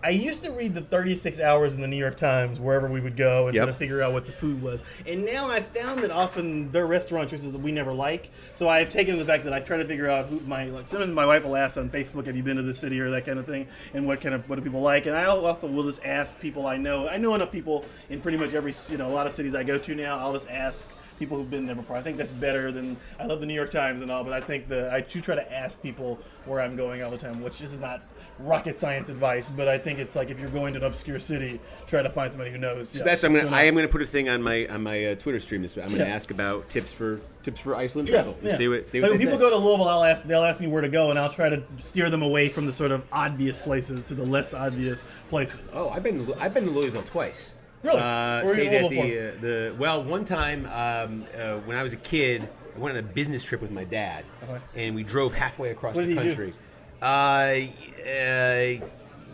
I 0.02 0.10
used 0.10 0.44
to 0.44 0.52
read 0.52 0.74
the 0.74 0.80
36 0.80 1.40
hours 1.40 1.74
in 1.74 1.80
the 1.80 1.88
New 1.88 1.96
York 1.96 2.16
Times 2.16 2.60
wherever 2.60 2.88
we 2.88 3.00
would 3.00 3.16
go 3.16 3.48
and 3.48 3.56
try 3.56 3.66
to 3.66 3.74
figure 3.74 4.00
out 4.00 4.12
what 4.12 4.26
the 4.26 4.32
food 4.32 4.62
was. 4.62 4.82
And 5.06 5.24
now 5.24 5.48
I've 5.50 5.66
found 5.66 6.04
that 6.04 6.12
often 6.12 6.70
their 6.70 6.86
restaurant 6.86 7.30
choices 7.30 7.52
that 7.52 7.58
we 7.60 7.72
never 7.72 7.92
like. 7.92 8.30
So 8.54 8.68
I've 8.68 8.90
taken 8.90 9.18
the 9.18 9.24
fact 9.24 9.42
that 9.44 9.52
I 9.52 9.60
try 9.60 9.76
to 9.76 9.84
figure 9.84 10.08
out 10.08 10.26
who 10.26 10.40
my 10.40 10.66
like. 10.66 10.86
Sometimes 10.86 11.12
my 11.12 11.26
wife 11.26 11.44
will 11.44 11.56
ask 11.56 11.76
on 11.76 11.90
Facebook, 11.90 12.26
"Have 12.26 12.36
you 12.36 12.42
been 12.44 12.56
to 12.56 12.62
the 12.62 12.74
city?" 12.74 13.00
or 13.00 13.10
that 13.10 13.26
kind 13.26 13.38
of 13.38 13.46
thing, 13.46 13.66
and 13.92 14.06
what 14.06 14.20
kind 14.20 14.34
of 14.34 14.48
what 14.48 14.56
do 14.56 14.62
people 14.62 14.82
like. 14.82 15.06
And 15.06 15.16
I 15.16 15.24
also 15.24 15.66
will 15.66 15.84
just 15.84 16.04
ask 16.04 16.40
people 16.40 16.66
I 16.66 16.76
know. 16.76 17.08
I 17.08 17.16
know 17.16 17.34
enough 17.34 17.50
people 17.50 17.84
in 18.08 18.20
pretty 18.20 18.38
much 18.38 18.54
every 18.54 18.74
you 18.90 18.98
know 18.98 19.08
a 19.08 19.12
lot 19.12 19.26
of 19.26 19.32
cities 19.32 19.54
I 19.54 19.64
go 19.64 19.78
to 19.78 19.94
now. 19.94 20.18
I'll 20.18 20.32
just 20.32 20.48
ask 20.48 20.88
people 21.18 21.36
who've 21.36 21.50
been 21.50 21.66
there 21.66 21.74
before. 21.74 21.96
I 21.96 22.02
think 22.02 22.16
that's 22.16 22.30
better 22.30 22.70
than 22.70 22.96
I 23.18 23.26
love 23.26 23.40
the 23.40 23.46
New 23.46 23.54
York 23.54 23.70
Times 23.70 24.02
and 24.02 24.10
all, 24.10 24.22
but 24.22 24.32
I 24.32 24.40
think 24.40 24.68
that 24.68 24.92
I 24.92 25.00
do 25.00 25.20
try 25.20 25.34
to 25.34 25.52
ask 25.52 25.82
people 25.82 26.20
where 26.44 26.60
I'm 26.60 26.76
going 26.76 27.02
all 27.02 27.10
the 27.10 27.18
time, 27.18 27.42
which 27.42 27.60
is 27.60 27.76
not 27.78 28.00
rocket 28.38 28.76
science 28.76 29.08
advice, 29.08 29.50
but 29.50 29.68
I 29.68 29.78
think 29.78 29.98
it's 29.98 30.14
like 30.16 30.30
if 30.30 30.38
you're 30.38 30.50
going 30.50 30.74
to 30.74 30.80
an 30.80 30.84
obscure 30.86 31.18
city, 31.18 31.60
try 31.86 32.02
to 32.02 32.08
find 32.10 32.30
somebody 32.32 32.50
who 32.50 32.58
knows. 32.58 32.90
So 32.90 32.98
yeah, 32.98 33.04
that's 33.04 33.24
I'm 33.24 33.32
gonna 33.32 33.44
going 33.44 33.54
I 33.54 33.62
am 33.64 33.74
gonna 33.74 33.88
put 33.88 34.02
a 34.02 34.06
thing 34.06 34.28
on 34.28 34.42
my 34.42 34.66
on 34.68 34.82
my 34.82 35.06
uh, 35.06 35.14
Twitter 35.16 35.40
stream 35.40 35.62
this 35.62 35.74
week. 35.76 35.84
I'm 35.84 35.90
gonna 35.90 36.04
Yeah. 36.04 36.14
ask 36.14 36.30
about 36.30 36.68
tips 36.68 36.92
for 36.92 37.20
tips 37.42 37.60
for 37.60 37.74
Iceland 37.74 38.08
Yeah, 38.08 38.14
travel. 38.16 38.38
yeah. 38.42 38.56
See 38.56 38.68
what 38.68 38.88
see 38.88 39.00
Like 39.00 39.10
what 39.10 39.18
when 39.18 39.26
people 39.26 39.38
say. 39.38 39.44
go 39.44 39.50
to 39.50 39.56
Louisville, 39.56 39.88
I'll 39.88 40.04
ask 40.04 40.24
they'll 40.24 40.44
ask 40.44 40.60
me 40.60 40.66
where 40.68 40.82
to 40.82 40.88
go, 40.88 41.10
and 41.10 41.18
I'll 41.18 41.28
try 41.30 41.48
to 41.48 41.62
steer 41.78 42.10
them 42.10 42.22
away 42.22 42.48
from 42.48 42.66
the 42.66 42.72
sort 42.72 42.92
of 42.92 43.02
obvious 43.12 43.58
places 43.58 44.04
to 44.06 44.14
the 44.14 44.24
less 44.24 44.54
obvious 44.54 45.04
places. 45.28 45.72
Oh, 45.74 45.88
I've 45.90 46.02
been 46.02 46.26
to, 46.26 46.36
I've 46.40 46.54
been 46.54 46.64
to 46.66 46.70
Louisville 46.70 47.02
twice. 47.02 47.54
Really? 47.82 47.98
Uh, 48.00 48.02
Where 48.02 48.44
were 48.44 48.54
you 48.60 48.68
stayed 48.68 48.84
at 48.84 48.90
the 48.90 49.28
uh, 49.28 49.40
the 49.40 49.74
well 49.78 50.02
one 50.02 50.24
time 50.24 50.66
um, 50.66 51.24
uh, 51.36 51.56
when 51.58 51.76
I 51.76 51.82
was 51.82 51.92
a 51.92 51.96
kid. 51.98 52.48
I 52.76 52.80
went 52.80 52.96
on 52.96 53.02
a 53.02 53.06
business 53.08 53.42
trip 53.42 53.60
with 53.60 53.72
my 53.72 53.82
dad, 53.82 54.24
Okay. 54.44 54.60
and 54.76 54.94
we 54.94 55.02
drove 55.02 55.32
halfway 55.32 55.70
across 55.70 55.96
What 55.96 56.02
the 56.06 56.14
did 56.14 56.22
he 56.22 56.28
do? 56.30 56.36
country. 56.36 56.54
Uh, 57.00 57.04
uh, 57.04 58.74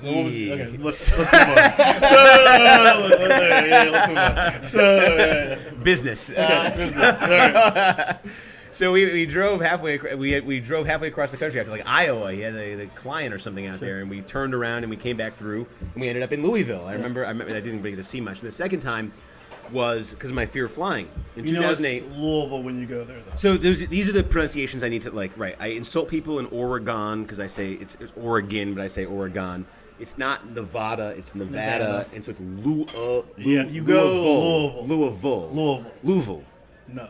What 0.02 0.24
was- 0.24 0.34
okay, 0.34 0.76
let's, 0.78 1.16
let's 1.18 1.32
move 1.32 1.48
on. 1.48 1.56
So, 2.04 3.28
yeah, 3.28 3.64
yeah, 3.64 3.90
let's 3.90 4.08
move 4.08 4.18
on. 4.18 4.68
So, 4.68 4.96
yeah, 4.96 5.48
yeah. 5.48 5.70
business. 5.82 6.30
Okay, 6.30 6.42
Uh, 6.42 6.70
business. 6.70 6.94
Right. 7.20 8.16
So 8.72 8.90
we, 8.90 9.04
we 9.04 9.24
drove 9.24 9.60
halfway. 9.60 9.98
We 10.16 10.32
had, 10.32 10.44
we 10.44 10.58
drove 10.58 10.84
halfway 10.84 11.06
across 11.06 11.30
the 11.30 11.36
country 11.36 11.60
after 11.60 11.70
like 11.70 11.86
Iowa. 11.88 12.32
He 12.32 12.40
had 12.40 12.56
a, 12.56 12.74
the 12.74 12.86
client 12.86 13.32
or 13.32 13.38
something 13.38 13.68
out 13.68 13.78
there, 13.78 14.00
and 14.00 14.10
we 14.10 14.20
turned 14.22 14.52
around 14.52 14.78
and 14.82 14.90
we 14.90 14.96
came 14.96 15.16
back 15.16 15.36
through, 15.36 15.64
and 15.80 16.00
we 16.02 16.08
ended 16.08 16.24
up 16.24 16.32
in 16.32 16.42
Louisville. 16.42 16.84
I 16.84 16.94
remember. 16.94 17.24
I, 17.24 17.28
remember, 17.28 17.54
I 17.54 17.60
didn't 17.60 17.82
really 17.82 17.92
get 17.92 17.98
to 18.02 18.08
see 18.08 18.20
much. 18.20 18.40
And 18.40 18.48
The 18.48 18.52
second 18.52 18.80
time 18.80 19.12
was 19.72 20.14
because 20.14 20.30
of 20.30 20.36
my 20.36 20.46
fear 20.46 20.64
of 20.66 20.72
flying 20.72 21.08
in 21.36 21.46
You 21.46 21.54
know 21.54 21.70
it's 21.70 21.78
2008. 21.78 22.18
Louisville 22.18 22.62
when 22.62 22.80
you 22.80 22.86
go 22.86 23.04
there, 23.04 23.16
though. 23.18 23.36
So 23.36 23.56
those, 23.56 23.86
these 23.86 24.08
are 24.08 24.12
the 24.12 24.22
pronunciations 24.24 24.82
I 24.84 24.88
need 24.88 25.02
to 25.02 25.10
like. 25.10 25.36
Right, 25.36 25.56
I 25.60 25.68
insult 25.68 26.08
people 26.08 26.38
in 26.38 26.46
Oregon 26.46 27.22
because 27.22 27.40
I 27.40 27.46
say 27.46 27.72
it's, 27.72 27.96
it's 28.00 28.12
Oregon, 28.16 28.74
but 28.74 28.82
I 28.82 28.88
say 28.88 29.04
Oregon. 29.04 29.66
It's 30.00 30.18
not 30.18 30.50
Nevada, 30.50 31.14
it's 31.16 31.34
Nevada, 31.36 31.84
Nevada. 31.84 32.06
and 32.14 32.24
so 32.24 32.32
it's 32.32 32.40
Lou. 32.40 32.82
Uh, 32.84 33.22
Yeah, 33.38 33.62
if 33.62 33.72
you 33.72 33.84
go 33.84 34.12
Louisville, 34.12 34.86
Louisville. 34.86 35.50
Louisville, 35.52 35.52
Louisville. 35.52 35.92
Louisville. 36.02 36.44
No. 36.88 37.08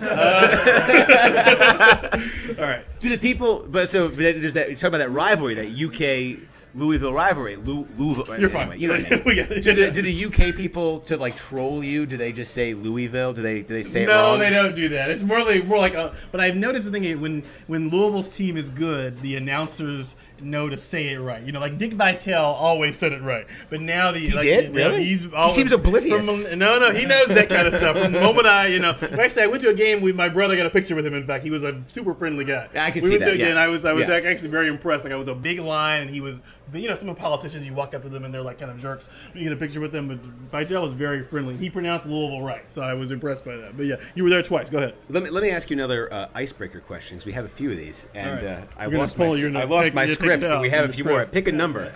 Uh, 0.00 0.08
all 2.58 2.64
right. 2.64 2.84
Do 3.00 3.08
the 3.08 3.18
people? 3.18 3.64
But 3.68 3.88
so 3.88 4.08
but 4.08 4.18
there's 4.18 4.54
that. 4.54 4.70
You 4.70 4.76
talk 4.76 4.88
about 4.88 4.98
that 4.98 5.10
rivalry, 5.10 5.54
that 5.54 5.70
UK 5.70 6.38
Louisville 6.74 7.12
rivalry. 7.12 7.56
Lou, 7.56 7.86
Louisville. 7.98 8.38
You're 8.38 8.48
fine. 8.48 8.78
You 8.80 8.88
know 8.88 8.94
what 8.94 9.12
I 9.12 9.24
mean. 9.24 9.36
Got 9.48 9.62
do, 9.62 9.74
the, 9.74 9.90
do 9.90 10.02
the 10.02 10.24
UK 10.26 10.54
people 10.54 11.00
to 11.00 11.16
like 11.16 11.36
troll 11.36 11.84
you? 11.84 12.06
Do 12.06 12.16
they 12.16 12.32
just 12.32 12.54
say 12.54 12.74
Louisville? 12.74 13.32
Do 13.32 13.42
they 13.42 13.62
do 13.62 13.74
they 13.74 13.82
say 13.82 14.04
it 14.04 14.06
No, 14.06 14.38
they 14.38 14.50
don't 14.50 14.74
do 14.74 14.88
that. 14.90 15.10
It's 15.10 15.24
more 15.24 15.44
like 15.44 15.66
more 15.66 15.78
like. 15.78 15.94
A, 15.94 16.14
but 16.30 16.40
I've 16.40 16.56
noticed 16.56 16.90
the 16.90 16.98
thing 16.98 17.20
when 17.20 17.42
when 17.66 17.88
Louisville's 17.90 18.28
team 18.28 18.56
is 18.56 18.70
good, 18.70 19.20
the 19.20 19.36
announcers 19.36 20.16
know 20.42 20.68
to 20.68 20.76
say 20.76 21.08
it 21.10 21.18
right. 21.18 21.42
You 21.42 21.52
know, 21.52 21.60
like 21.60 21.78
Dick 21.78 21.94
Vitale 21.94 22.52
always 22.54 22.96
said 22.96 23.12
it 23.12 23.22
right, 23.22 23.46
but 23.70 23.80
now 23.80 24.12
the 24.12 24.18
he 24.18 24.30
like, 24.32 24.42
did? 24.42 24.64
you 24.64 24.70
know, 24.70 24.74
Really? 24.88 25.04
he's 25.04 25.22
He 25.22 25.50
seems 25.50 25.72
oblivious. 25.72 26.26
From, 26.48 26.58
no, 26.58 26.78
no, 26.78 26.90
he 26.92 27.04
knows 27.06 27.28
that 27.28 27.48
kind 27.48 27.66
of 27.66 27.74
stuff. 27.74 27.96
From 27.98 28.12
the 28.12 28.20
moment 28.20 28.46
I, 28.46 28.66
you 28.68 28.78
know, 28.80 28.90
actually 29.20 29.42
I 29.42 29.46
went 29.46 29.62
to 29.62 29.68
a 29.68 29.74
game. 29.74 30.00
with 30.00 30.16
my 30.16 30.28
brother 30.28 30.56
got 30.56 30.66
a 30.66 30.70
picture 30.70 30.94
with 30.94 31.06
him. 31.06 31.14
In 31.14 31.26
fact, 31.26 31.44
he 31.44 31.50
was 31.50 31.62
a 31.62 31.82
super 31.86 32.14
friendly 32.14 32.44
guy. 32.44 32.68
I 32.74 32.90
can 32.90 33.02
we 33.02 33.08
see 33.08 33.14
went 33.14 33.24
that, 33.24 33.30
To 33.30 33.34
a 33.34 33.38
game, 33.38 33.48
and. 33.50 33.58
I 33.58 33.68
was 33.68 33.84
I 33.84 33.92
was 33.92 34.08
Yes. 34.08 34.24
actually 34.24 34.50
very 34.50 34.68
impressed. 34.68 35.04
Like 35.04 35.12
I 35.12 35.16
was 35.16 35.28
a 35.28 35.34
big 35.34 35.58
line, 35.60 36.02
and 36.02 36.10
he 36.10 36.20
was. 36.20 36.42
You 36.74 36.88
know, 36.88 36.94
some 36.94 37.10
of 37.10 37.16
the 37.16 37.20
politicians 37.20 37.66
you 37.66 37.74
walk 37.74 37.92
up 37.92 38.02
to 38.02 38.08
them 38.08 38.24
and 38.24 38.32
they're 38.32 38.40
like 38.40 38.58
kind 38.58 38.70
of 38.70 38.78
jerks. 38.78 39.06
You 39.34 39.42
get 39.44 39.52
a 39.52 39.56
picture 39.56 39.78
with 39.80 39.92
them, 39.92 40.08
but 40.08 40.18
Vitale 40.50 40.80
was 40.82 40.92
very 40.94 41.22
friendly. 41.22 41.54
He 41.54 41.68
pronounced 41.68 42.06
Louisville 42.06 42.40
right, 42.40 42.68
so 42.70 42.80
I 42.80 42.94
was 42.94 43.10
impressed 43.10 43.44
by 43.44 43.56
that. 43.56 43.76
But 43.76 43.84
yeah, 43.84 43.96
you 44.14 44.24
were 44.24 44.30
there 44.30 44.42
twice. 44.42 44.70
Go 44.70 44.78
ahead. 44.78 44.94
Let 45.10 45.22
me, 45.22 45.28
let 45.28 45.42
me 45.42 45.50
ask 45.50 45.68
you 45.68 45.76
another 45.76 46.10
uh, 46.10 46.28
icebreaker 46.34 46.80
question. 46.80 47.18
'cause 47.18 47.26
we 47.26 47.32
have 47.32 47.44
a 47.44 47.48
few 47.48 47.70
of 47.70 47.76
these, 47.76 48.06
and 48.14 48.42
right. 48.42 48.44
uh, 48.44 48.60
I've 48.78 48.90
You're 48.90 49.00
lost 49.02 49.18
my 49.18 49.26
I've 49.26 49.70
lost 49.70 49.84
take- 49.86 49.94
my 49.94 50.06
taking 50.06 50.16
script. 50.40 50.60
we 50.60 50.70
have 50.70 50.88
a 50.88 50.92
few 50.92 51.04
more. 51.04 51.26
Pick 51.26 51.48
a 51.48 51.52
number. 51.52 51.92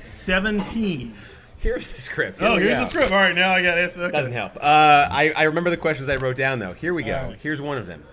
Seventeen. 0.00 1.14
Here's 1.58 1.88
the 1.88 2.00
script. 2.00 2.40
Here 2.40 2.48
Oh, 2.48 2.56
here's 2.56 2.74
go. 2.74 2.80
the 2.80 2.84
script. 2.86 3.10
All 3.12 3.16
right, 3.18 3.34
now 3.34 3.52
I 3.54 3.62
got 3.62 3.78
it. 3.78 3.90
Okay. 3.96 4.10
Doesn't 4.10 4.32
help. 4.34 4.56
Uh, 4.56 5.08
I, 5.10 5.32
I 5.34 5.42
remember 5.44 5.70
the 5.70 5.78
questions 5.78 6.10
I 6.10 6.16
wrote 6.16 6.36
down, 6.36 6.58
though. 6.58 6.74
Here 6.74 6.92
we 6.92 7.02
go. 7.02 7.12
Right. 7.14 7.38
Here's 7.42 7.60
one 7.62 7.78
of 7.78 7.86
them. 7.86 8.04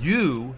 You, 0.00 0.56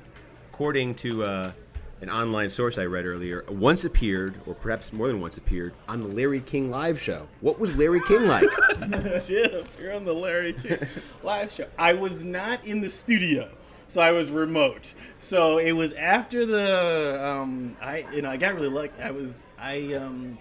according 0.50 0.94
to 0.96 1.24
uh, 1.24 1.52
an 2.00 2.08
online 2.08 2.48
source 2.48 2.78
I 2.78 2.86
read 2.86 3.04
earlier, 3.04 3.44
once 3.50 3.84
appeared, 3.84 4.40
or 4.46 4.54
perhaps 4.54 4.94
more 4.94 5.08
than 5.08 5.20
once 5.20 5.36
appeared, 5.36 5.74
on 5.88 6.00
the 6.00 6.06
Larry 6.06 6.40
King 6.40 6.70
live 6.70 6.98
show. 6.98 7.28
What 7.42 7.58
was 7.58 7.76
Larry 7.76 8.00
King 8.08 8.26
like? 8.26 8.48
yeah, 9.28 9.62
you're 9.78 9.92
on 9.94 10.06
the 10.06 10.14
Larry 10.14 10.54
King 10.54 10.78
live 11.22 11.52
show. 11.52 11.66
I 11.78 11.92
was 11.92 12.24
not 12.24 12.64
in 12.64 12.80
the 12.80 12.88
studio, 12.88 13.50
so 13.92 14.00
I 14.00 14.12
was 14.12 14.30
remote. 14.30 14.94
So 15.18 15.58
it 15.58 15.72
was 15.72 15.92
after 15.92 16.46
the 16.46 17.22
um, 17.22 17.76
I 17.80 18.06
you 18.12 18.22
know 18.22 18.30
I 18.30 18.38
got 18.38 18.54
really 18.54 18.68
lucky. 18.70 19.00
I 19.02 19.10
was 19.10 19.50
I 19.58 19.92
um. 19.94 20.38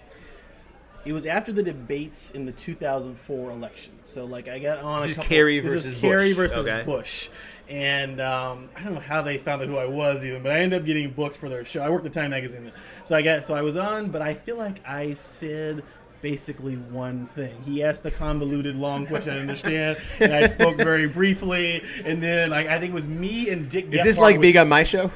It 1.04 1.14
was 1.14 1.26
after 1.26 1.52
the 1.52 1.64
debates 1.64 2.30
in 2.32 2.45
the 2.45 2.52
2004 2.52 3.49
election. 3.52 3.93
So 4.04 4.24
like 4.24 4.47
I 4.47 4.60
got 4.60 4.78
on. 4.80 4.99
This 5.02 5.08
a 5.08 5.10
is 5.10 5.16
couple, 5.18 5.30
Kerry 5.30 5.60
this 5.60 5.74
is 5.74 5.86
versus 5.88 5.99
Kerry 5.99 6.30
Bush. 6.30 6.38
versus 6.38 6.68
Okay. 6.68 6.84
Bush, 6.86 7.30
and 7.68 8.22
um, 8.22 8.70
I 8.78 8.84
don't 8.84 8.93
know 8.93 8.99
how 9.02 9.22
they 9.22 9.38
found 9.38 9.62
out 9.64 9.68
who 9.68 9.78
I 9.78 9.86
was 9.86 10.24
even, 10.24 10.43
but 10.43 10.52
I 10.54 10.60
ended 10.60 10.80
up 10.80 10.86
getting 10.86 11.10
booked 11.12 11.36
for 11.36 11.49
their 11.49 11.66
show. 11.66 11.82
I 11.82 11.89
worked 11.89 12.06
at 12.06 12.14
Time 12.14 12.30
Magazine, 12.30 12.64
then. 12.66 12.74
so 13.04 13.16
I 13.18 13.22
got 13.22 13.43
so 13.43 13.54
I 13.56 13.64
was 13.64 13.76
on, 13.76 14.12
but 14.12 14.22
I 14.22 14.34
feel 14.36 14.58
like 14.58 14.78
I 14.88 15.14
said 15.16 15.84
basically 16.22 16.76
one 16.76 17.28
thing. 17.28 17.55
He 17.63 17.84
asked 17.84 18.05
a 18.05 18.11
convoluted, 18.11 18.76
long 18.76 19.05
question 19.07 19.34
I 19.34 19.39
understand, 19.39 19.97
and 20.19 20.34
I 20.34 20.45
spoke 20.47 20.78
very 20.78 21.07
briefly. 21.07 21.84
And 22.05 22.22
then 22.22 22.53
I, 22.53 22.76
I 22.76 22.80
think 22.80 22.91
it 22.91 22.95
was 22.95 23.07
me 23.07 23.49
and 23.49 23.69
Dick. 23.69 23.88
Is 23.91 24.03
this 24.03 24.17
like 24.17 24.39
being 24.39 24.57
on 24.57 24.69
my 24.69 24.84
show? 24.84 25.11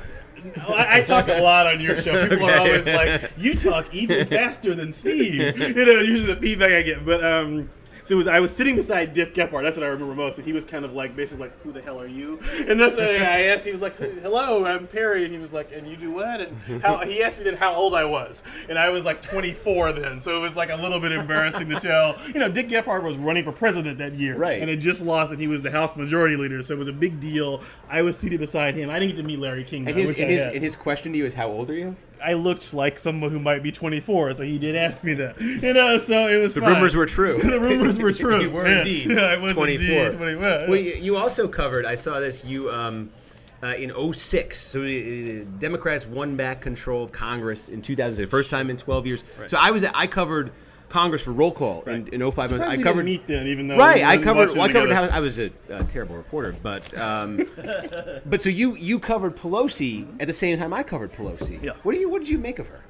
I, 0.67 0.99
I 0.99 1.01
talk 1.01 1.27
a 1.27 1.41
lot 1.41 1.67
on 1.67 1.79
your 1.81 1.97
show. 1.97 2.27
People 2.27 2.49
are 2.49 2.59
always 2.59 2.85
like, 2.85 3.31
"You 3.37 3.55
talk 3.55 3.93
even 3.93 4.27
faster 4.27 4.75
than 4.75 4.91
Steve." 4.91 5.35
You 5.57 5.85
know, 5.85 6.01
usually 6.01 6.33
the 6.33 6.39
feedback 6.39 6.71
I 6.71 6.81
get. 6.83 7.05
But 7.05 7.23
um, 7.23 7.69
so 8.05 8.15
it 8.15 8.17
was 8.17 8.27
I 8.27 8.39
was 8.39 8.55
sitting 8.55 8.75
beside 8.75 9.13
Dick 9.13 9.35
Gephardt. 9.35 9.63
That's 9.63 9.75
what 9.75 9.85
I 9.85 9.89
remember 9.89 10.15
most. 10.15 10.37
And 10.37 10.47
he 10.47 10.53
was 10.53 10.63
kind 10.63 10.85
of 10.85 10.93
like 10.93 11.15
basically 11.15 11.47
like, 11.47 11.61
"Who 11.63 11.71
the 11.71 11.81
hell 11.81 11.99
are 11.99 12.07
you?" 12.07 12.39
And 12.67 12.79
that's 12.79 12.95
what 12.95 13.03
I 13.03 13.47
asked. 13.47 13.65
He 13.65 13.71
was 13.71 13.81
like, 13.81 13.97
"Hello, 13.97 14.65
I'm 14.65 14.87
Perry." 14.87 15.25
And 15.25 15.33
he 15.33 15.39
was 15.39 15.51
like, 15.51 15.71
"And 15.73 15.87
you 15.87 15.97
do 15.97 16.11
what?" 16.11 16.41
And 16.41 16.81
how 16.81 16.99
he 16.99 17.21
asked 17.21 17.37
me 17.37 17.43
then 17.43 17.57
how 17.57 17.73
old 17.73 17.93
I 17.93 18.05
was, 18.05 18.43
and 18.69 18.79
I 18.79 18.89
was 18.89 19.03
like 19.03 19.21
24 19.21 19.91
then. 19.93 20.19
So 20.19 20.37
it 20.37 20.39
was 20.39 20.55
like 20.55 20.69
a 20.69 20.75
little 20.75 20.99
bit 20.99 21.11
embarrassing 21.11 21.67
to 21.69 21.79
tell. 21.79 22.15
You 22.27 22.39
know, 22.39 22.49
Dick 22.49 22.69
Gephardt 22.69 23.03
was 23.03 23.17
running 23.17 23.43
for 23.43 23.51
president 23.51 23.97
that 23.97 24.13
year, 24.13 24.37
Right. 24.37 24.61
And 24.61 24.69
had 24.69 24.79
just 24.79 25.01
lost, 25.01 25.31
and 25.31 25.41
he 25.41 25.47
was 25.47 25.61
the 25.61 25.71
House 25.71 25.95
Majority 25.95 26.35
Leader. 26.35 26.61
So 26.61 26.73
it 26.73 26.77
was 26.77 26.87
a 26.87 26.93
big 26.93 27.19
deal. 27.19 27.61
I 27.89 28.01
was 28.01 28.17
seated 28.17 28.39
beside 28.39 28.75
him. 28.75 28.89
I 28.89 28.99
didn't 28.99 29.15
get 29.15 29.21
to 29.21 29.27
meet 29.27 29.39
Larry 29.39 29.63
King. 29.63 29.87
And 29.87 29.97
his, 29.97 30.09
and 30.19 30.29
his, 30.29 30.47
and 30.47 30.63
his 30.63 30.75
question 30.75 31.11
to 31.13 31.17
you 31.17 31.25
is, 31.25 31.33
how 31.33 31.47
old 31.47 31.69
are 31.69 31.73
you? 31.73 31.95
I 32.23 32.33
looked 32.33 32.73
like 32.73 32.97
someone 32.99 33.31
who 33.31 33.39
might 33.39 33.63
be 33.63 33.71
24, 33.71 34.33
so 34.35 34.43
he 34.43 34.57
did 34.57 34.75
ask 34.75 35.03
me 35.03 35.13
that. 35.15 35.39
You 35.39 35.73
know, 35.73 35.97
so 35.97 36.27
it 36.27 36.37
was. 36.37 36.53
The 36.53 36.61
fine. 36.61 36.73
rumors 36.73 36.95
were 36.95 37.05
true. 37.05 37.37
the 37.43 37.59
rumors 37.59 37.97
were 37.99 38.11
true. 38.23 38.41
You 38.41 38.49
were 38.51 38.67
Yes. 38.67 38.85
indeed 38.85 39.11
Yeah, 39.17 39.21
I 39.25 39.37
was 39.37 39.53
24. 39.53 39.85
indeed 40.05 40.17
24. 40.17 40.41
Well, 40.67 40.75
you 40.75 40.93
you 40.95 41.17
also 41.17 41.47
covered. 41.47 41.85
I 41.85 41.95
saw 41.95 42.19
this. 42.19 42.43
You 42.45 42.71
um, 42.71 43.09
uh, 43.63 43.67
in 43.77 43.91
06, 44.13 44.59
so 44.59 44.81
uh, 44.83 45.43
Democrats 45.59 46.05
won 46.05 46.35
back 46.35 46.61
control 46.61 47.03
of 47.03 47.11
Congress 47.11 47.69
in 47.69 47.81
2000, 47.81 48.23
the 48.23 48.29
first 48.29 48.49
time 48.49 48.69
in 48.69 48.77
12 48.77 49.07
years. 49.07 49.23
So 49.47 49.57
I 49.59 49.71
was 49.71 49.83
I 49.83 50.07
covered 50.07 50.51
Congress 50.89 51.21
for 51.21 51.31
roll 51.31 51.51
call 51.51 51.83
in, 51.83 52.07
in 52.09 52.19
05. 52.19 52.49
Surprised 52.49 52.63
I 52.63 52.81
covered 52.81 53.05
didn't 53.05 53.05
meet 53.05 53.27
then, 53.27 53.47
even 53.47 53.67
though 53.67 53.77
Right, 53.77 54.03
I 54.03 54.17
covered. 54.17 54.49
Well, 54.49 54.61
I 54.61 54.71
covered. 54.71 54.91
How, 54.91 55.03
I 55.03 55.19
was 55.19 55.39
a, 55.39 55.51
uh 55.69 55.83
terrible 55.83 56.15
reporter, 56.15 56.55
but 56.61 56.95
um, 56.97 57.45
but 58.25 58.41
so 58.41 58.49
you 58.49 58.75
you 58.75 58.99
covered 58.99 59.35
Pelosi 59.35 60.07
at 60.19 60.27
the 60.27 60.33
same 60.33 60.57
time 60.57 60.73
I 60.73 60.83
covered 60.83 61.11
Pelosi. 61.13 61.61
Yeah. 61.61 61.73
What 61.83 61.93
do 61.93 61.99
you 61.99 62.09
What 62.09 62.19
did 62.21 62.29
you 62.29 62.37
make 62.37 62.59
of 62.59 62.67
her? 62.67 62.81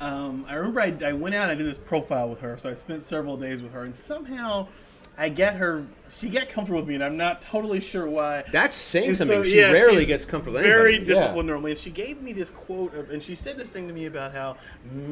Um, 0.00 0.44
I 0.48 0.54
remember 0.54 0.80
I, 0.80 0.94
I 1.04 1.12
went 1.12 1.34
out 1.34 1.42
and 1.44 1.52
I 1.52 1.54
did 1.54 1.66
this 1.66 1.78
profile 1.78 2.28
with 2.28 2.40
her, 2.40 2.56
so 2.56 2.70
I 2.70 2.74
spent 2.74 3.02
several 3.02 3.36
days 3.36 3.62
with 3.62 3.72
her, 3.72 3.82
and 3.82 3.94
somehow 3.94 4.68
I 5.16 5.28
get 5.28 5.56
her. 5.56 5.86
She 6.12 6.28
got 6.28 6.48
comfortable 6.48 6.80
with 6.80 6.88
me, 6.88 6.94
and 6.94 7.04
I'm 7.04 7.16
not 7.16 7.40
totally 7.42 7.80
sure 7.80 8.08
why. 8.08 8.44
That's 8.52 8.76
saying 8.76 9.08
And 9.08 9.16
something. 9.16 9.44
so, 9.44 9.48
she 9.48 9.58
yeah, 9.60 9.70
rarely 9.72 10.06
gets 10.06 10.24
comfortable. 10.24 10.58
Very 10.60 10.96
anybody. 10.96 11.12
Yeah. 11.12 11.20
disciplined 11.20 11.48
normally, 11.48 11.70
and 11.72 11.80
she 11.80 11.90
gave 11.90 12.20
me 12.22 12.32
this 12.32 12.50
quote, 12.50 12.94
of, 12.94 13.10
and 13.10 13.22
she 13.22 13.34
said 13.34 13.56
this 13.58 13.70
thing 13.70 13.88
to 13.88 13.94
me 13.94 14.06
about 14.06 14.32
how 14.32 14.56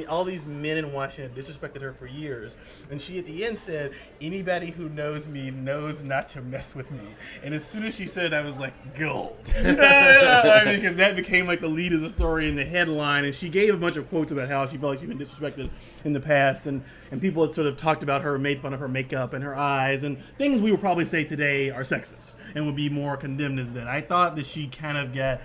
all 0.08 0.24
these 0.24 0.46
men 0.46 0.78
in 0.78 0.92
Washington 0.92 1.34
disrespected 1.36 1.82
her 1.82 1.92
for 1.92 2.06
years, 2.06 2.56
and 2.90 3.00
she 3.00 3.18
at 3.18 3.26
the 3.26 3.44
end 3.44 3.58
said, 3.58 3.92
"Anybody 4.20 4.70
who 4.70 4.88
knows 4.88 5.28
me 5.28 5.50
knows 5.50 6.02
not 6.02 6.28
to 6.30 6.40
mess 6.40 6.74
with 6.74 6.90
me." 6.90 7.00
And 7.42 7.54
as 7.54 7.64
soon 7.64 7.84
as 7.84 7.94
she 7.94 8.06
said, 8.06 8.26
it, 8.26 8.32
I 8.32 8.42
was 8.42 8.58
like, 8.58 8.72
"Gold," 8.98 9.38
I 9.58 10.62
mean, 10.64 10.76
because 10.80 10.96
that 10.96 11.16
became 11.16 11.46
like 11.46 11.60
the 11.60 11.68
lead 11.68 11.92
of 11.92 12.00
the 12.00 12.08
story 12.08 12.48
and 12.48 12.56
the 12.58 12.64
headline. 12.64 13.24
And 13.24 13.34
she 13.34 13.48
gave 13.48 13.74
a 13.74 13.76
bunch 13.76 13.96
of 13.96 14.08
quotes 14.08 14.32
about 14.32 14.48
how 14.48 14.66
she 14.66 14.76
felt 14.76 14.92
like 14.92 15.00
she'd 15.00 15.08
been 15.08 15.18
disrespected 15.18 15.70
in 16.04 16.12
the 16.12 16.20
past, 16.20 16.66
and 16.66 16.82
and 17.10 17.20
people 17.20 17.44
had 17.44 17.54
sort 17.54 17.66
of 17.66 17.76
talked 17.76 18.02
about 18.02 18.22
her, 18.22 18.38
made 18.38 18.60
fun 18.60 18.72
of 18.74 18.80
her 18.80 18.88
makeup 18.88 19.32
and 19.32 19.44
her 19.44 19.54
eyes, 19.54 20.02
and 20.02 20.18
things 20.38 20.60
we 20.60 20.70
would 20.70 20.80
probably 20.86 21.04
say 21.04 21.24
today 21.24 21.68
are 21.68 21.82
sexist 21.82 22.36
and 22.54 22.64
would 22.64 22.76
be 22.76 22.88
more 22.88 23.16
condemned 23.16 23.58
as 23.58 23.72
that. 23.72 23.88
I 23.88 24.00
thought 24.00 24.36
that 24.36 24.46
she 24.46 24.68
kind 24.68 24.96
of 24.96 25.12
got. 25.12 25.40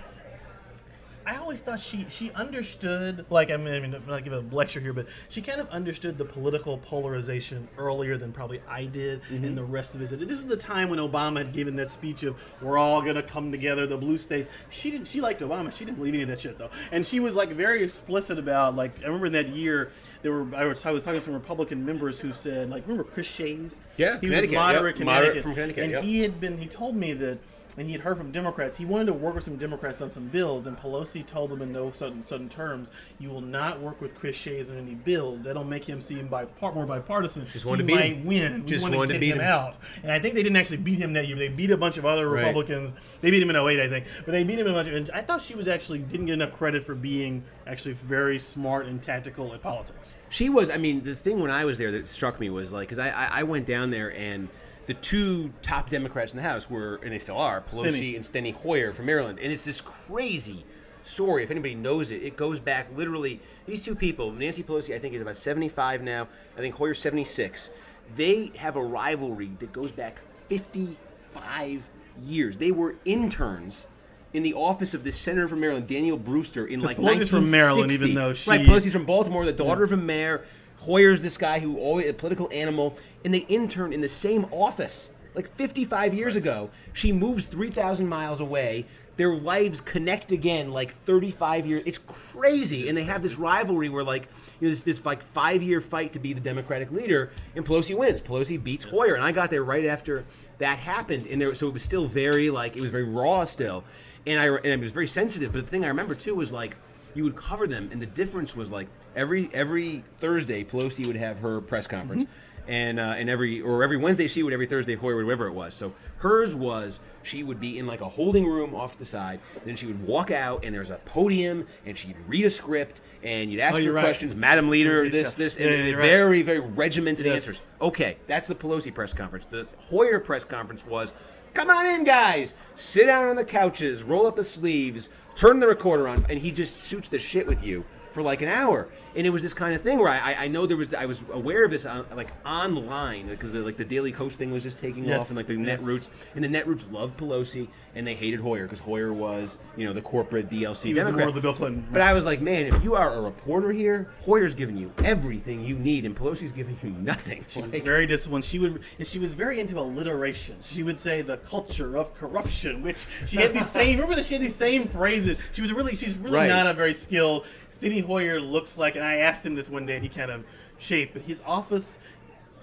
I 1.26 1.36
always 1.36 1.60
thought 1.60 1.80
she 1.80 2.06
she 2.10 2.30
understood 2.32 3.24
like 3.30 3.50
I 3.50 3.56
mean, 3.56 3.74
I 3.74 3.80
mean 3.80 3.94
I'm 3.94 4.06
not 4.06 4.24
give 4.24 4.32
a 4.32 4.40
lecture 4.54 4.80
here, 4.80 4.92
but 4.92 5.06
she 5.28 5.40
kind 5.40 5.60
of 5.60 5.68
understood 5.68 6.18
the 6.18 6.24
political 6.24 6.78
polarization 6.78 7.68
earlier 7.78 8.16
than 8.16 8.32
probably 8.32 8.60
I 8.68 8.86
did 8.86 9.22
mm-hmm. 9.22 9.44
and 9.44 9.56
the 9.56 9.64
rest 9.64 9.94
of 9.94 10.02
it. 10.02 10.10
This 10.28 10.38
is 10.38 10.46
the 10.46 10.56
time 10.56 10.90
when 10.90 10.98
Obama 10.98 11.38
had 11.38 11.52
given 11.52 11.76
that 11.76 11.90
speech 11.90 12.22
of 12.22 12.36
"We're 12.60 12.78
all 12.78 13.02
gonna 13.02 13.22
come 13.22 13.50
together, 13.50 13.86
the 13.86 13.96
blue 13.96 14.18
states." 14.18 14.48
She 14.70 14.90
didn't. 14.90 15.08
She 15.08 15.20
liked 15.20 15.40
Obama. 15.40 15.72
She 15.72 15.84
didn't 15.84 15.98
believe 15.98 16.14
any 16.14 16.22
of 16.22 16.28
that 16.28 16.40
shit 16.40 16.58
though, 16.58 16.70
and 16.90 17.04
she 17.04 17.20
was 17.20 17.36
like 17.36 17.50
very 17.50 17.82
explicit 17.82 18.38
about 18.38 18.76
like 18.76 18.92
I 19.02 19.06
remember 19.06 19.26
in 19.26 19.32
that 19.32 19.48
year 19.48 19.90
there 20.22 20.32
were 20.32 20.56
I 20.56 20.64
was, 20.64 20.84
I 20.84 20.92
was 20.92 21.02
talking 21.02 21.20
to 21.20 21.24
some 21.24 21.34
Republican 21.34 21.84
members 21.84 22.20
who 22.20 22.32
said 22.32 22.70
like 22.70 22.82
remember 22.86 23.04
Chris 23.04 23.26
Shays? 23.26 23.80
Yeah, 23.96 24.18
he 24.20 24.30
was 24.30 24.50
moderate, 24.50 24.50
yep, 24.50 24.60
moderate 24.60 24.96
Connecticut, 24.96 25.42
from 25.42 25.54
Connecticut, 25.54 25.82
and 25.84 25.92
yep. 25.92 26.04
he 26.04 26.20
had 26.20 26.40
been 26.40 26.58
he 26.58 26.66
told 26.66 26.96
me 26.96 27.12
that 27.14 27.38
and 27.78 27.86
he 27.86 27.92
had 27.92 28.02
heard 28.02 28.18
from 28.18 28.30
Democrats 28.30 28.76
he 28.76 28.84
wanted 28.84 29.06
to 29.06 29.12
work 29.14 29.34
with 29.34 29.44
some 29.44 29.56
Democrats 29.56 30.02
on 30.02 30.10
some 30.10 30.28
bills 30.28 30.66
and 30.66 30.76
Pelosi 30.78 31.24
told 31.26 31.50
them 31.50 31.62
in 31.62 31.72
no 31.72 31.90
sudden 31.92 32.24
sudden 32.24 32.48
terms 32.48 32.90
you 33.18 33.30
will 33.30 33.40
not 33.40 33.80
work 33.80 34.00
with 34.00 34.14
Chris 34.14 34.36
Shays 34.36 34.68
on 34.70 34.76
any 34.76 34.94
bills 34.94 35.40
that'll 35.42 35.64
make 35.64 35.84
him 35.88 36.00
seem 36.00 36.28
by 36.28 36.46
more 36.60 36.84
bipartisan 36.86 37.46
Just 37.46 37.64
wanted 37.64 37.84
he 37.84 37.88
to 37.88 37.94
beat 37.94 38.00
might 38.00 38.16
him. 38.18 38.26
win 38.26 38.62
we 38.64 38.68
Just 38.68 38.82
want 38.82 38.96
wanted 38.96 39.08
to 39.08 39.12
to 39.14 39.18
get 39.18 39.20
beat 39.20 39.32
him, 39.40 39.40
him. 39.40 39.44
out 39.52 39.76
and 40.02 40.12
I 40.12 40.18
think 40.18 40.34
they 40.34 40.42
didn't 40.42 40.56
actually 40.56 40.76
beat 40.78 40.98
him 40.98 41.14
that 41.14 41.26
year 41.28 41.36
they 41.36 41.48
beat 41.48 41.70
a 41.70 41.76
bunch 41.78 41.96
of 41.96 42.04
other 42.04 42.28
Right. 42.28 42.40
Republicans 42.46 42.92
they 43.22 43.30
beat 43.30 43.42
him 43.42 43.48
in 43.50 43.56
08 43.56 43.80
I 43.80 43.88
think 43.88 44.04
but 44.26 44.32
they 44.32 44.44
beat 44.44 44.58
him 44.58 44.66
in 44.66 44.72
a 44.72 44.76
bunch 44.76 44.88
of, 44.88 44.94
and 44.94 45.10
I 45.14 45.22
thought 45.22 45.40
she 45.40 45.54
was 45.54 45.66
actually 45.68 46.00
didn't 46.00 46.26
get 46.26 46.34
enough 46.34 46.52
credit 46.52 46.84
for 46.84 46.94
being 46.94 47.42
actually 47.66 47.94
very 47.94 48.38
smart 48.38 48.86
and 48.86 49.02
tactical 49.02 49.54
at 49.54 49.62
politics 49.62 50.14
She 50.28 50.48
was. 50.50 50.68
I 50.70 50.76
mean, 50.76 51.04
the 51.04 51.14
thing 51.14 51.40
when 51.40 51.50
I 51.50 51.64
was 51.64 51.78
there 51.78 51.92
that 51.92 52.08
struck 52.08 52.38
me 52.40 52.50
was 52.50 52.72
like, 52.72 52.88
because 52.88 52.98
I, 52.98 53.10
I 53.10 53.28
I 53.40 53.42
went 53.44 53.64
down 53.66 53.90
there 53.90 54.14
and 54.16 54.48
the 54.86 54.94
two 54.94 55.52
top 55.62 55.88
Democrats 55.88 56.32
in 56.32 56.36
the 56.36 56.42
House 56.42 56.68
were, 56.68 56.96
and 57.02 57.12
they 57.12 57.18
still 57.18 57.38
are, 57.38 57.60
Pelosi 57.60 57.92
Steny. 57.92 58.16
and 58.16 58.24
Steny 58.24 58.54
Hoyer 58.54 58.92
from 58.92 59.06
Maryland, 59.06 59.38
and 59.40 59.52
it's 59.52 59.64
this 59.64 59.80
crazy 59.80 60.64
story. 61.04 61.42
If 61.44 61.50
anybody 61.50 61.74
knows 61.74 62.10
it, 62.10 62.22
it 62.22 62.36
goes 62.36 62.58
back 62.58 62.88
literally. 62.96 63.40
These 63.66 63.82
two 63.82 63.94
people, 63.94 64.32
Nancy 64.32 64.62
Pelosi, 64.62 64.94
I 64.94 64.98
think 64.98 65.14
is 65.14 65.22
about 65.22 65.36
seventy-five 65.36 66.02
now. 66.02 66.28
I 66.56 66.60
think 66.60 66.74
Hoyer's 66.74 66.98
seventy-six. 66.98 67.70
They 68.16 68.50
have 68.56 68.76
a 68.76 68.82
rivalry 68.82 69.50
that 69.60 69.72
goes 69.72 69.92
back 69.92 70.20
fifty-five 70.48 71.88
years. 72.22 72.56
They 72.58 72.70
were 72.72 72.96
interns. 73.04 73.86
In 74.34 74.42
the 74.42 74.54
office 74.54 74.94
of 74.94 75.04
the 75.04 75.12
senator 75.12 75.46
from 75.46 75.60
Maryland, 75.60 75.86
Daniel 75.86 76.16
Brewster, 76.16 76.64
in 76.66 76.80
like 76.80 76.96
Pelosi's 76.96 77.28
from 77.28 77.50
Maryland, 77.50 77.92
even 77.92 78.14
1960. 78.14 78.14
though 78.14 78.32
she- 78.32 78.50
right, 78.50 78.60
Pelosi's 78.66 78.92
from 78.94 79.04
Baltimore, 79.04 79.44
the 79.44 79.52
daughter 79.52 79.82
of 79.84 79.92
a 79.92 79.96
mayor. 79.98 80.42
Hoyer's 80.82 81.22
this 81.22 81.38
guy 81.38 81.60
who 81.60 81.78
always 81.78 82.08
a 82.08 82.12
political 82.12 82.48
animal, 82.50 82.96
and 83.24 83.32
they 83.32 83.46
interned 83.48 83.94
in 83.94 84.00
the 84.00 84.08
same 84.08 84.46
office 84.50 85.10
like 85.34 85.54
55 85.54 86.12
years 86.12 86.34
ago. 86.34 86.70
She 86.92 87.12
moves 87.12 87.46
3,000 87.46 88.06
miles 88.06 88.40
away. 88.40 88.86
Their 89.16 89.36
lives 89.36 89.80
connect 89.80 90.32
again 90.32 90.72
like 90.72 91.00
35 91.04 91.66
years. 91.66 91.82
It's 91.86 91.98
crazy, 91.98 92.88
and 92.88 92.96
they 92.96 93.04
have 93.04 93.22
this 93.22 93.36
rivalry 93.36 93.90
where 93.90 94.02
like 94.02 94.28
you 94.58 94.66
know, 94.66 94.70
this, 94.70 94.80
this 94.80 95.04
like 95.04 95.22
five 95.22 95.62
year 95.62 95.80
fight 95.80 96.14
to 96.14 96.18
be 96.18 96.32
the 96.32 96.40
Democratic 96.40 96.90
leader, 96.90 97.30
and 97.54 97.64
Pelosi 97.64 97.96
wins. 97.96 98.20
Pelosi 98.20 98.62
beats 98.62 98.84
Hoyer, 98.84 99.14
and 99.14 99.22
I 99.22 99.30
got 99.30 99.50
there 99.50 99.62
right 99.62 99.86
after 99.86 100.24
that 100.58 100.78
happened, 100.78 101.26
and 101.26 101.40
there 101.40 101.54
so 101.54 101.68
it 101.68 101.74
was 101.74 101.84
still 101.84 102.06
very 102.06 102.50
like 102.50 102.76
it 102.76 102.82
was 102.82 102.90
very 102.90 103.04
raw 103.04 103.44
still, 103.44 103.84
and 104.26 104.40
I 104.40 104.46
and 104.48 104.66
it 104.66 104.80
was 104.80 104.92
very 104.92 105.06
sensitive. 105.06 105.52
But 105.52 105.66
the 105.66 105.70
thing 105.70 105.84
I 105.84 105.88
remember 105.88 106.16
too 106.16 106.34
was 106.34 106.50
like 106.50 106.76
you 107.14 107.24
would 107.24 107.36
cover 107.36 107.66
them, 107.66 107.88
and 107.92 108.00
the 108.00 108.06
difference 108.06 108.56
was 108.56 108.70
like 108.70 108.88
every 109.16 109.50
every 109.52 110.04
Thursday 110.18 110.64
Pelosi 110.64 111.06
would 111.06 111.16
have 111.16 111.38
her 111.40 111.60
press 111.60 111.86
conference, 111.86 112.24
and 112.68 112.98
uh, 112.98 113.14
and 113.16 113.28
every 113.28 113.60
or 113.60 113.82
every 113.82 113.96
Wednesday 113.96 114.26
she 114.28 114.42
would, 114.42 114.52
every 114.52 114.66
Thursday 114.66 114.94
Hoyer 114.94 115.16
would, 115.16 115.24
whatever 115.26 115.46
it 115.46 115.52
was. 115.52 115.74
So 115.74 115.92
hers 116.18 116.54
was 116.54 117.00
she 117.22 117.42
would 117.42 117.60
be 117.60 117.78
in 117.78 117.86
like 117.86 118.00
a 118.00 118.08
holding 118.08 118.46
room 118.46 118.74
off 118.74 118.92
to 118.94 118.98
the 118.98 119.04
side, 119.04 119.40
then 119.64 119.76
she 119.76 119.86
would 119.86 120.02
walk 120.02 120.30
out, 120.30 120.64
and 120.64 120.74
there's 120.74 120.90
a 120.90 120.96
podium, 121.04 121.66
and 121.86 121.96
she'd 121.96 122.16
read 122.26 122.44
a 122.44 122.50
script, 122.50 123.00
and 123.22 123.50
you'd 123.50 123.60
ask 123.60 123.74
Oh, 123.74 123.76
her 123.78 123.82
you're 123.82 123.92
right. 123.92 124.02
questions, 124.02 124.34
Madam 124.34 124.70
Leader, 124.70 125.08
this 125.08 125.34
this, 125.34 125.58
yeah, 125.58 125.68
and 125.68 125.96
right. 125.96 126.02
very 126.04 126.42
very 126.42 126.60
regimented 126.60 127.26
Yes. 127.26 127.34
answers. 127.46 127.62
Okay, 127.80 128.16
that's 128.26 128.48
the 128.48 128.54
Pelosi 128.54 128.92
press 128.94 129.12
conference. 129.12 129.44
The 129.50 129.68
Hoyer 129.78 130.18
press 130.20 130.44
conference 130.44 130.86
was, 130.86 131.12
come 131.54 131.70
on 131.70 131.86
in, 131.86 132.04
guys, 132.04 132.54
sit 132.74 133.06
down 133.06 133.28
on 133.28 133.36
the 133.36 133.44
couches, 133.44 134.02
roll 134.02 134.26
up 134.26 134.36
the 134.36 134.44
sleeves, 134.44 135.08
turn 135.34 135.60
the 135.60 135.66
recorder 135.66 136.08
on, 136.08 136.24
and 136.28 136.38
he 136.38 136.50
just 136.50 136.84
shoots 136.84 137.08
the 137.08 137.18
shit 137.18 137.46
with 137.46 137.64
you 137.64 137.84
for 138.10 138.22
like 138.22 138.42
an 138.42 138.48
hour. 138.48 138.88
And 139.14 139.26
it 139.26 139.30
was 139.30 139.42
this 139.42 139.54
kind 139.54 139.74
of 139.74 139.82
thing 139.82 139.98
where 139.98 140.08
I, 140.08 140.34
I- 140.44 140.48
know 140.48 140.66
there 140.66 140.76
was 140.76 140.92
I 140.94 141.06
was 141.06 141.22
aware 141.32 141.64
of 141.64 141.70
this 141.70 141.86
on, 141.86 142.04
like 142.14 142.30
online 142.46 143.28
because 143.28 143.52
the, 143.52 143.60
like 143.60 143.76
the 143.76 143.84
Daily 143.84 144.12
Kos 144.12 144.34
thing 144.36 144.50
was 144.52 144.62
just 144.62 144.78
taking 144.78 145.04
Yes, 145.04 145.20
off 145.20 145.28
and 145.28 145.36
like 145.36 145.46
the 145.46 145.54
yes. 145.54 145.80
Netroots 145.80 146.08
and 146.34 146.44
the 146.44 146.48
Netroots 146.48 146.90
loved 146.92 147.18
Pelosi 147.18 147.68
and 147.94 148.06
they 148.06 148.14
hated 148.14 148.40
Hoyer 148.40 148.64
because 148.64 148.78
Hoyer 148.78 149.12
was 149.12 149.58
you 149.76 149.86
know 149.86 149.92
the 149.92 150.02
corporate 150.02 150.48
DLC 150.50 150.84
he 150.84 150.92
Democrat. 150.94 151.34
the 151.34 151.40
Bill 151.40 151.54
Clinton 151.54 151.86
But 151.92 152.02
I 152.02 152.12
was 152.12 152.24
like, 152.24 152.40
man, 152.42 152.66
if 152.66 152.82
you 152.84 152.94
are 152.94 153.14
a 153.14 153.20
reporter 153.20 153.72
here, 153.72 154.10
Hoyer's 154.22 154.54
giving 154.54 154.76
you 154.76 154.92
everything 155.04 155.64
you 155.64 155.76
need, 155.78 156.04
and 156.04 156.14
Pelosi's 156.16 156.52
giving 156.52 156.76
you 156.82 156.90
nothing. 156.90 157.44
She 157.48 157.60
was 157.62 157.74
very 157.74 158.06
disciplined. 158.06 158.44
She 158.44 158.58
would, 158.58 158.82
and 158.98 159.06
she 159.06 159.18
was 159.18 159.32
very 159.34 159.60
into 159.60 159.78
alliteration. 159.78 160.56
She 160.60 160.82
would 160.82 160.98
say 160.98 161.22
the 161.22 161.36
culture 161.38 161.96
of 161.96 162.14
corruption, 162.14 162.82
which 162.82 162.96
she 163.26 163.36
had 163.38 163.54
these 163.54 163.68
same. 163.68 163.96
Remember 163.96 164.16
that 164.16 164.24
she 164.26 164.34
had 164.34 164.42
these 164.42 164.54
same 164.54 164.88
phrases. 164.88 165.36
She 165.52 165.62
was 165.62 165.72
really, 165.72 165.94
she's 165.96 166.16
really 166.18 166.38
Right. 166.38 166.48
not 166.48 166.66
a 166.66 166.72
very 166.74 166.92
skilled. 166.94 167.46
Steny 167.72 168.02
Hoyer 168.04 168.38
looks 168.40 168.76
like, 168.78 168.96
and 169.02 169.10
I 169.10 169.16
asked 169.16 169.44
him 169.44 169.54
this 169.54 169.68
one 169.68 169.84
day, 169.86 169.94
and 169.94 170.02
he 170.02 170.08
kind 170.08 170.30
of 170.30 170.44
chafed, 170.78 171.12
but 171.14 171.22
his 171.22 171.42
office. 171.44 171.98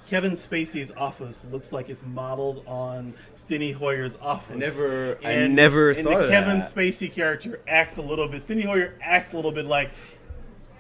Kevin 0.08 0.32
Spacey's 0.32 0.90
office 0.98 1.46
looks 1.52 1.72
like 1.72 1.88
it's 1.88 2.02
modeled 2.04 2.64
on 2.66 3.14
Steny 3.36 3.72
Hoyer's 3.76 4.18
office. 4.20 4.58
never- 4.58 5.20
I 5.24 5.32
and, 5.32 5.56
never 5.56 5.92
and 5.92 6.00
thought 6.00 6.22
the 6.24 6.30
Kevin 6.30 6.60
that. 6.60 6.68
Spacey 6.74 7.12
character 7.12 7.60
acts 7.68 7.98
a 7.98 8.02
little 8.02 8.28
bit. 8.28 8.42
Steny 8.42 8.66
Hoyer 8.66 8.96
acts 9.04 9.34
a 9.34 9.36
little 9.36 9.52
bit 9.52 9.66
like 9.68 9.92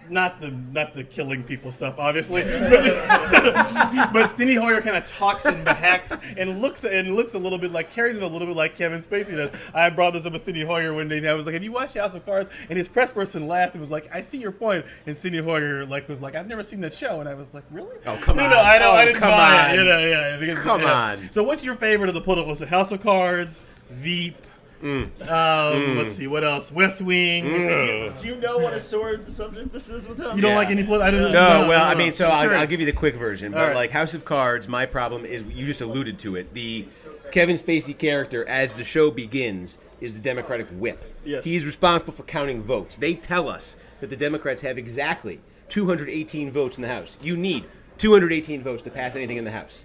not 0.09 0.41
the 0.41 0.49
not 0.51 0.93
the 0.93 1.03
killing 1.03 1.43
people 1.43 1.71
stuff, 1.71 1.95
obviously. 1.97 2.43
but, 2.43 2.69
but 4.13 4.29
Steny 4.31 4.57
Hoyer 4.59 4.81
kind 4.81 4.95
of 4.97 5.05
talks 5.05 5.45
and 5.45 5.65
behacks 5.65 6.19
and 6.37 6.61
looks 6.61 6.83
and 6.83 7.15
looks 7.15 7.33
a 7.33 7.39
little 7.39 7.57
bit 7.57 7.71
like 7.71 7.91
carries 7.91 8.17
him 8.17 8.23
a 8.23 8.27
little 8.27 8.47
bit 8.47 8.55
like 8.55 8.75
Kevin 8.75 8.99
Spacey 8.99 9.35
does. 9.35 9.51
I 9.73 9.89
brought 9.89 10.13
this 10.13 10.25
up 10.25 10.33
with 10.33 10.45
Steny 10.45 10.65
Hoyer 10.65 10.93
one 10.93 11.07
day. 11.07 11.17
And 11.19 11.27
I 11.27 11.33
was 11.33 11.45
like, 11.45 11.53
"Have 11.53 11.63
you 11.63 11.71
watched 11.71 11.95
House 11.95 12.15
of 12.15 12.25
Cards?" 12.25 12.49
And 12.69 12.77
his 12.77 12.87
press 12.87 13.13
person 13.13 13.47
laughed 13.47 13.73
and 13.73 13.81
was 13.81 13.91
like, 13.91 14.09
"I 14.13 14.21
see 14.21 14.37
your 14.39 14.51
point." 14.51 14.85
And 15.05 15.15
Steny 15.15 15.43
Hoyer 15.43 15.85
like 15.85 16.07
was 16.09 16.21
like, 16.21 16.35
"I've 16.35 16.47
never 16.47 16.63
seen 16.63 16.81
that 16.81 16.93
show," 16.93 17.19
and 17.19 17.29
I 17.29 17.33
was 17.35 17.53
like, 17.53 17.63
"Really?" 17.71 17.95
Oh, 18.05 18.17
come 18.21 18.37
You 18.37 18.43
on. 18.45 18.49
know, 18.51 18.59
I 18.61 18.77
know 18.79 18.89
Oh, 18.91 18.93
I 18.95 19.05
didn't 19.05 19.19
come 19.19 19.29
buy 19.29 19.63
on. 19.65 19.71
it. 19.71 19.75
You 19.77 19.83
know, 19.85 19.99
yeah. 19.99 20.37
because- 20.37 20.59
Come 20.63 20.81
yeah. 20.81 20.93
on. 21.17 21.31
So, 21.31 21.43
what's 21.43 21.63
your 21.63 21.75
favorite 21.75 22.09
of 22.09 22.15
the 22.15 22.21
political? 22.21 22.55
So, 22.55 22.65
House 22.65 22.91
of 22.91 23.01
Cards, 23.01 23.61
Veep. 23.91 24.35
Mm. 24.81 25.29
Um, 25.29 25.97
Let's 25.97 26.11
see 26.11 26.27
what 26.27 26.43
else. 26.43 26.71
West 26.71 27.01
Wing. 27.01 27.43
Do 27.43 28.27
you 28.27 28.37
know 28.37 28.57
what 28.59 28.73
a 28.73 28.79
sword 28.79 29.29
subject 29.29 29.73
this 29.73 29.89
is 29.89 30.07
with 30.07 30.19
him? 30.19 30.35
You 30.35 30.41
don't 30.41 30.51
Yeah. 30.51 30.57
like 30.57 30.69
any 30.69 30.83
political? 30.83 31.07
I 31.07 31.11
don't 31.23 31.31
No, 31.33 31.67
well, 31.67 31.83
I 31.83 31.91
I 31.91 31.95
mean, 31.95 32.11
so 32.13 32.27
I'm 32.29 32.49
I'll. 32.49 32.59
I'll 32.61 32.67
give 32.67 32.79
you 32.79 32.85
the 32.85 32.93
quick 32.93 33.15
version. 33.15 33.51
But 33.51 33.59
All 33.61 33.67
right. 33.67 33.75
like 33.75 33.91
House 33.91 34.13
of 34.13 34.23
Cards, 34.25 34.67
my 34.67 34.85
problem 34.85 35.25
is 35.25 35.43
you 35.43 35.65
just 35.65 35.81
alluded 35.81 36.17
to 36.19 36.35
it. 36.37 36.53
The 36.53 36.87
Kevin 37.31 37.57
Spacey 37.57 37.97
character, 37.97 38.47
as 38.47 38.71
the 38.73 38.83
show 38.83 39.11
begins, 39.11 39.79
is 40.01 40.13
the 40.13 40.21
Democratic 40.21 40.67
whip. 40.71 41.03
Yes. 41.25 41.43
He's 41.43 41.65
responsible 41.65 42.13
for 42.13 42.23
counting 42.23 42.61
votes. 42.63 42.95
They 42.95 43.13
tell 43.15 43.49
us 43.49 43.75
that 43.99 44.09
the 44.09 44.15
Democrats 44.15 44.61
have 44.61 44.77
exactly 44.77 45.41
218 45.67 46.51
votes 46.51 46.77
in 46.77 46.83
the 46.83 46.87
House. 46.87 47.17
You 47.21 47.35
need 47.35 47.65
218 47.97 48.63
votes 48.63 48.81
to 48.83 48.89
pass 48.89 49.15
anything 49.15 49.35
in 49.37 49.43
the 49.43 49.51
House. 49.51 49.83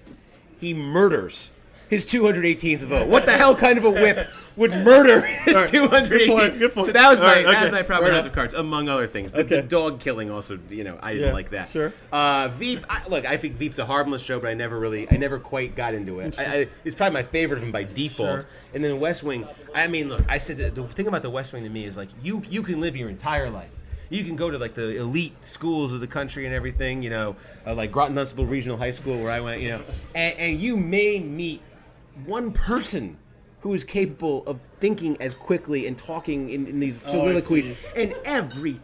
He 0.61 0.73
murders 0.73 1.51
his 1.89 2.07
218th 2.07 2.79
vote. 2.81 3.09
What 3.09 3.27
the 3.27 3.33
hell 3.33 3.55
kind 3.55 3.79
of 3.79 3.85
a 3.85 3.91
whip 3.91 4.31
would 4.57 4.71
murder 4.71 5.21
his 5.21 5.55
All 5.57 5.63
right. 5.63 5.71
218th? 5.73 6.59
Good 6.59 6.75
point. 6.75 6.87
So 6.87 6.93
that 6.93 7.09
was 7.11 7.21
my 7.21 7.27
right, 7.27 7.47
that 7.47 7.63
was 7.63 7.89
my 7.89 8.01
with 8.01 8.13
House 8.13 8.27
of 8.27 8.33
Cards, 8.33 8.55
among 8.55 8.89
other 8.89 9.07
things. 9.07 9.33
The, 9.33 9.41
Okay. 9.41 9.57
the 9.57 9.63
dog 9.63 10.01
killing 10.01 10.31
also, 10.31 10.59
you 10.71 10.85
know, 10.85 10.99
I 11.03 11.13
didn't 11.13 11.29
Yeah, 11.29 11.33
like 11.35 11.51
that. 11.51 11.69
sure. 11.69 11.93
Uh, 12.13 12.49
Veep, 12.49 12.85
I, 12.89 13.03
look, 13.09 13.27
I 13.27 13.37
think 13.37 13.57
Veep's 13.57 13.79
a 13.79 13.87
harmless 13.87 14.23
show, 14.23 14.41
but 14.41 14.49
I 14.49 14.55
never 14.55 14.79
really, 14.79 15.11
I 15.11 15.17
never 15.17 15.39
quite 15.39 15.75
got 15.77 15.95
into 15.95 16.21
it. 16.21 16.39
I, 16.39 16.45
I, 16.45 16.69
it's 16.85 16.95
probably 16.95 17.15
my 17.15 17.23
favorite 17.23 17.57
of 17.59 17.63
them 17.63 17.73
by 17.73 17.85
default. 17.85 18.41
Sure. 18.41 18.49
And 18.75 18.83
then 18.83 18.99
West 19.01 19.23
Wing, 19.23 19.47
I 19.75 19.87
mean, 19.87 20.09
look, 20.09 20.23
I 20.29 20.39
said 20.39 20.75
the 20.75 20.85
thing 20.89 21.07
about 21.07 21.23
the 21.23 21.31
West 21.31 21.53
Wing 21.53 21.65
to 21.65 21.71
me 21.71 21.85
is 21.85 21.97
like 21.97 22.09
you, 22.23 22.43
you 22.49 22.63
can 22.63 22.81
live 22.81 22.97
your 22.97 23.09
entire 23.09 23.51
life. 23.51 23.71
You 24.11 24.23
can 24.23 24.37
go 24.37 24.51
to 24.51 24.59
like 24.59 24.75
the 24.75 24.99
elite 24.99 25.33
schools 25.45 25.93
of 25.93 26.01
the 26.01 26.07
country 26.07 26.45
and 26.47 26.55
everything, 26.55 27.03
you 27.03 27.11
know, 27.11 27.37
uh, 27.67 27.75
like 27.75 27.91
Groton 27.91 28.15
Dunstable 28.15 28.47
Regional 28.47 28.77
High 28.77 28.91
School 28.93 29.19
where 29.21 29.33
I 29.33 29.41
went, 29.41 29.61
you 29.63 29.71
know, 29.71 29.81
and, 30.15 30.39
and 30.39 30.61
you 30.61 30.77
may 30.77 31.19
meet 31.19 31.63
one 32.27 32.53
person 32.53 33.17
who 33.61 33.73
is 33.75 33.85
capable 33.85 34.45
of 34.47 34.59
thinking 34.81 35.17
as 35.21 35.35
quickly 35.35 35.87
and 35.87 35.97
talking 35.97 36.51
in, 36.51 36.67
in 36.67 36.81
these 36.81 37.07
Oh, 37.09 37.13
soliloquies, 37.13 37.65
see. 37.65 37.75
and 37.97 38.15
every 38.25 38.81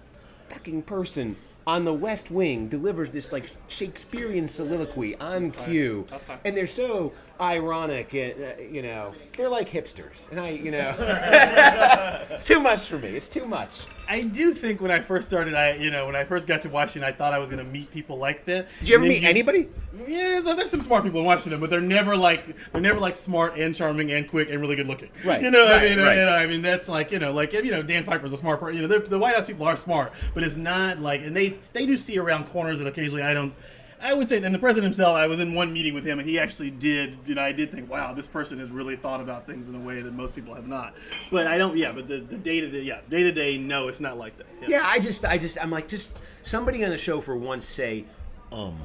fucking 0.48 0.82
person 0.82 1.36
on 1.66 1.84
the 1.84 1.92
West 1.92 2.30
Wing 2.30 2.66
delivers 2.68 3.10
this 3.10 3.30
like 3.30 3.44
Shakespearean 3.68 4.48
soliloquy 4.48 5.14
on 5.16 5.50
cue, 5.50 6.06
and 6.44 6.56
they're 6.56 6.66
so 6.66 7.12
ironic, 7.40 8.14
and 8.14 8.42
uh, 8.42 8.62
you 8.62 8.82
know, 8.82 9.12
they're 9.36 9.48
like 9.50 9.68
hipsters, 9.68 10.30
and 10.30 10.40
I, 10.40 10.50
you 10.50 10.70
know, 10.70 10.94
it's 12.30 12.44
too 12.44 12.60
much 12.60 12.80
for 12.80 12.98
me. 12.98 13.10
It's 13.10 13.28
too 13.28 13.46
much. 13.46 13.82
I 14.10 14.22
do 14.22 14.52
think 14.52 14.80
when 14.80 14.90
I 14.90 15.00
first 15.00 15.28
started, 15.28 15.54
I 15.54 15.76
you 15.76 15.92
know 15.92 16.04
when 16.06 16.16
I 16.16 16.24
first 16.24 16.48
got 16.48 16.62
to 16.62 16.68
Washington, 16.68 17.08
I 17.08 17.12
thought 17.12 17.32
I 17.32 17.38
was 17.38 17.50
going 17.50 17.64
to 17.64 17.70
meet 17.70 17.92
people 17.92 18.18
like 18.18 18.44
that. 18.46 18.68
Did 18.80 18.88
you 18.88 18.96
ever 18.96 19.04
meet 19.04 19.22
anybody? 19.22 19.68
Yeah, 20.08 20.42
so 20.42 20.56
there's 20.56 20.68
some 20.68 20.80
smart 20.80 21.04
people 21.04 21.20
in 21.20 21.26
Washington, 21.26 21.60
but 21.60 21.70
they're 21.70 21.80
never 21.80 22.16
like 22.16 22.56
they're 22.72 22.80
never 22.80 22.98
like 22.98 23.14
smart 23.14 23.56
and 23.56 23.72
charming 23.72 24.10
and 24.10 24.28
quick 24.28 24.50
and 24.50 24.60
really 24.60 24.74
good 24.74 24.88
looking. 24.88 25.10
Right, 25.24 25.40
You 25.40 25.52
know, 25.52 25.62
what 25.62 25.70
right, 25.70 25.92
I 25.92 25.94
mean, 25.94 26.04
right. 26.04 26.18
you 26.18 26.24
know, 26.24 26.32
I 26.32 26.46
mean 26.48 26.60
that's 26.60 26.88
like 26.88 27.12
you 27.12 27.20
know, 27.20 27.32
like 27.32 27.52
you 27.52 27.70
know, 27.70 27.84
Dan 27.84 28.02
Pfeiffer's 28.02 28.32
a 28.32 28.36
smart 28.36 28.58
person. 28.58 28.82
You 28.82 28.88
know, 28.88 28.98
the 28.98 29.18
White 29.18 29.36
House 29.36 29.46
people 29.46 29.64
are 29.64 29.76
smart, 29.76 30.12
but 30.34 30.42
it's 30.42 30.56
not 30.56 30.98
like, 30.98 31.20
and 31.22 31.36
they 31.36 31.50
they 31.72 31.86
do 31.86 31.96
see 31.96 32.18
around 32.18 32.46
corners, 32.48 32.80
and 32.80 32.88
occasionally 32.88 33.22
I 33.22 33.32
don't. 33.32 33.54
I 34.02 34.14
would 34.14 34.28
say, 34.28 34.42
and 34.42 34.54
the 34.54 34.58
president 34.58 34.92
himself, 34.94 35.14
I 35.14 35.26
was 35.26 35.40
in 35.40 35.54
one 35.54 35.72
meeting 35.72 35.94
with 35.94 36.04
him, 36.04 36.18
and 36.18 36.28
he 36.28 36.38
actually 36.38 36.70
did, 36.70 37.18
you 37.26 37.34
know, 37.34 37.42
I 37.42 37.52
did 37.52 37.70
think, 37.70 37.90
wow, 37.90 38.14
this 38.14 38.26
person 38.26 38.58
has 38.58 38.70
really 38.70 38.96
thought 38.96 39.20
about 39.20 39.46
things 39.46 39.68
in 39.68 39.74
a 39.74 39.78
way 39.78 40.00
that 40.00 40.14
most 40.14 40.34
people 40.34 40.54
have 40.54 40.66
not. 40.66 40.94
But 41.30 41.46
I 41.46 41.58
don't, 41.58 41.76
yeah, 41.76 41.92
but 41.92 42.08
the, 42.08 42.18
the 42.18 42.38
day 42.38 42.60
to 42.60 42.70
day, 42.70 42.80
yeah, 42.80 43.00
day 43.10 43.22
to 43.22 43.32
day, 43.32 43.58
no, 43.58 43.88
it's 43.88 44.00
not 44.00 44.16
like 44.16 44.36
that. 44.38 44.46
Yeah, 44.66 44.82
I 44.84 44.98
just, 45.00 45.24
I 45.24 45.38
just, 45.38 45.62
I'm 45.62 45.70
like, 45.70 45.86
just 45.88 46.22
somebody 46.42 46.82
on 46.84 46.90
the 46.90 46.98
show 46.98 47.20
for 47.20 47.36
once 47.36 47.66
say, 47.66 48.04
um. 48.52 48.78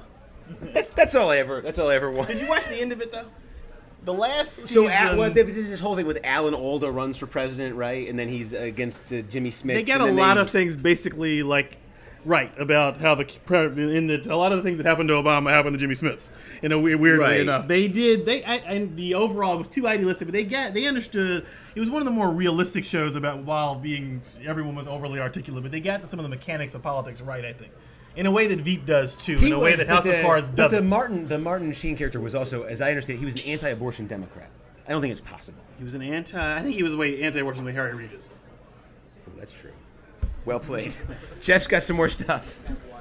That's 0.62 0.92
that's 0.92 1.16
all 1.16 1.32
I 1.32 1.38
ever. 1.38 1.62
That's 1.62 1.80
all 1.80 1.90
I 1.90 1.96
ever 1.96 2.12
want. 2.12 2.28
Did 2.28 2.40
you 2.40 2.48
watch 2.48 2.68
the 2.68 2.76
end 2.76 2.92
of 2.92 3.02
it 3.02 3.12
though? 3.12 3.26
The 4.04 4.14
last 4.14 4.54
So, 4.54 4.84
season, 4.84 4.92
Al, 4.92 5.18
well, 5.18 5.32
this 5.32 5.56
this 5.56 5.80
whole 5.80 5.96
thing 5.96 6.06
with 6.06 6.20
Alan 6.24 6.54
Alda 6.54 6.92
runs 6.92 7.18
for 7.18 7.26
president, 7.26 7.76
right? 7.76 8.08
And 8.08 8.20
then 8.20 8.30
he's 8.30 8.54
against 8.54 9.02
uh, 9.12 9.22
Jimmy 9.24 9.50
Smits. 9.50 9.74
they 9.74 9.82
got 9.84 10.02
a 10.02 10.06
lot 10.12 10.38
of 10.38 10.52
things 10.52 10.76
basically 10.76 11.42
like 11.42 11.78
right 12.26 12.58
about 12.60 12.98
how 12.98 13.14
the 13.16 13.24
in 13.78 14.08
the 14.08 14.28
a 14.30 14.36
lot 14.36 14.52
of 14.52 14.58
the 14.58 14.64
things 14.64 14.80
that 14.80 14.86
happened 14.88 15.08
to 15.10 15.14
Obama 15.16 15.52
happened 15.52 15.74
to 15.76 15.80
Jimmy 15.80 15.94
Smits's 15.94 16.32
in 16.64 16.72
a 16.72 16.80
weird, 16.80 17.00
weirdly 17.00 17.24
Right. 17.26 17.40
enough. 17.42 17.68
They 17.68 17.88
did 17.88 18.26
they 18.26 18.44
I, 18.44 18.56
and 18.56 18.98
the 18.98 19.14
overall 19.14 19.58
was 19.58 19.68
too 19.68 19.88
idealistic, 19.88 20.28
but 20.28 20.34
they 20.34 20.44
got 20.44 20.74
they 20.74 20.86
understood 20.88 21.46
it 21.76 21.80
was 21.80 21.90
one 21.90 22.02
of 22.02 22.06
the 22.06 22.12
more 22.12 22.32
realistic 22.32 22.84
shows 22.84 23.16
about 23.16 23.44
while 23.44 23.76
being 23.76 24.22
everyone 24.44 24.76
was 24.76 24.88
overly 24.88 25.20
articulate, 25.20 25.64
but 25.64 25.72
they 25.72 25.80
got 25.80 26.02
to 26.02 26.08
some 26.08 26.20
of 26.20 26.24
the 26.24 26.30
mechanics 26.30 26.74
of 26.74 26.82
politics 26.82 27.22
right. 27.22 27.46
I 27.46 27.54
think. 27.54 27.72
In 28.16 28.26
a 28.26 28.32
way 28.32 28.48
that 28.48 28.60
Veep 28.62 28.86
does 28.86 29.16
too, 29.16 29.38
in 29.38 29.52
a 29.52 29.60
way 29.60 29.76
that 29.76 29.88
but 29.88 29.94
House 29.96 30.04
the, 30.06 30.18
of 30.20 30.26
Cards 30.26 30.50
but 30.50 30.70
the. 30.70 30.82
Martin, 30.82 31.28
the 31.28 31.38
Martin 31.38 31.72
Sheen 31.74 31.98
character 31.98 32.22
was 32.22 32.34
also, 32.34 32.64
as 32.64 32.80
I 32.80 32.90
understand, 32.90 33.18
it, 33.18 33.20
he 33.20 33.26
was 33.26 33.36
an 33.36 33.42
anti-abortion 33.42 34.08
Democrat. 34.08 34.50
I 34.88 34.92
don't 34.92 35.02
think 35.02 35.12
it's 35.12 35.20
possible. 35.20 35.60
he 35.78 35.84
was 35.84 35.96
an 35.96 36.02
anti. 36.02 36.56
I 36.58 36.62
think 36.62 36.76
he 36.76 36.84
was 36.84 36.94
the 36.94 36.98
way 36.98 37.22
anti-abortion 37.22 37.66
like 37.66 37.76
Harry 37.76 37.94
Reid 37.94 38.14
is. 38.18 38.30
Ooh, 39.28 39.32
that's 39.38 39.52
true. 39.52 39.72
Well 40.46 40.60
played. 40.60 40.96
Jeff's 41.42 41.68
got 41.68 41.84
some 41.84 41.96
more 41.96 42.10
stuff. 42.10 42.60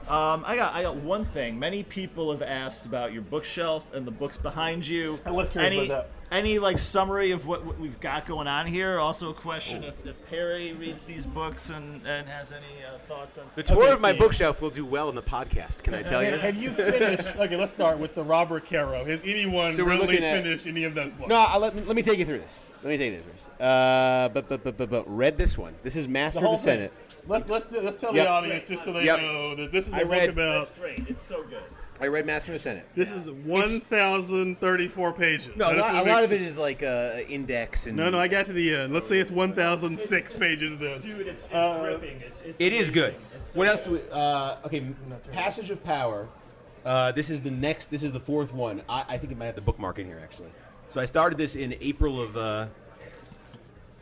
Um, 0.09 0.45
I 0.47 0.57
got 0.57 0.75
I 0.75 0.83
got 0.83 0.97
one 0.97 1.25
thing. 1.27 1.59
Many 1.59 1.83
people 1.83 2.31
have 2.31 2.43
asked 2.43 2.85
about 2.85 3.13
your 3.13 3.23
bookshelf 3.23 3.95
and 3.95 4.07
the 4.07 4.11
books 4.11 4.37
behind 4.37 4.87
you. 4.87 5.19
I 5.25 5.31
was 5.31 5.51
curious 5.51 5.73
any, 5.73 5.87
about 5.87 6.09
Any 6.31 6.59
like 6.59 6.79
summary 6.79 7.31
of 7.31 7.47
what, 7.47 7.65
what 7.65 7.79
we've 7.79 8.01
got 8.01 8.27
going 8.27 8.49
on 8.49 8.67
here? 8.67 8.99
Also 8.99 9.31
a 9.31 9.35
question 9.35 9.85
if, 9.85 10.05
if 10.07 10.25
Perry 10.29 10.73
reads 10.73 11.05
these 11.05 11.27
books 11.27 11.71
and, 11.71 12.05
and 12.07 12.27
has 12.29 12.51
any 12.51 12.65
uh, 12.85 12.99
thoughts 13.07 13.39
on 13.39 13.45
The 13.55 13.63
tour 13.63 13.83
Okay, 13.85 13.93
of 13.93 14.01
my 14.01 14.11
Steve. 14.11 14.21
bookshelf 14.21 14.61
will 14.61 14.71
do 14.71 14.85
well 14.85 15.09
in 15.11 15.15
the 15.15 15.23
podcast. 15.23 15.83
Can 15.83 15.95
I 15.95 16.03
tell 16.03 16.25
you? 16.25 16.33
Have 16.37 16.57
you 16.57 16.71
finished? 16.71 17.37
Okay, 17.37 17.57
let's 17.57 17.73
start 17.73 17.99
with 17.99 18.15
the 18.15 18.23
Robert 18.25 18.65
Caro. 18.67 19.05
Has 19.05 19.23
anyone 19.25 19.75
So 19.75 19.85
we're 19.85 19.91
really 19.91 20.07
looking 20.07 20.25
at- 20.25 20.43
finished 20.43 20.67
any 20.67 20.85
of 20.85 20.95
those 20.95 21.13
books? 21.13 21.29
No, 21.29 21.37
I'll 21.37 21.61
let, 21.61 21.75
me, 21.75 21.83
let 21.83 21.95
me 21.95 22.03
take 22.03 22.19
you 22.19 22.25
through 22.25 22.39
this. 22.39 22.69
Let 22.83 22.91
me 22.91 22.97
take 22.97 23.13
you 23.13 23.21
through 23.21 23.33
this. 23.33 23.49
Uh, 23.61 24.29
but, 24.33 24.49
but, 24.49 24.65
but, 24.65 24.77
but, 24.77 24.91
but 24.91 25.05
read 25.17 25.37
this 25.39 25.57
one. 25.59 25.75
This 25.83 25.95
is 25.95 26.09
Master 26.09 26.41
the 26.41 26.47
of 26.47 26.49
whole 26.49 26.57
the 26.57 26.63
Senate. 26.63 26.93
Let's 27.27 27.49
let's 27.49 27.71
let's 27.73 27.97
tell 27.99 28.15
Yep. 28.15 28.27
the 28.27 28.31
audience 28.31 28.69
just 28.69 28.85
so 28.85 28.93
they 28.93 29.05
Yep. 29.05 29.21
know 29.21 29.55
that 29.57 29.73
this 29.73 29.87
is 29.89 29.95
a 29.95 29.99
I 29.99 30.03
book 30.05 30.13
read- 30.13 30.29
about. 30.31 30.65
That's 30.67 30.79
great. 30.79 31.05
It's 31.09 31.23
so 31.23 31.43
good. 31.45 31.63
I 32.01 32.07
read 32.09 32.27
Master 32.27 32.51
of 32.53 32.57
the 32.57 32.63
Senate. 32.63 32.87
This 32.97 33.13
is 33.13 33.31
one 33.31 33.81
thousand 33.81 34.59
thirty-four 34.59 35.13
pages. 35.13 35.55
No, 35.57 35.67
I 35.67 35.73
a 35.73 35.77
just 35.77 35.83
lot, 35.87 35.93
wanna 35.93 36.03
a 36.03 36.05
make 36.05 36.13
lot 36.15 36.23
of 36.25 36.31
sure- 36.31 36.37
it 36.37 36.43
is 36.43 36.59
like 36.59 36.83
uh, 36.83 37.21
index 37.29 37.87
and. 37.87 37.97
No, 37.97 38.11
no, 38.11 38.19
I 38.19 38.27
got 38.27 38.47
to 38.47 38.53
the 38.53 38.75
end. 38.75 38.93
Let's 38.93 39.09
say 39.09 39.19
it's 39.21 39.31
one 39.31 39.53
thousand 39.53 39.97
six 39.99 40.35
pages 40.35 40.77
then. 40.77 41.01
Dude, 41.01 41.21
it's, 41.27 41.45
it's 41.45 41.55
Uh, 41.55 41.81
gripping. 41.83 42.21
It's, 42.21 42.43
it's 42.43 42.61
It 42.61 42.73
is 42.73 42.91
good. 42.91 43.11
amazing. 43.15 43.27
It's 43.39 43.53
so 43.53 43.59
What 43.61 43.69
else 43.69 43.83
do 43.83 43.91
we? 43.93 44.01
Uh, 44.11 44.57
okay, 44.67 44.85
Passage 45.33 45.71
of 45.71 45.85
Power. 45.85 46.27
Uh, 46.85 47.13
this 47.13 47.31
is 47.31 47.41
the 47.43 47.51
next. 47.51 47.91
This 47.91 48.03
is 48.03 48.11
the 48.13 48.21
fourth 48.21 48.53
one. 48.53 48.83
I, 48.89 49.05
I 49.11 49.19
think 49.19 49.31
it 49.33 49.39
might 49.39 49.47
have 49.47 49.55
the 49.55 49.61
bookmark 49.61 49.99
in 50.01 50.07
here 50.07 50.21
actually. 50.23 50.51
So 50.91 51.01
I 51.01 51.05
started 51.05 51.39
this 51.39 51.55
in 51.55 51.77
April 51.81 52.21
of. 52.21 52.37
Uh, 52.37 52.67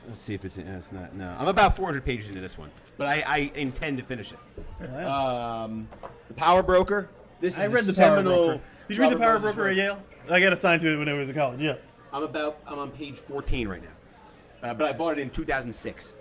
let's 0.08 0.18
see 0.20 0.32
if 0.34 0.46
it's. 0.46 0.56
In, 0.56 0.66
uh, 0.66 0.78
it's 0.78 0.92
not. 0.92 1.14
No, 1.14 1.36
I'm 1.38 1.48
about 1.48 1.76
400 1.76 2.04
pages 2.06 2.28
into 2.30 2.40
this 2.40 2.56
one, 2.56 2.70
but 2.96 3.06
I, 3.06 3.22
I 3.26 3.52
intend 3.54 3.98
to 3.98 4.02
finish 4.04 4.32
it. 4.32 4.86
Um, 5.04 5.88
the 6.28 6.34
Power 6.34 6.62
Broker. 6.62 7.08
This 7.42 7.54
is 7.54 7.58
I 7.60 7.64
a 7.64 7.70
read 7.70 7.84
the 7.84 7.92
Power 7.92 8.16
seminal 8.18 8.46
Broker. 8.46 8.60
Did 8.88 8.96
you 8.96 9.02
read 9.02 9.10
the 9.12 9.16
Robert 9.18 9.24
Power 9.24 9.38
Moses 9.40 9.54
Broker 9.56 9.70
at. 9.70 9.76
Yale? 9.76 10.02
I 10.30 10.40
got 10.40 10.52
assigned 10.52 10.80
to 10.82 10.92
it 10.92 10.96
when 10.96 11.08
I 11.08 11.12
was 11.12 11.28
in 11.28 11.34
college. 11.34 11.60
Yeah. 11.60 11.74
I'm 12.12 12.22
about. 12.22 12.58
I'm 12.66 12.78
on 12.78 12.92
page 12.92 13.16
14 13.16 13.66
right 13.68 13.82
now, 13.82 14.70
uh, 14.70 14.74
but 14.74 14.86
I 14.88 14.92
bought 14.92 15.18
it 15.18 15.22
in 15.22 15.28
2006. 15.30 16.12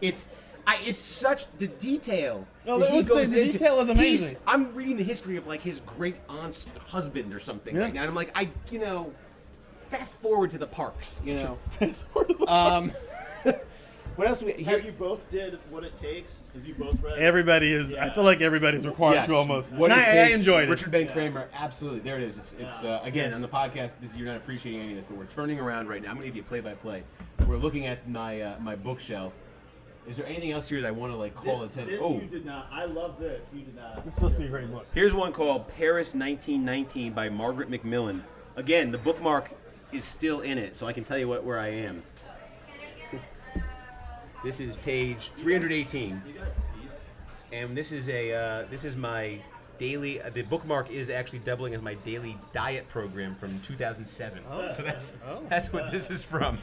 It's. 0.00 0.28
I, 0.66 0.78
it's 0.84 0.98
such 0.98 1.44
the 1.58 1.66
detail. 1.68 2.46
Oh, 2.66 2.78
that 2.78 2.86
that 2.86 2.90
he 2.90 2.96
was- 2.96 3.06
the- 3.06 3.14
goes 3.14 3.30
the 3.30 3.40
into- 3.42 3.52
detail 3.52 3.78
is 3.80 3.86
he's- 3.88 3.98
amazing. 3.98 4.36
I'm 4.48 4.74
reading 4.74 4.96
the 4.96 5.04
history 5.04 5.36
of 5.36 5.46
like 5.46 5.60
his 5.60 5.80
great 5.80 6.16
aunt's 6.28 6.66
husband 6.88 7.32
or 7.32 7.38
something 7.38 7.76
Yeah. 7.76 7.82
right 7.82 7.94
now, 7.94 8.00
and 8.00 8.08
I'm 8.08 8.14
like, 8.16 8.32
I, 8.34 8.48
you 8.70 8.80
know, 8.80 9.12
fast 9.90 10.14
forward 10.14 10.50
to 10.50 10.58
the 10.58 10.66
parks, 10.66 11.20
you 11.24 11.36
know. 11.36 11.58
Um, 12.48 12.90
what 14.16 14.28
else 14.28 14.38
do 14.40 14.46
we? 14.46 14.52
Here, 14.52 14.76
Have 14.76 14.84
you 14.84 14.92
both 14.92 15.30
did 15.30 15.58
what 15.70 15.84
it 15.84 15.94
takes? 15.94 16.50
Have 16.54 16.66
you 16.66 16.74
both 16.74 17.00
read? 17.02 17.18
Everybody 17.18 17.72
is. 17.72 17.94
I 17.94 18.10
feel 18.10 18.24
like 18.24 18.40
everybody's 18.40 18.86
required 18.86 19.14
Yes. 19.16 19.26
to 19.28 19.34
almost. 19.34 19.74
What 19.76 19.90
And 19.90 20.00
it 20.00 20.04
I, 20.08 20.10
I 20.10 20.26
takes, 20.26 20.38
enjoyed 20.38 20.68
Richard 20.68 20.88
it. 20.88 21.06
Ben 21.06 21.08
Cramer, 21.12 21.48
absolutely. 21.54 22.00
There 22.00 22.16
it 22.16 22.22
is. 22.22 22.38
It's, 22.38 22.54
it's 22.58 22.82
uh, 22.82 23.00
again 23.02 23.32
on 23.34 23.40
the 23.42 23.48
podcast. 23.48 23.92
This 24.00 24.16
you're 24.16 24.26
not 24.26 24.36
appreciating 24.36 24.80
any 24.82 24.90
of 24.92 24.96
this, 24.96 25.04
but 25.06 25.16
we're 25.16 25.24
turning 25.26 25.58
around 25.60 25.88
right 25.88 26.02
now. 26.02 26.10
I'm 26.10 26.16
going 26.16 26.26
to 26.26 26.28
give 26.30 26.36
you 26.36 26.42
a 26.42 26.46
play-by-play. 26.46 27.02
We're 27.46 27.56
looking 27.56 27.86
at 27.86 28.08
my 28.08 28.40
uh, 28.40 28.58
my 28.60 28.76
bookshelf. 28.76 29.32
Is 30.06 30.16
there 30.18 30.26
anything 30.26 30.52
else 30.52 30.68
here 30.68 30.82
that 30.82 30.86
I 30.86 30.90
want 30.90 31.12
to 31.12 31.16
like 31.16 31.34
call 31.34 31.60
This, 31.60 31.72
attention? 31.72 31.92
this 31.94 32.02
Oh, 32.04 32.14
you 32.20 32.26
did 32.26 32.44
not. 32.44 32.68
I 32.70 32.84
love 32.84 33.18
this. 33.18 33.48
You 33.54 33.62
did 33.62 33.74
not. 33.74 34.04
This 34.04 34.14
supposed 34.14 34.34
to 34.34 34.40
be 34.40 34.46
a 34.46 34.50
great 34.50 34.70
book. 34.70 34.86
here's 34.94 35.14
one 35.14 35.32
called 35.32 35.66
Paris 35.68 36.14
1919 36.14 37.12
by 37.14 37.30
Margaret 37.30 37.70
Macmillan. 37.70 38.22
Again, 38.56 38.90
the 38.92 38.98
bookmark 38.98 39.50
is 39.92 40.04
still 40.04 40.42
in 40.42 40.58
it, 40.58 40.76
so 40.76 40.86
I 40.86 40.92
can 40.92 41.04
tell 41.04 41.16
you 41.18 41.26
what 41.26 41.42
where 41.42 41.58
I 41.58 41.68
am. 41.68 42.02
This 44.44 44.60
is 44.60 44.76
page 44.76 45.30
318. 45.38 46.22
You 46.26 46.32
got 46.34 46.44
deep. 46.74 46.90
and 47.52 47.76
this 47.76 47.92
is 47.92 48.08
a 48.10 48.32
uh, 48.32 48.66
this 48.70 48.84
is 48.84 48.94
my 48.94 49.38
daily. 49.78 50.20
Uh, 50.20 50.28
the 50.30 50.42
bookmark 50.42 50.90
is 50.90 51.08
actually 51.08 51.38
doubling 51.40 51.74
as 51.74 51.80
my 51.82 51.94
daily 51.94 52.36
diet 52.52 52.86
program 52.88 53.34
from 53.34 53.58
2007. 53.60 54.42
Oh. 54.50 54.70
so 54.70 54.82
that's 54.82 55.16
Oh. 55.26 55.42
that's 55.48 55.72
what 55.72 55.90
this 55.90 56.10
is 56.10 56.22
from. 56.22 56.58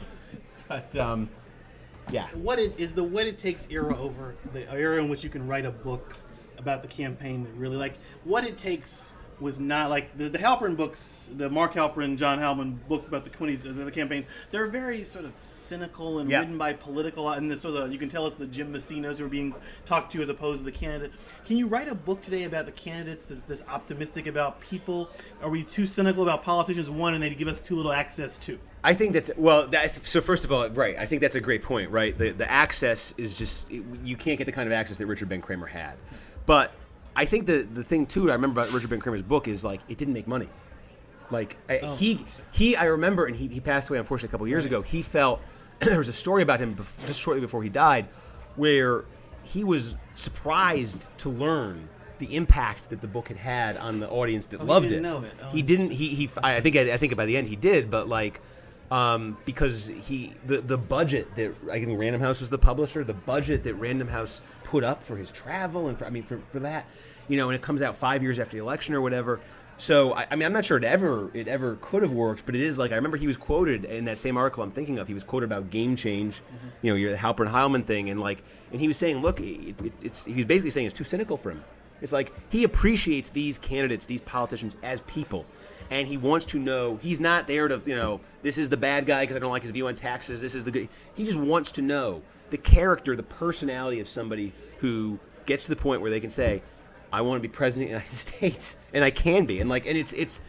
But 0.68 0.94
um, 0.96 1.28
yeah, 2.10 2.28
What 2.34 2.58
it 2.58 2.78
is 2.78 2.92
the 2.94 3.04
what 3.04 3.26
it 3.26 3.36
takes 3.36 3.68
era 3.70 3.96
over 3.98 4.36
the 4.52 4.70
era 4.72 5.02
in 5.02 5.08
which 5.08 5.24
you 5.24 5.30
can 5.30 5.46
write 5.46 5.66
a 5.66 5.70
book 5.70 6.16
about 6.58 6.82
the 6.82 6.88
campaign 6.88 7.42
that 7.42 7.52
really 7.54 7.76
like 7.76 7.96
what 8.24 8.44
it 8.44 8.56
takes 8.56 9.14
was 9.42 9.60
not 9.60 9.90
like 9.90 10.16
the, 10.16 10.28
the 10.28 10.38
Halperin 10.38 10.76
books, 10.76 11.28
the 11.36 11.50
Mark 11.50 11.74
Halperin, 11.74 12.16
John 12.16 12.38
Heilemann 12.38 12.78
books 12.88 13.08
about 13.08 13.24
the 13.24 13.30
20s, 13.30 13.68
uh, 13.68 13.84
the 13.84 13.90
campaigns. 13.90 14.24
They're 14.50 14.68
very 14.68 15.04
sort 15.04 15.24
of 15.24 15.32
cynical 15.42 16.20
and 16.20 16.30
Yeah. 16.30 16.38
written 16.38 16.56
by 16.56 16.72
political, 16.72 17.28
and 17.28 17.50
the, 17.50 17.56
so 17.56 17.72
the, 17.72 17.86
you 17.92 17.98
can 17.98 18.08
tell 18.08 18.26
it's 18.26 18.36
the 18.36 18.46
Jim 18.46 18.72
Messinas 18.72 19.18
who 19.18 19.26
are 19.26 19.28
being 19.28 19.54
talked 19.84 20.12
to 20.12 20.22
as 20.22 20.28
opposed 20.28 20.60
to 20.60 20.64
the 20.64 20.72
candidate. 20.72 21.12
Can 21.44 21.56
you 21.56 21.66
write 21.66 21.88
a 21.88 21.94
book 21.94 22.22
today 22.22 22.44
about 22.44 22.66
the 22.66 22.72
candidates 22.72 23.28
that's, 23.28 23.42
that's 23.42 23.62
optimistic 23.68 24.26
about 24.26 24.60
people? 24.60 25.10
Are 25.42 25.50
we 25.50 25.64
too 25.64 25.86
cynical 25.86 26.22
about 26.22 26.42
politicians? 26.42 26.88
One, 26.88 27.14
and 27.14 27.22
they 27.22 27.34
give 27.34 27.48
us 27.48 27.58
too 27.58 27.76
little 27.76 27.92
access 27.92 28.38
to. 28.38 28.58
I 28.84 28.94
think 28.94 29.12
that's 29.12 29.30
well. 29.36 29.68
That, 29.68 29.94
so 30.06 30.20
first 30.20 30.44
of 30.44 30.50
all, 30.50 30.68
right? 30.70 30.96
I 30.98 31.06
think 31.06 31.20
that's 31.22 31.36
a 31.36 31.40
great 31.40 31.62
point. 31.62 31.90
Right, 31.90 32.16
the 32.18 32.30
the 32.30 32.50
access 32.50 33.14
is 33.16 33.34
just 33.34 33.70
you 33.70 34.16
can't 34.16 34.38
get 34.38 34.44
the 34.44 34.52
kind 34.52 34.66
of 34.66 34.72
access 34.72 34.96
that 34.96 35.06
Richard 35.06 35.28
Ben 35.28 35.40
Cramer 35.40 35.66
had. 35.66 35.94
But 36.46 36.72
I 37.14 37.24
think 37.24 37.46
the 37.46 37.62
the 37.62 37.84
thing 37.84 38.06
too 38.06 38.30
I 38.30 38.34
remember 38.34 38.60
about 38.60 38.72
Richard 38.72 38.90
Ben 38.90 39.00
Cramer's 39.00 39.22
book 39.22 39.48
is 39.48 39.64
like 39.64 39.80
it 39.88 39.98
didn't 39.98 40.14
make 40.14 40.26
money. 40.26 40.48
Like 41.30 41.56
I- 41.68 41.80
oh. 41.82 41.96
he 41.96 42.24
he 42.52 42.76
I 42.76 42.84
remember 42.84 43.26
and 43.26 43.36
he, 43.36 43.48
he 43.48 43.60
passed 43.60 43.88
away 43.90 43.98
unfortunately 43.98 44.30
a 44.30 44.32
couple 44.32 44.48
years 44.48 44.66
ago. 44.66 44.82
He 44.82 45.02
felt 45.02 45.40
there 45.80 45.98
was 45.98 46.08
a 46.08 46.12
story 46.12 46.42
about 46.42 46.60
him 46.60 46.74
bef- 46.74 47.06
just 47.06 47.20
shortly 47.20 47.40
before 47.40 47.62
he 47.62 47.68
died 47.68 48.08
where 48.56 49.04
he 49.42 49.64
was 49.64 49.94
surprised 50.14 51.08
to 51.18 51.30
learn 51.30 51.88
the 52.18 52.36
impact 52.36 52.88
that 52.90 53.00
the 53.00 53.06
book 53.06 53.28
had 53.28 53.36
had 53.36 53.76
on 53.76 53.98
the 53.98 54.08
audience 54.08 54.46
that 54.46 54.60
oh, 54.60 54.64
he 54.64 54.68
loved 54.70 54.88
didn't 54.88 55.04
it. 55.04 55.08
know 55.08 55.24
it. 55.24 55.32
Oh. 55.42 55.48
He 55.48 55.62
didn't. 55.62 55.90
He, 55.90 56.08
he 56.14 56.30
I 56.42 56.60
think 56.60 56.76
I 56.76 56.96
think 56.96 57.16
by 57.16 57.26
the 57.26 57.36
end 57.36 57.48
he 57.48 57.56
did, 57.56 57.90
but 57.90 58.08
like 58.08 58.40
um, 58.92 59.38
because 59.46 59.86
he 59.86 60.34
the 60.44 60.60
the 60.60 60.76
budget 60.76 61.34
that 61.36 61.54
I 61.70 61.82
think 61.82 61.98
Random 61.98 62.20
House 62.20 62.40
was 62.40 62.50
the 62.50 62.58
publisher, 62.58 63.02
the 63.02 63.14
budget 63.14 63.62
that 63.62 63.74
Random 63.74 64.06
House 64.06 64.42
put 64.64 64.84
up 64.84 65.02
for 65.02 65.16
his 65.16 65.30
travel 65.30 65.88
and 65.88 65.98
for 65.98 66.04
I 66.04 66.10
mean 66.10 66.24
for, 66.24 66.38
for 66.52 66.60
that, 66.60 66.84
you 67.26 67.38
know, 67.38 67.48
and 67.48 67.56
it 67.56 67.62
comes 67.62 67.80
out 67.80 67.96
five 67.96 68.22
years 68.22 68.38
after 68.38 68.52
the 68.52 68.62
election 68.62 68.94
or 68.94 69.00
whatever. 69.00 69.40
So 69.78 70.12
I, 70.12 70.26
I 70.30 70.36
mean, 70.36 70.44
I'm 70.44 70.52
not 70.52 70.66
sure 70.66 70.76
it 70.76 70.84
ever 70.84 71.30
it 71.32 71.48
ever 71.48 71.78
could 71.80 72.02
have 72.02 72.12
worked, 72.12 72.44
but 72.44 72.54
it 72.54 72.60
is 72.60 72.76
like 72.76 72.92
I 72.92 72.96
remember 72.96 73.16
he 73.16 73.26
was 73.26 73.38
quoted 73.38 73.86
in 73.86 74.04
that 74.04 74.18
same 74.18 74.36
article 74.36 74.62
I'm 74.62 74.70
thinking 74.70 74.98
of. 74.98 75.08
He 75.08 75.14
was 75.14 75.24
quoted 75.24 75.46
about 75.46 75.70
game 75.70 75.96
change, 75.96 76.42
you 76.82 76.90
know, 76.90 76.96
your 76.96 77.16
Halperin 77.16 77.50
Heilemann 77.50 77.86
thing, 77.86 78.10
and 78.10 78.20
like, 78.20 78.44
and 78.72 78.80
he 78.80 78.88
was 78.88 78.98
saying, 78.98 79.22
look, 79.22 79.40
it, 79.40 79.74
it, 79.82 79.92
it's 80.02 80.26
he 80.26 80.34
was 80.34 80.44
basically 80.44 80.70
saying 80.70 80.86
it's 80.86 80.94
too 80.94 81.02
cynical 81.02 81.38
for 81.38 81.50
him. 81.50 81.64
It's 82.02 82.12
like 82.12 82.30
he 82.50 82.64
appreciates 82.64 83.30
these 83.30 83.56
candidates, 83.56 84.04
these 84.04 84.20
politicians 84.20 84.76
as 84.82 85.00
people, 85.02 85.46
and 85.90 86.06
he 86.08 86.16
wants 86.16 86.46
to 86.46 86.58
know 86.58 86.98
he's 87.02 87.20
not 87.20 87.46
there 87.46 87.68
to 87.68 87.80
you 87.84 87.96
know 87.96 88.20
this 88.42 88.58
is 88.58 88.68
the 88.68 88.76
bad 88.76 89.06
guy 89.06 89.22
because 89.22 89.36
I 89.36 89.38
don't 89.38 89.50
like 89.50 89.62
his 89.62 89.70
view 89.70 89.86
on 89.88 89.94
taxes. 89.94 90.40
This 90.40 90.54
is 90.54 90.64
the 90.64 90.70
good. 90.70 90.88
He 91.14 91.24
just 91.24 91.38
wants 91.38 91.72
to 91.72 91.82
know 91.82 92.22
the 92.50 92.58
character, 92.58 93.16
the 93.16 93.22
personality 93.22 94.00
of 94.00 94.08
somebody 94.08 94.52
who 94.78 95.18
gets 95.46 95.64
to 95.64 95.70
the 95.70 95.76
point 95.76 96.00
where 96.00 96.10
they 96.10 96.20
can 96.20 96.30
say, 96.30 96.62
"I 97.12 97.22
want 97.22 97.42
to 97.42 97.48
be 97.48 97.52
president 97.52 97.92
of 97.92 98.00
the 98.00 98.04
United 98.04 98.16
States," 98.36 98.76
and 98.92 99.04
I 99.04 99.10
can 99.10 99.46
be, 99.46 99.60
and 99.60 99.70
like, 99.70 99.86
and 99.86 99.96
it's 99.96 100.12
it's. 100.12 100.40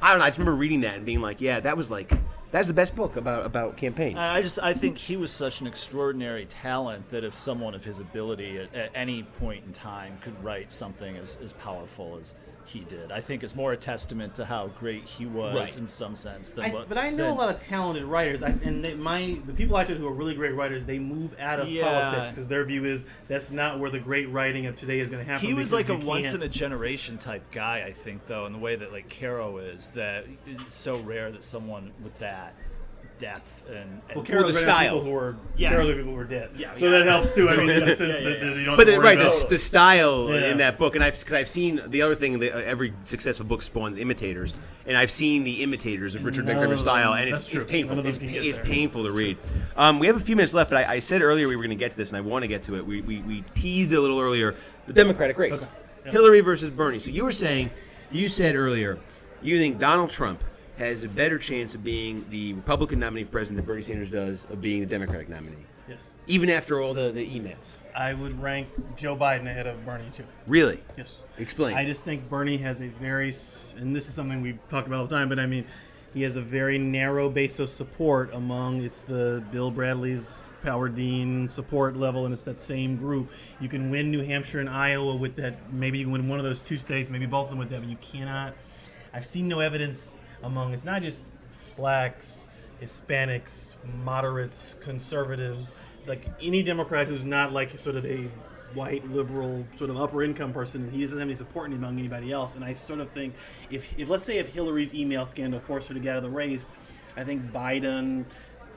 I 0.00 0.10
don't 0.10 0.20
know. 0.20 0.26
I 0.26 0.28
just 0.28 0.38
remember 0.38 0.56
reading 0.56 0.82
that 0.82 0.96
and 0.96 1.04
being 1.04 1.20
like, 1.20 1.40
"Yeah, 1.40 1.60
that 1.60 1.76
was 1.76 1.90
like 1.90 2.12
that's 2.50 2.68
the 2.68 2.74
best 2.74 2.94
book 2.94 3.16
about 3.16 3.44
about 3.44 3.76
campaigns." 3.76 4.18
I 4.18 4.40
just 4.42 4.58
I 4.60 4.72
think 4.72 4.98
he 4.98 5.16
was 5.16 5.30
such 5.30 5.60
an 5.60 5.66
extraordinary 5.66 6.46
talent 6.46 7.08
that 7.10 7.24
if 7.24 7.34
someone 7.34 7.74
of 7.74 7.84
his 7.84 8.00
ability 8.00 8.58
at, 8.58 8.74
at 8.74 8.90
any 8.94 9.22
point 9.22 9.64
in 9.66 9.72
time 9.72 10.18
could 10.20 10.42
write 10.42 10.72
something 10.72 11.16
as, 11.16 11.36
as 11.42 11.52
powerful 11.54 12.18
as 12.20 12.34
he 12.68 12.80
did, 12.80 13.10
I 13.10 13.20
think 13.20 13.42
it's 13.42 13.54
more 13.56 13.72
a 13.72 13.76
testament 13.76 14.34
to 14.36 14.44
how 14.44 14.66
great 14.78 15.04
he 15.04 15.24
was 15.26 15.54
Right. 15.54 15.76
in 15.76 15.88
some 15.88 16.14
sense 16.14 16.50
than 16.50 16.66
I, 16.66 16.70
what. 16.70 16.88
but 16.88 16.98
I 16.98 17.10
know 17.10 17.24
than- 17.24 17.32
a 17.32 17.38
lot 17.38 17.48
of 17.54 17.58
talented 17.58 18.04
writers, 18.04 18.42
I, 18.42 18.50
and 18.62 18.84
they, 18.84 18.94
my 18.94 19.38
the 19.46 19.52
people 19.54 19.76
I 19.76 19.84
talk 19.84 19.94
to 19.96 20.00
who 20.00 20.06
are 20.06 20.12
really 20.12 20.34
great 20.34 20.54
writers, 20.54 20.84
they 20.84 20.98
move 20.98 21.34
out 21.40 21.60
of 21.60 21.68
Yeah. 21.68 21.84
politics 21.84 22.32
because 22.34 22.48
their 22.48 22.64
view 22.64 22.84
is 22.84 23.06
that's 23.26 23.50
not 23.50 23.78
where 23.78 23.90
the 23.90 23.98
great 24.00 24.28
writing 24.28 24.66
of 24.66 24.76
today 24.76 25.00
is 25.00 25.08
going 25.10 25.24
to 25.24 25.30
happen. 25.30 25.46
He 25.46 25.54
was 25.54 25.72
like 25.72 25.88
a 25.88 25.94
once 25.96 26.34
in 26.34 26.42
a 26.42 26.48
generation 26.48 27.18
type 27.18 27.50
guy, 27.50 27.84
I 27.86 27.92
think, 27.92 28.26
though, 28.26 28.46
in 28.46 28.52
the 28.52 28.58
way 28.58 28.76
that 28.76 28.92
like 28.92 29.08
Caro 29.08 29.58
is. 29.58 29.88
That 29.88 30.26
it's 30.46 30.74
so 30.76 30.98
rare 30.98 31.30
that 31.32 31.42
someone 31.42 31.92
with 32.04 32.18
that 32.18 32.54
depth 33.18 33.64
and, 33.68 33.76
and 33.78 34.00
Well, 34.14 34.24
Caro's 34.24 34.54
the 34.54 34.60
style. 34.60 34.94
people 35.00 35.10
who 35.10 35.16
are 35.16 35.36
Yeah. 35.56 35.70
Caro's 35.70 35.88
written 35.88 36.02
people 36.04 36.14
who 36.14 36.20
are 36.20 36.24
dead. 36.24 36.50
Yeah, 36.56 36.74
so 36.74 36.86
yeah. 36.86 36.98
that 36.98 37.06
helps 37.06 37.34
too. 37.34 37.48
I 37.48 37.56
mean, 37.56 37.70
in 37.70 37.84
the 37.84 37.94
sense 37.94 38.14
Yeah, 38.14 38.28
yeah, 38.28 38.38
that, 38.38 38.40
that 38.46 38.56
you 38.58 38.64
don't. 38.64 38.76
but 38.76 38.86
have 38.86 38.86
to 38.86 38.92
the, 38.92 38.98
worry 38.98 39.16
right, 39.16 39.18
the, 39.18 39.46
the 39.50 39.58
style 39.58 40.28
Yeah. 40.30 40.50
in 40.52 40.58
that 40.58 40.78
book, 40.78 40.94
and 40.94 41.02
I've 41.04 41.18
because 41.18 41.32
I've 41.34 41.48
seen 41.48 41.80
the 41.88 42.02
other 42.02 42.14
thing 42.14 42.38
that 42.38 42.52
every 42.64 42.92
successful 43.02 43.44
book 43.46 43.62
spawns 43.62 43.98
imitators, 43.98 44.54
and 44.86 44.96
I've 44.96 45.10
seen 45.10 45.44
the 45.44 45.62
imitators 45.62 46.14
of 46.14 46.24
Richard 46.24 46.46
Ben 46.46 46.56
none 46.56 46.62
Cramer's 46.64 46.80
of 46.80 46.86
them- 46.86 46.94
style, 46.94 47.14
and 47.14 47.28
it's, 47.28 47.52
it's 47.54 47.64
painful. 47.64 47.96
None 47.96 47.98
of 47.98 48.04
them 48.04 48.10
It's, 48.10 48.18
can 48.18 48.28
pa- 48.28 48.32
get 48.34 48.44
it's 48.46 48.58
painful 48.58 49.04
to 49.04 49.12
read. 49.12 49.36
Um, 49.76 49.98
we 49.98 50.06
have 50.06 50.16
a 50.16 50.20
few 50.20 50.36
minutes 50.36 50.54
left, 50.54 50.70
but 50.70 50.84
I, 50.88 50.94
I 50.94 50.98
said 51.00 51.22
earlier 51.22 51.48
we 51.48 51.56
were 51.56 51.62
going 51.62 51.70
to 51.70 51.76
get 51.76 51.90
to 51.90 51.96
this, 51.96 52.10
and 52.10 52.16
I 52.16 52.20
want 52.20 52.44
to 52.44 52.48
get 52.48 52.62
to 52.64 52.76
it. 52.76 52.86
We, 52.86 53.00
we, 53.02 53.18
we 53.22 53.42
teased 53.54 53.92
a 53.92 54.00
little 54.00 54.20
earlier. 54.20 54.54
The 54.86 54.92
Democratic 54.92 55.36
race, 55.38 55.66
Yeah. 56.06 56.12
Hillary 56.12 56.40
versus 56.40 56.70
Bernie. 56.70 56.98
So 56.98 57.10
you 57.10 57.24
were 57.24 57.32
saying, 57.32 57.70
you 58.10 58.28
said 58.28 58.54
earlier, 58.56 58.98
you 59.42 59.58
think 59.58 59.78
Donald 59.78 60.10
Trump 60.10 60.42
has 60.78 61.02
a 61.02 61.08
better 61.08 61.38
chance 61.38 61.74
of 61.74 61.82
being 61.82 62.24
the 62.30 62.52
Republican 62.54 63.00
nominee 63.00 63.24
for 63.24 63.32
president 63.32 63.56
than 63.56 63.66
Bernie 63.66 63.82
Sanders 63.82 64.10
does 64.10 64.46
of 64.50 64.60
being 64.60 64.80
the 64.80 64.86
Democratic 64.86 65.28
nominee, 65.28 65.56
yes, 65.88 66.16
even 66.26 66.48
after 66.48 66.80
all 66.80 66.94
the, 66.94 67.10
the 67.10 67.28
emails. 67.28 67.78
I 67.96 68.14
would 68.14 68.40
rank 68.40 68.68
Joe 68.96 69.16
Biden 69.16 69.46
ahead 69.50 69.66
of 69.66 69.84
Bernie 69.84 70.08
too. 70.12 70.24
Really? 70.46 70.80
Yes. 70.96 71.24
Explain. 71.38 71.76
I 71.76 71.84
just 71.84 72.04
think 72.04 72.28
Bernie 72.30 72.58
has 72.58 72.80
a 72.80 72.88
very, 72.88 73.32
and 73.76 73.94
this 73.94 74.08
is 74.08 74.14
something 74.14 74.40
we've 74.40 74.58
talked 74.68 74.86
about 74.86 75.00
all 75.00 75.06
the 75.06 75.14
time, 75.14 75.28
but 75.28 75.40
I 75.40 75.46
mean, 75.46 75.66
he 76.14 76.22
has 76.22 76.36
a 76.36 76.40
very 76.40 76.78
narrow 76.78 77.28
base 77.28 77.58
of 77.58 77.68
support 77.68 78.32
among 78.32 78.82
it's 78.82 79.02
the 79.02 79.42
Bill 79.50 79.70
Bradley's 79.70 80.46
Howard 80.62 80.94
Dean 80.94 81.48
support 81.48 81.96
level, 81.96 82.24
and 82.24 82.32
it's 82.32 82.42
that 82.42 82.60
same 82.60 82.96
group. 82.96 83.30
You 83.60 83.68
can 83.68 83.90
win 83.90 84.10
New 84.10 84.22
Hampshire 84.24 84.60
and 84.60 84.70
Iowa 84.70 85.16
with 85.16 85.36
that. 85.36 85.72
Maybe 85.72 85.98
you 85.98 86.04
can 86.04 86.12
win 86.12 86.28
one 86.28 86.38
of 86.38 86.44
those 86.44 86.60
two 86.60 86.76
states, 86.76 87.10
maybe 87.10 87.26
both 87.26 87.44
of 87.44 87.50
them 87.50 87.58
with 87.58 87.70
that, 87.70 87.80
but 87.80 87.88
you 87.88 87.96
cannot. 87.96 88.54
I've 89.12 89.26
seen 89.26 89.48
no 89.48 89.60
evidence 89.60 90.14
among 90.42 90.72
it's 90.72 90.84
not 90.84 91.02
just 91.02 91.28
blacks, 91.76 92.48
Hispanics, 92.80 93.76
moderates, 94.04 94.74
conservatives, 94.74 95.74
like 96.06 96.24
any 96.40 96.62
Democrat 96.62 97.06
who's 97.06 97.24
not 97.24 97.52
like 97.52 97.78
sort 97.78 97.96
of 97.96 98.06
a 98.06 98.28
white 98.74 99.08
liberal 99.10 99.66
sort 99.76 99.90
of 99.90 99.96
upper 99.96 100.22
income 100.22 100.52
person 100.52 100.82
and 100.82 100.92
he 100.92 101.00
doesn't 101.00 101.18
have 101.18 101.26
any 101.26 101.34
support 101.34 101.72
among 101.72 101.98
anybody 101.98 102.32
else. 102.32 102.54
And 102.54 102.64
i 102.64 102.72
sort 102.72 103.00
of 103.00 103.10
think 103.12 103.34
if, 103.70 103.98
if 103.98 104.08
let's 104.08 104.24
say 104.24 104.38
if 104.38 104.52
hillary's 104.52 104.94
email 104.94 105.26
scandal 105.26 105.60
forced 105.60 105.88
her 105.88 105.94
to 105.94 106.00
get 106.00 106.10
out 106.10 106.16
of 106.18 106.22
the 106.24 106.30
race 106.30 106.70
i 107.16 107.24
think 107.24 107.42
biden 107.50 108.24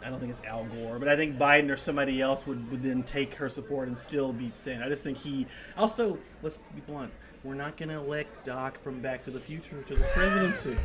i 0.03 0.09
don't 0.09 0.19
think 0.19 0.31
it's 0.31 0.41
al 0.45 0.65
gore 0.65 0.97
but 0.97 1.07
i 1.07 1.15
think 1.15 1.37
biden 1.37 1.69
or 1.69 1.77
somebody 1.77 2.21
else 2.21 2.47
would, 2.47 2.69
would 2.71 2.81
then 2.81 3.03
take 3.03 3.35
her 3.35 3.49
support 3.49 3.87
and 3.87 3.97
still 3.97 4.31
beat 4.31 4.55
sanders 4.55 4.85
i 4.85 4.89
just 4.89 5.03
think 5.03 5.17
he 5.17 5.45
also 5.77 6.17
let's 6.41 6.57
be 6.73 6.81
blunt 6.87 7.11
we're 7.43 7.55
not 7.55 7.75
going 7.75 7.89
to 7.89 7.95
elect 7.95 8.45
Doc 8.45 8.79
from 8.83 8.99
Back 8.99 9.23
to 9.25 9.31
the 9.31 9.39
Future 9.39 9.81
to 9.81 9.95
the 9.95 10.03
presidency. 10.13 10.77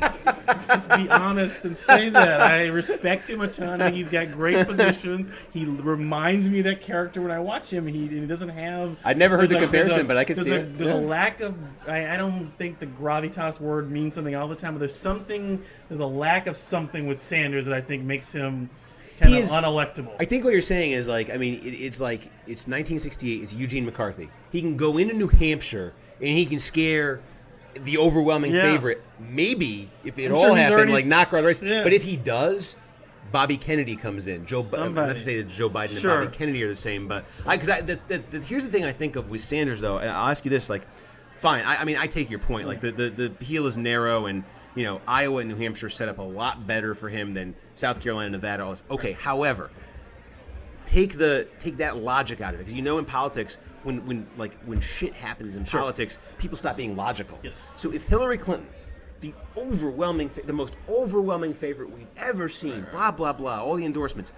Let's 0.47 0.67
just 0.67 0.89
be 0.91 1.07
honest 1.11 1.63
and 1.67 1.77
say 1.77 2.09
that. 2.09 2.41
I 2.41 2.69
respect 2.69 3.29
him 3.29 3.43
a 3.43 3.49
ton. 3.49 3.83
I 3.83 3.87
think 3.87 3.97
he's 3.97 4.09
got 4.09 4.33
great 4.33 4.67
positions. 4.67 5.29
He 5.53 5.67
reminds 5.67 6.49
me 6.49 6.61
of 6.61 6.65
that 6.65 6.81
character 6.81 7.21
when 7.21 7.31
I 7.31 7.41
watch 7.41 7.71
him. 7.71 7.87
He, 7.87 8.07
he 8.09 8.25
doesn't 8.27 8.49
have. 8.49 8.97
I'd 9.05 9.19
never 9.19 9.37
heard 9.37 9.51
the 9.51 9.59
a- 9.59 9.61
comparison, 9.61 10.01
a- 10.01 10.05
but 10.05 10.17
I 10.17 10.25
can 10.25 10.37
see 10.37 10.51
a, 10.51 10.61
it. 10.61 10.79
There's 10.79 10.91
Yeah. 10.91 10.97
a 10.97 11.01
lack 11.07 11.41
of. 11.41 11.55
I, 11.87 12.15
I 12.15 12.17
don't 12.17 12.51
think 12.57 12.79
the 12.79 12.87
gravitas 12.87 13.61
word 13.61 13.91
means 13.91 14.15
something 14.15 14.35
all 14.35 14.49
the 14.49 14.57
time, 14.57 14.73
but 14.73 14.79
there's 14.81 14.95
something. 14.95 15.63
There's 15.89 16.01
a 16.01 16.07
lack 16.07 16.47
of 16.47 16.57
something 16.57 17.07
with 17.07 17.21
Sanders 17.21 17.67
that 17.67 17.75
I 17.75 17.83
think 17.83 18.03
makes 18.03 18.33
him 18.33 18.71
kind 19.19 19.33
He 19.33 19.39
of 19.41 19.45
is- 19.47 19.53
unelectable. 19.53 20.15
I 20.21 20.25
think 20.25 20.45
what 20.45 20.53
you're 20.53 20.61
saying 20.63 20.93
is 20.93 21.09
like, 21.09 21.31
I 21.31 21.37
mean, 21.37 21.55
it, 21.65 21.71
it's 21.75 22.01
like 22.01 22.23
it's 22.47 22.67
1968. 22.67 23.43
It's 23.43 23.53
Eugene 23.53 23.85
McCarthy. 23.85 24.29
He 24.53 24.61
can 24.61 24.77
go 24.77 24.99
into 24.99 25.15
New 25.15 25.29
Hampshire 25.29 25.93
and 26.21 26.37
he 26.39 26.47
can 26.47 26.59
scare 26.59 27.21
the 27.75 27.99
overwhelming 27.99 28.55
Yeah. 28.55 28.63
favorite. 28.63 29.03
Maybe 29.21 29.91
if 30.05 30.19
it 30.19 30.27
I'm 30.27 30.35
all 30.35 30.41
sure 30.43 30.57
happened, 30.57 30.93
like 30.93 31.07
knock 31.07 31.33
out 31.35 31.41
the 31.43 31.47
race. 31.47 31.63
yeah. 31.63 31.83
But 31.83 31.93
if 31.93 32.03
he 32.05 32.17
does, 32.17 32.77
Bobby 33.33 33.57
Kennedy 33.57 33.97
comes 33.97 34.27
in. 34.29 34.47
Joe, 34.47 34.63
Bi- 34.63 34.79
not 34.79 34.85
Somebody. 34.85 35.15
to 35.15 35.21
say 35.21 35.43
that 35.43 35.49
Joe 35.51 35.69
Biden 35.69 36.01
Sure. 36.01 36.21
and 36.23 36.25
Bobby 36.27 36.37
Kennedy 36.39 36.63
are 36.63 36.69
the 36.69 36.77
same, 36.77 37.09
but 37.09 37.25
I 37.45 37.57
because 37.57 37.69
I, 37.69 37.81
the, 37.83 37.99
the, 38.09 38.23
the, 38.31 38.41
here's 38.41 38.63
the 38.65 38.71
thing 38.71 38.85
I 38.85 38.93
think 38.93 39.17
of 39.17 39.29
with 39.29 39.41
Sanders 39.43 39.81
though, 39.81 39.99
and 39.99 40.09
I'll 40.09 40.29
ask 40.31 40.45
you 40.45 40.51
this: 40.51 40.71
like, 40.71 40.83
fine, 41.39 41.65
I, 41.65 41.79
I 41.79 41.85
mean, 41.85 41.97
I 41.99 42.07
take 42.07 42.31
your 42.31 42.39
point. 42.39 42.67
Like 42.69 42.81
the, 42.81 42.93
the 42.93 43.11
the 43.11 43.45
heel 43.45 43.67
is 43.67 43.77
narrow, 43.77 44.27
and 44.27 44.45
you 44.77 44.85
know 44.85 45.01
Iowa 45.09 45.39
and 45.39 45.49
New 45.51 45.57
Hampshire 45.57 45.91
set 45.91 46.09
up 46.09 46.19
a 46.19 46.23
lot 46.23 46.67
better 46.67 46.95
for 46.95 47.09
him 47.09 47.35
than 47.35 47.55
South 47.75 48.01
Carolina, 48.01 48.31
Nevada. 48.31 48.63
All 48.65 48.71
this. 48.71 48.85
Okay, 48.91 49.13
however, 49.13 49.71
take 50.85 51.19
the 51.19 51.49
take 51.59 51.79
that 51.79 51.97
logic 51.97 52.41
out 52.41 52.55
of 52.55 52.61
it 52.61 52.63
because 52.63 52.75
you 52.75 52.83
know 52.83 52.99
in 52.99 53.05
politics 53.05 53.57
when 53.83 54.07
when 54.07 54.27
like 54.37 54.57
when 54.65 54.81
shit 54.81 55.13
happens 55.15 55.57
in 55.57 55.65
politics 55.65 56.19
people 56.39 56.57
stop 56.57 56.77
being 56.77 56.95
logical 56.95 57.37
Yes. 57.43 57.77
so 57.81 57.93
if 57.93 58.05
hillary 58.05 58.39
clinton 58.39 58.69
the 59.21 59.35
overwhelming 59.57 60.31
the 60.45 60.53
most 60.53 60.77
overwhelming 60.89 61.55
favorite 61.55 61.91
we've 61.91 62.11
ever 62.17 62.49
seen 62.49 62.87
blah 62.93 63.11
blah 63.11 63.33
blah 63.33 63.61
all 63.65 63.75
the 63.75 63.85
endorsements 63.85 64.33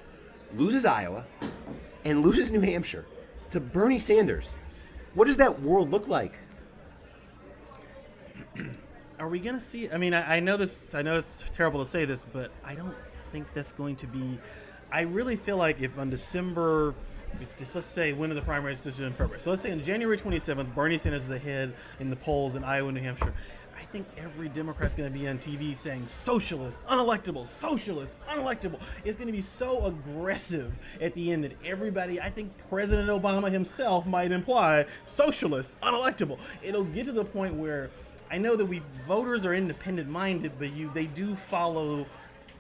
loses 0.55 0.87
iowa 0.87 1.27
and 2.07 2.23
loses 2.23 2.51
new 2.51 2.61
hampshire 2.61 3.05
to 3.51 3.61
bernie 3.61 3.99
sanders 3.99 4.57
what 5.15 5.27
does 5.27 5.39
that 5.39 5.61
world 5.63 5.91
look 5.91 6.07
like? 6.07 6.35
Are 9.19 9.29
we 9.29 9.41
gonna 9.41 9.61
see? 9.61 9.91
I 9.91 9.97
mean, 9.97 10.15
I, 10.15 10.37
I 10.37 10.41
know 10.41 10.57
this. 10.57 10.95
I 10.95 11.03
know 11.03 11.19
it's 11.19 11.45
terrible 11.53 11.81
to 11.81 11.87
say 11.87 12.05
this, 12.05 12.25
but 12.25 12.53
I 12.65 12.75
don't 12.77 12.95
think 13.33 13.47
that's 13.53 13.73
going 13.73 13.97
to 13.97 14.07
be. 14.07 14.39
I 14.93 15.03
really 15.03 15.35
feel 15.35 15.57
like 15.57 15.81
if 15.81 15.99
on 15.99 16.09
December, 16.09 16.95
if 17.41 17.57
just 17.59 17.75
let's 17.75 17.87
say 17.87 18.13
when 18.13 18.31
are 18.31 18.35
the 18.35 18.43
primaries 18.43 18.81
this 18.81 18.95
is 18.95 19.01
in 19.01 19.13
February. 19.13 19.41
So 19.41 19.51
let's 19.51 19.63
say 19.63 19.73
on 19.73 19.83
January 19.83 20.17
27th, 20.17 20.73
Bernie 20.73 20.99
Sanders 20.99 21.25
is 21.25 21.31
ahead 21.31 21.75
in 21.99 22.11
the 22.11 22.17
polls 22.17 22.55
in 22.55 22.63
Iowa, 22.63 22.93
New 22.93 23.01
Hampshire. 23.01 23.35
I 23.77 23.83
think 23.83 24.09
every 24.17 24.49
Democrat's 24.49 24.95
going 24.97 25.13
to 25.13 25.17
be 25.17 25.29
on 25.29 25.39
TV 25.39 25.77
saying 25.77 26.09
socialist, 26.09 26.85
unelectable, 26.87 27.47
socialist, 27.47 28.17
unelectable. 28.29 28.81
It's 29.05 29.17
going 29.17 29.29
to 29.29 29.33
be 29.33 29.41
so 29.41 29.87
aggressive 29.87 30.73
at 31.01 31.15
the 31.15 31.33
end 31.33 31.45
that 31.45 31.53
everybody, 31.65 32.21
I 32.21 32.29
think 32.29 32.51
President 32.69 33.09
Obama 33.09 33.51
himself 33.51 34.05
might 34.05 34.33
imply 34.33 34.85
socialist, 35.05 35.75
unelectable. 35.81 36.39
It'll 36.61 36.85
get 36.85 37.07
to 37.07 37.13
the 37.13 37.25
point 37.25 37.55
where 37.55 37.91
I 38.31 38.39
know 38.39 38.57
that 38.57 38.67
we 38.67 38.83
voters 39.07 39.47
are 39.47 39.55
independent 39.55 40.09
minded, 40.09 40.53
but 40.59 40.73
you 40.73 40.91
they 40.95 41.07
do 41.07 41.35
follow 41.35 42.07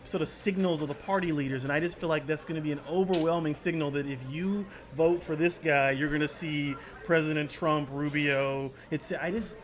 sort 0.04 0.22
of 0.22 0.28
signals 0.28 0.80
of 0.80 0.88
the 0.88 0.94
party 0.94 1.32
leaders, 1.32 1.64
and 1.64 1.72
I 1.72 1.80
just 1.80 1.98
feel 1.98 2.08
like 2.08 2.26
that's 2.26 2.44
going 2.44 2.56
to 2.56 2.62
be 2.62 2.72
an 2.72 2.80
overwhelming 2.88 3.54
signal 3.54 3.90
that 3.90 4.06
if 4.06 4.18
you 4.30 4.64
vote 4.96 5.22
for 5.22 5.36
this 5.36 5.58
guy, 5.58 5.90
you're 5.90 6.08
going 6.08 6.22
to 6.22 6.28
see 6.28 6.74
President 7.04 7.50
Trump, 7.50 7.88
Rubio. 7.92 8.70
It's 8.90 9.12
I 9.12 9.30
just 9.30 9.56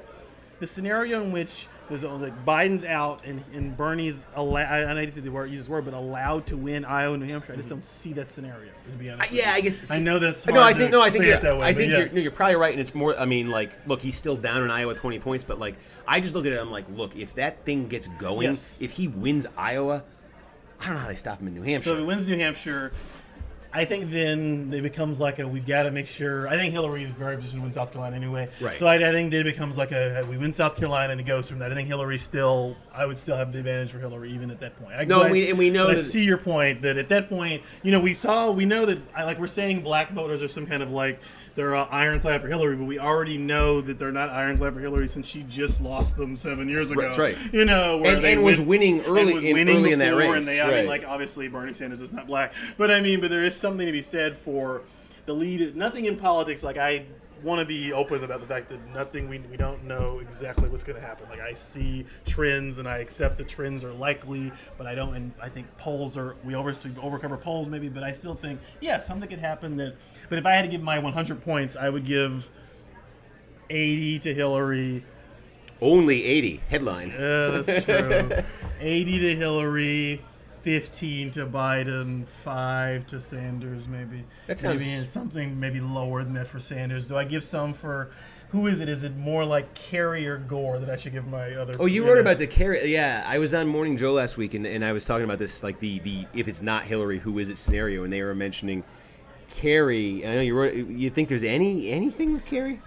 the 0.60 0.66
scenario 0.66 1.22
in 1.22 1.32
which 1.32 1.66
there's 1.88 2.02
like 2.02 2.44
Biden's 2.46 2.84
out 2.84 3.24
and, 3.24 3.42
and 3.52 3.76
Bernie's 3.76 4.24
allowed. 4.34 4.72
I 4.72 4.94
know 4.94 5.00
you 5.00 5.10
say 5.10 5.20
the 5.20 5.30
word 5.30 5.50
use 5.50 5.60
this 5.60 5.68
word, 5.68 5.84
but 5.84 5.94
allowed 5.94 6.46
to 6.46 6.56
win 6.56 6.84
Iowa, 6.84 7.16
New 7.18 7.26
Hampshire. 7.26 7.52
I 7.52 7.56
just 7.56 7.68
don't 7.68 7.84
see 7.84 8.12
that 8.14 8.30
scenario. 8.30 8.70
To 8.86 8.90
be 8.92 9.10
honest, 9.10 9.32
I- 9.32 9.34
yeah. 9.34 9.52
I 9.52 9.60
guess- 9.60 9.90
I 9.90 9.98
know 9.98 10.18
that's 10.18 10.46
no, 10.46 10.60
I 10.62 10.72
think 10.72 10.90
to 10.90 10.96
no, 10.96 11.02
I 11.02 11.10
think 11.10 11.24
you're, 11.24 11.56
way. 11.58 11.66
I 11.66 11.74
think 11.74 11.92
yeah. 11.92 11.98
you're, 11.98 12.08
no, 12.10 12.20
you're 12.20 12.30
probably 12.32 12.56
right, 12.56 12.72
and 12.72 12.80
it's 12.80 12.94
more. 12.94 13.18
I 13.18 13.26
mean, 13.26 13.50
like, 13.50 13.72
look, 13.86 14.00
he's 14.00 14.16
still 14.16 14.36
down 14.36 14.62
in 14.62 14.70
Iowa, 14.70 14.94
twenty 14.94 15.18
points, 15.18 15.44
but 15.44 15.58
like, 15.58 15.74
I 16.08 16.20
just 16.20 16.34
look 16.34 16.46
at 16.46 16.52
it. 16.52 16.58
I'm 16.60 16.70
like, 16.70 16.88
look, 16.90 17.16
if 17.16 17.34
that 17.34 17.64
thing 17.64 17.88
gets 17.88 18.08
going, 18.08 18.48
Yes. 18.48 18.80
if 18.80 18.92
he 18.92 19.08
wins 19.08 19.46
Iowa, 19.56 20.04
I 20.80 20.86
don't 20.86 20.94
know 20.94 21.00
how 21.00 21.08
they 21.08 21.16
stop 21.16 21.40
him 21.40 21.48
in 21.48 21.54
New 21.54 21.62
Hampshire. 21.62 21.90
So 21.90 21.92
if 21.94 22.00
he 22.00 22.04
wins 22.06 22.26
New 22.26 22.36
Hampshire, 22.38 22.92
I 23.74 23.84
think 23.84 24.10
then 24.10 24.70
it 24.72 24.82
becomes 24.82 25.18
like 25.18 25.40
a 25.40 25.48
we've 25.48 25.66
got 25.66 25.82
to 25.82 25.90
make 25.90 26.06
sure. 26.06 26.46
I 26.46 26.56
think 26.56 26.72
Hillary's 26.72 27.10
very 27.10 27.36
positioned 27.36 27.60
to 27.60 27.64
win 27.64 27.72
South 27.72 27.92
Carolina 27.92 28.14
anyway. 28.14 28.48
Right. 28.60 28.76
So 28.76 28.86
I, 28.86 28.94
I 28.94 29.10
think 29.10 29.32
then 29.32 29.40
it 29.40 29.44
becomes 29.44 29.76
like 29.76 29.90
a 29.90 30.24
we 30.30 30.38
win 30.38 30.52
South 30.52 30.76
Carolina 30.76 31.10
and 31.10 31.20
it 31.20 31.24
goes 31.24 31.50
from 31.50 31.58
that. 31.58 31.72
I 31.72 31.74
think 31.74 31.88
Hillary 31.88 32.18
still. 32.18 32.76
I 32.96 33.06
would 33.06 33.18
still 33.18 33.36
have 33.36 33.52
the 33.52 33.58
advantage 33.58 33.90
for 33.90 33.98
Hillary 33.98 34.30
even 34.32 34.50
at 34.52 34.60
that 34.60 34.78
point. 34.80 34.94
I, 34.96 35.04
No, 35.04 35.22
and 35.22 35.32
we- 35.32 35.48
and 35.50 35.58
we 35.58 35.68
know 35.70 35.88
I 35.88 35.96
see 35.96 36.22
your 36.22 36.38
point 36.38 36.82
that 36.82 36.96
at 36.96 37.08
that 37.08 37.28
point, 37.28 37.62
you 37.82 37.90
know, 37.90 37.98
we 38.00 38.14
saw 38.14 38.50
we 38.52 38.64
know 38.66 38.86
that 38.86 38.98
I 39.14 39.24
like 39.24 39.38
we're 39.40 39.46
saying 39.48 39.80
black 39.82 40.12
voters 40.12 40.42
are 40.42 40.48
some 40.48 40.64
kind 40.66 40.82
of 40.82 40.92
like 40.92 41.18
they're 41.56 41.74
uh, 41.74 41.86
ironclad 41.90 42.40
for 42.42 42.48
Hillary, 42.48 42.76
but 42.76 42.84
we 42.84 42.98
already 42.98 43.36
know 43.36 43.80
that 43.80 43.98
they're 43.98 44.12
not 44.12 44.28
ironclad 44.28 44.74
for 44.74 44.80
Hillary 44.80 45.08
since 45.08 45.26
she 45.26 45.42
just 45.44 45.80
lost 45.80 46.16
them 46.16 46.36
seven 46.36 46.68
years 46.68 46.90
ago. 46.92 47.02
That's 47.02 47.18
right. 47.18 47.36
You 47.52 47.64
know, 47.64 47.98
where 47.98 48.14
And- 48.16 48.24
they 48.24 48.32
and 48.34 48.42
was 48.44 48.58
win- 48.58 48.68
winning 48.68 48.98
and 49.00 49.08
early 49.08 49.34
was 49.34 49.44
in- 49.44 49.54
winning 49.54 49.76
early 49.76 49.92
in 49.92 49.98
that 49.98 50.14
race, 50.14 50.36
And 50.36 50.46
they, 50.46 50.60
I 50.60 50.68
right. 50.68 50.76
mean, 50.78 50.86
like 50.86 51.04
obviously 51.06 51.48
Bernie 51.48 51.72
Sanders 51.72 52.00
is 52.00 52.12
not 52.12 52.26
black, 52.28 52.52
but 52.78 52.90
I 52.92 53.00
mean, 53.00 53.20
but 53.20 53.30
there 53.30 53.44
is 53.44 53.56
something 53.56 53.86
to 53.86 53.92
be 53.92 54.02
said 54.02 54.36
for 54.36 54.82
the 55.26 55.32
lead. 55.34 55.74
Nothing 55.74 56.04
in 56.06 56.16
politics, 56.16 56.62
like 56.62 56.76
I 56.76 57.06
want 57.44 57.60
to 57.60 57.66
be 57.66 57.92
open 57.92 58.24
about 58.24 58.40
the 58.40 58.46
fact 58.46 58.70
that 58.70 58.80
nothing 58.94 59.28
we, 59.28 59.38
we 59.38 59.56
don't 59.56 59.84
know 59.84 60.18
exactly 60.20 60.68
what's 60.68 60.82
going 60.82 61.00
to 61.00 61.06
happen. 61.06 61.28
Like 61.28 61.40
I 61.40 61.52
see 61.52 62.06
trends 62.24 62.78
and 62.78 62.88
I 62.88 62.98
accept 62.98 63.38
the 63.38 63.44
trends 63.44 63.84
are 63.84 63.92
likely, 63.92 64.50
but 64.78 64.86
I 64.86 64.94
don't. 64.94 65.14
And 65.14 65.32
I 65.40 65.48
think 65.48 65.66
polls 65.76 66.16
are 66.16 66.36
we 66.42 66.54
over 66.54 66.70
we 66.70 66.90
overcover 67.00 67.40
polls 67.40 67.68
maybe, 67.68 67.88
but 67.88 68.02
I 68.02 68.12
still 68.12 68.34
think 68.34 68.60
yeah 68.80 68.98
something 68.98 69.28
could 69.28 69.38
happen 69.38 69.76
that. 69.76 69.96
But 70.28 70.38
if 70.38 70.46
I 70.46 70.52
had 70.52 70.62
to 70.62 70.70
give 70.70 70.82
my 70.82 70.98
100 70.98 71.44
points, 71.44 71.76
I 71.76 71.90
would 71.90 72.04
give 72.06 72.50
80 73.70 74.18
to 74.20 74.34
Hillary. 74.34 75.04
Only 75.80 76.24
eighty 76.24 76.60
headline. 76.70 77.10
Yeah, 77.10 77.60
that's 77.60 77.84
true. 77.84 78.30
80 78.80 79.18
to 79.20 79.36
Hillary, 79.36 80.20
15 80.64 81.30
to 81.32 81.44
Biden, 81.46 82.26
5 82.26 83.06
to 83.08 83.20
Sanders, 83.20 83.86
maybe. 83.86 84.24
That 84.46 84.58
sounds- 84.58 84.82
maybe 84.82 85.04
something 85.04 85.60
maybe 85.60 85.78
lower 85.78 86.24
than 86.24 86.32
that 86.34 86.46
for 86.46 86.58
Sanders. 86.58 87.06
Do 87.06 87.18
I 87.18 87.24
give 87.24 87.44
some 87.44 87.74
for 87.74 88.08
who 88.48 88.66
is 88.66 88.80
it? 88.80 88.88
Is 88.88 89.02
it 89.02 89.14
more 89.14 89.44
like 89.44 89.74
Kerry 89.74 90.26
or 90.26 90.38
Gore 90.38 90.78
that 90.78 90.88
I 90.88 90.96
should 90.96 91.12
give 91.12 91.26
my 91.26 91.52
other? 91.54 91.74
Oh, 91.78 91.84
you 91.84 92.06
wrote 92.06 92.16
about 92.16 92.38
the 92.38 92.46
Kerry. 92.46 92.90
Yeah, 92.90 93.22
I 93.26 93.38
was 93.38 93.52
on 93.52 93.66
Morning 93.68 93.98
Joe 93.98 94.12
last 94.12 94.38
week, 94.38 94.54
and, 94.54 94.64
and 94.66 94.82
I 94.82 94.92
was 94.92 95.04
talking 95.04 95.24
about 95.24 95.38
this, 95.38 95.62
like 95.62 95.80
the 95.80 95.98
the 95.98 96.24
if 96.32 96.48
it's 96.48 96.62
not 96.62 96.84
Hillary, 96.84 97.18
who 97.18 97.38
is 97.38 97.50
it 97.50 97.58
scenario, 97.58 98.04
and 98.04 98.12
they 98.12 98.22
were 98.22 98.34
mentioning 98.34 98.84
Kerry. 99.50 100.26
I 100.26 100.36
know 100.36 100.40
you 100.40 100.56
wrote. 100.56 100.74
You 100.74 101.10
think 101.10 101.28
there's 101.28 101.44
any 101.44 101.90
anything 101.90 102.32
with 102.32 102.46
Kerry? 102.46 102.80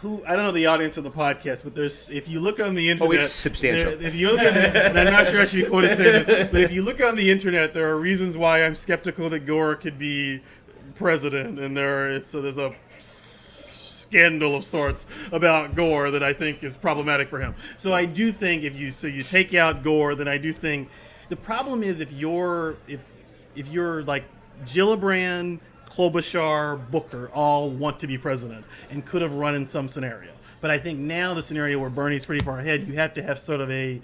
Who 0.00 0.22
I 0.26 0.36
don't 0.36 0.44
know 0.44 0.52
the 0.52 0.66
audience 0.66 0.96
of 0.96 1.04
the 1.04 1.10
podcast, 1.10 1.64
but 1.64 1.74
there's 1.74 2.10
if 2.10 2.28
you 2.28 2.40
look 2.40 2.60
on 2.60 2.74
the 2.74 2.88
internet, 2.90 3.08
Oh, 3.10 3.12
it's 3.12 3.30
substantial. 3.32 3.96
there- 3.96 4.06
if 4.08 4.14
you 4.14 4.30
look, 4.30 4.40
on, 4.40 4.46
and 4.46 4.98
I'm 4.98 5.12
not 5.12 5.26
sure 5.26 5.40
I 5.40 5.44
should 5.44 5.64
be 5.64 5.68
quoted 5.68 5.96
saying 5.96 6.24
this, 6.24 6.48
but 6.50 6.60
if 6.60 6.72
you 6.72 6.82
look 6.82 7.00
on 7.02 7.16
the 7.16 7.30
internet, 7.30 7.74
there 7.74 7.88
are 7.90 7.98
reasons 7.98 8.36
why 8.36 8.64
I'm 8.64 8.74
skeptical 8.74 9.28
that 9.30 9.40
Gore 9.46 9.74
could 9.76 9.98
be 9.98 10.40
president, 10.96 11.58
and 11.58 11.76
there 11.76 12.10
it's 12.10 12.30
so 12.30 12.42
there's 12.42 12.58
a 12.58 12.72
scandal 12.98 14.56
of 14.56 14.64
sorts 14.64 15.06
about 15.32 15.74
Gore 15.74 16.10
that 16.10 16.22
I 16.22 16.32
think 16.32 16.62
is 16.64 16.76
problematic 16.76 17.28
for 17.28 17.38
him. 17.40 17.54
So 17.76 17.92
I 17.92 18.04
do 18.04 18.32
think 18.32 18.64
if 18.64 18.74
you 18.74 18.90
so 18.92 19.06
you 19.06 19.22
take 19.22 19.54
out 19.54 19.82
Gore, 19.82 20.14
then 20.14 20.28
I 20.28 20.38
do 20.38 20.52
think 20.52 20.88
the 21.28 21.36
problem 21.36 21.82
is 21.82 22.00
if 22.00 22.12
you're 22.12 22.76
if 22.88 23.08
if 23.54 23.68
you're 23.68 24.02
like 24.04 24.24
Gillibrand, 24.64 25.60
Klobuchar, 25.90 26.90
Booker 26.90 27.30
all 27.30 27.70
want 27.70 27.98
to 28.00 28.06
be 28.06 28.16
president 28.16 28.64
and 28.90 29.04
could 29.04 29.22
have 29.22 29.32
run 29.32 29.54
in 29.54 29.66
some 29.66 29.88
scenario. 29.88 30.32
But 30.60 30.70
I 30.70 30.78
think 30.78 30.98
now 30.98 31.34
the 31.34 31.42
scenario 31.42 31.78
where 31.78 31.90
Bernie's 31.90 32.26
pretty 32.26 32.44
far 32.44 32.60
ahead, 32.60 32.86
you 32.86 32.94
have 32.94 33.14
to 33.14 33.22
have 33.22 33.38
sort 33.38 33.60
of 33.60 33.70
a, 33.70 34.00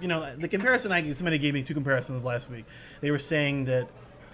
you 0.00 0.08
know, 0.08 0.34
the 0.36 0.48
comparison 0.48 0.92
I 0.92 1.12
somebody 1.12 1.38
gave 1.38 1.54
me 1.54 1.62
two 1.62 1.74
comparisons 1.74 2.24
last 2.24 2.50
week. 2.50 2.64
They 3.00 3.10
were 3.10 3.20
saying 3.20 3.66
that 3.66 3.88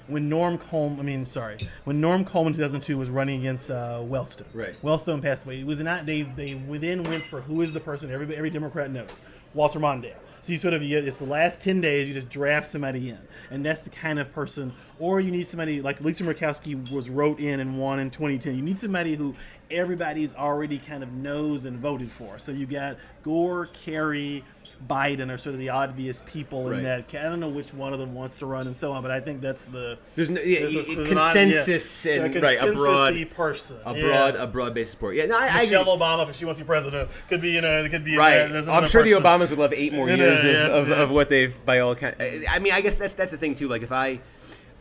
when 0.06 0.28
Norm 0.28 0.56
Coleman, 0.58 1.00
I 1.00 1.02
mean, 1.02 1.26
sorry, 1.26 1.58
when 1.84 2.00
Norm 2.00 2.24
Coleman 2.24 2.54
2002 2.54 2.96
was 2.96 3.10
running 3.10 3.40
against 3.40 3.70
uh, 3.70 4.00
Wellstone, 4.02 4.46
Right. 4.54 4.74
Wellstone 4.82 5.22
passed 5.22 5.44
away. 5.44 5.60
It 5.60 5.66
was 5.66 5.80
not 5.80 6.06
they 6.06 6.22
they 6.22 6.54
then 6.54 7.04
went 7.04 7.24
for 7.26 7.42
who 7.42 7.60
is 7.60 7.72
the 7.72 7.80
person 7.80 8.10
every 8.10 8.34
every 8.34 8.50
Democrat 8.50 8.90
knows, 8.90 9.22
Walter 9.54 9.78
Mondale. 9.78 10.14
So 10.42 10.52
you 10.52 10.58
sort 10.58 10.72
of 10.72 10.82
you, 10.82 10.98
it's 10.98 11.18
the 11.18 11.24
last 11.24 11.60
ten 11.60 11.80
days 11.80 12.08
you 12.08 12.14
just 12.14 12.30
draft 12.30 12.66
somebody 12.70 13.10
in, 13.10 13.18
and 13.50 13.64
that's 13.64 13.80
the 13.80 13.90
kind 13.90 14.18
of 14.18 14.32
person. 14.32 14.72
Or 15.00 15.20
you 15.20 15.30
need 15.30 15.46
somebody 15.46 15.80
like 15.80 16.00
Lisa 16.00 16.24
Murkowski 16.24 16.90
was 16.90 17.08
wrote 17.08 17.38
in 17.38 17.60
and 17.60 17.78
won 17.78 18.00
in 18.00 18.10
2010. 18.10 18.56
You 18.56 18.62
need 18.62 18.80
somebody 18.80 19.14
who 19.14 19.34
everybody's 19.70 20.34
already 20.34 20.78
kind 20.78 21.02
of 21.02 21.12
knows 21.12 21.66
and 21.66 21.78
voted 21.78 22.10
for. 22.10 22.38
So 22.38 22.50
you 22.52 22.66
got 22.66 22.96
Gore, 23.22 23.66
Kerry, 23.66 24.42
Biden 24.88 25.30
are 25.32 25.38
sort 25.38 25.52
of 25.54 25.60
the 25.60 25.68
obvious 25.68 26.22
people 26.26 26.70
Right. 26.70 26.78
in 26.78 26.84
that. 26.84 27.14
I 27.14 27.22
don't 27.28 27.38
know 27.38 27.48
which 27.48 27.72
one 27.74 27.92
of 27.92 27.98
them 28.00 28.14
wants 28.14 28.38
to 28.38 28.46
run 28.46 28.66
and 28.66 28.74
so 28.74 28.90
on, 28.92 29.02
but 29.02 29.10
I 29.10 29.20
think 29.20 29.40
that's 29.40 29.66
the 29.66 29.98
There's 30.16 30.30
no 30.30 30.40
yeah, 30.40 30.60
there's 30.60 30.74
a- 30.74 30.82
there's 30.82 30.98
an 30.98 31.04
consensus 31.16 32.06
yeah. 32.06 32.14
So 32.16 32.24
and 32.24 32.36
a 32.36 32.40
right 32.40 32.62
a 32.62 32.72
broad 32.72 33.30
person, 33.36 33.76
a 33.84 33.94
yeah. 33.94 34.02
broad 34.02 34.36
a 34.36 34.46
broad 34.46 34.74
base 34.74 34.90
support. 34.90 35.14
Yeah, 35.14 35.26
no, 35.26 35.38
I, 35.38 35.46
I 35.48 35.62
Michelle 35.62 35.82
agree. 35.82 35.92
Obama, 35.94 36.28
if 36.28 36.34
she 36.36 36.44
wants 36.44 36.58
to 36.58 36.64
be 36.64 36.66
president, 36.68 37.08
could 37.28 37.40
be 37.40 37.50
you 37.50 37.60
know 37.60 37.84
it 37.84 37.88
could 37.90 38.04
be 38.04 38.16
Right, 38.16 38.48
there's 38.50 38.66
I'm 38.68 38.86
sure 38.88 39.02
the. 39.04 39.12
Obamas 39.12 39.50
would 39.50 39.58
love 39.58 39.72
eight 39.74 39.92
more 39.92 40.08
Yeah, 40.08 40.16
years 40.16 40.40
of, 40.40 40.46
yeah, 40.46 40.66
of, 40.68 40.88
yeah. 40.88 40.94
of 41.02 41.12
what 41.12 41.28
they've 41.28 41.54
by 41.66 41.78
all 41.80 41.92
accounts. 41.92 42.16
I 42.50 42.58
mean, 42.58 42.72
I 42.72 42.80
guess 42.80 42.98
that's 42.98 43.14
that's 43.14 43.32
the 43.32 43.38
thing 43.38 43.54
too. 43.54 43.68
Like 43.68 43.82
if 43.82 43.92
I, 43.92 44.18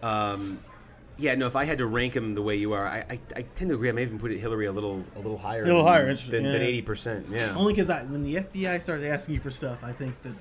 um, 0.04 0.60
yeah, 1.20 1.34
no, 1.36 1.48
if 1.48 1.56
I 1.56 1.66
had 1.66 1.80
to 1.80 1.88
rank 1.88 2.16
him 2.16 2.36
the 2.36 2.42
way 2.44 2.56
you 2.58 2.74
are, 2.74 2.86
I, 2.88 2.98
I, 3.10 3.20
I 3.36 3.42
tend 3.56 3.70
to 3.70 3.76
agree. 3.76 3.90
I 3.90 3.92
may 3.92 4.04
even 4.04 4.20
put 4.20 4.32
it 4.32 4.38
Hillary 4.40 4.68
a 4.68 4.72
little 4.72 5.04
a 5.16 5.20
little 5.20 5.38
higher, 5.38 5.64
A 5.64 5.66
little 5.66 5.84
than- 5.84 5.92
higher, 5.94 6.08
interesting, 6.08 6.32
than 6.32 6.44
than 6.52 6.62
yeah. 6.62 6.68
eighty 6.68 6.82
percent. 6.84 7.28
Yeah, 7.30 7.56
Only 7.56 7.74
because 7.74 7.88
when 8.10 8.22
the 8.24 8.36
FBI 8.36 8.82
starts 8.84 9.04
asking 9.04 9.36
you 9.36 9.42
for 9.42 9.50
stuff, 9.52 9.80
I 9.84 9.92
think 9.94 10.22
that 10.22 10.34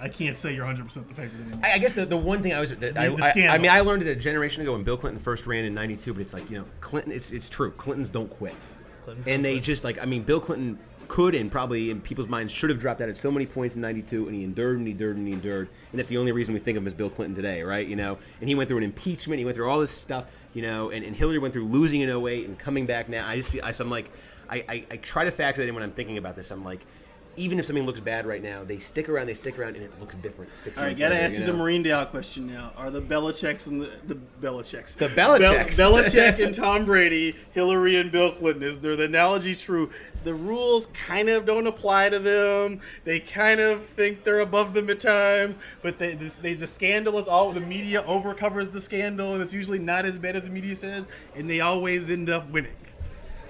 I 0.00 0.08
can't 0.08 0.38
say 0.38 0.54
you're 0.54 0.64
100 0.64 0.84
percent 0.86 1.08
the 1.08 1.14
favorite 1.14 1.40
anymore. 1.42 1.60
I, 1.62 1.72
I 1.72 1.78
guess 1.78 1.92
the, 1.92 2.06
the 2.06 2.16
one 2.16 2.42
thing 2.42 2.54
I 2.54 2.60
was 2.60 2.70
that 2.74 2.96
I, 2.96 3.08
The- 3.08 3.16
the 3.16 3.46
I, 3.48 3.54
I 3.54 3.58
mean 3.58 3.70
I 3.70 3.80
learned 3.80 4.02
it 4.02 4.08
a 4.08 4.14
generation 4.16 4.62
ago 4.62 4.72
when 4.72 4.82
Bill 4.84 4.96
Clinton 4.96 5.20
first 5.20 5.46
ran 5.46 5.64
in 5.66 5.74
'92, 5.74 6.14
but 6.14 6.20
it's 6.22 6.32
like 6.32 6.48
you 6.50 6.56
know 6.58 6.64
Clinton. 6.80 7.12
It's 7.12 7.32
it's 7.32 7.48
true. 7.50 7.70
Clintons 7.72 8.08
don't 8.08 8.30
quit, 8.30 8.54
Clintons 9.04 9.26
and 9.28 9.36
don't 9.38 9.42
they 9.42 9.54
quit. 9.56 9.64
just 9.64 9.84
like 9.84 10.00
I 10.00 10.06
mean 10.06 10.22
Bill 10.22 10.40
Clinton 10.40 10.78
could 11.08 11.34
and 11.34 11.50
probably 11.50 11.90
in 11.90 12.00
people's 12.00 12.28
minds 12.28 12.52
should 12.52 12.70
have 12.70 12.78
dropped 12.78 13.00
out 13.00 13.08
at 13.08 13.16
so 13.16 13.30
many 13.30 13.46
points 13.46 13.74
in 13.74 13.82
'92, 13.82 14.26
and 14.26 14.34
he 14.36 14.44
endured 14.44 14.78
and 14.78 14.86
he 14.86 14.92
endured 14.92 15.16
and 15.16 15.26
he 15.26 15.32
endured, 15.32 15.68
and 15.90 15.98
that's 15.98 16.08
the 16.08 16.18
only 16.18 16.32
reason 16.32 16.54
we 16.54 16.60
think 16.60 16.76
of 16.76 16.82
him 16.82 16.86
as 16.86 16.94
Bill 16.94 17.10
Clinton 17.10 17.34
today, 17.34 17.62
right? 17.62 17.86
You 17.86 17.96
know, 17.96 18.18
and 18.40 18.48
he 18.48 18.54
went 18.54 18.68
through 18.68 18.78
an 18.78 18.84
impeachment, 18.84 19.38
he 19.38 19.44
went 19.44 19.56
through 19.56 19.68
all 19.68 19.80
this 19.80 19.90
stuff, 19.90 20.26
you 20.54 20.62
know, 20.62 20.90
and, 20.90 21.04
and 21.04 21.16
Hillary 21.16 21.38
went 21.38 21.54
through 21.54 21.66
losing 21.66 22.02
in 22.02 22.10
08 22.10 22.46
and 22.46 22.58
coming 22.58 22.86
back 22.86 23.08
now. 23.08 23.26
I 23.26 23.36
just 23.36 23.50
feel 23.50 23.64
I, 23.64 23.70
so 23.72 23.84
I'm 23.84 23.90
like 23.90 24.10
I, 24.48 24.64
I, 24.68 24.84
I 24.90 24.96
try 24.96 25.24
to 25.24 25.30
factor 25.30 25.60
that 25.62 25.68
in 25.68 25.74
when 25.74 25.82
I'm 25.82 25.92
thinking 25.92 26.18
about 26.18 26.36
this. 26.36 26.50
I'm 26.50 26.64
like. 26.64 26.84
Even 27.38 27.58
if 27.58 27.64
something 27.66 27.86
looks 27.86 28.00
bad 28.00 28.26
right 28.26 28.42
now, 28.42 28.64
they 28.64 28.78
stick 28.78 29.08
around. 29.08 29.26
They 29.26 29.34
stick 29.34 29.58
around, 29.58 29.76
and 29.76 29.84
it 29.84 29.92
looks 30.00 30.16
different. 30.16 30.50
Six 30.58 30.76
All 30.76 30.84
right, 30.84 30.98
gotta 30.98 31.14
later, 31.14 31.24
ask 31.26 31.38
you 31.38 31.46
know? 31.46 31.52
the 31.52 31.58
Marindale 31.58 32.10
question 32.10 32.46
now. 32.46 32.72
Are 32.76 32.90
the 32.90 33.00
Belichicks 33.00 33.66
and 33.66 33.80
the 33.80 33.90
the 34.06 34.18
Belichicks 34.42 34.96
The 34.96 35.06
Belichicks. 35.08 35.76
Bel- 35.76 35.92
Belichick 35.92 36.38
and 36.44 36.54
Tom 36.54 36.84
Brady, 36.84 37.36
Hillary 37.52 37.96
and 37.96 38.10
Bill 38.10 38.32
Clinton? 38.32 38.62
Is 38.64 38.80
there 38.80 38.96
the 38.96 39.04
analogy 39.04 39.54
true? 39.54 39.90
The 40.24 40.34
rules 40.34 40.86
kind 40.86 41.28
of 41.28 41.46
don't 41.46 41.66
apply 41.66 42.08
to 42.08 42.18
them. 42.18 42.80
They 43.04 43.20
kind 43.20 43.60
of 43.60 43.84
think 43.84 44.24
they're 44.24 44.40
above 44.40 44.74
them 44.74 44.90
at 44.90 45.00
times, 45.00 45.58
but 45.80 45.98
they, 45.98 46.14
this, 46.14 46.34
they 46.34 46.54
the 46.54 46.66
scandal 46.66 47.18
is 47.18 47.28
all 47.28 47.52
the 47.52 47.60
media 47.60 48.02
overcovers 48.02 48.72
the 48.72 48.80
scandal, 48.80 49.32
and 49.34 49.40
it's 49.42 49.52
usually 49.52 49.78
not 49.78 50.04
as 50.04 50.18
bad 50.18 50.34
as 50.36 50.44
the 50.44 50.50
media 50.50 50.74
says, 50.74 51.08
and 51.36 51.48
they 51.48 51.60
always 51.60 52.10
end 52.10 52.28
up 52.30 52.50
winning. 52.50 52.72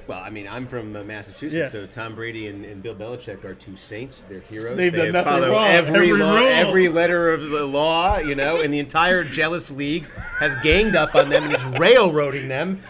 Well, 0.09 0.21
I 0.21 0.31
mean, 0.31 0.49
I'm 0.49 0.67
from 0.67 0.97
uh, 0.97 1.05
Massachusetts, 1.05 1.55
Yes. 1.55 1.73
so 1.73 1.87
Tom 1.87 2.15
Brady 2.15 2.47
and, 2.47 2.65
and 2.65 2.83
Bill 2.83 2.95
Belichick 2.95 3.45
are 3.45 3.55
two 3.55 3.77
saints. 3.77 4.25
They're 4.27 4.41
heroes. 4.41 4.79
They've 4.79 4.91
they 4.91 5.11
done 5.11 5.13
nothing 5.13 5.51
wrong. 5.51 5.67
every 5.67 6.09
Every 6.11 6.13
law, 6.15 6.37
every 6.39 6.89
letter 6.89 7.31
of 7.35 7.51
the 7.51 7.67
law, 7.67 8.17
you 8.17 8.35
know, 8.35 8.63
and 8.63 8.73
the 8.73 8.79
entire 8.79 9.23
jealous 9.23 9.71
league 9.71 10.07
has 10.41 10.57
ganged 10.63 10.97
up 10.97 11.15
on 11.15 11.29
them 11.29 11.45
and 11.45 11.53
is 11.53 11.63
railroading 11.79 12.49
them 12.49 12.81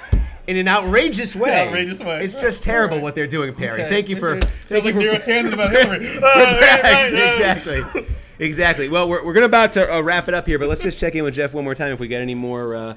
in 0.46 0.56
an 0.56 0.68
outrageous 0.68 1.34
way. 1.34 1.66
outrageous 1.66 2.00
way. 2.00 2.22
It's 2.22 2.40
just 2.40 2.62
terrible 2.62 3.00
what 3.00 3.16
they're 3.16 3.26
doing, 3.26 3.52
Perry. 3.52 3.82
Thank 3.82 4.08
you 4.08 4.14
for. 4.14 4.40
Sounds 4.40 4.84
like 4.84 4.94
Tanden 4.94 5.52
about 5.52 5.72
Hillary. 5.72 5.98
Right, 6.20 6.82
right, 6.82 7.12
right. 7.12 7.28
exactly. 7.34 8.06
Exactly. 8.38 8.88
Well, 8.88 9.08
we're, 9.08 9.24
we're 9.24 9.32
going 9.32 9.42
to 9.42 9.46
about 9.46 9.72
to 9.72 9.92
uh, 9.92 10.00
wrap 10.00 10.28
it 10.28 10.34
up 10.34 10.46
here, 10.46 10.60
but 10.60 10.68
let's 10.68 10.80
just 10.80 10.98
check 11.00 11.16
in 11.16 11.24
with 11.24 11.34
Jeff 11.34 11.52
one 11.54 11.64
more 11.64 11.74
time 11.74 11.92
if 11.92 11.98
we 11.98 12.06
get 12.06 12.22
any 12.22 12.36
more 12.36 12.76
uh, 12.76 12.94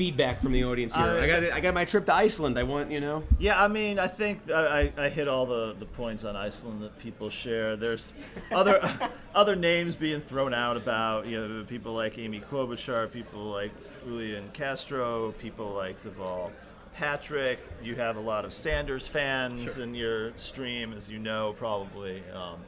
feedback 0.00 0.40
from 0.40 0.52
the 0.52 0.64
audience 0.64 0.94
here. 0.94 1.04
Uh, 1.04 1.20
I 1.20 1.26
got 1.26 1.42
I 1.52 1.60
got 1.60 1.74
my 1.74 1.84
trip 1.84 2.06
to 2.06 2.14
Iceland. 2.14 2.58
I 2.58 2.62
want 2.62 2.90
you 2.90 3.00
know. 3.00 3.22
Yeah, 3.38 3.62
I 3.62 3.68
mean, 3.68 3.98
I 3.98 4.06
think 4.06 4.50
I, 4.50 4.92
I 4.96 5.04
I 5.04 5.08
hit 5.10 5.28
all 5.28 5.44
the, 5.44 5.76
the 5.78 5.84
points 5.84 6.24
on 6.24 6.36
Iceland 6.36 6.80
that 6.80 6.98
people 6.98 7.28
share. 7.28 7.76
There's 7.76 8.14
other 8.50 8.80
other 9.34 9.56
names 9.56 9.96
being 9.96 10.22
thrown 10.22 10.54
out 10.54 10.78
about 10.78 11.26
you 11.26 11.38
know 11.38 11.64
people 11.64 11.92
like 11.92 12.16
Amy 12.16 12.40
Klobuchar, 12.40 13.12
people 13.12 13.42
like 13.42 13.72
Julian 14.02 14.48
Castro, 14.54 15.32
people 15.32 15.70
like 15.74 16.02
Deval 16.02 16.50
Patrick. 16.94 17.58
You 17.82 17.94
have 17.96 18.16
a 18.16 18.20
lot 18.20 18.46
of 18.46 18.54
Sanders 18.54 19.06
fans 19.06 19.76
in 19.76 19.94
your 19.94 20.32
stream, 20.38 20.94
as 20.94 21.10
you 21.10 21.18
know, 21.18 21.54
probably. 21.58 22.22
Um, 22.32 22.58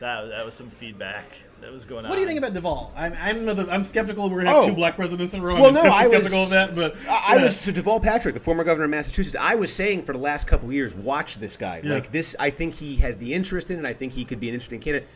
that 0.00 0.26
that 0.30 0.44
was 0.44 0.54
some 0.54 0.68
feedback 0.68 1.26
that 1.60 1.72
was 1.72 1.84
going 1.84 2.04
on. 2.04 2.08
What 2.10 2.16
do 2.16 2.20
you 2.20 2.26
think 2.26 2.38
about 2.38 2.54
Deval? 2.54 2.90
I'm 2.94 3.14
I'm, 3.14 3.44
the, 3.46 3.66
I'm 3.70 3.84
skeptical 3.84 4.28
we're 4.30 4.38
gonna 4.44 4.50
have 4.50 4.64
Oh. 4.64 4.68
two 4.68 4.74
black 4.74 4.96
presidents 4.96 5.34
in 5.34 5.40
a 5.40 5.42
row. 5.42 5.54
Well, 5.54 5.66
I'm 5.66 5.74
no, 5.74 5.82
I 5.82 6.04
skeptical 6.06 6.40
was- 6.40 6.48
of 6.48 6.50
that, 6.50 6.74
but 6.74 6.96
I, 7.08 7.36
I 7.38 7.42
was 7.42 7.58
so 7.58 7.72
Deval 7.72 8.02
Patrick, 8.02 8.34
the 8.34 8.40
former 8.40 8.64
governor 8.64 8.84
of 8.84 8.90
Massachusetts. 8.90 9.36
I 9.38 9.54
was 9.54 9.72
saying 9.72 10.02
for 10.02 10.12
the 10.12 10.18
last 10.18 10.46
couple 10.46 10.68
of 10.68 10.74
years, 10.74 10.94
watch 10.94 11.38
this 11.38 11.56
guy. 11.56 11.80
Yeah. 11.82 11.94
Like 11.94 12.12
this, 12.12 12.36
I 12.38 12.50
think 12.50 12.74
he 12.74 12.96
has 12.96 13.16
the 13.18 13.32
interest 13.32 13.70
in 13.70 13.78
it. 13.78 13.84
I 13.88 13.94
think 13.94 14.12
he 14.12 14.24
could 14.24 14.40
be 14.40 14.48
an 14.48 14.54
interesting 14.54 14.80
candidate. 14.80 15.08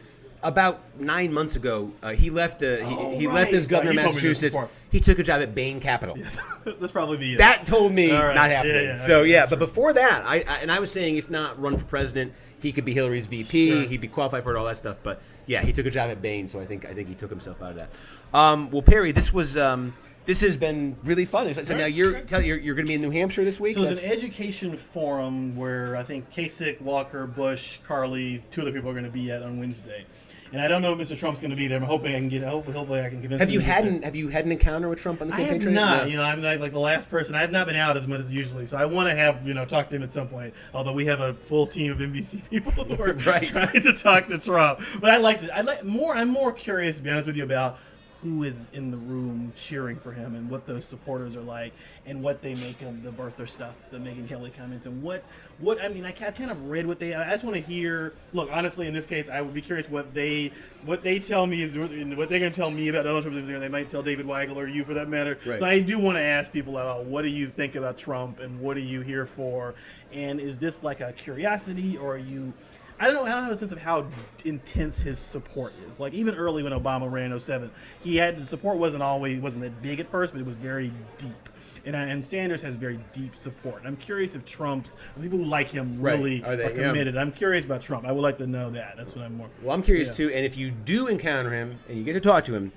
About 0.42 0.80
nine 0.98 1.32
months 1.32 1.56
ago, 1.56 1.92
uh, 2.02 2.12
he 2.12 2.30
left. 2.30 2.62
Uh, 2.62 2.76
he, 2.76 2.82
Oh, 2.98 3.18
he 3.18 3.26
right. 3.26 3.34
left 3.34 3.52
as 3.52 3.66
governor 3.66 3.90
of 3.90 3.96
you 3.96 4.00
told 4.02 4.14
me 4.16 4.20
this 4.22 4.42
Massachusetts. 4.42 4.72
He 4.90 4.98
took 4.98 5.18
a 5.18 5.22
job 5.22 5.42
at 5.42 5.54
Bain 5.54 5.80
Capital. 5.80 6.16
That's 6.64 6.92
probably 6.92 7.16
the 7.18 7.36
That 7.36 7.66
told 7.66 7.92
me 7.92 8.10
right. 8.10 8.34
not 8.34 8.50
happening. 8.50 8.84
yeah, 8.84 8.98
so 9.06 9.22
yeah, 9.22 9.42
but 9.42 9.56
true. 9.56 9.66
before 9.66 9.92
that, 9.92 10.22
I, 10.26 10.36
I 10.36 10.56
and 10.62 10.72
I 10.72 10.78
was 10.80 10.90
saying 10.90 11.16
if 11.16 11.30
not 11.30 11.60
run 11.60 11.76
for 11.76 11.84
president, 11.84 12.32
he 12.60 12.72
could 12.72 12.84
be 12.84 12.94
Hillary's 12.94 13.26
VP. 13.26 13.68
Sure. 13.70 13.82
He'd 13.82 14.00
be 14.00 14.08
qualified 14.08 14.42
for 14.42 14.54
it, 14.54 14.58
all 14.58 14.64
that 14.66 14.76
stuff. 14.78 14.96
But 15.02 15.20
yeah, 15.46 15.62
he 15.62 15.72
took 15.72 15.86
a 15.86 15.90
job 15.90 16.10
at 16.10 16.22
Bain, 16.22 16.48
so 16.48 16.58
I 16.60 16.66
think 16.66 16.84
I 16.86 16.94
think 16.94 17.08
he 17.08 17.14
took 17.14 17.30
himself 17.30 17.62
out 17.62 17.72
of 17.72 17.76
that. 17.76 17.90
Um, 18.32 18.70
well, 18.70 18.82
Perry, 18.82 19.12
this 19.12 19.32
was 19.32 19.56
um, 19.56 19.94
this 20.26 20.40
has 20.42 20.56
been 20.56 20.96
really 21.04 21.24
fun. 21.24 21.52
So, 21.54 21.62
so 21.62 21.76
now 21.76 21.86
you're 21.86 22.20
tell 22.22 22.40
you're, 22.42 22.58
you're 22.58 22.74
going 22.74 22.86
to 22.86 22.88
be 22.90 22.94
in 22.94 23.00
New 23.00 23.10
Hampshire 23.10 23.44
this 23.44 23.58
week. 23.60 23.74
So 23.74 23.82
it's 23.82 24.04
an 24.04 24.10
education 24.10 24.76
forum 24.76 25.56
where 25.56 25.96
I 25.96 26.02
think 26.02 26.30
Kasich, 26.32 26.80
Walker, 26.80 27.26
Bush, 27.26 27.78
Carly, 27.86 28.42
two 28.50 28.62
other 28.62 28.72
people 28.72 28.90
are 28.90 28.94
going 28.94 29.04
to 29.04 29.10
be 29.10 29.30
at 29.30 29.42
on 29.42 29.58
Wednesday. 29.58 30.04
And 30.52 30.60
I 30.60 30.66
don't 30.66 30.82
know 30.82 30.92
if 30.92 30.98
Mr. 30.98 31.16
Trump's 31.16 31.40
going 31.40 31.50
to 31.52 31.56
be 31.56 31.68
there. 31.68 31.78
I'm 31.78 31.84
hoping 31.84 32.14
I 32.14 32.18
can 32.18 32.28
get. 32.28 32.42
Hopefully, 32.42 32.76
hopefully 32.76 33.00
I 33.00 33.08
can 33.08 33.20
convince. 33.20 33.38
have 33.40 33.48
him 33.48 33.54
you 33.54 33.60
had 33.60 33.86
an 33.86 34.02
have 34.02 34.16
you 34.16 34.28
had 34.28 34.44
an 34.46 34.52
encounter 34.52 34.88
with 34.88 34.98
Trump 34.98 35.20
on 35.22 35.28
the 35.28 35.34
I 35.34 35.36
campaign 35.38 35.52
have 35.54 35.62
trail? 35.62 35.74
not. 35.74 36.02
No. 36.04 36.08
You 36.10 36.16
know, 36.16 36.22
I'm 36.24 36.42
like, 36.42 36.58
like 36.58 36.72
the 36.72 36.80
last 36.80 37.08
person. 37.08 37.34
I 37.36 37.40
have 37.40 37.52
not 37.52 37.66
been 37.68 37.76
out 37.76 37.96
as 37.96 38.06
much 38.06 38.18
as 38.20 38.32
usually, 38.32 38.66
so 38.66 38.76
I 38.76 38.84
want 38.84 39.08
to 39.08 39.14
have 39.14 39.46
you 39.46 39.54
know 39.54 39.64
talk 39.64 39.88
to 39.90 39.96
him 39.96 40.02
at 40.02 40.12
some 40.12 40.26
point. 40.28 40.52
Although 40.74 40.92
we 40.92 41.06
have 41.06 41.20
a 41.20 41.34
full 41.34 41.66
team 41.66 41.92
of 41.92 41.98
NBC 41.98 42.40
people 42.50 42.72
who 42.72 43.00
are 43.02 43.12
Right. 43.12 43.42
trying 43.42 43.80
to 43.82 43.92
talk 43.92 44.26
to 44.28 44.38
Trump, 44.38 44.80
but 45.00 45.10
I 45.10 45.18
like 45.18 45.40
to. 45.40 45.56
I 45.56 45.60
like 45.60 45.84
more. 45.84 46.14
I'm 46.16 46.28
more 46.30 46.52
curious 46.52 46.96
to 46.96 47.02
be 47.02 47.10
honest 47.10 47.28
with 47.28 47.36
you 47.36 47.44
about 47.44 47.78
who 48.22 48.42
is 48.42 48.68
in 48.72 48.90
the 48.90 48.96
room 48.96 49.52
cheering 49.56 49.96
for 49.96 50.12
him 50.12 50.34
and 50.34 50.50
what 50.50 50.66
those 50.66 50.84
supporters 50.84 51.36
are 51.36 51.42
like 51.42 51.72
and 52.04 52.22
what 52.22 52.42
they 52.42 52.54
make 52.56 52.82
of 52.82 53.02
the 53.02 53.10
birther 53.10 53.48
stuff, 53.48 53.74
the 53.90 53.98
Megyn 53.98 54.28
Kelly 54.28 54.52
comments, 54.56 54.86
and 54.86 55.02
what 55.02 55.24
what 55.58 55.80
I 55.80 55.88
mean. 55.88 56.04
I 56.04 56.12
kind 56.12 56.34
kind 56.34 56.50
of 56.50 56.68
read 56.68 56.86
what 56.86 56.98
they. 56.98 57.14
I 57.14 57.30
just 57.30 57.44
want 57.44 57.56
to 57.56 57.62
hear. 57.62 58.12
Look, 58.32 58.50
honestly, 58.52 58.86
in 58.86 58.94
this 58.94 59.06
case, 59.06 59.28
I 59.28 59.40
would 59.40 59.54
be 59.54 59.62
curious 59.62 59.88
what 59.88 60.12
they 60.12 60.52
what 60.84 61.02
they 61.02 61.18
tell 61.18 61.46
me 61.46 61.62
is 61.62 61.78
what 61.78 61.90
they're 61.90 62.38
going 62.38 62.42
to 62.42 62.50
tell 62.50 62.70
me 62.70 62.88
about 62.88 63.04
Donald 63.04 63.24
Trump. 63.24 63.46
They 63.46 63.68
might 63.68 63.88
tell 63.90 64.02
David 64.02 64.26
Weigel 64.26 64.56
or 64.56 64.66
you 64.66 64.84
for 64.84 64.94
that 64.94 65.08
matter. 65.08 65.38
Right. 65.46 65.58
So 65.58 65.64
I 65.64 65.80
do 65.80 65.98
want 65.98 66.16
to 66.16 66.22
ask 66.22 66.52
people 66.52 66.76
about 66.76 67.04
what 67.04 67.22
do 67.22 67.28
you 67.28 67.48
think 67.48 67.74
about 67.74 67.96
Trump 67.96 68.40
and 68.40 68.60
what 68.60 68.76
are 68.76 68.80
you 68.80 69.00
here 69.00 69.26
for, 69.26 69.74
and 70.12 70.40
is 70.40 70.58
this 70.58 70.82
like 70.82 71.00
a 71.00 71.12
curiosity 71.12 71.96
or 71.96 72.14
are 72.14 72.18
you? 72.18 72.52
I 73.00 73.06
don't 73.06 73.14
know. 73.14 73.24
I 73.24 73.30
don't 73.30 73.44
have 73.44 73.52
a 73.52 73.56
sense 73.56 73.72
of 73.72 73.78
how 73.78 74.06
intense 74.44 74.98
his 75.00 75.18
support 75.18 75.72
is. 75.88 75.98
Like 76.00 76.12
even 76.12 76.34
early 76.34 76.62
when 76.62 76.72
Obama 76.72 77.10
ran 77.10 77.32
in 77.32 77.40
07, 77.40 77.70
he 78.04 78.14
had 78.16 78.38
the 78.38 78.44
support 78.44 78.76
wasn't 78.78 79.02
always 79.02 79.40
wasn't 79.40 79.64
that 79.64 79.80
big 79.82 80.00
at 80.00 80.10
first, 80.10 80.34
but 80.34 80.40
it 80.40 80.46
was 80.46 80.56
very 80.56 80.92
deep. 81.16 81.48
And, 81.86 81.96
uh, 81.96 82.00
and 82.00 82.22
Sanders 82.22 82.60
has 82.60 82.76
very 82.76 83.00
deep 83.14 83.34
support. 83.34 83.82
I'm 83.86 83.96
curious 83.96 84.34
if 84.34 84.44
Trump's 84.44 84.96
people 85.18 85.38
who 85.38 85.46
like 85.46 85.68
him 85.68 85.98
Right. 85.98 86.18
really 86.18 86.44
Are 86.44 86.54
they? 86.54 86.64
are 86.66 86.70
Yeah. 86.72 86.88
committed. 86.88 87.16
I'm 87.16 87.32
curious 87.32 87.64
about 87.64 87.80
Trump. 87.80 88.06
I 88.06 88.12
would 88.12 88.20
like 88.20 88.36
to 88.36 88.46
know 88.46 88.68
that. 88.70 88.94
That's 88.98 89.16
what 89.16 89.24
I'm 89.24 89.38
more. 89.38 89.48
Well, 89.62 89.74
I'm 89.74 89.82
curious 89.82 90.08
Yeah. 90.08 90.14
too. 90.28 90.30
And 90.34 90.44
if 90.44 90.58
you 90.58 90.70
do 90.70 91.06
encounter 91.06 91.50
him 91.50 91.78
and 91.88 91.96
you 91.96 92.04
get 92.04 92.12
to 92.12 92.20
talk 92.20 92.44
to 92.46 92.54
him, 92.54 92.70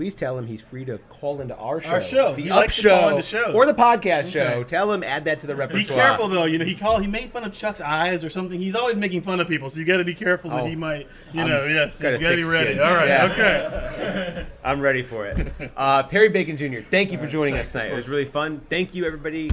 please 0.00 0.14
tell 0.14 0.38
him 0.38 0.46
he's 0.46 0.62
free 0.62 0.82
to 0.82 0.96
call 1.10 1.42
into 1.42 1.54
our 1.56 1.78
show, 1.78 1.90
Our 1.90 2.00
show. 2.00 2.34
the 2.34 2.40
He 2.40 2.50
Up 2.50 2.56
likes 2.56 2.76
to 2.80 2.88
call 2.88 3.00
Show, 3.00 3.08
into 3.10 3.22
shows. 3.22 3.54
or 3.54 3.66
the 3.66 3.74
podcast 3.74 4.32
show. 4.32 4.64
Tell 4.64 4.90
him 4.90 5.02
add 5.02 5.26
that 5.26 5.40
to 5.40 5.46
the 5.46 5.54
repertoire. 5.54 5.82
Be 5.82 5.84
careful 5.86 6.26
though. 6.28 6.46
You 6.46 6.56
know 6.56 6.64
he 6.64 6.74
called. 6.74 7.02
He 7.02 7.06
made 7.06 7.30
fun 7.32 7.44
of 7.44 7.52
Chuck's 7.52 7.82
eyes 7.82 8.24
or 8.24 8.30
something. 8.30 8.58
He's 8.58 8.74
always 8.74 8.96
making 8.96 9.20
fun 9.20 9.40
of 9.40 9.46
people, 9.48 9.68
so 9.68 9.78
you 9.78 9.84
got 9.84 9.98
to 9.98 10.04
be 10.04 10.14
careful 10.14 10.48
that 10.52 10.62
Oh. 10.62 10.66
he 10.66 10.74
might. 10.74 11.06
You 11.34 11.44
know, 11.44 11.66
yes, 11.66 12.00
got 12.00 12.12
you 12.12 12.14
a 12.16 12.18
got 12.18 12.30
to 12.30 12.36
be 12.36 12.42
thick 12.44 12.52
ready. 12.54 12.70
skin. 12.70 12.80
All 12.80 12.94
right, 12.94 13.08
Yeah. 13.08 13.24
okay. 13.30 14.46
I'm 14.64 14.80
ready 14.80 15.02
for 15.02 15.26
it. 15.26 15.52
Uh, 15.76 16.02
Perry 16.04 16.30
Bacon 16.30 16.56
Jr., 16.56 16.80
thank 16.90 17.12
you 17.12 17.18
for 17.18 17.26
joining 17.26 17.56
us 17.56 17.70
tonight. 17.72 17.92
It 17.92 17.94
was 17.96 18.08
really 18.08 18.24
fun. 18.24 18.62
Thank 18.70 18.94
you, 18.94 19.04
everybody 19.04 19.50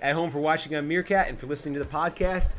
at 0.00 0.14
home, 0.14 0.30
for 0.30 0.38
watching 0.38 0.74
on 0.76 0.88
Meerkat 0.88 1.28
and 1.28 1.38
for 1.38 1.46
listening 1.46 1.74
to 1.74 1.80
the 1.80 1.84
podcast. 1.90 2.54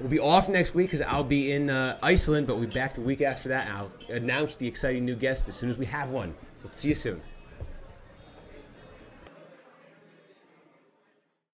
We'll 0.00 0.08
be 0.08 0.18
off 0.18 0.48
next 0.48 0.74
week 0.74 0.86
because 0.90 1.02
I'll 1.06 1.22
be 1.22 1.52
in 1.52 1.68
uh, 1.70 1.98
Iceland, 2.02 2.48
but 2.48 2.56
we'll 2.56 2.66
be 2.66 2.74
back 2.74 2.94
the 2.94 3.02
week 3.02 3.20
after 3.20 3.50
that. 3.50 3.68
And 3.68 3.76
I'll 3.76 3.92
announce 4.16 4.56
the 4.56 4.66
exciting 4.66 5.04
new 5.04 5.14
guest 5.14 5.48
as 5.48 5.54
soon 5.54 5.68
as 5.70 5.76
we 5.76 5.84
have 5.86 6.10
one. 6.10 6.34
We'll 6.62 6.72
see 6.72 6.88
you 6.88 6.94
soon. 6.94 7.22